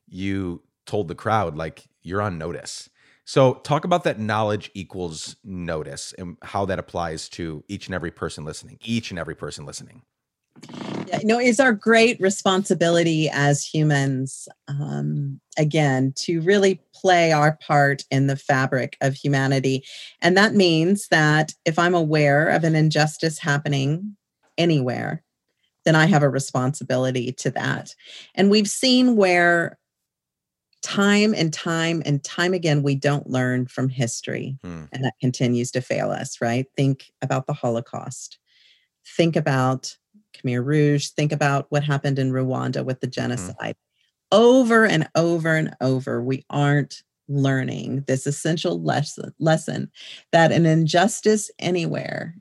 you 0.08 0.62
told 0.86 1.08
the 1.08 1.14
crowd 1.14 1.56
like 1.56 1.84
you're 2.02 2.22
on 2.22 2.38
notice. 2.38 2.88
So 3.24 3.54
talk 3.54 3.84
about 3.84 4.04
that 4.04 4.20
knowledge 4.20 4.70
equals 4.72 5.34
notice 5.42 6.14
and 6.16 6.36
how 6.42 6.64
that 6.66 6.78
applies 6.78 7.28
to 7.30 7.64
each 7.66 7.86
and 7.86 7.94
every 7.94 8.12
person 8.12 8.44
listening 8.44 8.78
each 8.82 9.10
and 9.10 9.18
every 9.18 9.34
person 9.34 9.66
listening. 9.66 10.02
Yeah, 11.08 11.18
you 11.20 11.26
know, 11.26 11.38
it's 11.38 11.60
our 11.60 11.72
great 11.72 12.20
responsibility 12.20 13.28
as 13.30 13.64
humans, 13.64 14.48
um, 14.68 15.40
again, 15.58 16.12
to 16.16 16.40
really 16.40 16.80
play 16.94 17.32
our 17.32 17.58
part 17.66 18.04
in 18.10 18.26
the 18.26 18.36
fabric 18.36 18.96
of 19.00 19.14
humanity. 19.14 19.84
And 20.22 20.36
that 20.36 20.54
means 20.54 21.08
that 21.08 21.52
if 21.64 21.78
I'm 21.78 21.94
aware 21.94 22.48
of 22.48 22.64
an 22.64 22.74
injustice 22.74 23.38
happening 23.38 24.16
anywhere, 24.58 25.22
then 25.86 25.94
I 25.94 26.06
have 26.06 26.22
a 26.22 26.28
responsibility 26.28 27.32
to 27.32 27.50
that. 27.52 27.94
And 28.34 28.50
we've 28.50 28.68
seen 28.68 29.16
where 29.16 29.78
time 30.82 31.32
and 31.34 31.52
time 31.52 32.02
and 32.04 32.22
time 32.22 32.52
again 32.52 32.82
we 32.82 32.94
don't 32.94 33.28
learn 33.28 33.66
from 33.66 33.88
history 33.88 34.56
hmm. 34.62 34.84
and 34.92 35.02
that 35.02 35.14
continues 35.20 35.72
to 35.72 35.80
fail 35.80 36.12
us 36.12 36.40
right 36.40 36.66
think 36.76 37.10
about 37.22 37.46
the 37.46 37.52
holocaust 37.52 38.38
think 39.16 39.34
about 39.34 39.96
khmer 40.36 40.64
rouge 40.64 41.08
think 41.08 41.32
about 41.32 41.66
what 41.70 41.82
happened 41.82 42.20
in 42.20 42.30
rwanda 42.30 42.84
with 42.84 43.00
the 43.00 43.08
hmm. 43.08 43.12
genocide 43.12 43.74
over 44.30 44.84
and 44.84 45.08
over 45.16 45.56
and 45.56 45.74
over 45.80 46.22
we 46.22 46.44
aren't 46.50 47.02
learning 47.26 48.04
this 48.06 48.24
essential 48.24 48.80
lesson 48.80 49.34
lesson 49.40 49.90
that 50.30 50.52
an 50.52 50.66
injustice 50.66 51.50
anywhere 51.58 52.36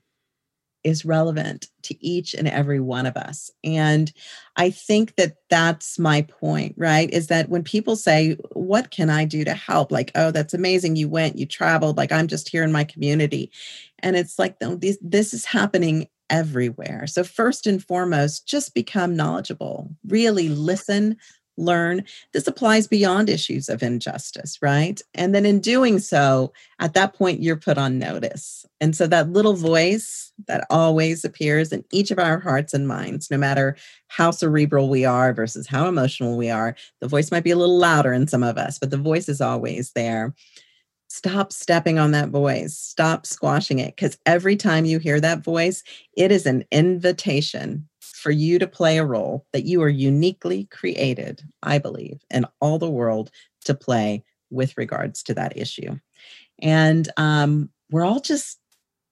is 0.86 1.04
relevant 1.04 1.68
to 1.82 2.06
each 2.06 2.34
and 2.34 2.48
every 2.48 2.80
one 2.80 3.06
of 3.06 3.18
us. 3.18 3.50
And 3.64 4.14
I 4.56 4.70
think 4.70 5.16
that 5.16 5.36
that's 5.50 6.00
my 6.00 6.22
point, 6.22 6.76
right? 6.78 7.10
Is 7.12 7.28
that 7.28 7.50
when 7.50 7.64
people 7.64 7.96
say, 7.96 8.38
What 8.52 8.92
can 8.92 9.10
I 9.10 9.26
do 9.26 9.44
to 9.44 9.54
help? 9.54 9.92
Like, 9.92 10.12
oh, 10.16 10.32
that's 10.32 10.54
amazing. 10.54 10.96
You 10.96 11.10
went, 11.10 11.38
you 11.38 11.46
traveled, 11.46 11.98
like, 11.98 12.12
I'm 12.12 12.28
just 12.28 12.48
here 12.48 12.64
in 12.64 12.72
my 12.72 12.84
community. 12.84 13.52
And 14.00 14.16
it's 14.16 14.40
like, 14.40 14.60
this, 14.60 14.98
this 15.02 15.34
is 15.34 15.46
happening 15.46 16.08
everywhere. 16.30 17.08
So, 17.08 17.24
first 17.24 17.68
and 17.68 17.84
foremost, 17.84 18.48
just 18.48 18.74
become 18.74 19.16
knowledgeable, 19.16 19.90
really 20.08 20.50
listen, 20.50 21.18
learn. 21.58 22.04
This 22.34 22.48
applies 22.48 22.88
beyond 22.88 23.30
issues 23.30 23.70
of 23.70 23.82
injustice, 23.82 24.58
right? 24.62 25.02
And 25.14 25.34
then 25.34 25.46
in 25.46 25.60
doing 25.60 26.00
so, 26.00 26.54
at 26.80 26.94
that 26.94 27.14
point, 27.14 27.42
you're 27.42 27.56
put 27.56 27.78
on 27.78 27.98
notice. 27.98 28.66
And 28.82 28.96
so 28.96 29.08
that 29.08 29.32
little 29.32 29.54
voice 29.54 30.34
that 30.48 30.66
always 30.70 31.24
appears 31.24 31.72
in 31.72 31.84
each 31.92 32.12
of 32.12 32.20
our 32.20 32.40
hearts 32.40 32.74
and 32.74 32.88
minds, 32.88 33.32
no 33.32 33.38
matter 33.38 33.76
how 34.08 34.32
cerebral 34.32 34.90
we 34.90 35.06
are 35.06 35.34
versus 35.34 35.68
how 35.68 35.88
emotional 35.88 36.38
we 36.38 36.50
are, 36.50 36.76
the 37.00 37.08
voice 37.08 37.32
might 37.32 37.44
be 37.44 37.52
a 37.52 37.58
little 37.58 37.78
louder 37.78 38.14
in 38.14 38.28
some 38.28 38.44
of 38.44 38.58
us, 38.58 38.78
but 38.78 38.92
the 38.92 38.98
voice 38.98 39.30
is 39.30 39.42
always 39.42 39.92
there. 39.94 40.34
Stop 41.08 41.54
stepping 41.54 41.98
on 41.98 42.12
that 42.12 42.30
voice. 42.30 42.78
Stop 42.78 43.26
squashing 43.26 43.80
it. 43.80 43.96
Because 43.96 44.18
every 44.26 44.58
time 44.58 44.84
you 44.84 45.00
hear 45.00 45.22
that 45.22 45.44
voice, 45.44 45.84
it 46.18 46.32
is 46.32 46.46
an 46.46 46.66
invitation 46.72 47.88
for 48.26 48.32
you 48.32 48.58
to 48.58 48.66
play 48.66 48.98
a 48.98 49.06
role 49.06 49.46
that 49.54 49.66
you 49.66 49.84
are 49.84 49.88
uniquely 49.88 50.66
created, 50.72 51.44
I 51.62 51.78
believe, 51.78 52.24
in 52.32 52.48
all 52.60 52.80
the 52.80 52.90
world 52.90 53.30
to 53.66 53.76
play 53.76 54.24
with 54.50 54.76
regards 54.80 55.22
to 55.22 55.36
that 55.36 55.56
issue. 55.56 56.00
And 56.58 57.08
um, 57.18 57.70
we're 57.92 58.04
all 58.04 58.20
just, 58.20 58.58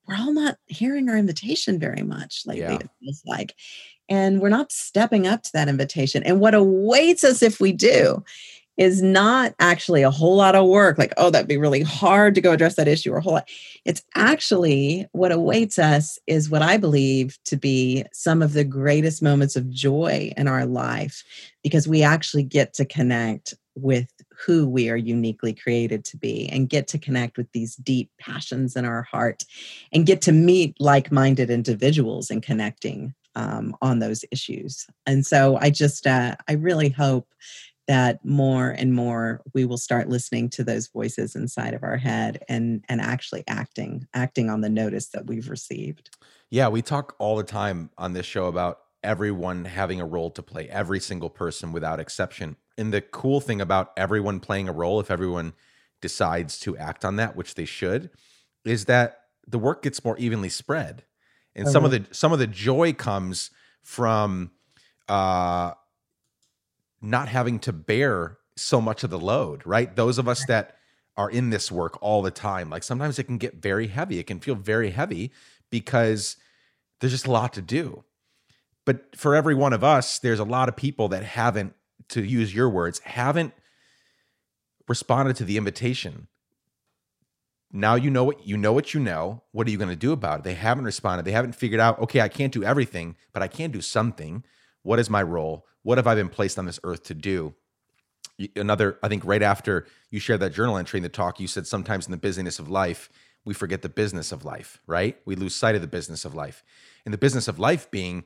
we're 0.07 0.15
all 0.15 0.33
not 0.33 0.57
hearing 0.65 1.09
our 1.09 1.15
invitation 1.15 1.77
very 1.77 2.01
much 2.01 2.41
lately, 2.47 2.63
yeah. 2.63 2.73
it 2.73 2.89
feels 2.99 3.21
like. 3.27 3.53
And 4.09 4.41
we're 4.41 4.49
not 4.49 4.71
stepping 4.71 5.27
up 5.27 5.43
to 5.43 5.51
that 5.53 5.69
invitation. 5.69 6.23
And 6.23 6.39
what 6.39 6.55
awaits 6.55 7.23
us 7.23 7.43
if 7.43 7.59
we 7.59 7.71
do 7.71 8.23
is 8.77 9.01
not 9.01 9.53
actually 9.59 10.01
a 10.01 10.11
whole 10.11 10.35
lot 10.35 10.55
of 10.55 10.67
work 10.67 10.97
like 10.97 11.13
oh 11.17 11.29
that'd 11.29 11.47
be 11.47 11.57
really 11.57 11.83
hard 11.83 12.33
to 12.33 12.41
go 12.41 12.51
address 12.51 12.75
that 12.75 12.87
issue 12.87 13.11
or 13.13 13.17
a 13.17 13.21
whole 13.21 13.33
lot. 13.33 13.47
It's 13.85 14.03
actually 14.15 15.07
what 15.11 15.31
awaits 15.31 15.77
us 15.77 16.17
is 16.27 16.49
what 16.49 16.61
i 16.61 16.77
believe 16.77 17.37
to 17.45 17.57
be 17.57 18.03
some 18.11 18.41
of 18.41 18.53
the 18.53 18.63
greatest 18.63 19.21
moments 19.21 19.55
of 19.55 19.69
joy 19.69 20.31
in 20.37 20.47
our 20.47 20.65
life 20.65 21.23
because 21.63 21.87
we 21.87 22.03
actually 22.03 22.43
get 22.43 22.73
to 22.75 22.85
connect 22.85 23.53
with 23.75 24.07
who 24.45 24.67
we 24.67 24.89
are 24.89 24.97
uniquely 24.97 25.53
created 25.53 26.03
to 26.05 26.17
be 26.17 26.47
and 26.49 26.69
get 26.69 26.87
to 26.87 26.97
connect 26.97 27.37
with 27.37 27.51
these 27.53 27.75
deep 27.77 28.09
passions 28.19 28.75
in 28.75 28.85
our 28.85 29.03
heart 29.03 29.43
and 29.91 30.05
get 30.05 30.21
to 30.21 30.31
meet 30.31 30.75
like-minded 30.79 31.49
individuals 31.49 32.29
and 32.29 32.43
connecting 32.43 33.13
um, 33.35 33.75
on 33.81 33.99
those 33.99 34.23
issues. 34.31 34.85
And 35.05 35.25
so 35.25 35.57
i 35.57 35.69
just 35.69 36.05
uh, 36.07 36.35
i 36.47 36.53
really 36.53 36.89
hope 36.89 37.27
that 37.87 38.23
more 38.23 38.69
and 38.69 38.93
more 38.93 39.41
we 39.53 39.65
will 39.65 39.77
start 39.77 40.09
listening 40.09 40.49
to 40.49 40.63
those 40.63 40.87
voices 40.87 41.35
inside 41.35 41.73
of 41.73 41.83
our 41.83 41.97
head 41.97 42.43
and 42.47 42.83
and 42.87 43.01
actually 43.01 43.43
acting 43.47 44.07
acting 44.13 44.49
on 44.49 44.61
the 44.61 44.69
notice 44.69 45.07
that 45.09 45.25
we've 45.25 45.49
received. 45.49 46.15
Yeah 46.49 46.69
we 46.69 46.81
talk 46.81 47.15
all 47.19 47.35
the 47.35 47.43
time 47.43 47.89
on 47.97 48.13
this 48.13 48.25
show 48.25 48.47
about 48.47 48.79
everyone 49.03 49.65
having 49.65 49.99
a 49.99 50.05
role 50.05 50.31
to 50.31 50.41
play 50.41 50.69
every 50.69 50.99
single 50.99 51.29
person 51.29 51.73
without 51.73 51.99
exception. 51.99 52.55
And 52.77 52.93
the 52.93 53.01
cool 53.01 53.41
thing 53.41 53.59
about 53.59 53.91
everyone 53.97 54.39
playing 54.39 54.69
a 54.69 54.73
role 54.73 54.99
if 54.99 55.11
everyone 55.11 55.53
decides 56.01 56.59
to 56.59 56.77
act 56.77 57.05
on 57.05 57.17
that 57.17 57.35
which 57.35 57.55
they 57.55 57.65
should 57.65 58.09
is 58.65 58.85
that 58.85 59.19
the 59.47 59.59
work 59.59 59.83
gets 59.83 60.03
more 60.03 60.17
evenly 60.17 60.49
spread. 60.49 61.03
And 61.55 61.67
some 61.67 61.85
of 61.85 61.93
uh-huh. 61.93 62.05
the 62.09 62.15
some 62.15 62.31
of 62.33 62.39
the 62.39 62.47
joy 62.47 62.93
comes 62.93 63.51
from 63.81 64.51
uh 65.09 65.73
not 67.03 67.27
having 67.27 67.59
to 67.59 67.73
bear 67.73 68.37
so 68.55 68.79
much 68.79 69.03
of 69.03 69.09
the 69.09 69.19
load, 69.19 69.61
right? 69.65 69.95
Those 69.95 70.17
of 70.17 70.27
us 70.27 70.45
that 70.45 70.77
are 71.17 71.29
in 71.29 71.49
this 71.49 71.71
work 71.71 72.01
all 72.01 72.21
the 72.21 72.31
time, 72.31 72.69
like 72.69 72.81
sometimes 72.81 73.19
it 73.19 73.25
can 73.25 73.37
get 73.37 73.61
very 73.61 73.87
heavy. 73.87 74.17
It 74.17 74.25
can 74.25 74.39
feel 74.39 74.55
very 74.55 74.91
heavy 74.91 75.31
because 75.69 76.37
there's 76.99 77.11
just 77.11 77.27
a 77.27 77.31
lot 77.31 77.53
to 77.53 77.61
do. 77.61 78.03
But 78.85 79.15
for 79.15 79.35
every 79.35 79.53
one 79.53 79.73
of 79.73 79.83
us, 79.83 80.17
there's 80.17 80.39
a 80.39 80.45
lot 80.45 80.69
of 80.69 80.75
people 80.75 81.09
that 81.09 81.23
haven't, 81.23 81.73
to 82.09 82.23
use 82.23 82.55
your 82.55 82.69
words, 82.69 82.99
haven't 82.99 83.53
responded 84.87 85.35
to 85.37 85.45
the 85.45 85.57
invitation. 85.57 86.27
Now 87.71 87.95
you 87.95 88.11
know 88.11 88.23
what 88.23 88.45
you 88.45 88.55
know 88.55 88.71
what 88.71 88.93
you 88.93 88.99
know. 88.99 89.43
What 89.51 89.67
are 89.67 89.71
you 89.71 89.77
going 89.77 89.89
to 89.89 89.95
do 89.95 90.11
about 90.11 90.39
it? 90.39 90.43
They 90.43 90.53
haven't 90.53 90.85
responded. 90.85 91.25
They 91.25 91.31
haven't 91.31 91.55
figured 91.55 91.81
out, 91.81 91.99
okay, 91.99 92.21
I 92.21 92.27
can't 92.27 92.53
do 92.53 92.63
everything, 92.63 93.15
but 93.33 93.41
I 93.41 93.47
can 93.47 93.71
do 93.71 93.81
something. 93.81 94.43
What 94.83 94.99
is 94.99 95.09
my 95.09 95.23
role? 95.23 95.65
What 95.81 95.97
have 95.97 96.07
I 96.07 96.15
been 96.15 96.29
placed 96.29 96.59
on 96.59 96.65
this 96.65 96.79
earth 96.83 97.03
to 97.03 97.13
do? 97.13 97.55
Another, 98.55 98.97
I 99.03 99.07
think, 99.07 99.25
right 99.25 99.41
after 99.41 99.85
you 100.09 100.19
shared 100.19 100.39
that 100.39 100.53
journal 100.53 100.77
entry 100.77 100.97
in 100.97 101.03
the 101.03 101.09
talk, 101.09 101.39
you 101.39 101.47
said 101.47 101.67
sometimes 101.67 102.05
in 102.05 102.11
the 102.11 102.17
busyness 102.17 102.59
of 102.59 102.69
life, 102.69 103.09
we 103.45 103.53
forget 103.53 103.81
the 103.81 103.89
business 103.89 104.31
of 104.31 104.45
life, 104.45 104.81
right? 104.87 105.17
We 105.25 105.35
lose 105.35 105.55
sight 105.55 105.75
of 105.75 105.81
the 105.81 105.87
business 105.87 106.25
of 106.25 106.33
life. 106.33 106.63
And 107.05 107.13
the 107.13 107.17
business 107.17 107.47
of 107.47 107.59
life 107.59 107.91
being, 107.91 108.23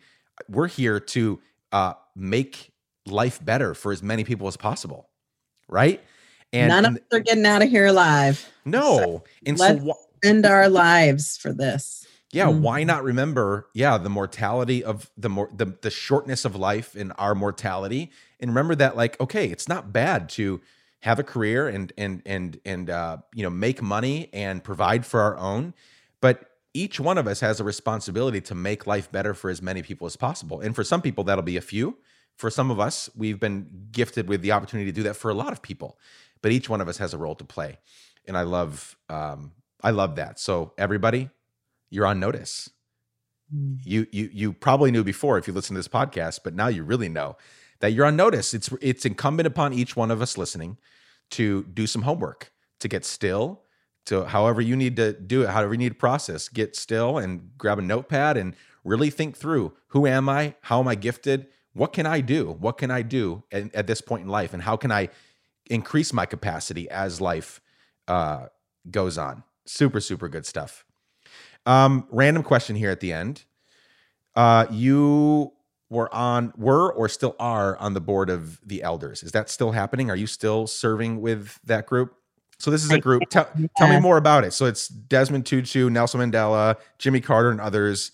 we're 0.47 0.67
here 0.67 0.99
to 0.99 1.39
uh, 1.71 1.93
make 2.15 2.71
life 3.05 3.43
better 3.43 3.73
for 3.73 3.91
as 3.91 4.03
many 4.03 4.23
people 4.23 4.47
as 4.47 4.57
possible, 4.57 5.09
right? 5.67 6.03
And 6.53 6.69
none 6.69 6.85
of 6.85 6.95
us 6.95 7.01
are 7.11 7.19
getting 7.19 7.45
out 7.45 7.61
of 7.61 7.69
here 7.69 7.87
alive. 7.87 8.47
No, 8.63 8.97
so 8.97 9.23
and 9.45 9.57
let's 9.57 9.81
so 9.81 9.93
wh- 9.93 10.17
spend 10.17 10.45
our 10.45 10.69
lives 10.69 11.37
for 11.37 11.51
this 11.51 12.05
yeah 12.37 12.47
mm-hmm. 12.47 12.61
why 12.61 12.83
not 12.83 13.03
remember 13.03 13.67
yeah 13.73 13.97
the 13.97 14.09
mortality 14.09 14.83
of 14.83 15.09
the 15.17 15.29
more 15.29 15.49
the, 15.55 15.65
the 15.81 15.89
shortness 15.89 16.45
of 16.45 16.55
life 16.55 16.95
and 16.95 17.11
our 17.17 17.35
mortality 17.35 18.11
and 18.39 18.51
remember 18.51 18.75
that 18.75 18.95
like 18.95 19.19
okay 19.19 19.47
it's 19.47 19.67
not 19.67 19.91
bad 19.91 20.29
to 20.29 20.61
have 21.01 21.19
a 21.19 21.23
career 21.23 21.67
and 21.67 21.93
and 21.97 22.21
and 22.25 22.59
and 22.65 22.89
uh, 22.89 23.17
you 23.33 23.43
know 23.43 23.49
make 23.49 23.81
money 23.81 24.29
and 24.33 24.63
provide 24.63 25.05
for 25.05 25.21
our 25.21 25.37
own, 25.37 25.73
but 26.21 26.51
each 26.73 26.99
one 26.99 27.17
of 27.17 27.27
us 27.27 27.39
has 27.39 27.59
a 27.59 27.63
responsibility 27.63 28.41
to 28.41 28.55
make 28.55 28.85
life 28.85 29.11
better 29.11 29.33
for 29.33 29.49
as 29.49 29.61
many 29.61 29.81
people 29.81 30.05
as 30.05 30.15
possible. 30.15 30.59
And 30.59 30.75
for 30.75 30.83
some 30.83 31.01
people, 31.01 31.23
that'll 31.23 31.43
be 31.43 31.57
a 31.57 31.61
few. 31.61 31.97
For 32.35 32.51
some 32.51 32.69
of 32.69 32.79
us, 32.79 33.09
we've 33.15 33.39
been 33.39 33.87
gifted 33.91 34.27
with 34.27 34.41
the 34.41 34.51
opportunity 34.51 34.91
to 34.91 34.95
do 34.95 35.03
that 35.03 35.15
for 35.15 35.31
a 35.31 35.33
lot 35.33 35.51
of 35.51 35.61
people. 35.63 35.97
But 36.43 36.51
each 36.51 36.69
one 36.69 36.81
of 36.81 36.87
us 36.87 36.97
has 36.97 37.15
a 37.15 37.17
role 37.17 37.33
to 37.35 37.43
play, 37.43 37.79
and 38.25 38.37
I 38.37 38.43
love 38.43 38.95
um, 39.09 39.53
I 39.81 39.91
love 39.91 40.15
that. 40.15 40.39
So 40.39 40.73
everybody, 40.77 41.29
you're 41.89 42.05
on 42.05 42.19
notice. 42.19 42.69
Mm. 43.53 43.79
You 43.83 44.07
you 44.11 44.29
you 44.33 44.53
probably 44.53 44.91
knew 44.91 45.03
before 45.03 45.37
if 45.37 45.47
you 45.47 45.53
listen 45.53 45.75
to 45.75 45.79
this 45.79 45.87
podcast, 45.87 46.39
but 46.43 46.53
now 46.53 46.67
you 46.67 46.83
really 46.83 47.09
know 47.09 47.37
that 47.79 47.93
you're 47.93 48.05
on 48.05 48.15
notice. 48.15 48.53
It's 48.53 48.69
it's 48.81 49.05
incumbent 49.05 49.47
upon 49.47 49.73
each 49.73 49.95
one 49.95 50.11
of 50.11 50.21
us 50.21 50.37
listening 50.37 50.77
to 51.31 51.63
do 51.63 51.87
some 51.87 52.03
homework, 52.03 52.51
to 52.79 52.87
get 52.87 53.05
still, 53.05 53.63
to 54.05 54.25
however 54.25 54.61
you 54.61 54.75
need 54.75 54.95
to 54.95 55.13
do 55.13 55.43
it, 55.43 55.49
however 55.49 55.73
you 55.73 55.77
need 55.77 55.89
to 55.89 55.95
process, 55.95 56.49
get 56.49 56.75
still 56.75 57.17
and 57.17 57.51
grab 57.57 57.79
a 57.79 57.81
notepad 57.81 58.37
and 58.37 58.55
really 58.83 59.09
think 59.09 59.35
through 59.35 59.73
who 59.87 60.07
am 60.07 60.29
I? 60.29 60.55
How 60.61 60.79
am 60.79 60.87
I 60.87 60.95
gifted? 60.95 61.47
What 61.73 61.93
can 61.93 62.05
I 62.05 62.21
do? 62.21 62.51
What 62.59 62.77
can 62.77 62.89
I 62.89 63.01
do 63.01 63.43
at, 63.51 63.75
at 63.75 63.87
this 63.87 64.01
point 64.01 64.23
in 64.23 64.29
life? 64.29 64.53
And 64.53 64.63
how 64.63 64.77
can 64.77 64.91
I 64.91 65.09
increase 65.69 66.13
my 66.13 66.25
capacity 66.25 66.89
as 66.89 67.21
life 67.21 67.61
uh, 68.07 68.47
goes 68.89 69.17
on? 69.17 69.43
Super, 69.65 69.99
super 69.99 70.29
good 70.29 70.45
stuff. 70.45 70.85
Um, 71.67 72.07
random 72.09 72.41
question 72.41 72.75
here 72.75 72.89
at 72.89 72.99
the 72.99 73.13
end. 73.13 73.43
Uh, 74.35 74.65
you 74.71 75.51
were 75.89 76.13
on, 76.13 76.53
were 76.57 76.91
or 76.93 77.09
still 77.09 77.35
are 77.39 77.77
on 77.77 77.93
the 77.93 78.01
board 78.01 78.29
of 78.29 78.59
the 78.65 78.81
elders. 78.83 79.21
Is 79.21 79.33
that 79.33 79.49
still 79.49 79.71
happening? 79.71 80.09
Are 80.09 80.15
you 80.15 80.27
still 80.27 80.65
serving 80.65 81.21
with 81.21 81.59
that 81.65 81.85
group? 81.85 82.15
So 82.59 82.71
this 82.71 82.83
is 82.83 82.91
a 82.91 82.99
group. 82.99 83.23
Tell, 83.29 83.47
tell 83.77 83.87
me 83.87 83.99
more 83.99 84.17
about 84.17 84.43
it. 84.43 84.51
So 84.51 84.65
it's 84.65 84.87
Desmond 84.87 85.45
Tutu, 85.45 85.89
Nelson 85.89 86.19
Mandela, 86.19 86.77
Jimmy 86.97 87.21
Carter, 87.21 87.51
and 87.51 87.61
others. 87.61 88.11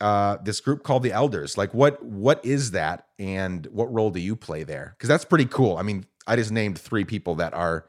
Uh, 0.00 0.36
this 0.42 0.60
group 0.60 0.82
called 0.82 1.02
the 1.02 1.12
Elders. 1.12 1.56
Like, 1.56 1.72
what 1.74 2.02
what 2.04 2.44
is 2.44 2.72
that, 2.72 3.06
and 3.18 3.66
what 3.66 3.92
role 3.92 4.10
do 4.10 4.20
you 4.20 4.36
play 4.36 4.64
there? 4.64 4.94
Because 4.96 5.08
that's 5.08 5.24
pretty 5.24 5.46
cool. 5.46 5.76
I 5.76 5.82
mean, 5.82 6.06
I 6.26 6.36
just 6.36 6.50
named 6.50 6.78
three 6.78 7.04
people 7.04 7.36
that 7.36 7.54
are 7.54 7.86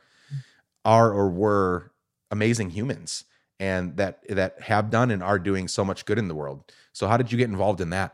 are 0.85 1.11
or 1.11 1.29
were 1.29 1.91
amazing 2.31 2.71
humans, 2.71 3.25
and 3.63 3.95
that 3.95 4.19
that 4.27 4.59
have 4.59 4.89
done 4.89 5.09
and 5.09 5.23
are 5.23 5.39
doing 5.39 5.69
so 5.69 5.85
much 5.85 6.03
good 6.03 6.19
in 6.19 6.27
the 6.27 6.35
world. 6.35 6.69
So, 6.91 7.07
how 7.07 7.15
did 7.15 7.31
you 7.31 7.37
get 7.37 7.49
involved 7.49 7.79
in 7.79 7.91
that? 7.91 8.13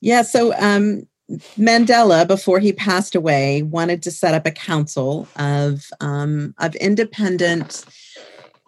Yeah. 0.00 0.22
So, 0.22 0.52
um, 0.58 1.06
Mandela, 1.56 2.26
before 2.26 2.58
he 2.58 2.72
passed 2.72 3.14
away, 3.14 3.62
wanted 3.62 4.02
to 4.02 4.10
set 4.10 4.34
up 4.34 4.44
a 4.44 4.50
council 4.50 5.28
of 5.36 5.86
um, 6.00 6.56
of 6.58 6.74
independent 6.74 7.84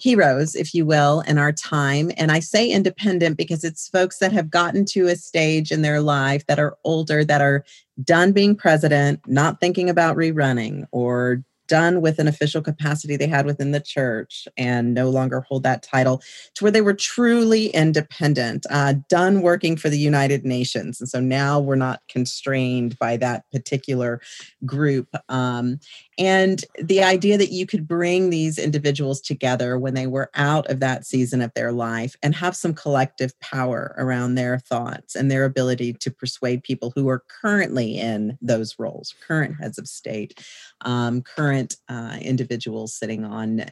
heroes, 0.01 0.55
if 0.55 0.75
you 0.75 0.87
will, 0.87 1.23
in 1.23 1.39
our 1.39 1.51
time. 1.51 2.13
And 2.17 2.31
I 2.31 2.39
say 2.39 2.71
independent 2.71 3.37
because 3.37 3.65
it's 3.65 3.89
folks 3.89 4.19
that 4.19 4.31
have 4.31 4.53
gotten 4.53 4.85
to 4.93 5.09
a 5.09 5.17
stage 5.17 5.73
in 5.73 5.83
their 5.83 6.01
life 6.01 6.47
that 6.47 6.61
are 6.61 6.77
older, 6.85 7.25
that 7.25 7.41
are 7.41 7.65
done 8.05 8.31
being 8.31 8.55
president, 8.55 9.19
not 9.27 9.59
thinking 9.59 9.91
about 9.91 10.17
rerunning, 10.17 10.87
or 10.93 11.43
done 11.69 12.01
with 12.01 12.19
an 12.19 12.27
official 12.27 12.63
capacity 12.63 13.17
they 13.17 13.27
had 13.27 13.47
within 13.47 13.71
the 13.71 13.81
church 13.81 14.49
and 14.57 14.95
no 14.95 15.09
longer 15.09 15.43
hold 15.43 15.63
that 15.63 15.83
title 15.83 16.23
to 16.55 16.65
where 16.65 16.73
they 16.73 16.81
were 16.81 16.95
truly 16.95 17.67
independent, 17.69 18.67
uh, 18.71 18.95
done 19.09 19.43
working 19.43 19.77
for 19.77 19.89
the 19.89 19.99
United 19.99 20.45
Nations. 20.45 21.01
And 21.01 21.09
so 21.09 21.21
now 21.21 21.61
we're 21.61 21.77
not 21.77 22.01
constrained 22.09 22.99
by 22.99 23.17
that 23.19 23.45
particular 23.53 24.21
group. 24.65 25.09
Um, 25.29 25.79
and 26.19 26.65
the 26.83 27.03
idea 27.03 27.39
that 27.39 27.53
you 27.53 27.67
could 27.67 27.87
bring 27.87 28.31
these 28.31 28.59
individuals 28.59 29.21
together 29.21 29.79
when 29.79 29.95
they 29.95 30.07
were 30.07 30.31
out 30.35 30.69
of 30.69 30.81
that 30.81 31.07
season 31.07 31.41
of 31.41 31.53
their 31.55 31.71
life 31.71 32.17
and 32.23 32.35
have 32.35 32.57
some 32.57 32.75
collective 32.75 33.39
power 33.41 33.95
around 33.99 34.35
their 34.35 34.59
thoughts 34.59 35.15
and 35.15 35.31
their 35.31 35.45
ability 35.45 35.93
to 35.93 36.11
persuade 36.11 36.63
people 36.63 36.93
who 36.95 37.09
are 37.09 37.23
currently 37.41 37.99
in 37.99 38.37
those 38.43 38.75
roles, 38.79 39.15
current 39.27 39.57
heads 39.61 39.79
of 39.79 39.87
state, 39.87 40.43
um, 40.83 41.23
current 41.23 41.58
uh, 41.89 42.17
individuals 42.21 42.95
sitting 42.95 43.25
on 43.25 43.65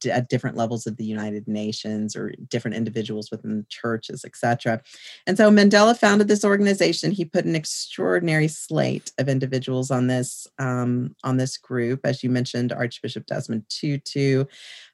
d- 0.00 0.10
at 0.10 0.28
different 0.28 0.56
levels 0.56 0.86
of 0.86 0.96
the 0.96 1.04
United 1.04 1.46
Nations 1.48 2.16
or 2.16 2.32
different 2.48 2.76
individuals 2.76 3.30
within 3.30 3.66
churches, 3.68 4.24
etc. 4.24 4.80
And 5.26 5.36
so 5.36 5.50
Mandela 5.50 5.96
founded 5.96 6.28
this 6.28 6.44
organization. 6.44 7.10
He 7.12 7.24
put 7.24 7.44
an 7.44 7.54
extraordinary 7.54 8.48
slate 8.48 9.12
of 9.18 9.28
individuals 9.28 9.90
on 9.90 10.06
this 10.06 10.46
um, 10.58 11.14
on 11.24 11.36
this 11.36 11.56
group, 11.56 12.00
as 12.04 12.22
you 12.22 12.30
mentioned, 12.30 12.72
Archbishop 12.72 13.26
Desmond 13.26 13.64
Tutu, 13.68 14.44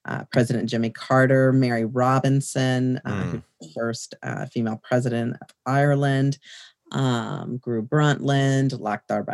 uh, 0.05 0.24
President 0.32 0.69
Jimmy 0.69 0.90
Carter, 0.90 1.53
Mary 1.53 1.85
Robinson, 1.85 3.01
uh, 3.05 3.24
mm. 3.24 3.43
first 3.74 4.15
uh, 4.23 4.47
female 4.47 4.81
president 4.82 5.36
of 5.40 5.48
Ireland, 5.66 6.39
um, 6.93 7.59
Gro 7.59 7.83
Brundtland, 7.83 8.73
Lakhdar 8.79 9.25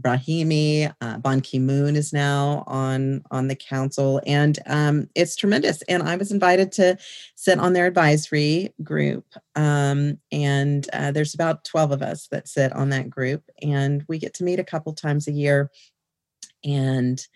Brahimi, 0.00 0.94
uh, 1.00 1.18
Ban 1.18 1.40
Ki-moon 1.40 1.96
is 1.96 2.12
now 2.12 2.64
on 2.66 3.22
on 3.30 3.48
the 3.48 3.56
council, 3.56 4.20
and 4.26 4.58
um, 4.66 5.08
it's 5.14 5.36
tremendous. 5.36 5.82
And 5.82 6.02
I 6.02 6.16
was 6.16 6.32
invited 6.32 6.72
to 6.72 6.96
sit 7.34 7.58
on 7.58 7.72
their 7.72 7.86
advisory 7.86 8.72
group, 8.82 9.26
um, 9.54 10.18
and 10.32 10.88
uh, 10.92 11.10
there's 11.10 11.34
about 11.34 11.64
twelve 11.64 11.92
of 11.92 12.02
us 12.02 12.28
that 12.28 12.48
sit 12.48 12.72
on 12.72 12.88
that 12.90 13.10
group, 13.10 13.42
and 13.62 14.04
we 14.08 14.18
get 14.18 14.34
to 14.34 14.44
meet 14.44 14.58
a 14.58 14.64
couple 14.64 14.92
times 14.94 15.28
a 15.28 15.32
year 15.32 15.70
and 16.64 17.26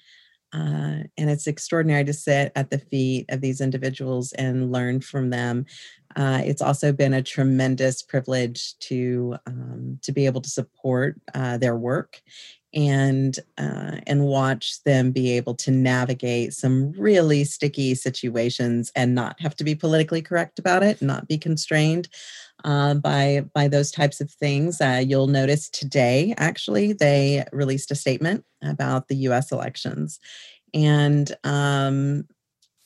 uh, 0.52 1.04
and 1.16 1.30
it's 1.30 1.46
extraordinary 1.46 2.04
to 2.04 2.12
sit 2.12 2.52
at 2.56 2.70
the 2.70 2.78
feet 2.78 3.26
of 3.28 3.40
these 3.40 3.60
individuals 3.60 4.32
and 4.32 4.72
learn 4.72 5.00
from 5.00 5.30
them. 5.30 5.66
Uh, 6.16 6.40
it's 6.42 6.62
also 6.62 6.92
been 6.92 7.12
a 7.12 7.22
tremendous 7.22 8.02
privilege 8.02 8.78
to 8.78 9.36
um, 9.46 9.98
to 10.02 10.10
be 10.10 10.24
able 10.26 10.40
to 10.40 10.48
support 10.48 11.20
uh, 11.34 11.58
their 11.58 11.76
work 11.76 12.22
and 12.78 13.40
uh, 13.58 13.96
and 14.06 14.24
watch 14.24 14.80
them 14.84 15.10
be 15.10 15.32
able 15.32 15.54
to 15.56 15.72
navigate 15.72 16.54
some 16.54 16.92
really 16.92 17.42
sticky 17.42 17.96
situations 17.96 18.92
and 18.94 19.16
not 19.16 19.40
have 19.40 19.56
to 19.56 19.64
be 19.64 19.74
politically 19.74 20.22
correct 20.22 20.60
about 20.60 20.84
it, 20.84 21.02
not 21.02 21.26
be 21.26 21.36
constrained 21.36 22.08
uh, 22.62 22.94
by 22.94 23.44
by 23.52 23.66
those 23.66 23.90
types 23.90 24.20
of 24.20 24.30
things. 24.30 24.80
Uh, 24.80 25.02
you'll 25.04 25.26
notice 25.26 25.68
today, 25.68 26.34
actually, 26.38 26.92
they 26.92 27.44
released 27.52 27.90
a 27.90 27.96
statement 27.96 28.44
about 28.62 29.08
the 29.08 29.16
U.S. 29.16 29.50
elections, 29.50 30.20
and 30.72 31.34
um, 31.42 32.28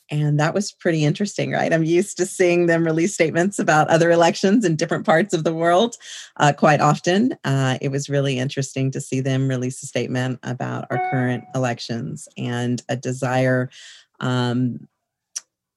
and 0.09 0.39
that 0.39 0.53
was 0.53 0.71
pretty 0.71 1.03
interesting, 1.03 1.51
right? 1.51 1.71
I'm 1.71 1.83
used 1.83 2.17
to 2.17 2.25
seeing 2.25 2.65
them 2.65 2.83
release 2.83 3.13
statements 3.13 3.57
about 3.57 3.89
other 3.89 4.11
elections 4.11 4.65
in 4.65 4.75
different 4.75 5.05
parts 5.05 5.33
of 5.33 5.43
the 5.43 5.53
world 5.53 5.95
uh, 6.37 6.53
quite 6.53 6.81
often. 6.81 7.35
Uh, 7.43 7.77
it 7.81 7.89
was 7.89 8.09
really 8.09 8.37
interesting 8.37 8.91
to 8.91 9.01
see 9.01 9.21
them 9.21 9.47
release 9.47 9.81
a 9.81 9.87
statement 9.87 10.39
about 10.43 10.85
our 10.89 11.09
current 11.09 11.45
elections 11.55 12.27
and 12.37 12.83
a 12.89 12.95
desire 12.95 13.69
um, 14.19 14.87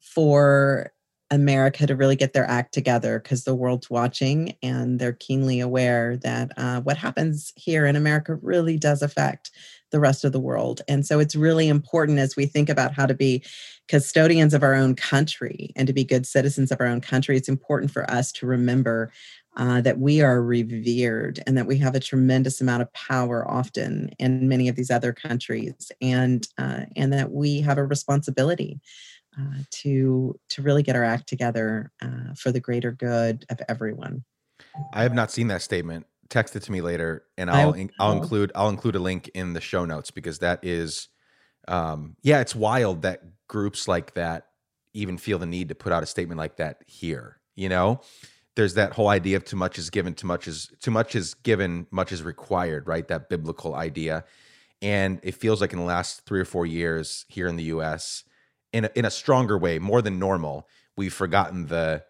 for 0.01 0.93
America 1.31 1.87
to 1.87 1.97
really 1.97 2.17
get 2.17 2.33
their 2.33 2.49
act 2.49 2.73
together 2.73 3.19
because 3.19 3.45
the 3.45 3.55
world's 3.55 3.91
watching 3.91 4.55
and 4.63 5.01
they're 5.01 5.13
keenly 5.13 5.59
aware 5.61 6.17
that 6.19 6.53
uh, 6.57 6.81
what 6.83 6.97
happens 6.97 7.53
here 7.57 7.85
in 7.85 7.97
America 7.97 8.37
really 8.37 8.79
does 8.79 9.03
affect 9.03 9.51
the 9.91 10.01
rest 10.01 10.25
of 10.25 10.33
the 10.33 10.41
world. 10.41 10.83
And 10.89 11.05
so 11.05 11.19
it's 11.19 11.35
really 11.35 11.69
important 11.69 12.19
as 12.19 12.37
we 12.37 12.47
think 12.47 12.69
about 12.69 12.93
how 12.93 13.07
to 13.07 13.15
be 13.15 13.45
custodians 13.89 14.55
of 14.55 14.63
our 14.63 14.75
own 14.75 14.95
country 14.95 15.71
and 15.77 15.87
to 15.87 15.93
be 15.93 16.05
good 16.05 16.27
citizens 16.27 16.71
of 16.71 16.81
our 16.81 16.87
own 16.87 17.01
country, 17.01 17.37
it's 17.37 17.49
important 17.49 17.91
for 17.91 18.09
us 18.11 18.33
to 18.33 18.47
remember 18.47 19.13
uh, 19.57 19.81
that 19.81 19.99
we 19.99 20.21
are 20.21 20.43
revered 20.43 21.43
and 21.47 21.57
that 21.57 21.67
we 21.67 21.79
have 21.79 21.95
a 21.95 22.01
tremendous 22.01 22.61
amount 22.61 22.83
of 22.83 22.93
power 22.93 23.49
often 23.51 24.11
in 24.19 24.49
many 24.49 24.69
of 24.69 24.77
these 24.77 24.91
other 24.91 25.13
countries 25.13 25.91
and 26.01 26.49
uh, 26.59 26.83
and 26.95 27.13
that 27.13 27.31
we 27.31 27.61
have 27.61 27.79
a 27.79 27.85
responsibility 27.85 28.81
uh, 29.39 29.59
to 29.71 30.39
to 30.49 30.63
really 30.63 30.83
get 30.83 30.97
our 30.97 31.05
act 31.05 31.29
together 31.29 31.91
uh, 32.03 32.35
for 32.37 32.53
the 32.53 32.61
greater 32.61 32.93
good 32.93 33.45
of 33.49 33.61
everyone. 33.69 34.25
I 34.93 35.03
have 35.03 35.15
not 35.15 35.31
seen 35.31 35.49
that 35.49 35.63
statement. 35.63 36.07
Text 36.29 36.57
it 36.57 36.63
to 36.65 36.73
me 36.73 36.81
later, 36.81 37.25
and 37.39 37.49
I'll 37.49 37.77
I'll 38.01 38.13
include 38.13 38.51
I'll 38.55 38.69
include 38.69 38.97
a 38.97 38.99
link 38.99 39.31
in 39.35 39.53
the 39.53 39.61
show 39.61 39.85
notes 39.85 40.11
because 40.11 40.41
that 40.41 40.59
is, 40.65 41.09
um, 41.69 42.17
yeah, 42.23 42.41
it's 42.41 42.55
wild 42.55 43.03
that 43.03 43.23
groups 43.49 43.89
like 43.89 44.15
that 44.15 44.47
even 44.95 45.19
feel 45.19 45.39
the 45.39 45.47
need 45.47 45.69
to 45.69 45.75
put 45.75 45.93
out 45.93 46.03
a 46.03 46.07
statement 46.07 46.39
like 46.39 46.57
that 46.57 46.83
here. 46.87 47.39
You 47.55 47.69
know, 47.69 48.01
there's 48.55 48.75
that 48.75 48.93
whole 48.93 49.09
idea 49.09 49.37
of 49.37 49.45
too 49.45 49.57
much 49.57 49.79
is 49.79 49.91
given, 49.91 50.15
too 50.15 50.27
much 50.27 50.47
is 50.49 50.73
too 50.81 50.91
much 50.91 51.15
is 51.15 51.35
given, 51.35 51.87
much 51.91 52.13
is 52.13 52.23
required, 52.23 52.87
right? 52.87 53.07
That 53.09 53.29
biblical 53.29 53.75
idea, 53.75 54.25
and 54.83 55.21
it 55.23 55.35
feels 55.35 55.61
like 55.61 55.73
in 55.73 55.79
the 55.79 55.85
last 55.85 56.27
three 56.27 56.41
or 56.41 56.45
four 56.45 56.67
years 56.67 57.25
here 57.29 57.47
in 57.47 57.57
the 57.57 57.65
U.S 57.65 58.25
in 58.77 58.85
a, 58.85 58.91
in 58.95 59.05
a 59.07 59.11
stronger 59.11 59.57
way, 59.57 59.79
more 59.79 60.03
than 60.03 60.19
normal, 60.19 60.69
we've 60.99 61.15
forgotten 61.15 61.67
the 61.67 62.05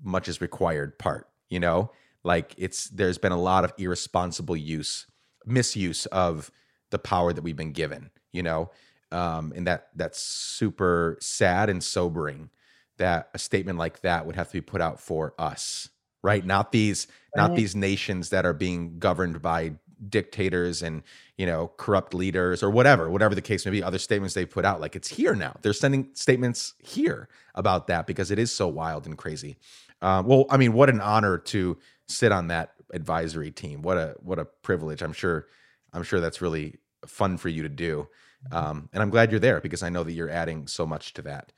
much 0.00 0.28
is 0.28 0.40
required 0.40 0.96
part. 0.96 1.28
You 1.48 1.58
know, 1.58 1.90
like 2.22 2.54
it's 2.56 2.88
there's 2.88 3.18
been 3.18 3.32
a 3.32 3.40
lot 3.40 3.64
of 3.64 3.72
irresponsible 3.78 4.56
use, 4.56 5.06
misuse 5.44 6.06
of 6.06 6.52
the 6.90 7.00
power 7.00 7.32
that 7.32 7.42
we've 7.42 7.56
been 7.56 7.72
given, 7.72 8.10
you 8.32 8.44
know? 8.44 8.70
Um, 9.14 9.52
and 9.54 9.66
that 9.68 9.90
that's 9.94 10.20
super 10.20 11.16
sad 11.20 11.70
and 11.70 11.82
sobering 11.82 12.50
that 12.98 13.30
a 13.32 13.38
statement 13.38 13.78
like 13.78 14.00
that 14.00 14.26
would 14.26 14.34
have 14.34 14.48
to 14.48 14.54
be 14.54 14.60
put 14.60 14.80
out 14.80 14.98
for 15.00 15.34
us, 15.38 15.88
right? 16.22 16.44
Not 16.44 16.72
these, 16.72 17.06
right. 17.36 17.42
not 17.42 17.56
these 17.56 17.76
nations 17.76 18.30
that 18.30 18.44
are 18.44 18.52
being 18.52 18.98
governed 18.98 19.40
by 19.40 19.74
dictators 20.08 20.82
and 20.82 21.02
you 21.38 21.46
know 21.46 21.70
corrupt 21.76 22.12
leaders 22.12 22.62
or 22.62 22.68
whatever 22.68 23.08
whatever 23.08 23.34
the 23.34 23.40
case 23.40 23.64
may 23.64 23.70
be 23.70 23.82
other 23.82 23.98
statements 23.98 24.34
they 24.34 24.44
put 24.44 24.64
out. 24.64 24.80
Like 24.80 24.96
it's 24.96 25.08
here 25.08 25.36
now. 25.36 25.56
They're 25.62 25.72
sending 25.72 26.08
statements 26.14 26.74
here 26.78 27.28
about 27.54 27.86
that 27.86 28.06
because 28.08 28.32
it 28.32 28.38
is 28.40 28.50
so 28.50 28.66
wild 28.66 29.06
and 29.06 29.16
crazy. 29.16 29.56
Uh, 30.02 30.22
well 30.26 30.44
i 30.50 30.56
mean 30.56 30.72
what 30.72 30.90
an 30.90 31.00
honor 31.00 31.38
to 31.38 31.78
sit 32.08 32.32
on 32.32 32.48
that 32.48 32.72
advisory 32.92 33.52
team. 33.52 33.80
What 33.80 33.96
a 33.96 34.16
what 34.20 34.40
a 34.40 34.44
privilege. 34.44 35.02
I'm 35.02 35.12
sure 35.12 35.46
i'm 35.92 36.02
sure 36.02 36.18
that's 36.20 36.42
really 36.42 36.78
fun 37.06 37.36
for 37.36 37.48
you 37.48 37.62
to 37.62 37.68
do 37.68 38.08
um, 38.52 38.88
and 38.92 39.02
i'm 39.02 39.10
glad 39.10 39.30
you're 39.30 39.40
there 39.40 39.60
because 39.60 39.82
i 39.82 39.88
know 39.88 40.04
that 40.04 40.12
you're 40.12 40.30
adding 40.30 40.66
so 40.66 40.86
much 40.86 41.12
to 41.14 41.22
that 41.22 41.52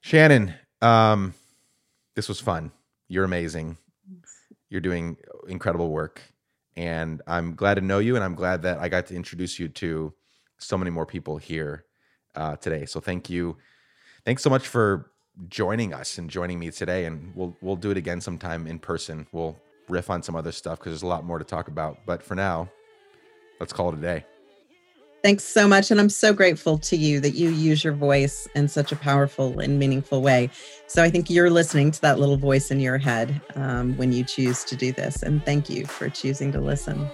shannon 0.00 0.54
um, 0.82 1.34
this 2.14 2.28
was 2.28 2.40
fun 2.40 2.70
you're 3.08 3.24
amazing 3.24 3.76
you're 4.68 4.80
doing 4.80 5.16
incredible 5.48 5.90
work 5.90 6.20
and 6.76 7.22
I'm 7.26 7.54
glad 7.54 7.74
to 7.74 7.80
know 7.80 7.98
you, 7.98 8.16
and 8.16 8.24
I'm 8.24 8.34
glad 8.34 8.62
that 8.62 8.78
I 8.78 8.88
got 8.88 9.06
to 9.06 9.14
introduce 9.14 9.58
you 9.58 9.68
to 9.68 10.12
so 10.58 10.76
many 10.76 10.90
more 10.90 11.06
people 11.06 11.38
here 11.38 11.84
uh, 12.34 12.56
today. 12.56 12.84
So 12.84 13.00
thank 13.00 13.30
you, 13.30 13.56
thanks 14.24 14.42
so 14.42 14.50
much 14.50 14.68
for 14.68 15.10
joining 15.48 15.94
us 15.94 16.18
and 16.18 16.28
joining 16.28 16.58
me 16.58 16.70
today. 16.70 17.06
And 17.06 17.32
we'll 17.34 17.56
we'll 17.62 17.76
do 17.76 17.90
it 17.90 17.96
again 17.96 18.20
sometime 18.20 18.66
in 18.66 18.78
person. 18.78 19.26
We'll 19.32 19.56
riff 19.88 20.10
on 20.10 20.22
some 20.22 20.36
other 20.36 20.52
stuff 20.52 20.78
because 20.78 20.92
there's 20.92 21.02
a 21.02 21.06
lot 21.06 21.24
more 21.24 21.38
to 21.38 21.44
talk 21.44 21.68
about. 21.68 21.98
But 22.04 22.22
for 22.22 22.34
now, 22.34 22.68
let's 23.58 23.72
call 23.72 23.88
it 23.88 23.98
a 23.98 24.00
day. 24.00 24.35
Thanks 25.26 25.42
so 25.42 25.66
much. 25.66 25.90
And 25.90 25.98
I'm 25.98 26.08
so 26.08 26.32
grateful 26.32 26.78
to 26.78 26.96
you 26.96 27.18
that 27.18 27.34
you 27.34 27.48
use 27.48 27.82
your 27.82 27.94
voice 27.94 28.46
in 28.54 28.68
such 28.68 28.92
a 28.92 28.96
powerful 28.96 29.58
and 29.58 29.76
meaningful 29.76 30.22
way. 30.22 30.48
So 30.86 31.02
I 31.02 31.10
think 31.10 31.28
you're 31.28 31.50
listening 31.50 31.90
to 31.90 32.00
that 32.02 32.20
little 32.20 32.36
voice 32.36 32.70
in 32.70 32.78
your 32.78 32.96
head 32.96 33.40
um, 33.56 33.96
when 33.96 34.12
you 34.12 34.22
choose 34.22 34.62
to 34.62 34.76
do 34.76 34.92
this. 34.92 35.24
And 35.24 35.44
thank 35.44 35.68
you 35.68 35.84
for 35.84 36.08
choosing 36.08 36.52
to 36.52 36.60
listen. 36.60 37.10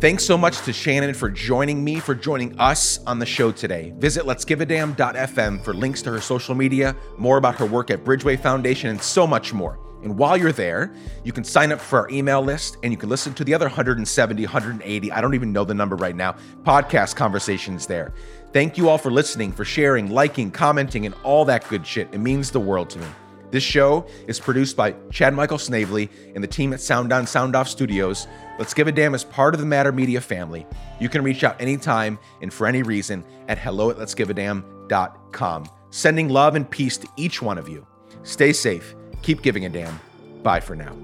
Thanks 0.00 0.24
so 0.24 0.38
much 0.38 0.62
to 0.62 0.72
Shannon 0.72 1.12
for 1.12 1.28
joining 1.28 1.84
me, 1.84 2.00
for 2.00 2.14
joining 2.14 2.58
us 2.58 2.98
on 3.04 3.18
the 3.18 3.26
show 3.26 3.52
today. 3.52 3.92
Visit 3.98 4.24
letsgiveadamn.fm 4.24 5.62
for 5.62 5.74
links 5.74 6.00
to 6.00 6.12
her 6.12 6.20
social 6.22 6.54
media, 6.54 6.96
more 7.18 7.36
about 7.36 7.56
her 7.56 7.66
work 7.66 7.90
at 7.90 8.04
Bridgeway 8.04 8.40
Foundation, 8.40 8.88
and 8.88 9.02
so 9.02 9.26
much 9.26 9.52
more. 9.52 9.81
And 10.02 10.18
while 10.18 10.36
you're 10.36 10.52
there, 10.52 10.92
you 11.24 11.32
can 11.32 11.44
sign 11.44 11.72
up 11.72 11.80
for 11.80 12.00
our 12.00 12.08
email 12.10 12.42
list 12.42 12.76
and 12.82 12.92
you 12.92 12.98
can 12.98 13.08
listen 13.08 13.34
to 13.34 13.44
the 13.44 13.54
other 13.54 13.66
170, 13.66 14.42
180, 14.42 15.12
I 15.12 15.20
don't 15.20 15.34
even 15.34 15.52
know 15.52 15.64
the 15.64 15.74
number 15.74 15.96
right 15.96 16.16
now, 16.16 16.34
podcast 16.62 17.16
conversations 17.16 17.86
there. 17.86 18.12
Thank 18.52 18.76
you 18.76 18.88
all 18.88 18.98
for 18.98 19.10
listening, 19.10 19.52
for 19.52 19.64
sharing, 19.64 20.10
liking, 20.10 20.50
commenting, 20.50 21.06
and 21.06 21.14
all 21.22 21.44
that 21.46 21.68
good 21.68 21.86
shit. 21.86 22.08
It 22.12 22.18
means 22.18 22.50
the 22.50 22.60
world 22.60 22.90
to 22.90 22.98
me. 22.98 23.06
This 23.50 23.62
show 23.62 24.06
is 24.26 24.40
produced 24.40 24.76
by 24.76 24.94
Chad 25.10 25.34
Michael 25.34 25.58
Snavely 25.58 26.08
and 26.34 26.42
the 26.42 26.48
team 26.48 26.72
at 26.72 26.80
Sound 26.80 27.12
On 27.12 27.26
Sound 27.26 27.54
Off 27.54 27.68
Studios. 27.68 28.26
Let's 28.58 28.72
Give 28.72 28.88
a 28.88 28.92
Damn 28.92 29.14
as 29.14 29.24
part 29.24 29.54
of 29.54 29.60
the 29.60 29.66
Matter 29.66 29.92
Media 29.92 30.22
family. 30.22 30.66
You 30.98 31.10
can 31.10 31.22
reach 31.22 31.44
out 31.44 31.60
anytime 31.60 32.18
and 32.40 32.52
for 32.52 32.66
any 32.66 32.82
reason 32.82 33.24
at 33.48 33.58
hello 33.58 33.90
at 33.90 33.98
let's 33.98 34.14
give 34.14 34.30
a 34.30 34.34
damn.com. 34.34 35.68
Sending 35.90 36.30
love 36.30 36.54
and 36.54 36.68
peace 36.68 36.96
to 36.96 37.08
each 37.16 37.42
one 37.42 37.58
of 37.58 37.68
you. 37.68 37.86
Stay 38.22 38.54
safe 38.54 38.94
Keep 39.22 39.42
giving 39.42 39.64
a 39.64 39.68
damn. 39.68 40.00
Bye 40.42 40.60
for 40.60 40.76
now. 40.76 40.96